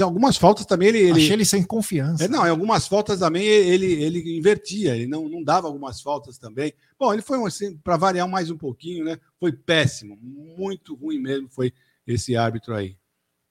algumas 0.03 0.37
faltas 0.37 0.63
também 0.65 0.89
ele. 0.89 0.99
ele 0.99 1.11
Achei 1.11 1.33
ele 1.33 1.45
sem 1.45 1.63
confiança. 1.63 2.23
É, 2.23 2.27
não, 2.27 2.45
em 2.45 2.49
algumas 2.49 2.87
faltas 2.87 3.19
também 3.19 3.43
ele, 3.43 4.03
ele 4.03 4.37
invertia, 4.37 4.95
ele 4.95 5.07
não, 5.07 5.27
não 5.27 5.43
dava 5.43 5.67
algumas 5.67 5.99
faltas 5.99 6.37
também. 6.37 6.71
Bom, 6.99 7.11
ele 7.11 7.23
foi, 7.23 7.43
assim, 7.45 7.75
para 7.77 7.97
variar 7.97 8.29
mais 8.29 8.51
um 8.51 8.57
pouquinho, 8.57 9.03
né? 9.03 9.17
Foi 9.39 9.51
péssimo, 9.51 10.17
muito 10.21 10.93
ruim 10.93 11.19
mesmo 11.19 11.49
foi 11.49 11.73
esse 12.05 12.35
árbitro 12.35 12.75
aí. 12.75 12.95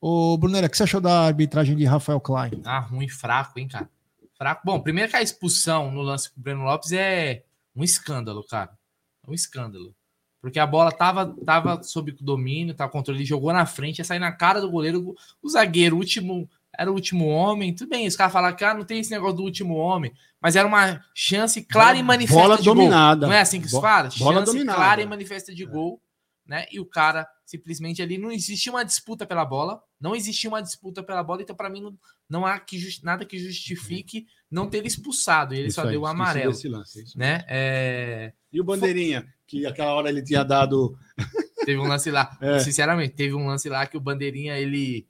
Ô, 0.05 0.37
Brunera, 0.37 0.67
o 0.67 0.69
que 0.69 0.77
você 0.77 0.83
achou 0.83 1.01
da 1.01 1.21
arbitragem 1.21 1.77
de 1.77 1.85
Rafael 1.85 2.21
Klein? 2.21 2.61
Ah, 2.65 2.81
ruim, 2.81 3.09
fraco, 3.09 3.61
hein, 3.61 3.69
cara? 3.69 3.89
Fraco. 4.37 4.63
Bom, 4.65 4.81
primeiro 4.81 5.09
que 5.09 5.17
a 5.17 5.23
expulsão 5.23 5.93
no 5.93 6.03
lance 6.03 6.29
com 6.29 6.41
o 6.41 6.43
Breno 6.43 6.65
Lopes 6.65 6.91
é 6.91 7.45
um 7.77 7.85
escândalo, 7.85 8.45
cara. 8.45 8.77
É 9.25 9.31
um 9.31 9.33
escândalo. 9.33 9.95
Porque 10.41 10.59
a 10.59 10.67
bola 10.67 10.91
tava, 10.91 11.33
tava 11.47 11.85
sob 11.85 12.11
domínio, 12.21 12.75
tava 12.75 12.91
controle, 12.91 13.21
ele 13.21 13.25
jogou 13.25 13.53
na 13.53 13.65
frente, 13.65 14.01
ia 14.01 14.05
sair 14.05 14.19
na 14.19 14.33
cara 14.33 14.61
do 14.61 14.69
goleiro, 14.69 15.15
o 15.41 15.49
zagueiro, 15.49 15.95
o 15.95 16.01
último, 16.01 16.51
era 16.77 16.91
o 16.91 16.95
último 16.95 17.29
homem. 17.29 17.73
Tudo 17.73 17.91
bem, 17.91 18.09
os 18.09 18.17
caras 18.17 18.33
falaram 18.33 18.57
que 18.57 18.65
ah, 18.65 18.75
não 18.75 18.85
tem 18.85 18.99
esse 18.99 19.13
negócio 19.13 19.37
do 19.37 19.45
último 19.45 19.77
homem, 19.77 20.13
mas 20.41 20.57
era 20.57 20.67
uma 20.67 21.01
chance 21.15 21.63
clara 21.63 21.97
e 21.97 22.03
manifesta 22.03 22.43
bola 22.43 22.59
de 22.59 22.65
dominada. 22.65 23.21
gol. 23.21 23.29
Não 23.29 23.37
é 23.37 23.41
assim 23.41 23.61
que 23.61 23.69
se 23.69 23.81
fala? 23.81 24.09
Bola 24.19 24.41
chance 24.41 24.53
dominada. 24.53 24.79
clara 24.79 25.01
e 25.01 25.07
manifesta 25.07 25.55
de 25.55 25.65
gol, 25.65 26.03
né? 26.45 26.67
E 26.73 26.81
o 26.81 26.85
cara 26.85 27.25
simplesmente 27.53 28.01
ali 28.01 28.17
não 28.17 28.33
existia 28.33 28.73
uma 28.73 28.83
disputa 28.83 29.27
pela 29.27 29.45
bola, 29.45 29.83
não 30.01 30.17
existia 30.17 30.49
uma 30.49 30.63
disputa 30.63 31.03
pela 31.03 31.23
bola, 31.23 31.43
então 31.43 31.55
para 31.55 31.69
mim 31.69 31.83
não, 31.83 31.99
não 32.29 32.47
há 32.47 32.59
que 32.59 32.79
just, 32.79 33.03
nada 33.03 33.27
que 33.27 33.39
justifique 33.39 34.27
não 34.51 34.67
ter 34.69 34.87
expulsado, 34.87 35.55
e 35.55 35.59
ele 35.59 35.69
Isso 35.69 35.75
só 35.75 35.83
aí, 35.83 35.91
deu 35.91 36.01
o 36.01 36.07
amarelo, 36.07 36.51
desse 36.53 36.67
lance, 36.69 37.03
isso. 37.03 37.19
né? 37.19 37.45
É... 37.47 38.33
E 38.51 38.59
o 38.59 38.65
Bandeirinha, 38.65 39.27
que 39.47 39.67
aquela 39.67 39.93
hora 39.95 40.09
ele 40.09 40.23
tinha 40.23 40.43
dado. 40.43 40.97
Teve 41.67 41.79
um 41.79 41.87
lance 41.87 42.11
lá, 42.11 42.37
É. 42.41 42.59
sinceramente, 42.59 43.15
teve 43.15 43.35
um 43.35 43.47
lance 43.47 43.69
lá 43.69 43.87
que 43.87 43.97
o 43.97 44.01
Bandeirinha 44.01 44.59
ele 44.59 45.07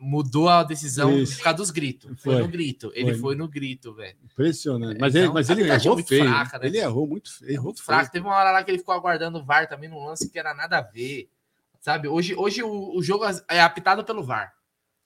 mudou 0.00 0.48
a 0.48 0.62
decisão 0.62 1.16
Isso. 1.18 1.36
por 1.36 1.44
causa 1.44 1.56
dos 1.58 1.70
gritos. 1.70 2.10
Foi, 2.20 2.34
Foi. 2.34 2.42
no 2.42 2.48
grito, 2.48 2.90
ele 2.94 3.12
Foi. 3.12 3.20
foi, 3.20 3.36
no 3.36 3.48
grito, 3.48 3.94
velho. 3.94 4.16
Impressionante. 4.24 4.98
Mas, 5.00 5.14
Então, 5.14 5.24
ele, 5.26 5.32
mas 5.34 5.48
a 5.48 5.52
ele 5.52 5.62
é 5.70 5.74
errou 5.74 5.94
muito 5.94 6.08
feio. 6.08 6.24
fraca, 6.24 6.58
né? 6.58 6.66
Ele 6.66 6.78
errou 6.78 7.06
muito 7.06 7.32
feio. 7.32 7.50
Errou 7.52 7.64
Muito 7.66 7.82
fraco. 7.82 8.00
feio. 8.02 8.12
Teve 8.12 8.26
uma 8.26 8.34
hora 8.36 8.50
lá 8.50 8.64
que 8.64 8.70
ele 8.70 8.78
ficou 8.78 8.94
aguardando 8.94 9.38
o 9.38 9.44
VAR 9.44 9.68
também 9.68 9.88
num 9.88 10.04
lance 10.04 10.28
que 10.30 10.38
era 10.38 10.52
nada 10.54 10.78
a 10.78 10.82
ver. 10.82 11.30
Sabe? 11.86 12.08
Hoje, 12.08 12.34
hoje 12.34 12.64
o, 12.64 12.96
o 12.96 13.00
jogo 13.00 13.24
é 13.48 13.60
apitado 13.60 14.02
pelo 14.02 14.24
VAR. 14.24 14.52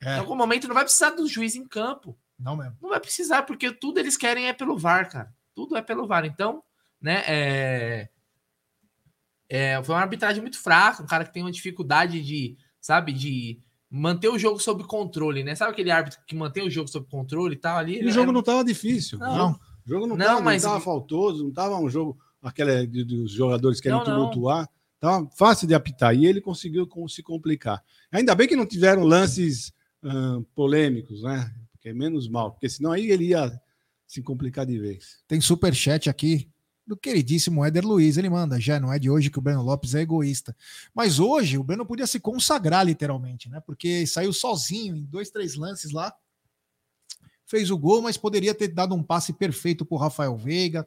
É. 0.02 0.16
Em 0.16 0.18
algum 0.20 0.34
momento 0.34 0.66
não 0.66 0.74
vai 0.74 0.82
precisar 0.82 1.10
do 1.10 1.28
juiz 1.28 1.54
em 1.54 1.68
campo. 1.68 2.18
Não 2.38 2.56
mesmo. 2.56 2.74
Não 2.80 2.88
vai 2.88 2.98
precisar, 2.98 3.42
porque 3.42 3.70
tudo 3.70 4.00
eles 4.00 4.16
querem 4.16 4.48
é 4.48 4.54
pelo 4.54 4.78
VAR, 4.78 5.10
cara. 5.10 5.30
Tudo 5.54 5.76
é 5.76 5.82
pelo 5.82 6.06
VAR. 6.06 6.24
Então, 6.24 6.62
né, 6.98 7.22
é... 7.26 8.08
é, 9.46 9.84
foi 9.84 9.94
uma 9.94 10.00
arbitragem 10.00 10.40
muito 10.40 10.58
fraca, 10.58 11.02
um 11.02 11.06
cara 11.06 11.26
que 11.26 11.34
tem 11.34 11.42
uma 11.42 11.52
dificuldade 11.52 12.22
de, 12.22 12.56
sabe, 12.80 13.12
de 13.12 13.60
manter 13.90 14.30
o 14.30 14.38
jogo 14.38 14.58
sob 14.58 14.82
controle, 14.84 15.44
né? 15.44 15.54
Sabe 15.54 15.72
aquele 15.72 15.90
árbitro 15.90 16.18
que 16.26 16.34
mantém 16.34 16.66
o 16.66 16.70
jogo 16.70 16.88
sob 16.88 17.06
controle 17.10 17.56
e 17.56 17.58
tal 17.58 17.76
ali? 17.76 18.00
E 18.00 18.06
o 18.06 18.10
jogo 18.10 18.32
não 18.32 18.40
estava 18.40 18.64
difícil. 18.64 19.18
Não. 19.18 19.36
Não. 19.36 19.50
O 19.84 19.88
jogo 19.90 20.06
não 20.06 20.16
Não, 20.16 20.24
estava 20.24 20.40
mas- 20.40 20.64
faltoso, 20.82 21.42
não 21.42 21.50
estava 21.50 21.76
um 21.76 21.90
jogo 21.90 22.18
aquele 22.42 22.86
dos 22.86 23.32
jogadores 23.32 23.82
querendo 23.82 24.06
Não, 24.06 24.30
não. 24.30 24.30
Tava 25.00 25.28
fácil 25.30 25.66
de 25.66 25.74
apitar. 25.74 26.14
E 26.14 26.26
ele 26.26 26.40
conseguiu 26.40 26.86
se 27.08 27.22
complicar. 27.22 27.82
Ainda 28.12 28.34
bem 28.34 28.46
que 28.46 28.54
não 28.54 28.66
tiveram 28.66 29.02
lances 29.02 29.72
ahn, 30.02 30.42
polêmicos, 30.54 31.22
né? 31.22 31.52
Porque 31.72 31.88
é 31.88 31.94
menos 31.94 32.28
mal. 32.28 32.52
Porque 32.52 32.68
senão 32.68 32.92
aí 32.92 33.10
ele 33.10 33.28
ia 33.28 33.60
se 34.06 34.22
complicar 34.22 34.66
de 34.66 34.78
vez. 34.78 35.20
Tem 35.26 35.40
superchat 35.40 36.10
aqui 36.10 36.50
do 36.86 36.96
queridíssimo 36.96 37.64
Éder 37.64 37.86
Luiz. 37.86 38.18
Ele 38.18 38.28
manda, 38.28 38.60
já 38.60 38.78
não 38.78 38.92
é 38.92 38.98
de 38.98 39.08
hoje 39.08 39.30
que 39.30 39.38
o 39.38 39.42
Breno 39.42 39.62
Lopes 39.62 39.94
é 39.94 40.00
egoísta. 40.00 40.54
Mas 40.94 41.18
hoje 41.18 41.56
o 41.56 41.64
Breno 41.64 41.86
podia 41.86 42.06
se 42.06 42.20
consagrar 42.20 42.84
literalmente, 42.84 43.48
né? 43.48 43.60
Porque 43.60 44.06
saiu 44.06 44.32
sozinho 44.32 44.96
em 44.96 45.04
dois, 45.04 45.30
três 45.30 45.54
lances 45.54 45.92
lá. 45.92 46.12
Fez 47.46 47.70
o 47.70 47.78
gol, 47.78 48.02
mas 48.02 48.16
poderia 48.16 48.54
ter 48.54 48.68
dado 48.68 48.94
um 48.94 49.02
passe 49.02 49.32
perfeito 49.32 49.86
para 49.86 49.98
Rafael 49.98 50.36
Veiga. 50.36 50.86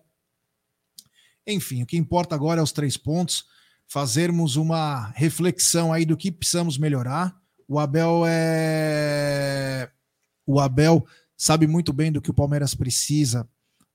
Enfim, 1.47 1.81
o 1.81 1.85
que 1.85 1.97
importa 1.97 2.35
agora 2.35 2.59
é 2.59 2.63
os 2.63 2.71
três 2.71 2.95
pontos. 2.95 3.45
Fazermos 3.93 4.55
uma 4.55 5.09
reflexão 5.09 5.93
aí 5.93 6.03
do 6.03 6.17
que 6.17 6.31
precisamos 6.31 6.79
melhorar. 6.79 7.39
O 7.67 7.77
Abel 7.77 8.23
é. 8.25 9.87
O 10.47 10.59
Abel 10.59 11.05
sabe 11.37 11.67
muito 11.67 11.93
bem 11.93 12.11
do 12.11 12.19
que 12.19 12.31
o 12.31 12.33
Palmeiras 12.33 12.73
precisa 12.73 13.47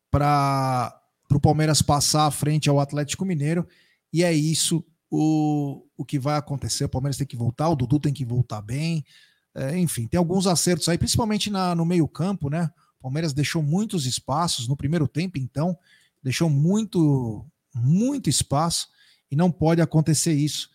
para 0.08 1.02
o 1.32 1.40
Palmeiras 1.40 1.82
passar 1.82 2.26
à 2.26 2.30
frente 2.30 2.70
ao 2.70 2.78
Atlético 2.78 3.24
Mineiro, 3.24 3.66
e 4.12 4.22
é 4.22 4.32
isso 4.32 4.84
o, 5.10 5.84
o 5.96 6.04
que 6.04 6.16
vai 6.16 6.38
acontecer. 6.38 6.84
O 6.84 6.88
Palmeiras 6.88 7.16
tem 7.16 7.26
que 7.26 7.36
voltar, 7.36 7.68
o 7.68 7.74
Dudu 7.74 7.98
tem 7.98 8.14
que 8.14 8.24
voltar 8.24 8.62
bem. 8.62 9.04
É, 9.52 9.76
enfim, 9.76 10.06
tem 10.06 10.16
alguns 10.16 10.46
acertos 10.46 10.88
aí, 10.88 10.96
principalmente 10.96 11.50
na, 11.50 11.74
no 11.74 11.84
meio-campo, 11.84 12.48
né? 12.48 12.70
O 13.00 13.02
Palmeiras 13.02 13.32
deixou 13.32 13.64
muitos 13.64 14.06
espaços 14.06 14.68
no 14.68 14.76
primeiro 14.76 15.08
tempo, 15.08 15.38
então, 15.40 15.76
deixou 16.22 16.48
muito, 16.48 17.44
muito 17.74 18.30
espaço 18.30 18.96
e 19.30 19.36
não 19.36 19.50
pode 19.50 19.80
acontecer 19.80 20.32
isso 20.32 20.70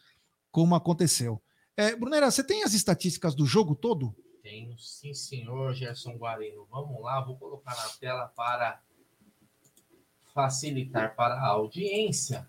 como 0.51 0.76
aconteceu. 0.76 1.41
É, 1.76 1.95
Brunera, 1.95 2.30
você 2.30 2.43
tem 2.43 2.64
as 2.64 2.74
estatísticas 2.74 3.34
do 3.34 3.45
jogo 3.45 3.76
todo? 3.76 4.16
Tenho, 4.43 4.78
sim, 4.78 5.14
senhor 5.14 5.74
Gerson 5.74 6.16
Guarino. 6.18 6.68
Vamos 6.70 7.01
lá, 7.01 7.22
vou 7.22 7.36
colocar 7.38 7.76
na 7.76 7.88
tela 7.99 8.28
para 8.36 8.80
facilitar 10.34 11.16
para 11.16 11.36
a 11.36 11.47
audiência. 11.47 12.47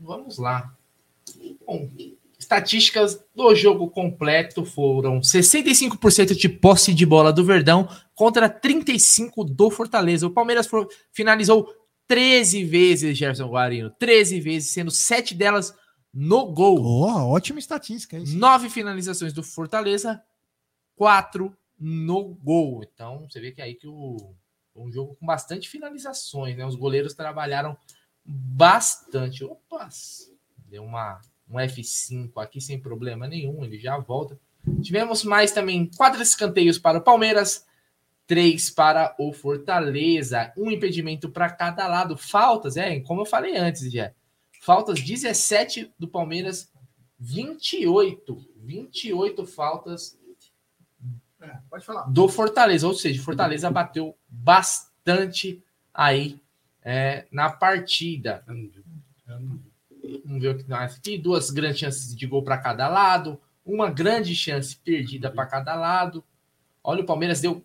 Vamos 0.00 0.38
lá. 0.38 0.74
Bom, 1.66 1.88
estatísticas 2.38 3.22
do 3.34 3.54
jogo 3.54 3.90
completo 3.90 4.64
foram 4.64 5.20
65% 5.20 6.34
de 6.34 6.48
posse 6.48 6.94
de 6.94 7.04
bola 7.04 7.32
do 7.32 7.44
Verdão 7.44 7.88
contra 8.14 8.48
35% 8.48 9.44
do 9.44 9.70
Fortaleza. 9.70 10.26
O 10.26 10.30
Palmeiras 10.30 10.68
finalizou 11.12 11.74
13 12.08 12.64
vezes, 12.64 13.16
Gerson 13.16 13.48
Guarino. 13.48 13.90
13 13.90 14.40
vezes, 14.40 14.70
sendo 14.70 14.90
7 14.90 15.34
delas 15.34 15.74
no 16.12 16.46
gol. 16.46 16.80
Oh, 16.80 17.28
ótima 17.30 17.58
estatística. 17.58 18.16
É 18.16 18.20
Nove 18.20 18.68
finalizações 18.70 19.32
do 19.32 19.42
Fortaleza, 19.42 20.22
quatro 20.96 21.56
no 21.78 22.24
gol. 22.24 22.82
Então, 22.82 23.28
você 23.28 23.40
vê 23.40 23.52
que 23.52 23.60
é 23.60 23.64
aí 23.64 23.74
que 23.74 23.86
o 23.86 24.34
um 24.74 24.90
jogo 24.92 25.16
com 25.16 25.26
bastante 25.26 25.68
finalizações, 25.68 26.56
né? 26.56 26.64
Os 26.64 26.76
goleiros 26.76 27.14
trabalharam 27.14 27.76
bastante. 28.24 29.44
Opa! 29.44 29.88
Deu 30.66 30.84
uma 30.84 31.20
um 31.50 31.56
F5 31.56 32.30
aqui 32.36 32.60
sem 32.60 32.78
problema 32.78 33.26
nenhum, 33.26 33.64
ele 33.64 33.78
já 33.78 33.98
volta. 33.98 34.38
Tivemos 34.82 35.24
mais 35.24 35.50
também 35.50 35.90
quatro 35.96 36.20
escanteios 36.20 36.78
para 36.78 36.98
o 36.98 37.02
Palmeiras, 37.02 37.64
três 38.28 38.68
para 38.68 39.16
o 39.18 39.32
Fortaleza, 39.32 40.52
um 40.54 40.70
impedimento 40.70 41.30
para 41.30 41.48
cada 41.48 41.88
lado. 41.88 42.14
Faltas, 42.16 42.76
é, 42.76 43.00
como 43.00 43.22
eu 43.22 43.26
falei 43.26 43.56
antes, 43.56 43.90
já. 43.90 44.12
Faltas 44.60 45.00
17 45.00 45.90
do 45.98 46.06
Palmeiras, 46.06 46.70
28. 47.18 48.46
28 48.54 49.46
faltas 49.46 50.18
é, 51.40 51.56
pode 51.70 51.86
falar. 51.86 52.02
do 52.02 52.28
Fortaleza. 52.28 52.86
Ou 52.86 52.92
seja, 52.92 53.22
Fortaleza 53.22 53.70
bateu 53.70 54.14
bastante 54.28 55.64
aí 55.94 56.38
é, 56.82 57.24
na 57.32 57.48
partida. 57.48 58.44
Vamos 58.46 60.42
ver 60.42 60.48
o 60.50 60.58
que 60.58 60.68
nós 60.68 60.96
aqui. 60.96 61.16
Duas 61.16 61.50
grandes 61.50 61.78
chances 61.78 62.14
de 62.14 62.26
gol 62.26 62.42
para 62.42 62.58
cada 62.58 62.88
lado. 62.88 63.40
Uma 63.64 63.90
grande 63.90 64.34
chance 64.34 64.76
perdida 64.76 65.30
para 65.30 65.46
cada 65.46 65.74
lado. 65.74 66.22
Olha, 66.84 67.02
o 67.02 67.06
Palmeiras 67.06 67.40
deu 67.40 67.64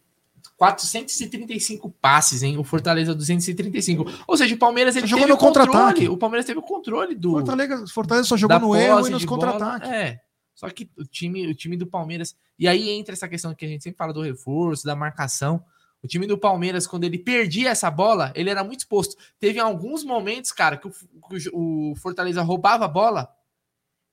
435 0.58 1.90
passes, 1.90 2.44
hein? 2.44 2.58
O 2.58 2.64
Fortaleza 2.64 3.14
235. 3.14 4.06
Ou 4.28 4.38
seja, 4.38 4.56
o 4.56 4.58
Palmeiras 4.58 4.96
ele 4.96 5.08
jogou 5.08 5.28
no 5.28 5.38
contra-ataque. 5.38 6.08
O 6.08 6.18
Palmeiras 6.18 6.46
teve 6.46 6.60
o 6.60 6.64
controle 6.64 7.16
do 7.16 7.32
Fortaleza, 7.32 7.86
Fortaleza 7.88 8.28
só 8.28 8.38
jogou 8.38 8.60
no 8.60 8.76
erro 8.76 9.08
e 9.08 9.12
nos 9.12 9.26
contra-ataques. 9.26 9.90
É. 9.90 10.20
Só 10.56 10.70
que 10.70 10.90
o 10.98 11.04
time, 11.04 11.48
o 11.48 11.56
time 11.56 11.76
do 11.76 11.88
Palmeiras, 11.88 12.36
e 12.58 12.68
aí 12.68 12.90
entra 12.92 13.14
essa 13.14 13.28
questão 13.28 13.54
que 13.56 13.66
a 13.66 13.68
gente 13.68 13.84
sempre 13.84 13.98
fala 13.98 14.14
do 14.14 14.22
reforço, 14.22 14.86
da 14.86 14.96
marcação. 14.96 15.64
O 16.04 16.08
time 16.08 16.28
do 16.28 16.38
Palmeiras, 16.38 16.86
quando 16.86 17.06
ele 17.06 17.18
perdia 17.18 17.70
essa 17.70 17.90
bola, 17.90 18.32
ele 18.36 18.50
era 18.50 18.64
muito 18.64 18.82
exposto. 18.82 19.16
Teve 19.40 19.60
alguns 19.60 20.04
momentos, 20.04 20.52
cara, 20.52 20.78
que 20.78 20.88
o, 20.88 20.92
que 20.92 21.50
o 21.52 21.94
Fortaleza 21.96 22.42
roubava 22.42 22.86
a 22.86 22.90
bola, 22.90 23.30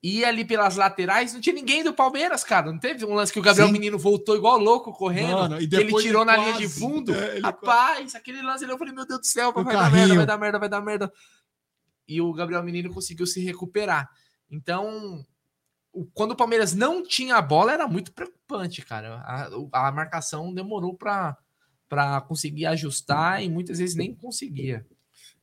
ia 0.03 0.29
ali 0.29 0.45
pelas 0.45 0.77
laterais, 0.77 1.35
não 1.35 1.41
tinha 1.41 1.55
ninguém 1.55 1.85
do 1.85 1.93
Palmeiras, 1.93 2.43
cara. 2.43 2.73
Não 2.73 2.79
teve 2.79 3.05
um 3.05 3.15
lance 3.15 3.33
que 3.33 3.39
o 3.39 3.43
Gabriel 3.43 3.67
Sim. 3.67 3.73
Menino 3.73 3.99
voltou 3.99 4.35
igual 4.35 4.59
louco 4.59 4.93
correndo, 4.93 5.41
Mano, 5.41 5.61
e 5.61 5.69
que 5.69 5.77
ele 5.77 5.95
tirou 5.95 6.25
na 6.25 6.35
quase, 6.35 6.51
linha 6.51 6.59
de 6.59 6.69
fundo. 6.69 7.15
É, 7.15 7.39
Rapaz, 7.41 7.99
quase... 7.99 8.17
aquele 8.17 8.41
lance 8.41 8.65
eu 8.65 8.79
falei, 8.79 8.95
meu 8.95 9.07
Deus 9.07 9.21
do 9.21 9.27
céu, 9.27 9.53
vai 9.53 9.65
dar 9.65 9.93
merda, 9.93 10.15
vai 10.15 10.27
dar 10.27 10.39
merda, 10.39 10.59
vai 10.59 10.69
dar 10.69 10.81
merda. 10.81 11.13
E 12.09 12.21
o 12.21 12.33
Gabriel 12.33 12.63
Menino 12.63 12.93
conseguiu 12.93 13.27
se 13.27 13.45
recuperar. 13.45 14.09
Então, 14.51 15.25
quando 16.15 16.33
o 16.33 16.37
Palmeiras 16.37 16.75
não 16.75 17.03
tinha 17.03 17.37
a 17.37 17.43
bola, 17.43 17.73
era 17.73 17.87
muito 17.87 18.13
preocupante, 18.13 18.83
cara. 18.83 19.17
A, 19.73 19.89
a 19.89 19.93
marcação 19.93 20.53
demorou 20.53 20.97
para 20.97 21.37
para 21.91 22.21
conseguir 22.21 22.67
ajustar 22.67 23.43
e 23.43 23.51
muitas 23.51 23.79
vezes 23.79 23.97
nem 23.97 24.15
conseguia. 24.15 24.87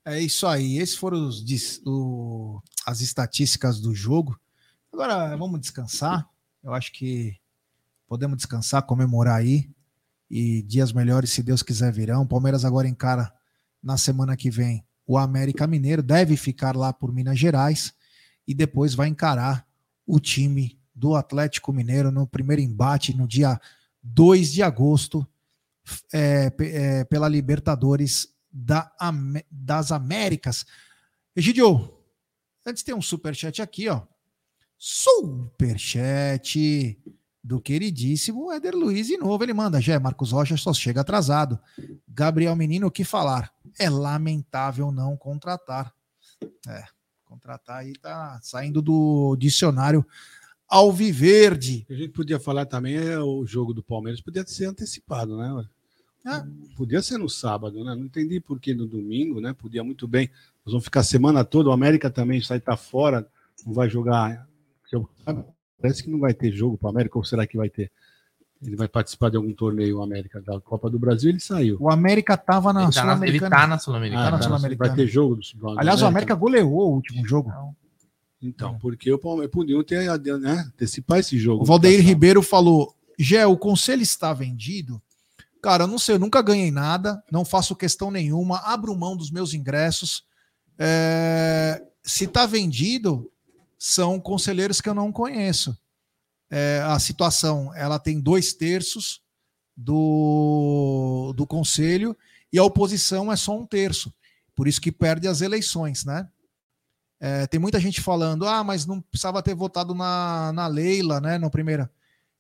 É 0.06 0.18
isso 0.22 0.48
aí. 0.48 0.78
Esses 0.78 0.96
foram 0.96 1.28
os, 1.28 1.44
o, 1.86 2.62
as 2.86 3.02
estatísticas 3.02 3.82
do 3.82 3.94
jogo. 3.94 4.40
Agora 4.98 5.36
vamos 5.38 5.60
descansar. 5.60 6.28
Eu 6.64 6.74
acho 6.74 6.92
que 6.92 7.38
podemos 8.08 8.36
descansar, 8.36 8.82
comemorar 8.82 9.36
aí. 9.36 9.70
E 10.28 10.64
dias 10.64 10.92
melhores, 10.92 11.30
se 11.30 11.44
Deus 11.44 11.62
quiser, 11.62 11.94
virão. 11.94 12.24
O 12.24 12.28
Palmeiras 12.28 12.66
agora 12.66 12.88
encara 12.88 13.32
na 13.82 13.96
semana 13.96 14.36
que 14.36 14.50
vem 14.50 14.84
o 15.06 15.16
América 15.16 15.68
Mineiro. 15.68 16.02
Deve 16.02 16.36
ficar 16.36 16.76
lá 16.76 16.92
por 16.92 17.14
Minas 17.14 17.38
Gerais. 17.38 17.94
E 18.48 18.56
depois 18.56 18.96
vai 18.96 19.08
encarar 19.08 19.68
o 20.04 20.20
time 20.20 20.82
do 20.96 21.16
Atlético 21.16 21.72
Mineiro 21.72 22.12
no 22.12 22.26
primeiro 22.26 22.64
embate 22.64 23.16
no 23.16 23.28
dia 23.28 23.62
2 24.02 24.52
de 24.52 24.64
agosto 24.64 25.28
é, 26.12 26.52
é, 26.60 27.04
pela 27.04 27.30
Libertadores 27.30 28.34
da, 28.52 28.92
das 29.52 29.92
Américas. 29.92 30.66
Egidio, 31.36 32.02
antes 32.66 32.82
tem 32.82 32.96
um 32.96 33.02
superchat 33.02 33.62
aqui, 33.62 33.88
ó. 33.90 34.02
Superchat 34.78 36.60
do 37.44 37.62
queridíssimo 37.62 38.52
Éder 38.52 38.76
Luiz 38.76 39.08
de 39.08 39.18
novo. 39.18 39.44
Ele 39.44 39.54
manda, 39.54 39.82
Jé, 39.82 39.98
Marcos 39.98 40.32
Rocha 40.32 40.58
só 40.58 40.74
chega 40.74 41.02
atrasado. 41.02 41.60
Gabriel 42.08 42.56
Menino, 42.56 42.88
o 42.88 42.92
que 42.92 43.04
falar? 43.04 43.52
É 43.80 43.90
lamentável 43.90 44.92
não 44.92 45.16
contratar. 45.16 45.94
É, 46.68 46.84
contratar 47.26 47.78
aí 47.78 47.94
tá 47.94 48.40
saindo 48.42 48.82
do 48.82 49.36
dicionário 49.38 50.06
Alviverde. 50.68 51.86
A 51.90 51.94
gente 51.94 52.10
podia 52.10 52.40
falar 52.40 52.66
também 52.66 52.98
é 52.98 53.18
o 53.18 53.46
jogo 53.46 53.74
do 53.74 53.82
Palmeiras 53.82 54.20
podia 54.20 54.46
ser 54.46 54.66
antecipado, 54.66 55.38
né? 55.38 55.66
Ah. 56.26 56.46
Podia 56.76 57.02
ser 57.02 57.18
no 57.18 57.30
sábado, 57.30 57.86
né? 57.86 57.96
Não 57.96 58.04
entendi 58.04 58.42
por 58.42 58.60
que 58.60 58.74
no 58.74 58.86
domingo, 58.86 59.40
né? 59.40 59.54
Podia 59.54 59.82
muito 59.82 60.06
bem. 60.06 60.30
Nós 60.66 60.74
vamos 60.74 60.84
ficar 60.84 61.00
a 61.00 61.04
semana 61.04 61.46
toda. 61.46 61.70
O 61.70 61.72
América 61.72 62.10
também 62.10 62.42
sai 62.42 62.60
tá 62.60 62.76
fora, 62.76 63.26
não 63.66 63.74
vai 63.74 63.90
jogar. 63.90 64.46
Parece 65.80 66.04
que 66.04 66.10
não 66.10 66.20
vai 66.20 66.34
ter 66.34 66.52
jogo 66.52 66.78
para 66.78 66.88
o 66.88 66.90
América, 66.90 67.18
ou 67.18 67.24
será 67.24 67.46
que 67.46 67.58
vai 67.58 67.70
ter? 67.70 67.92
Ele 68.62 68.76
vai 68.76 68.88
participar 68.88 69.30
de 69.30 69.38
algum 69.38 69.54
torneio 69.54 70.02
América 70.02 70.42
da 70.42 70.60
Copa 70.60 70.90
do 70.90 70.98
Brasil, 70.98 71.30
ele 71.30 71.40
saiu. 71.40 71.78
O 71.80 71.92
América 71.92 72.34
estava 72.34 72.74
na 72.74 72.92
Sul-Americana. 72.92 73.56
Ele 73.56 73.62
tá 73.62 73.68
na 73.68 73.78
Sul-Americana. 73.78 74.38
Ah, 74.38 74.40
tá 74.40 74.76
vai 74.76 74.96
ter 74.96 75.08
jogo 75.08 75.36
do 75.36 75.44
sul 75.44 75.78
Aliás, 75.78 76.02
o 76.02 76.08
América 76.08 76.34
goleou 76.34 76.72
o 76.72 76.94
último 76.94 77.28
jogo. 77.28 77.52
Então, 78.42 78.76
é. 78.76 78.80
porque 78.80 79.14
o 79.14 79.20
Palmeiras 79.20 79.52
podiam 79.52 79.84
ter 79.84 80.08
né, 80.40 80.66
antecipar 80.68 81.20
esse 81.20 81.38
jogo. 81.38 81.62
O 81.64 81.66
Valdeir 81.66 82.04
Ribeiro 82.04 82.42
falou: 82.42 82.96
Gé, 83.20 83.46
o 83.46 83.58
conselho 83.58 84.02
está 84.02 84.34
vendido 84.34 85.02
Cara, 85.62 85.84
eu 85.84 85.88
não 85.88 85.98
sei, 85.98 86.16
eu 86.16 86.20
nunca 86.20 86.42
ganhei 86.42 86.72
nada, 86.72 87.22
não 87.32 87.44
faço 87.44 87.76
questão 87.76 88.12
nenhuma, 88.12 88.60
abro 88.60 88.96
mão 88.96 89.16
dos 89.18 89.32
meus 89.32 89.54
ingressos. 89.54 90.24
É, 90.78 91.84
se 92.04 92.26
está 92.26 92.46
vendido, 92.46 93.30
são 93.78 94.20
conselheiros 94.20 94.82
que 94.82 94.90
eu 94.90 94.94
não 94.94 95.12
conheço. 95.12 95.78
É, 96.50 96.82
a 96.86 96.98
situação, 97.00 97.74
ela 97.76 98.00
tem 98.00 98.20
dois 98.20 98.54
terços 98.54 99.22
do, 99.76 101.34
do 101.36 101.46
conselho 101.46 102.18
e 102.52 102.58
a 102.58 102.64
oposição 102.64 103.32
é 103.32 103.36
só 103.36 103.58
um 103.58 103.66
terço. 103.66 104.14
Por 104.56 104.68
isso 104.68 104.82
que 104.82 104.92
perde 104.92 105.28
as 105.28 105.42
eleições, 105.42 106.04
né? 106.06 106.28
É, 107.20 107.48
tem 107.48 107.60
muita 107.60 107.80
gente 107.80 108.02
falando, 108.02 108.48
ah, 108.48 108.64
mas 108.64 108.86
não 108.86 109.02
precisava 109.02 109.42
ter 109.42 109.56
votado 109.56 109.94
na, 109.94 110.52
na 110.54 110.68
Leila, 110.68 111.20
né, 111.20 111.38
na 111.38 111.50
primeira. 111.50 111.92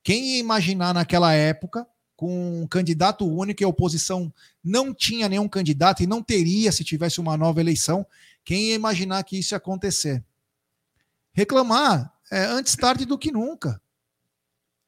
Quem 0.03 0.35
ia 0.35 0.39
imaginar 0.39 0.93
naquela 0.93 1.33
época 1.33 1.85
com 2.15 2.63
um 2.63 2.67
candidato 2.67 3.27
único 3.27 3.61
e 3.61 3.65
a 3.65 3.67
oposição 3.67 4.33
não 4.63 4.93
tinha 4.93 5.29
nenhum 5.29 5.47
candidato 5.47 6.01
e 6.01 6.07
não 6.07 6.23
teria 6.23 6.71
se 6.71 6.83
tivesse 6.83 7.19
uma 7.19 7.37
nova 7.37 7.59
eleição. 7.59 8.05
Quem 8.43 8.69
ia 8.69 8.75
imaginar 8.75 9.23
que 9.23 9.37
isso 9.37 9.53
ia 9.53 9.57
acontecer? 9.57 10.23
Reclamar 11.37 12.11
é 12.31 12.45
antes 12.45 12.75
tarde 12.75 13.05
do 13.05 13.15
que 13.15 13.31
nunca. 13.31 13.79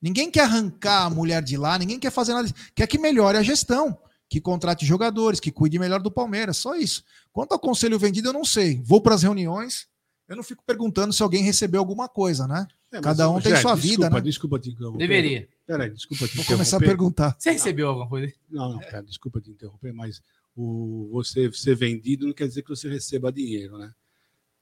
Ninguém 0.01 0.31
quer 0.31 0.45
arrancar 0.45 1.05
a 1.05 1.09
mulher 1.09 1.43
de 1.43 1.55
lá, 1.55 1.77
ninguém 1.77 1.99
quer 1.99 2.09
fazer 2.09 2.34
nada. 2.34 2.49
Quer 2.73 2.88
que 2.88 2.97
melhore 2.97 3.38
a 3.38 3.43
gestão, 3.43 3.95
que 4.27 4.41
contrate 4.41 4.84
jogadores, 4.84 5.39
que 5.39 5.51
cuide 5.51 5.77
melhor 5.77 6.01
do 6.01 6.09
Palmeiras, 6.09 6.57
só 6.57 6.76
isso. 6.76 7.03
Quanto 7.31 7.51
ao 7.51 7.59
conselho 7.59 7.99
vendido, 7.99 8.30
eu 8.30 8.34
não 8.34 8.43
sei. 8.43 8.81
Vou 8.84 8.99
para 8.99 9.13
as 9.13 9.21
reuniões, 9.21 9.88
eu 10.27 10.35
não 10.35 10.41
fico 10.41 10.63
perguntando 10.65 11.13
se 11.13 11.21
alguém 11.21 11.43
recebeu 11.43 11.80
alguma 11.80 12.09
coisa, 12.09 12.47
né? 12.47 12.65
É, 12.91 12.99
Cada 12.99 13.30
um 13.30 13.39
tem 13.39 13.55
sua 13.57 13.76
desculpa, 13.76 13.76
vida, 13.76 14.09
né? 14.09 14.21
Desculpa, 14.21 14.59
te 14.59 14.76
Deveria. 14.97 15.47
Peraí, 15.67 15.91
desculpa 15.91 16.27
te 16.27 16.35
Vou 16.35 16.45
começar 16.45 16.77
a 16.77 16.80
perguntar. 16.80 17.35
Você 17.38 17.51
recebeu 17.51 17.89
alguma 17.89 18.09
coisa? 18.09 18.34
Não, 18.49 18.73
não, 18.73 18.80
cara, 18.80 19.03
desculpa 19.03 19.39
te 19.39 19.51
interromper, 19.51 19.93
mas 19.93 20.19
o, 20.55 21.09
você 21.11 21.51
ser 21.53 21.76
vendido 21.76 22.26
não 22.26 22.34
quer 22.34 22.47
dizer 22.47 22.63
que 22.63 22.69
você 22.69 22.89
receba 22.89 23.31
dinheiro, 23.31 23.77
né? 23.77 23.93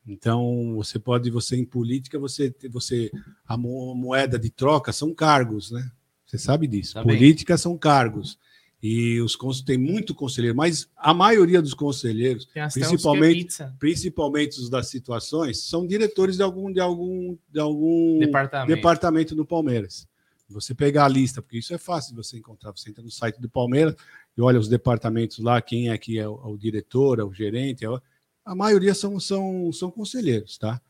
Então, 0.07 0.73
você 0.75 0.97
pode, 0.97 1.29
você 1.29 1.57
em 1.57 1.65
política, 1.65 2.17
você, 2.17 2.55
você 2.69 3.11
a 3.45 3.57
moeda 3.57 4.39
de 4.39 4.49
troca 4.49 4.93
são 4.93 5.13
cargos, 5.13 5.71
né? 5.71 5.91
Você 6.25 6.37
sabe 6.37 6.65
disso. 6.67 6.93
Tá 6.93 7.03
política 7.03 7.57
são 7.57 7.77
cargos. 7.77 8.39
E 8.81 9.19
os 9.21 9.35
tem 9.63 9.77
muito 9.77 10.13
conselheiro, 10.13 10.55
mas 10.55 10.87
a 10.95 11.13
maioria 11.13 11.61
dos 11.61 11.73
conselheiros, 11.73 12.47
principalmente, 12.73 13.57
principalmente 13.79 14.59
os 14.59 14.69
das 14.69 14.87
situações, 14.87 15.63
são 15.63 15.85
diretores 15.85 16.37
de 16.37 16.43
algum, 16.43 16.71
de 16.71 16.79
algum, 16.79 17.35
de 17.49 17.59
algum 17.59 18.19
departamento. 18.19 18.75
departamento 18.75 19.35
do 19.35 19.45
Palmeiras. 19.45 20.07
Você 20.49 20.73
pegar 20.73 21.05
a 21.05 21.09
lista, 21.09 21.41
porque 21.41 21.57
isso 21.57 21.73
é 21.73 21.77
fácil 21.77 22.15
de 22.15 22.23
você 22.23 22.37
encontrar. 22.37 22.71
Você 22.71 22.89
entra 22.89 23.03
no 23.03 23.11
site 23.11 23.41
do 23.41 23.49
Palmeiras 23.49 23.95
e 24.37 24.41
olha 24.41 24.59
os 24.59 24.69
departamentos 24.69 25.39
lá, 25.39 25.61
quem 25.61 25.89
é 25.89 25.97
que 25.97 26.17
é 26.19 26.27
o, 26.27 26.35
o 26.35 26.57
diretor, 26.57 27.19
é 27.19 27.23
o 27.23 27.33
gerente, 27.33 27.83
é 27.83 27.89
o, 27.89 27.99
a 28.47 28.55
maioria 28.55 28.95
são, 28.95 29.19
são, 29.19 29.71
são 29.73 29.91
conselheiros, 29.91 30.57
tá? 30.57 30.81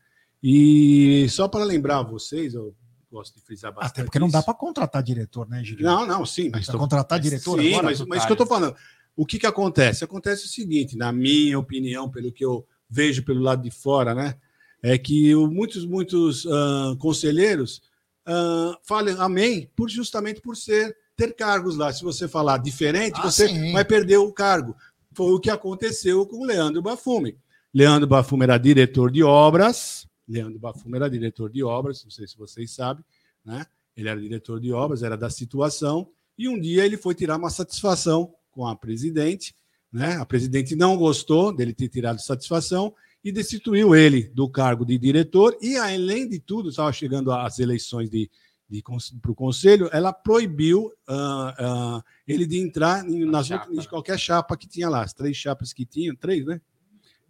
E 0.42 1.26
só 1.28 1.48
para 1.48 1.64
lembrar 1.64 2.02
vocês, 2.02 2.54
eu 2.54 2.72
gosto 3.10 3.34
de 3.34 3.42
frisar 3.42 3.72
bastante. 3.72 3.90
Até 3.90 4.04
porque 4.04 4.18
não 4.18 4.30
dá 4.30 4.40
para 4.40 4.54
contratar 4.54 5.02
diretor, 5.02 5.48
né, 5.48 5.64
Gil? 5.64 5.78
Não, 5.80 6.06
não, 6.06 6.24
sim. 6.24 6.50
Mas 6.50 6.66
tô... 6.66 6.78
contratar 6.78 7.18
diretor 7.18 7.60
sim, 7.60 7.68
agora, 7.68 7.86
mas, 7.86 8.00
mas 8.02 8.18
isso 8.18 8.26
que 8.26 8.32
eu 8.32 8.34
estou 8.34 8.46
falando. 8.46 8.76
O 9.16 9.26
que, 9.26 9.38
que 9.38 9.46
acontece? 9.46 10.04
Acontece 10.04 10.44
o 10.44 10.48
seguinte, 10.48 10.96
na 10.96 11.10
minha 11.10 11.58
opinião, 11.58 12.08
pelo 12.08 12.30
que 12.30 12.44
eu 12.44 12.64
vejo 12.88 13.24
pelo 13.24 13.40
lado 13.40 13.62
de 13.62 13.70
fora, 13.70 14.14
né? 14.14 14.36
É 14.80 14.96
que 14.96 15.34
muitos, 15.34 15.84
muitos 15.84 16.44
uh, 16.44 16.96
conselheiros 17.00 17.82
uh, 18.28 18.78
falam 18.84 19.20
amém 19.20 19.68
por 19.74 19.90
justamente 19.90 20.40
por 20.40 20.56
ser 20.56 20.96
ter 21.16 21.34
cargos 21.34 21.76
lá. 21.76 21.92
Se 21.92 22.04
você 22.04 22.28
falar 22.28 22.58
diferente, 22.58 23.18
ah, 23.18 23.22
você 23.22 23.48
sim. 23.48 23.72
vai 23.72 23.84
perder 23.84 24.18
o 24.18 24.32
cargo. 24.32 24.76
Foi 25.12 25.32
o 25.32 25.40
que 25.40 25.50
aconteceu 25.50 26.24
com 26.24 26.36
o 26.36 26.44
Leandro 26.44 26.80
Bafume. 26.80 27.36
Leandro 27.72 28.08
Bafume 28.08 28.44
era 28.44 28.58
diretor 28.58 29.10
de 29.10 29.22
obras. 29.22 30.06
Leandro 30.26 30.58
Bafume 30.58 30.96
era 30.96 31.08
diretor 31.08 31.50
de 31.50 31.62
obras, 31.62 32.04
não 32.04 32.10
sei 32.10 32.26
se 32.26 32.36
vocês 32.36 32.70
sabem, 32.70 33.04
né? 33.44 33.66
Ele 33.96 34.08
era 34.08 34.20
diretor 34.20 34.60
de 34.60 34.72
obras, 34.72 35.02
era 35.02 35.16
da 35.16 35.30
situação, 35.30 36.08
e 36.36 36.48
um 36.48 36.60
dia 36.60 36.84
ele 36.84 36.96
foi 36.96 37.14
tirar 37.14 37.36
uma 37.36 37.50
satisfação 37.50 38.32
com 38.50 38.66
a 38.66 38.76
presidente, 38.76 39.54
né? 39.92 40.16
A 40.16 40.26
presidente 40.26 40.76
não 40.76 40.96
gostou 40.96 41.54
dele 41.54 41.72
ter 41.72 41.88
tirado 41.88 42.20
satisfação 42.20 42.94
e 43.24 43.32
destituiu 43.32 43.94
ele 43.94 44.28
do 44.28 44.48
cargo 44.48 44.84
de 44.84 44.96
diretor, 44.98 45.56
e 45.60 45.76
além 45.76 46.28
de 46.28 46.38
tudo, 46.38 46.68
estava 46.68 46.92
chegando 46.92 47.32
às 47.32 47.58
eleições 47.58 48.08
de, 48.08 48.30
para 49.20 49.32
o 49.32 49.34
conselho, 49.34 49.88
ela 49.92 50.12
proibiu 50.12 50.92
uh, 51.08 51.96
uh, 51.96 52.02
ele 52.26 52.46
de 52.46 52.58
entrar 52.58 53.08
em, 53.08 53.24
nas, 53.24 53.50
em 53.50 53.82
qualquer 53.88 54.18
chapa 54.18 54.56
que 54.56 54.68
tinha 54.68 54.88
lá, 54.88 55.02
as 55.02 55.12
três 55.12 55.36
chapas 55.36 55.72
que 55.72 55.86
tinham, 55.86 56.14
três, 56.14 56.44
né? 56.44 56.60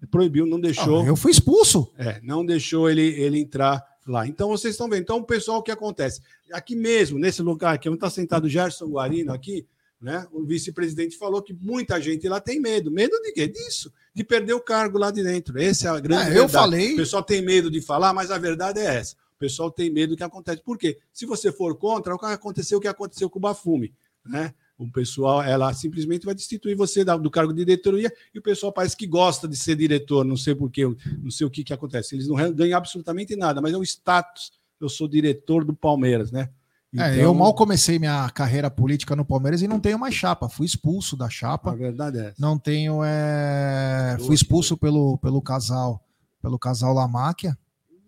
Proibiu, 0.07 0.47
não 0.47 0.61
deixou. 0.61 1.03
Ah, 1.03 1.07
eu 1.07 1.17
fui 1.17 1.31
expulso. 1.31 1.93
É, 1.97 2.21
não 2.23 2.45
deixou 2.45 2.89
ele, 2.89 3.03
ele 3.03 3.39
entrar 3.39 3.83
lá. 4.07 4.27
Então 4.27 4.49
vocês 4.49 4.75
estão 4.75 4.89
vendo. 4.89 5.03
Então, 5.03 5.23
pessoal, 5.23 5.59
o 5.59 5.63
que 5.63 5.71
acontece? 5.71 6.21
Aqui 6.53 6.75
mesmo, 6.75 7.19
nesse 7.19 7.43
lugar 7.43 7.75
aqui, 7.75 7.89
onde 7.89 7.97
está 7.97 8.11
sentado 8.11 8.45
o 8.45 8.49
Gerson 8.49 8.87
Guarino 8.87 9.33
aqui, 9.33 9.67
né? 10.01 10.27
O 10.33 10.45
vice-presidente 10.45 11.17
falou 11.17 11.43
que 11.43 11.53
muita 11.53 12.01
gente 12.01 12.29
lá 12.29 12.41
tem 12.41 12.61
medo. 12.61 12.91
Medo 12.91 13.21
de 13.21 13.33
quê? 13.33 13.47
Disso, 13.49 13.93
de 14.15 14.25
perder 14.25 14.55
o 14.55 14.61
cargo 14.61 14.99
lá 14.99 15.11
de 15.11 15.23
dentro. 15.23 15.61
Essa 15.61 15.89
é 15.89 15.91
a 15.91 16.01
grande 16.01 16.37
é. 16.37 16.39
Eu 16.39 16.49
falei. 16.49 16.95
O 16.95 16.97
pessoal 16.97 17.23
tem 17.23 17.43
medo 17.43 17.71
de 17.71 17.81
falar, 17.81 18.13
mas 18.13 18.31
a 18.31 18.39
verdade 18.39 18.81
é 18.81 18.97
essa. 18.97 19.15
O 19.37 19.39
pessoal 19.39 19.71
tem 19.71 19.91
medo 19.91 20.11
do 20.11 20.17
que 20.17 20.25
acontece. 20.25 20.63
Por 20.63 20.79
quê? 20.79 20.99
Se 21.13 21.27
você 21.27 21.53
for 21.53 21.77
contra, 21.77 22.15
o 22.15 22.19
que 22.19 22.27
aconteceu 22.27 22.79
o 22.79 22.81
que 22.81 22.89
aconteceu 22.89 23.29
com 23.29 23.39
o 23.39 23.43
Bafume, 23.43 23.93
né? 24.25 24.55
O 24.79 24.89
pessoal, 24.89 25.43
ela 25.43 25.75
simplesmente 25.75 26.25
vai 26.25 26.37
destituir 26.37 26.77
você 26.77 27.05
do 27.05 27.31
cargo 27.31 27.53
de 27.53 27.65
diretoria 27.65 28.13
e 28.33 28.39
o 28.39 28.43
pessoal 28.43 28.73
parece 28.73 28.97
que 28.97 29.09
gosta 29.09 29.49
de 29.49 29.57
ser 29.57 29.75
diretor, 29.75 30.25
não 30.25 30.37
sei 30.37 30.55
porquê, 30.55 30.85
não 31.21 31.33
sei 31.33 31.45
o 31.45 31.51
que, 31.51 31.65
que 31.65 31.73
acontece. 31.73 32.15
Eles 32.15 32.29
não 32.29 32.37
ganham 32.53 32.79
absolutamente 32.79 33.35
nada, 33.35 33.61
mas 33.61 33.75
é 33.75 33.77
um 33.77 33.83
status. 33.83 34.53
Eu 34.81 34.89
sou 34.89 35.09
diretor 35.09 35.65
do 35.65 35.75
Palmeiras, 35.75 36.31
né? 36.31 36.49
Então... 36.93 37.05
É, 37.05 37.17
eu 37.17 37.21
então 37.23 37.35
mal 37.35 37.53
comecei 37.55 37.99
minha 37.99 38.31
carreira 38.31 38.71
política 38.71 39.17
no 39.17 39.25
Palmeiras 39.25 39.63
e 39.63 39.67
não 39.67 39.81
tenho 39.81 39.99
mais 39.99 40.15
chapa. 40.15 40.49
Fui 40.49 40.65
expulso 40.65 41.17
da 41.17 41.29
chapa. 41.29 41.73
A 41.73 41.75
verdade 41.75 42.19
é. 42.19 42.35
Não 42.39 42.57
tenho. 42.57 43.03
É... 43.05 44.17
Fui 44.21 44.35
expulso 44.35 44.77
pelo, 44.77 45.19
pelo 45.19 45.43
casal, 45.43 46.01
pelo 46.41 46.57
casal 46.57 46.95
Lamáquia. 46.95 47.59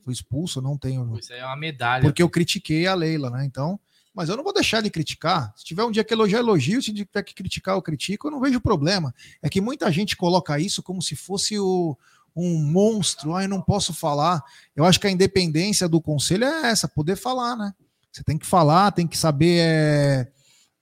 Fui 0.04 0.14
expulso, 0.14 0.62
não 0.62 0.78
tenho. 0.78 1.18
Isso 1.18 1.32
aí 1.32 1.40
é 1.40 1.44
uma 1.44 1.56
medalha. 1.56 2.02
Porque 2.02 2.22
eu 2.22 2.30
critiquei 2.30 2.86
a 2.86 2.94
Leila, 2.94 3.28
né? 3.28 3.44
Então, 3.44 3.78
mas 4.14 4.28
eu 4.28 4.36
não 4.36 4.44
vou 4.44 4.52
deixar 4.52 4.82
de 4.82 4.90
criticar. 4.90 5.52
Se 5.56 5.64
tiver 5.64 5.84
um 5.84 5.90
dia 5.90 6.02
que 6.02 6.12
elogiar, 6.12 6.40
elogio. 6.40 6.82
Se 6.82 6.92
tiver 6.92 7.22
que 7.22 7.34
criticar, 7.34 7.76
eu 7.76 7.82
critico. 7.82 8.26
Eu 8.26 8.32
não 8.32 8.40
vejo 8.40 8.60
problema. 8.60 9.14
É 9.40 9.48
que 9.48 9.60
muita 9.60 9.90
gente 9.92 10.16
coloca 10.16 10.58
isso 10.58 10.82
como 10.82 11.00
se 11.00 11.14
fosse 11.14 11.58
o, 11.58 11.96
um 12.34 12.58
monstro. 12.58 13.34
Ah, 13.34 13.44
eu 13.44 13.48
não 13.48 13.62
posso 13.62 13.94
falar. 13.94 14.42
Eu 14.74 14.84
acho 14.84 14.98
que 14.98 15.06
a 15.06 15.10
independência 15.10 15.88
do 15.88 16.00
conselho 16.00 16.44
é 16.44 16.70
essa, 16.70 16.88
poder 16.88 17.16
falar, 17.16 17.56
né? 17.56 17.72
Você 18.10 18.24
tem 18.24 18.36
que 18.36 18.46
falar, 18.46 18.90
tem 18.90 19.06
que 19.06 19.16
saber 19.16 19.60
é, 19.60 20.32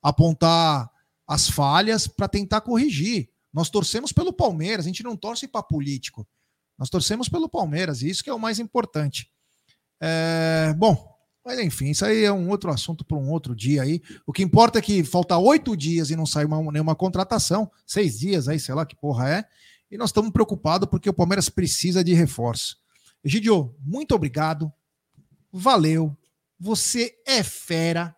apontar 0.02 0.90
as 1.26 1.50
falhas 1.50 2.06
para 2.06 2.26
tentar 2.26 2.62
corrigir. 2.62 3.28
Nós 3.52 3.68
torcemos 3.68 4.12
pelo 4.12 4.32
Palmeiras, 4.32 4.86
a 4.86 4.88
gente 4.88 5.02
não 5.02 5.14
torce 5.14 5.46
para 5.46 5.62
político. 5.62 6.26
Nós 6.78 6.88
torcemos 6.88 7.28
pelo 7.28 7.48
Palmeiras, 7.48 8.00
e 8.00 8.08
isso 8.08 8.24
que 8.24 8.30
é 8.30 8.34
o 8.34 8.38
mais 8.38 8.58
importante. 8.58 9.30
É, 10.00 10.72
bom, 10.78 11.17
mas 11.48 11.60
enfim, 11.60 11.86
isso 11.88 12.04
aí 12.04 12.24
é 12.24 12.30
um 12.30 12.50
outro 12.50 12.70
assunto 12.70 13.02
para 13.02 13.16
um 13.16 13.30
outro 13.30 13.56
dia 13.56 13.80
aí. 13.80 14.02
O 14.26 14.34
que 14.34 14.42
importa 14.42 14.78
é 14.78 14.82
que 14.82 15.02
falta 15.02 15.38
oito 15.38 15.74
dias 15.74 16.10
e 16.10 16.14
não 16.14 16.26
sai 16.26 16.44
uma, 16.44 16.60
nenhuma 16.70 16.94
contratação, 16.94 17.70
seis 17.86 18.18
dias 18.18 18.48
aí, 18.48 18.60
sei 18.60 18.74
lá 18.74 18.84
que 18.84 18.94
porra 18.94 19.30
é. 19.30 19.44
E 19.90 19.96
nós 19.96 20.10
estamos 20.10 20.30
preocupados 20.30 20.86
porque 20.90 21.08
o 21.08 21.14
Palmeiras 21.14 21.48
precisa 21.48 22.04
de 22.04 22.12
reforço. 22.12 22.76
Egidio, 23.24 23.74
muito 23.80 24.14
obrigado. 24.14 24.70
Valeu. 25.50 26.14
Você 26.60 27.14
é 27.26 27.42
fera. 27.42 28.14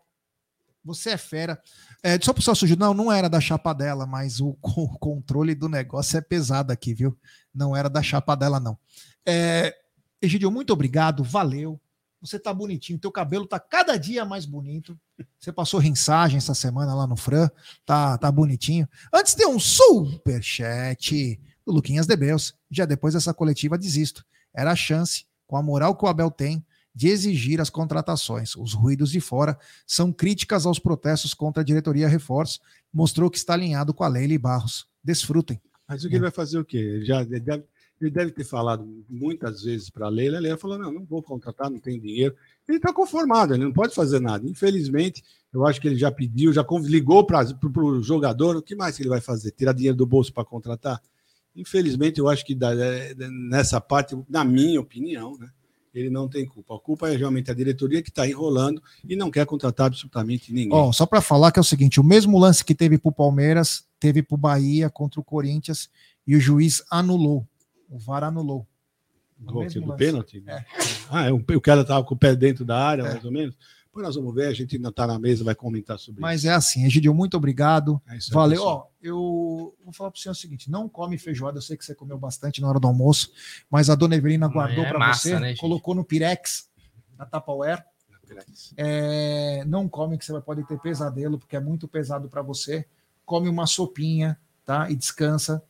Você 0.85 1.11
é 1.11 1.16
fera. 1.16 1.62
É, 2.02 2.19
só 2.20 2.32
para 2.32 2.43
o 2.43 2.77
não, 2.77 2.93
não 2.93 3.12
era 3.12 3.28
da 3.28 3.40
chapa 3.40 3.73
dela, 3.73 4.07
mas 4.07 4.40
o, 4.40 4.59
o, 4.61 4.98
controle 4.98 5.55
do 5.55 5.69
negócio 5.69 6.19
é 6.19 6.20
pesado 6.20 6.73
aqui, 6.73 6.93
viu? 6.93 7.16
Não 7.55 7.77
era 7.77 7.89
da 7.89 8.02
chapa 8.02 8.35
dela, 8.35 8.59
não. 8.59 8.77
É, 9.24 9.73
Egidio, 10.20 10.51
muito 10.51 10.73
obrigado. 10.73 11.23
Valeu. 11.23 11.81
Você 12.21 12.39
tá 12.39 12.53
bonitinho, 12.53 12.99
teu 12.99 13.11
cabelo 13.11 13.47
tá 13.47 13.59
cada 13.59 13.97
dia 13.97 14.25
mais 14.25 14.45
bonito. 14.45 14.99
Você 15.39 15.51
passou 15.51 15.81
rinsagem 15.81 16.37
essa 16.37 16.55
semana 16.55 16.95
lá 16.95 17.07
no 17.07 17.17
Fran, 17.17 17.49
tá, 17.87 18.19
tá 18.19 18.31
bonitinho. 18.31 18.87
Antes 19.13 19.35
de 19.35 19.47
um 19.47 19.59
super 19.59 20.43
chat 20.43 21.41
do 21.65 21.73
Luquinhas 21.73 22.07
Debels, 22.07 22.55
já 22.71 22.85
depois 22.85 23.15
dessa 23.15 23.33
coletiva 23.33 23.79
desisto. 23.79 24.25
Era 24.55 24.73
a 24.73 24.77
chance, 24.77 25.25
com 25.47 25.57
a 25.57 25.63
moral 25.63 25.97
que 25.97 26.05
o 26.05 26.09
Abel 26.09 26.31
tem, 26.31 26.65
de 26.95 27.09
exigir 27.09 27.61
as 27.61 27.71
contratações. 27.71 28.55
Os 28.57 28.75
ruídos 28.75 29.11
de 29.11 29.21
fora 29.21 29.59
são 29.87 30.13
críticas 30.13 30.67
aos 30.67 30.79
protestos 30.79 31.33
contra 31.33 31.63
a 31.63 31.65
diretoria 31.65 32.09
reforço. 32.09 32.61
Mostrou 32.93 33.31
que 33.31 33.39
está 33.39 33.55
alinhado 33.55 33.95
com 33.95 34.05
a 34.05 34.09
Leila 34.09 34.35
e 34.35 34.39
Barros. 34.39 34.87
Desfrutem. 35.03 35.61
Mas 35.89 36.05
o 36.05 36.09
que 36.09 36.15
é. 36.15 36.17
ele 36.17 36.23
vai 36.23 36.31
fazer 36.31 36.59
o 36.59 36.65
quê? 36.65 36.77
Ele 36.77 37.05
já 37.05 37.25
deve 37.25 37.65
ele 38.01 38.10
deve 38.10 38.31
ter 38.31 38.44
falado 38.44 38.86
muitas 39.09 39.62
vezes 39.62 39.90
para 39.90 40.06
a 40.06 40.09
Leila. 40.09 40.39
A 40.39 40.40
Leila 40.40 40.56
falou: 40.56 40.78
não, 40.78 40.93
não 40.93 41.05
vou 41.05 41.22
contratar, 41.22 41.70
não 41.70 41.78
tem 41.78 42.01
dinheiro. 42.01 42.35
Ele 42.66 42.78
está 42.78 42.93
conformado, 42.93 43.55
ele 43.55 43.64
não 43.64 43.72
pode 43.72 43.94
fazer 43.94 44.20
nada. 44.20 44.48
Infelizmente, 44.48 45.22
eu 45.52 45.66
acho 45.66 45.81
que 45.81 45.89
ele 45.89 45.97
já 45.97 46.10
pediu, 46.10 46.52
já 46.52 46.64
ligou 46.82 47.24
para 47.27 47.44
o 47.77 48.02
jogador. 48.02 48.56
O 48.56 48.62
que 48.62 48.74
mais 48.74 48.97
que 48.97 49.02
ele 49.02 49.10
vai 49.10 49.20
fazer? 49.20 49.51
Tirar 49.51 49.72
dinheiro 49.72 49.97
do 49.97 50.06
bolso 50.06 50.32
para 50.32 50.44
contratar? 50.44 51.01
Infelizmente, 51.55 52.18
eu 52.20 52.28
acho 52.28 52.44
que 52.44 52.56
é, 52.62 53.14
nessa 53.28 53.81
parte, 53.81 54.16
na 54.28 54.44
minha 54.44 54.81
opinião, 54.81 55.36
né, 55.36 55.51
ele 55.93 56.09
não 56.09 56.28
tem 56.28 56.47
culpa. 56.47 56.77
A 56.77 56.78
culpa 56.78 57.10
é 57.10 57.16
realmente 57.16 57.51
a 57.51 57.55
diretoria 57.55 58.01
que 58.01 58.09
está 58.09 58.27
enrolando 58.27 58.81
e 59.06 59.16
não 59.16 59.31
quer 59.31 59.44
contratar 59.44 59.89
absolutamente 59.89 60.52
ninguém. 60.52 60.72
Oh, 60.72 60.93
só 60.93 61.05
para 61.05 61.20
falar 61.20 61.51
que 61.51 61.59
é 61.59 61.62
o 61.62 61.64
seguinte: 61.64 62.01
o 62.01 62.05
mesmo 62.05 62.39
lance 62.39 62.64
que 62.64 62.74
teve 62.74 62.97
para 62.97 63.10
o 63.10 63.14
Palmeiras, 63.14 63.85
teve 63.98 64.22
para 64.22 64.36
o 64.36 64.39
Bahia 64.39 64.89
contra 64.89 65.20
o 65.20 65.24
Corinthians 65.24 65.90
e 66.27 66.36
o 66.36 66.40
juiz 66.40 66.82
anulou. 66.90 67.47
O 67.91 67.99
VAR 67.99 68.25
anulou. 68.25 68.67
Do, 69.37 69.65
do 69.65 69.97
pênalti? 69.97 70.45
É. 70.47 70.65
Ah, 71.11 71.27
é, 71.27 71.33
o 71.33 71.61
cara 71.61 71.81
estava 71.81 72.05
com 72.05 72.15
o 72.15 72.19
pé 72.19 72.37
dentro 72.37 72.65
da 72.65 72.79
área, 72.79 73.03
é. 73.03 73.12
mais 73.12 73.25
ou 73.25 73.33
menos. 73.33 73.57
Pois 73.93 74.07
nós 74.07 74.15
vamos 74.15 74.33
ver, 74.33 74.47
a 74.47 74.53
gente 74.53 74.77
ainda 74.77 74.91
está 74.91 75.05
na 75.07 75.19
mesa, 75.19 75.43
vai 75.43 75.55
comentar 75.55 75.99
sobre 75.99 76.21
Mas 76.21 76.41
isso. 76.41 76.47
Mas 76.47 76.53
é 76.53 76.57
assim, 76.57 76.87
Egidio, 76.87 77.12
muito 77.12 77.37
obrigado. 77.37 78.01
É 78.07 78.17
Valeu. 78.31 78.62
Ó, 78.62 78.87
eu 79.03 79.75
vou 79.83 79.93
falar 79.93 80.12
para 80.12 80.19
o 80.19 80.21
senhor 80.21 80.33
o 80.33 80.37
seguinte: 80.37 80.71
não 80.71 80.89
come 80.89 81.19
feijoada, 81.19 81.59
eu 81.59 81.62
sei 81.62 81.77
que 81.77 81.85
você 81.85 81.95
comeu 81.95 82.17
bastante 82.17 82.61
na 82.61 82.69
hora 82.69 82.79
do 82.79 82.87
almoço, 82.87 83.33
mas 83.69 83.91
a 83.91 83.97
dona 83.97 84.15
Evelina 84.15 84.47
guardou 84.47 84.85
é 84.85 84.89
para 84.89 85.12
você, 85.12 85.41
né, 85.41 85.57
colocou 85.57 85.95
no 85.95 86.05
Pirex, 86.05 86.69
na 87.19 87.27
Tupperware. 87.27 87.85
É, 88.77 89.65
não 89.67 89.89
come, 89.89 90.17
que 90.17 90.25
você 90.25 90.41
pode 90.41 90.62
ter 90.62 90.79
pesadelo, 90.79 91.37
porque 91.37 91.57
é 91.57 91.61
muito 91.61 91.89
pesado 91.89 92.29
para 92.29 92.43
você. 92.43 92.87
Come 93.25 93.49
uma 93.49 93.67
sopinha, 93.67 94.39
tá? 94.65 94.89
E 94.89 94.95
descansa 94.95 95.61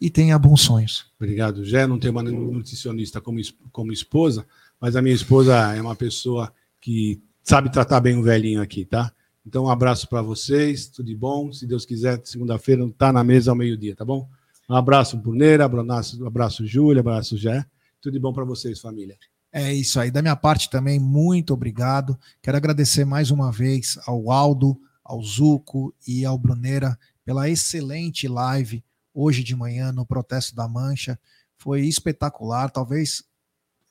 e 0.00 0.08
tenha 0.08 0.38
bons 0.38 0.62
sonhos. 0.62 1.06
Obrigado. 1.20 1.64
Já 1.64 1.86
não 1.86 1.98
tenho 1.98 2.12
uma 2.12 2.22
nutricionista 2.22 3.20
como, 3.20 3.38
como 3.70 3.92
esposa, 3.92 4.46
mas 4.80 4.96
a 4.96 5.02
minha 5.02 5.14
esposa 5.14 5.74
é 5.74 5.80
uma 5.80 5.94
pessoa 5.94 6.52
que 6.80 7.22
sabe 7.42 7.70
tratar 7.70 8.00
bem 8.00 8.16
o 8.16 8.22
velhinho 8.22 8.62
aqui, 8.62 8.84
tá? 8.84 9.12
Então, 9.46 9.64
um 9.64 9.70
abraço 9.70 10.08
para 10.08 10.22
vocês, 10.22 10.86
tudo 10.86 11.06
de 11.06 11.16
bom. 11.16 11.52
Se 11.52 11.66
Deus 11.66 11.84
quiser, 11.84 12.20
segunda-feira 12.24 12.88
tá 12.96 13.12
na 13.12 13.22
mesa 13.22 13.50
ao 13.50 13.56
meio-dia, 13.56 13.94
tá 13.94 14.04
bom? 14.04 14.28
Um 14.68 14.74
abraço, 14.74 15.16
Bruneira, 15.16 15.64
abraço, 15.64 16.24
abraço 16.26 16.66
Júlia, 16.66 17.00
abraço 17.00 17.36
Jé. 17.36 17.64
Tudo 18.00 18.14
de 18.14 18.18
bom 18.20 18.32
para 18.32 18.44
vocês, 18.44 18.80
família. 18.80 19.18
É 19.52 19.74
isso 19.74 19.98
aí. 19.98 20.10
Da 20.10 20.22
minha 20.22 20.36
parte 20.36 20.70
também, 20.70 20.98
muito 20.98 21.52
obrigado. 21.52 22.18
Quero 22.40 22.56
agradecer 22.56 23.04
mais 23.04 23.30
uma 23.30 23.50
vez 23.50 23.98
ao 24.06 24.30
Aldo, 24.30 24.80
ao 25.04 25.20
Zuco 25.22 25.92
e 26.06 26.24
ao 26.24 26.38
Bruneira 26.38 26.96
pela 27.24 27.48
excelente 27.50 28.28
live 28.28 28.82
hoje 29.14 29.42
de 29.42 29.54
manhã 29.54 29.92
no 29.92 30.06
Protesto 30.06 30.54
da 30.54 30.68
Mancha. 30.68 31.18
Foi 31.56 31.82
espetacular. 31.82 32.70
Talvez 32.70 33.22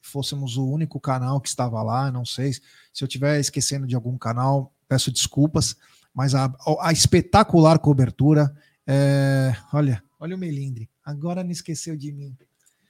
fôssemos 0.01 0.57
o 0.57 0.67
único 0.67 0.99
canal 0.99 1.39
que 1.39 1.49
estava 1.49 1.81
lá. 1.83 2.11
Não 2.11 2.25
sei 2.25 2.53
se 2.53 2.61
eu 3.01 3.05
estiver 3.05 3.39
esquecendo 3.39 3.85
de 3.85 3.95
algum 3.95 4.17
canal, 4.17 4.73
peço 4.87 5.11
desculpas. 5.11 5.75
Mas 6.13 6.33
a, 6.33 6.53
a 6.81 6.91
espetacular 6.91 7.79
cobertura. 7.79 8.53
É, 8.85 9.55
olha, 9.71 10.03
olha 10.19 10.35
o 10.35 10.39
Melindre. 10.39 10.89
Agora 11.03 11.43
não 11.43 11.51
esqueceu 11.51 11.95
de 11.95 12.11
mim. 12.11 12.35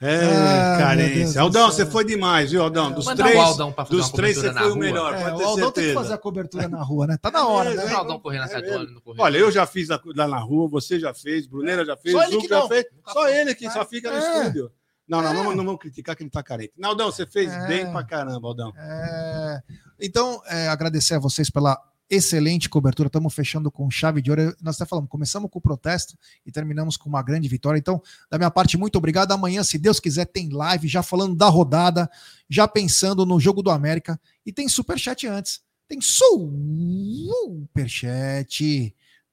É, 0.02 0.16
ah, 0.16 0.78
carência. 0.80 1.42
Aldão, 1.42 1.70
você 1.70 1.86
foi 1.86 2.06
demais, 2.06 2.52
viu, 2.52 2.64
Aldão? 2.64 2.90
Dos 2.90 3.06
três, 3.06 3.36
Aldão 3.36 3.76
dos 3.90 4.10
três 4.12 4.38
você 4.38 4.54
foi 4.54 4.72
o 4.72 4.76
melhor. 4.78 5.14
É, 5.14 5.34
o 5.34 5.44
Aldão 5.44 5.56
certeza. 5.56 5.72
tem 5.74 5.88
que 5.88 5.94
fazer 5.94 6.14
a 6.14 6.18
cobertura 6.18 6.70
na 6.70 6.82
rua, 6.82 7.06
né? 7.06 7.18
Tá 7.18 7.30
na 7.30 7.46
hora, 7.46 7.72
é, 7.72 7.76
né? 7.76 7.94
O 7.94 7.98
Aldão 7.98 8.20
correndo 8.20 8.48
na 8.48 8.60
é, 8.60 8.88
Olha, 9.18 9.38
eu 9.38 9.52
já 9.52 9.68
fiz 9.68 9.90
lá 9.90 10.28
na 10.28 10.40
rua, 10.40 10.70
você 10.70 10.98
já 10.98 11.14
fez, 11.14 11.46
Bruneira 11.48 11.84
já 11.84 11.98
fez, 11.98 12.16
Zuco 12.30 12.48
já 12.48 12.66
fez. 12.70 12.86
Só 13.10 13.28
ele 13.28 13.54
que 13.54 13.70
só 13.70 13.86
fica 13.86 14.10
no 14.10 14.18
é. 14.18 14.38
estúdio. 14.38 14.72
Não, 15.06 15.22
não, 15.22 15.34
não, 15.34 15.44
não 15.56 15.66
vamos 15.66 15.82
criticar 15.82 16.16
que 16.16 16.24
ele 16.24 16.30
tá 16.30 16.42
carente. 16.42 16.72
Não, 16.78 16.92
Aldão, 16.92 17.12
você 17.12 17.26
fez 17.26 17.52
é. 17.52 17.68
bem 17.68 17.92
pra 17.92 18.04
caramba, 18.04 18.48
Aldão. 18.48 18.72
É. 18.78 19.60
Então, 20.00 20.42
agradecer 20.70 21.16
a 21.16 21.20
vocês 21.20 21.50
pela 21.50 21.78
excelente 22.10 22.68
cobertura. 22.70 23.08
Estamos 23.08 23.34
fechando 23.34 23.72
com 23.72 23.90
chave 23.92 24.22
de 24.22 24.30
ouro. 24.32 24.56
Nós 24.62 24.76
até 24.76 24.86
falamos, 24.86 25.10
começamos 25.10 25.50
com 25.52 25.60
o 25.60 25.62
protesto 25.62 26.18
e 26.46 26.52
terminamos 26.52 26.98
com 26.98 27.08
uma 27.08 27.22
grande 27.22 27.48
vitória. 27.48 27.78
Então, 27.78 28.02
da 28.30 28.38
minha 28.38 28.50
parte, 28.50 28.78
muito 28.78 28.98
obrigado. 28.98 29.32
Amanhã, 29.32 29.64
se 29.64 29.78
Deus 29.78 30.00
quiser, 30.00 30.26
tem 30.26 30.50
live, 30.50 30.88
já 30.88 31.04
falando 31.04 31.36
da 31.36 31.48
rodada, 31.48 32.10
já 32.50 32.68
pensando 32.68 33.26
no 33.26 33.40
jogo 33.40 33.62
do 33.62 33.70
América. 33.70 34.20
E 34.46 34.52
tem 34.52 34.68
superchat 34.68 35.28
antes. 35.28 35.62
Tem 35.88 36.00
superchat 36.02 37.76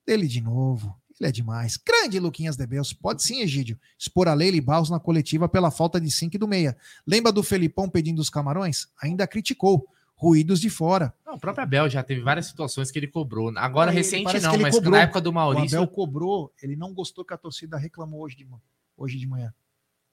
dele 0.07 0.27
de 0.27 0.41
novo. 0.41 0.95
Ele 1.19 1.29
é 1.29 1.33
demais. 1.33 1.79
Grande 1.79 2.21
Luquinhas 2.21 2.57
de 2.57 2.67
Beus. 2.67 2.93
Pode 2.93 3.23
sim, 3.23 3.41
Egídio. 3.41 3.79
Expor 3.99 4.29
a 4.29 4.35
Leila 4.35 4.59
e 4.59 4.61
Baus 4.61 4.91
na 4.91 5.01
coletiva 5.01 5.49
pela 5.49 5.71
falta 5.71 5.99
de 5.99 6.11
5 6.11 6.39
do 6.39 6.47
meia. 6.47 6.77
Lembra 7.07 7.33
do 7.33 7.43
Felipão 7.43 7.89
pedindo 7.89 8.21
os 8.21 8.29
camarões? 8.29 8.89
Ainda 9.03 9.27
criticou 9.27 9.89
ruídos 10.17 10.61
de 10.61 10.71
fora. 10.71 11.15
Não, 11.25 11.35
o 11.35 11.39
próprio 11.39 11.63
Abel 11.63 11.89
já 11.89 12.03
teve 12.03 12.23
várias 12.23 12.47
situações 12.47 12.91
que 12.91 12.99
ele 12.99 13.07
cobrou. 13.07 13.53
Agora, 13.57 13.91
ele, 13.91 13.99
recente 13.99 14.41
não, 14.41 14.59
mas 14.59 14.75
cobrou. 14.75 14.93
na 14.93 15.03
época 15.03 15.21
do 15.21 15.33
Maurício. 15.33 15.79
O 15.79 15.83
Abel 15.83 15.95
cobrou, 15.95 16.53
ele 16.63 16.75
não 16.75 16.93
gostou 16.93 17.25
que 17.25 17.35
a 17.35 17.37
torcida 17.37 17.77
reclamou 17.77 18.23
hoje 18.23 18.37
de, 18.37 18.49
hoje 18.97 19.19
de 19.19 19.27
manhã. 19.27 19.53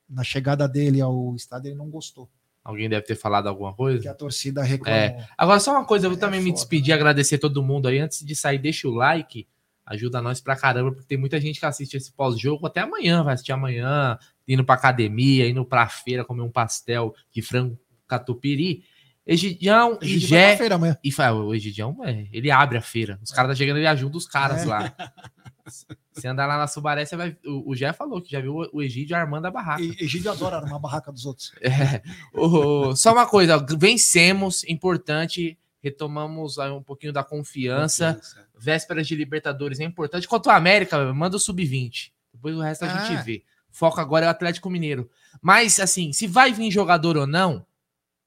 Na 0.08 0.24
chegada 0.24 0.68
dele 0.68 1.00
ao 1.02 1.34
estádio, 1.36 1.70
ele 1.70 1.78
não 1.78 1.90
gostou. 1.90 2.30
Alguém 2.64 2.88
deve 2.88 3.06
ter 3.06 3.16
falado 3.16 3.48
alguma 3.48 3.74
coisa? 3.74 4.02
Que 4.02 4.08
a 4.08 4.14
torcida 4.14 4.62
reclamou. 4.62 5.00
É. 5.00 5.28
Agora, 5.38 5.60
só 5.60 5.72
uma 5.72 5.86
coisa, 5.86 6.06
eu 6.06 6.12
vou 6.12 6.18
é 6.18 6.20
também 6.20 6.40
foda, 6.40 6.50
me 6.50 6.54
despedir, 6.54 6.90
né? 6.90 6.96
agradecer 6.96 7.38
todo 7.38 7.64
mundo 7.64 7.88
aí. 7.88 8.00
Antes 8.00 8.26
de 8.26 8.36
sair, 8.36 8.58
deixa 8.58 8.88
o 8.88 8.92
like, 8.92 9.48
ajuda 9.86 10.22
nós 10.22 10.40
pra 10.40 10.56
caramba, 10.56 10.92
porque 10.92 11.08
tem 11.08 11.18
muita 11.18 11.40
gente 11.40 11.60
que 11.60 11.66
assiste 11.66 11.96
esse 11.96 12.12
pós-jogo 12.14 12.66
até 12.66 12.82
amanhã, 12.82 13.24
vai 13.24 13.34
assistir 13.34 13.52
amanhã, 13.52 14.18
indo 14.48 14.64
pra 14.64 14.76
academia, 14.76 15.48
indo 15.48 15.66
pra 15.66 15.88
feira 15.90 16.24
comer 16.24 16.42
um 16.42 16.52
pastel 16.52 17.14
de 17.32 17.42
frango 17.42 17.78
catupiry. 18.08 18.84
Egidião 19.26 19.98
e 20.02 20.20
Gé. 20.20 20.58
E 21.04 21.12
fala, 21.12 21.44
o 21.44 21.56
Egidião, 21.56 21.98
é, 22.04 22.28
ele 22.32 22.52
abre 22.52 22.78
a 22.78 22.82
feira. 22.82 23.20
Os 23.24 23.32
caras 23.32 23.52
tá 23.52 23.56
chegando, 23.56 23.78
ele 23.78 23.88
ajuda 23.88 24.18
os 24.18 24.28
caras 24.28 24.64
é. 24.64 24.66
lá. 24.66 24.96
Se 26.12 26.28
andar 26.28 26.46
lá 26.46 26.58
na 26.58 26.68
Subaré, 26.68 27.06
você 27.06 27.16
vai. 27.16 27.38
O, 27.46 27.72
o 27.72 27.76
Gé 27.76 27.94
falou 27.94 28.22
que 28.22 28.32
já 28.32 28.42
viu 28.42 28.70
o 28.72 28.82
Egídio 28.82 29.16
armando 29.16 29.46
a 29.46 29.52
barraca. 29.52 29.82
E, 29.82 29.92
Egídio 30.04 30.30
adora 30.30 30.58
armar 30.58 30.76
a 30.76 30.80
barraca 30.80 31.12
dos 31.12 31.26
outros. 31.26 31.54
É. 31.64 32.02
O, 32.34 32.96
só 32.96 33.14
uma 33.14 33.26
coisa, 33.26 33.58
vencemos, 33.78 34.64
importante. 34.66 35.58
Retomamos 35.82 36.58
um 36.58 36.82
pouquinho 36.82 37.12
da 37.12 37.24
confiança. 37.24 38.14
confiança. 38.14 38.48
Vésperas 38.58 39.08
de 39.08 39.16
Libertadores 39.16 39.80
é 39.80 39.84
importante. 39.84 40.28
Quanto 40.28 40.50
ao 40.50 40.56
América, 40.56 41.14
manda 41.14 41.36
o 41.36 41.40
sub-20. 41.40 42.12
Depois 42.34 42.56
o 42.56 42.62
resto 42.62 42.84
a 42.84 42.94
ah. 42.94 43.06
gente 43.06 43.24
vê. 43.24 43.44
Foco 43.72 44.00
agora 44.00 44.26
é 44.26 44.28
o 44.28 44.32
Atlético 44.32 44.70
Mineiro. 44.70 45.10
Mas, 45.42 45.80
assim, 45.80 46.14
se 46.14 46.28
vai 46.28 46.54
vir 46.54 46.70
jogador 46.72 47.18
ou 47.18 47.26
não, 47.26 47.66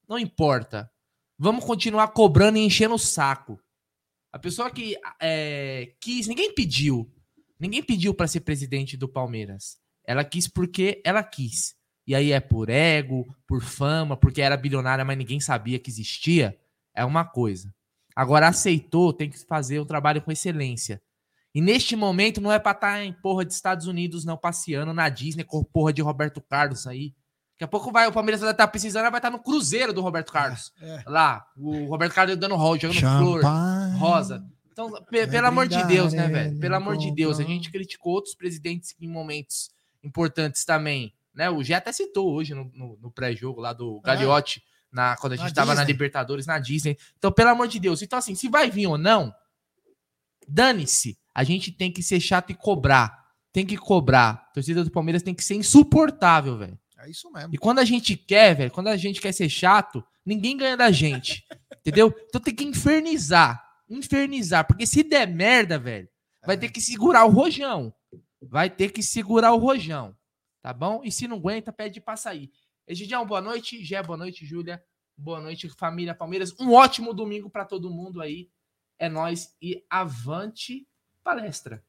não 0.07 0.17
importa. 0.17 0.89
Vamos 1.37 1.65
continuar 1.65 2.07
cobrando 2.09 2.57
e 2.57 2.65
enchendo 2.65 2.95
o 2.95 2.99
saco. 2.99 3.59
A 4.31 4.39
pessoa 4.39 4.71
que 4.71 4.97
é, 5.21 5.93
quis, 6.01 6.27
ninguém 6.27 6.53
pediu. 6.53 7.11
Ninguém 7.59 7.83
pediu 7.83 8.13
para 8.13 8.27
ser 8.27 8.41
presidente 8.41 8.95
do 8.95 9.07
Palmeiras. 9.07 9.77
Ela 10.05 10.23
quis 10.23 10.47
porque 10.47 11.01
ela 11.03 11.23
quis. 11.23 11.75
E 12.05 12.15
aí 12.15 12.31
é 12.31 12.39
por 12.39 12.69
ego, 12.69 13.27
por 13.45 13.61
fama, 13.61 14.15
porque 14.15 14.41
era 14.41 14.55
bilionária, 14.55 15.03
mas 15.03 15.17
ninguém 15.17 15.39
sabia 15.39 15.79
que 15.79 15.89
existia. 15.89 16.57
É 16.95 17.03
uma 17.03 17.25
coisa. 17.25 17.73
Agora 18.15 18.47
aceitou, 18.47 19.13
tem 19.13 19.29
que 19.29 19.37
fazer 19.45 19.79
um 19.79 19.85
trabalho 19.85 20.21
com 20.21 20.31
excelência. 20.31 21.01
E 21.53 21.61
neste 21.61 21.95
momento 21.95 22.39
não 22.39 22.51
é 22.51 22.59
para 22.59 22.71
estar 22.71 22.93
tá 22.93 23.03
em 23.03 23.11
porra 23.11 23.43
de 23.43 23.53
Estados 23.53 23.87
Unidos, 23.87 24.23
não, 24.23 24.37
passeando 24.37 24.93
na 24.93 25.09
Disney 25.09 25.43
com 25.43 25.63
porra 25.63 25.91
de 25.91 26.01
Roberto 26.01 26.39
Carlos 26.41 26.87
aí. 26.87 27.13
Daqui 27.57 27.63
a 27.63 27.67
pouco 27.67 27.91
vai, 27.91 28.05
o 28.05 28.11
Palmeiras 28.11 28.39
vai 28.39 28.51
estar 28.51 28.67
precisando, 28.67 29.09
vai 29.09 29.17
estar 29.17 29.31
no 29.31 29.39
Cruzeiro 29.39 29.91
do 29.91 29.99
Roberto 29.99 30.31
Carlos. 30.31 30.71
É, 30.79 30.87
é. 30.97 31.03
Lá, 31.07 31.43
o 31.57 31.85
Roberto 31.85 32.13
Carlos 32.13 32.37
dando 32.37 32.55
rol, 32.55 32.77
jogando 32.77 32.99
Champagne. 32.99 33.41
flor, 33.41 33.43
rosa. 33.97 34.45
Então, 34.71 34.93
é 35.11 35.25
pelo 35.25 35.47
amor 35.47 35.67
de 35.67 35.83
Deus, 35.85 36.13
né, 36.13 36.27
velho? 36.27 36.59
Pelo 36.59 36.75
amor 36.75 36.97
de 36.97 37.11
Deus, 37.11 37.39
a 37.39 37.43
gente 37.43 37.71
criticou 37.71 38.13
outros 38.13 38.35
presidentes 38.35 38.95
em 39.01 39.07
momentos 39.07 39.71
importantes 40.03 40.63
também. 40.65 41.15
Né? 41.33 41.49
O 41.49 41.63
Gé 41.63 41.73
até 41.73 41.91
citou 41.91 42.31
hoje 42.31 42.53
no, 42.53 42.71
no, 42.75 42.95
no 43.01 43.09
pré-jogo 43.09 43.59
lá 43.59 43.73
do 43.73 43.99
Gagliotti, 44.01 44.61
na, 44.91 45.17
quando 45.17 45.33
a 45.33 45.35
gente 45.35 45.47
estava 45.47 45.73
na 45.73 45.83
Libertadores, 45.83 46.45
na 46.45 46.59
Disney. 46.59 46.95
Então, 47.17 47.31
pelo 47.31 47.49
amor 47.49 47.67
de 47.67 47.79
Deus. 47.79 48.03
Então, 48.03 48.19
assim, 48.19 48.35
se 48.35 48.47
vai 48.47 48.69
vir 48.69 48.85
ou 48.85 48.99
não, 48.99 49.33
dane-se. 50.47 51.17
A 51.33 51.43
gente 51.43 51.71
tem 51.71 51.91
que 51.91 52.03
ser 52.03 52.19
chato 52.19 52.51
e 52.51 52.53
cobrar. 52.53 53.25
Tem 53.51 53.65
que 53.65 53.77
cobrar. 53.77 54.29
A 54.29 54.53
torcida 54.53 54.83
do 54.83 54.91
Palmeiras 54.91 55.23
tem 55.23 55.33
que 55.33 55.43
ser 55.43 55.55
insuportável, 55.55 56.55
velho. 56.55 56.77
É 56.99 57.09
isso 57.09 57.31
mesmo. 57.31 57.53
E 57.53 57.57
quando 57.57 57.79
a 57.79 57.85
gente 57.85 58.15
quer, 58.17 58.55
velho, 58.55 58.71
quando 58.71 58.87
a 58.87 58.97
gente 58.97 59.21
quer 59.21 59.31
ser 59.31 59.49
chato, 59.49 60.03
ninguém 60.25 60.57
ganha 60.57 60.75
da 60.75 60.91
gente. 60.91 61.45
entendeu? 61.79 62.13
Então 62.27 62.41
tem 62.41 62.55
que 62.55 62.63
infernizar. 62.63 63.63
Infernizar. 63.89 64.65
Porque 64.65 64.87
se 64.87 65.03
der 65.03 65.27
merda, 65.27 65.77
velho, 65.77 66.09
vai 66.45 66.55
é. 66.55 66.59
ter 66.59 66.69
que 66.69 66.81
segurar 66.81 67.25
o 67.25 67.29
rojão. 67.29 67.93
Vai 68.41 68.69
ter 68.69 68.91
que 68.91 69.03
segurar 69.03 69.53
o 69.53 69.57
rojão. 69.57 70.15
Tá 70.61 70.73
bom? 70.73 71.01
E 71.03 71.11
se 71.11 71.27
não 71.27 71.37
aguenta, 71.37 71.71
pede 71.71 72.01
pra 72.01 72.17
sair. 72.17 72.51
Egidião, 72.87 73.25
boa 73.25 73.41
noite. 73.41 73.83
Gé, 73.83 74.01
boa 74.01 74.17
noite, 74.17 74.45
Júlia. 74.45 74.83
Boa 75.15 75.39
noite, 75.39 75.69
família 75.69 76.13
Palmeiras. 76.13 76.53
Um 76.59 76.73
ótimo 76.73 77.13
domingo 77.13 77.49
para 77.49 77.65
todo 77.65 77.89
mundo 77.89 78.21
aí. 78.21 78.49
É 78.99 79.07
nós 79.07 79.55
e 79.61 79.85
avante 79.89 80.87
palestra. 81.23 81.83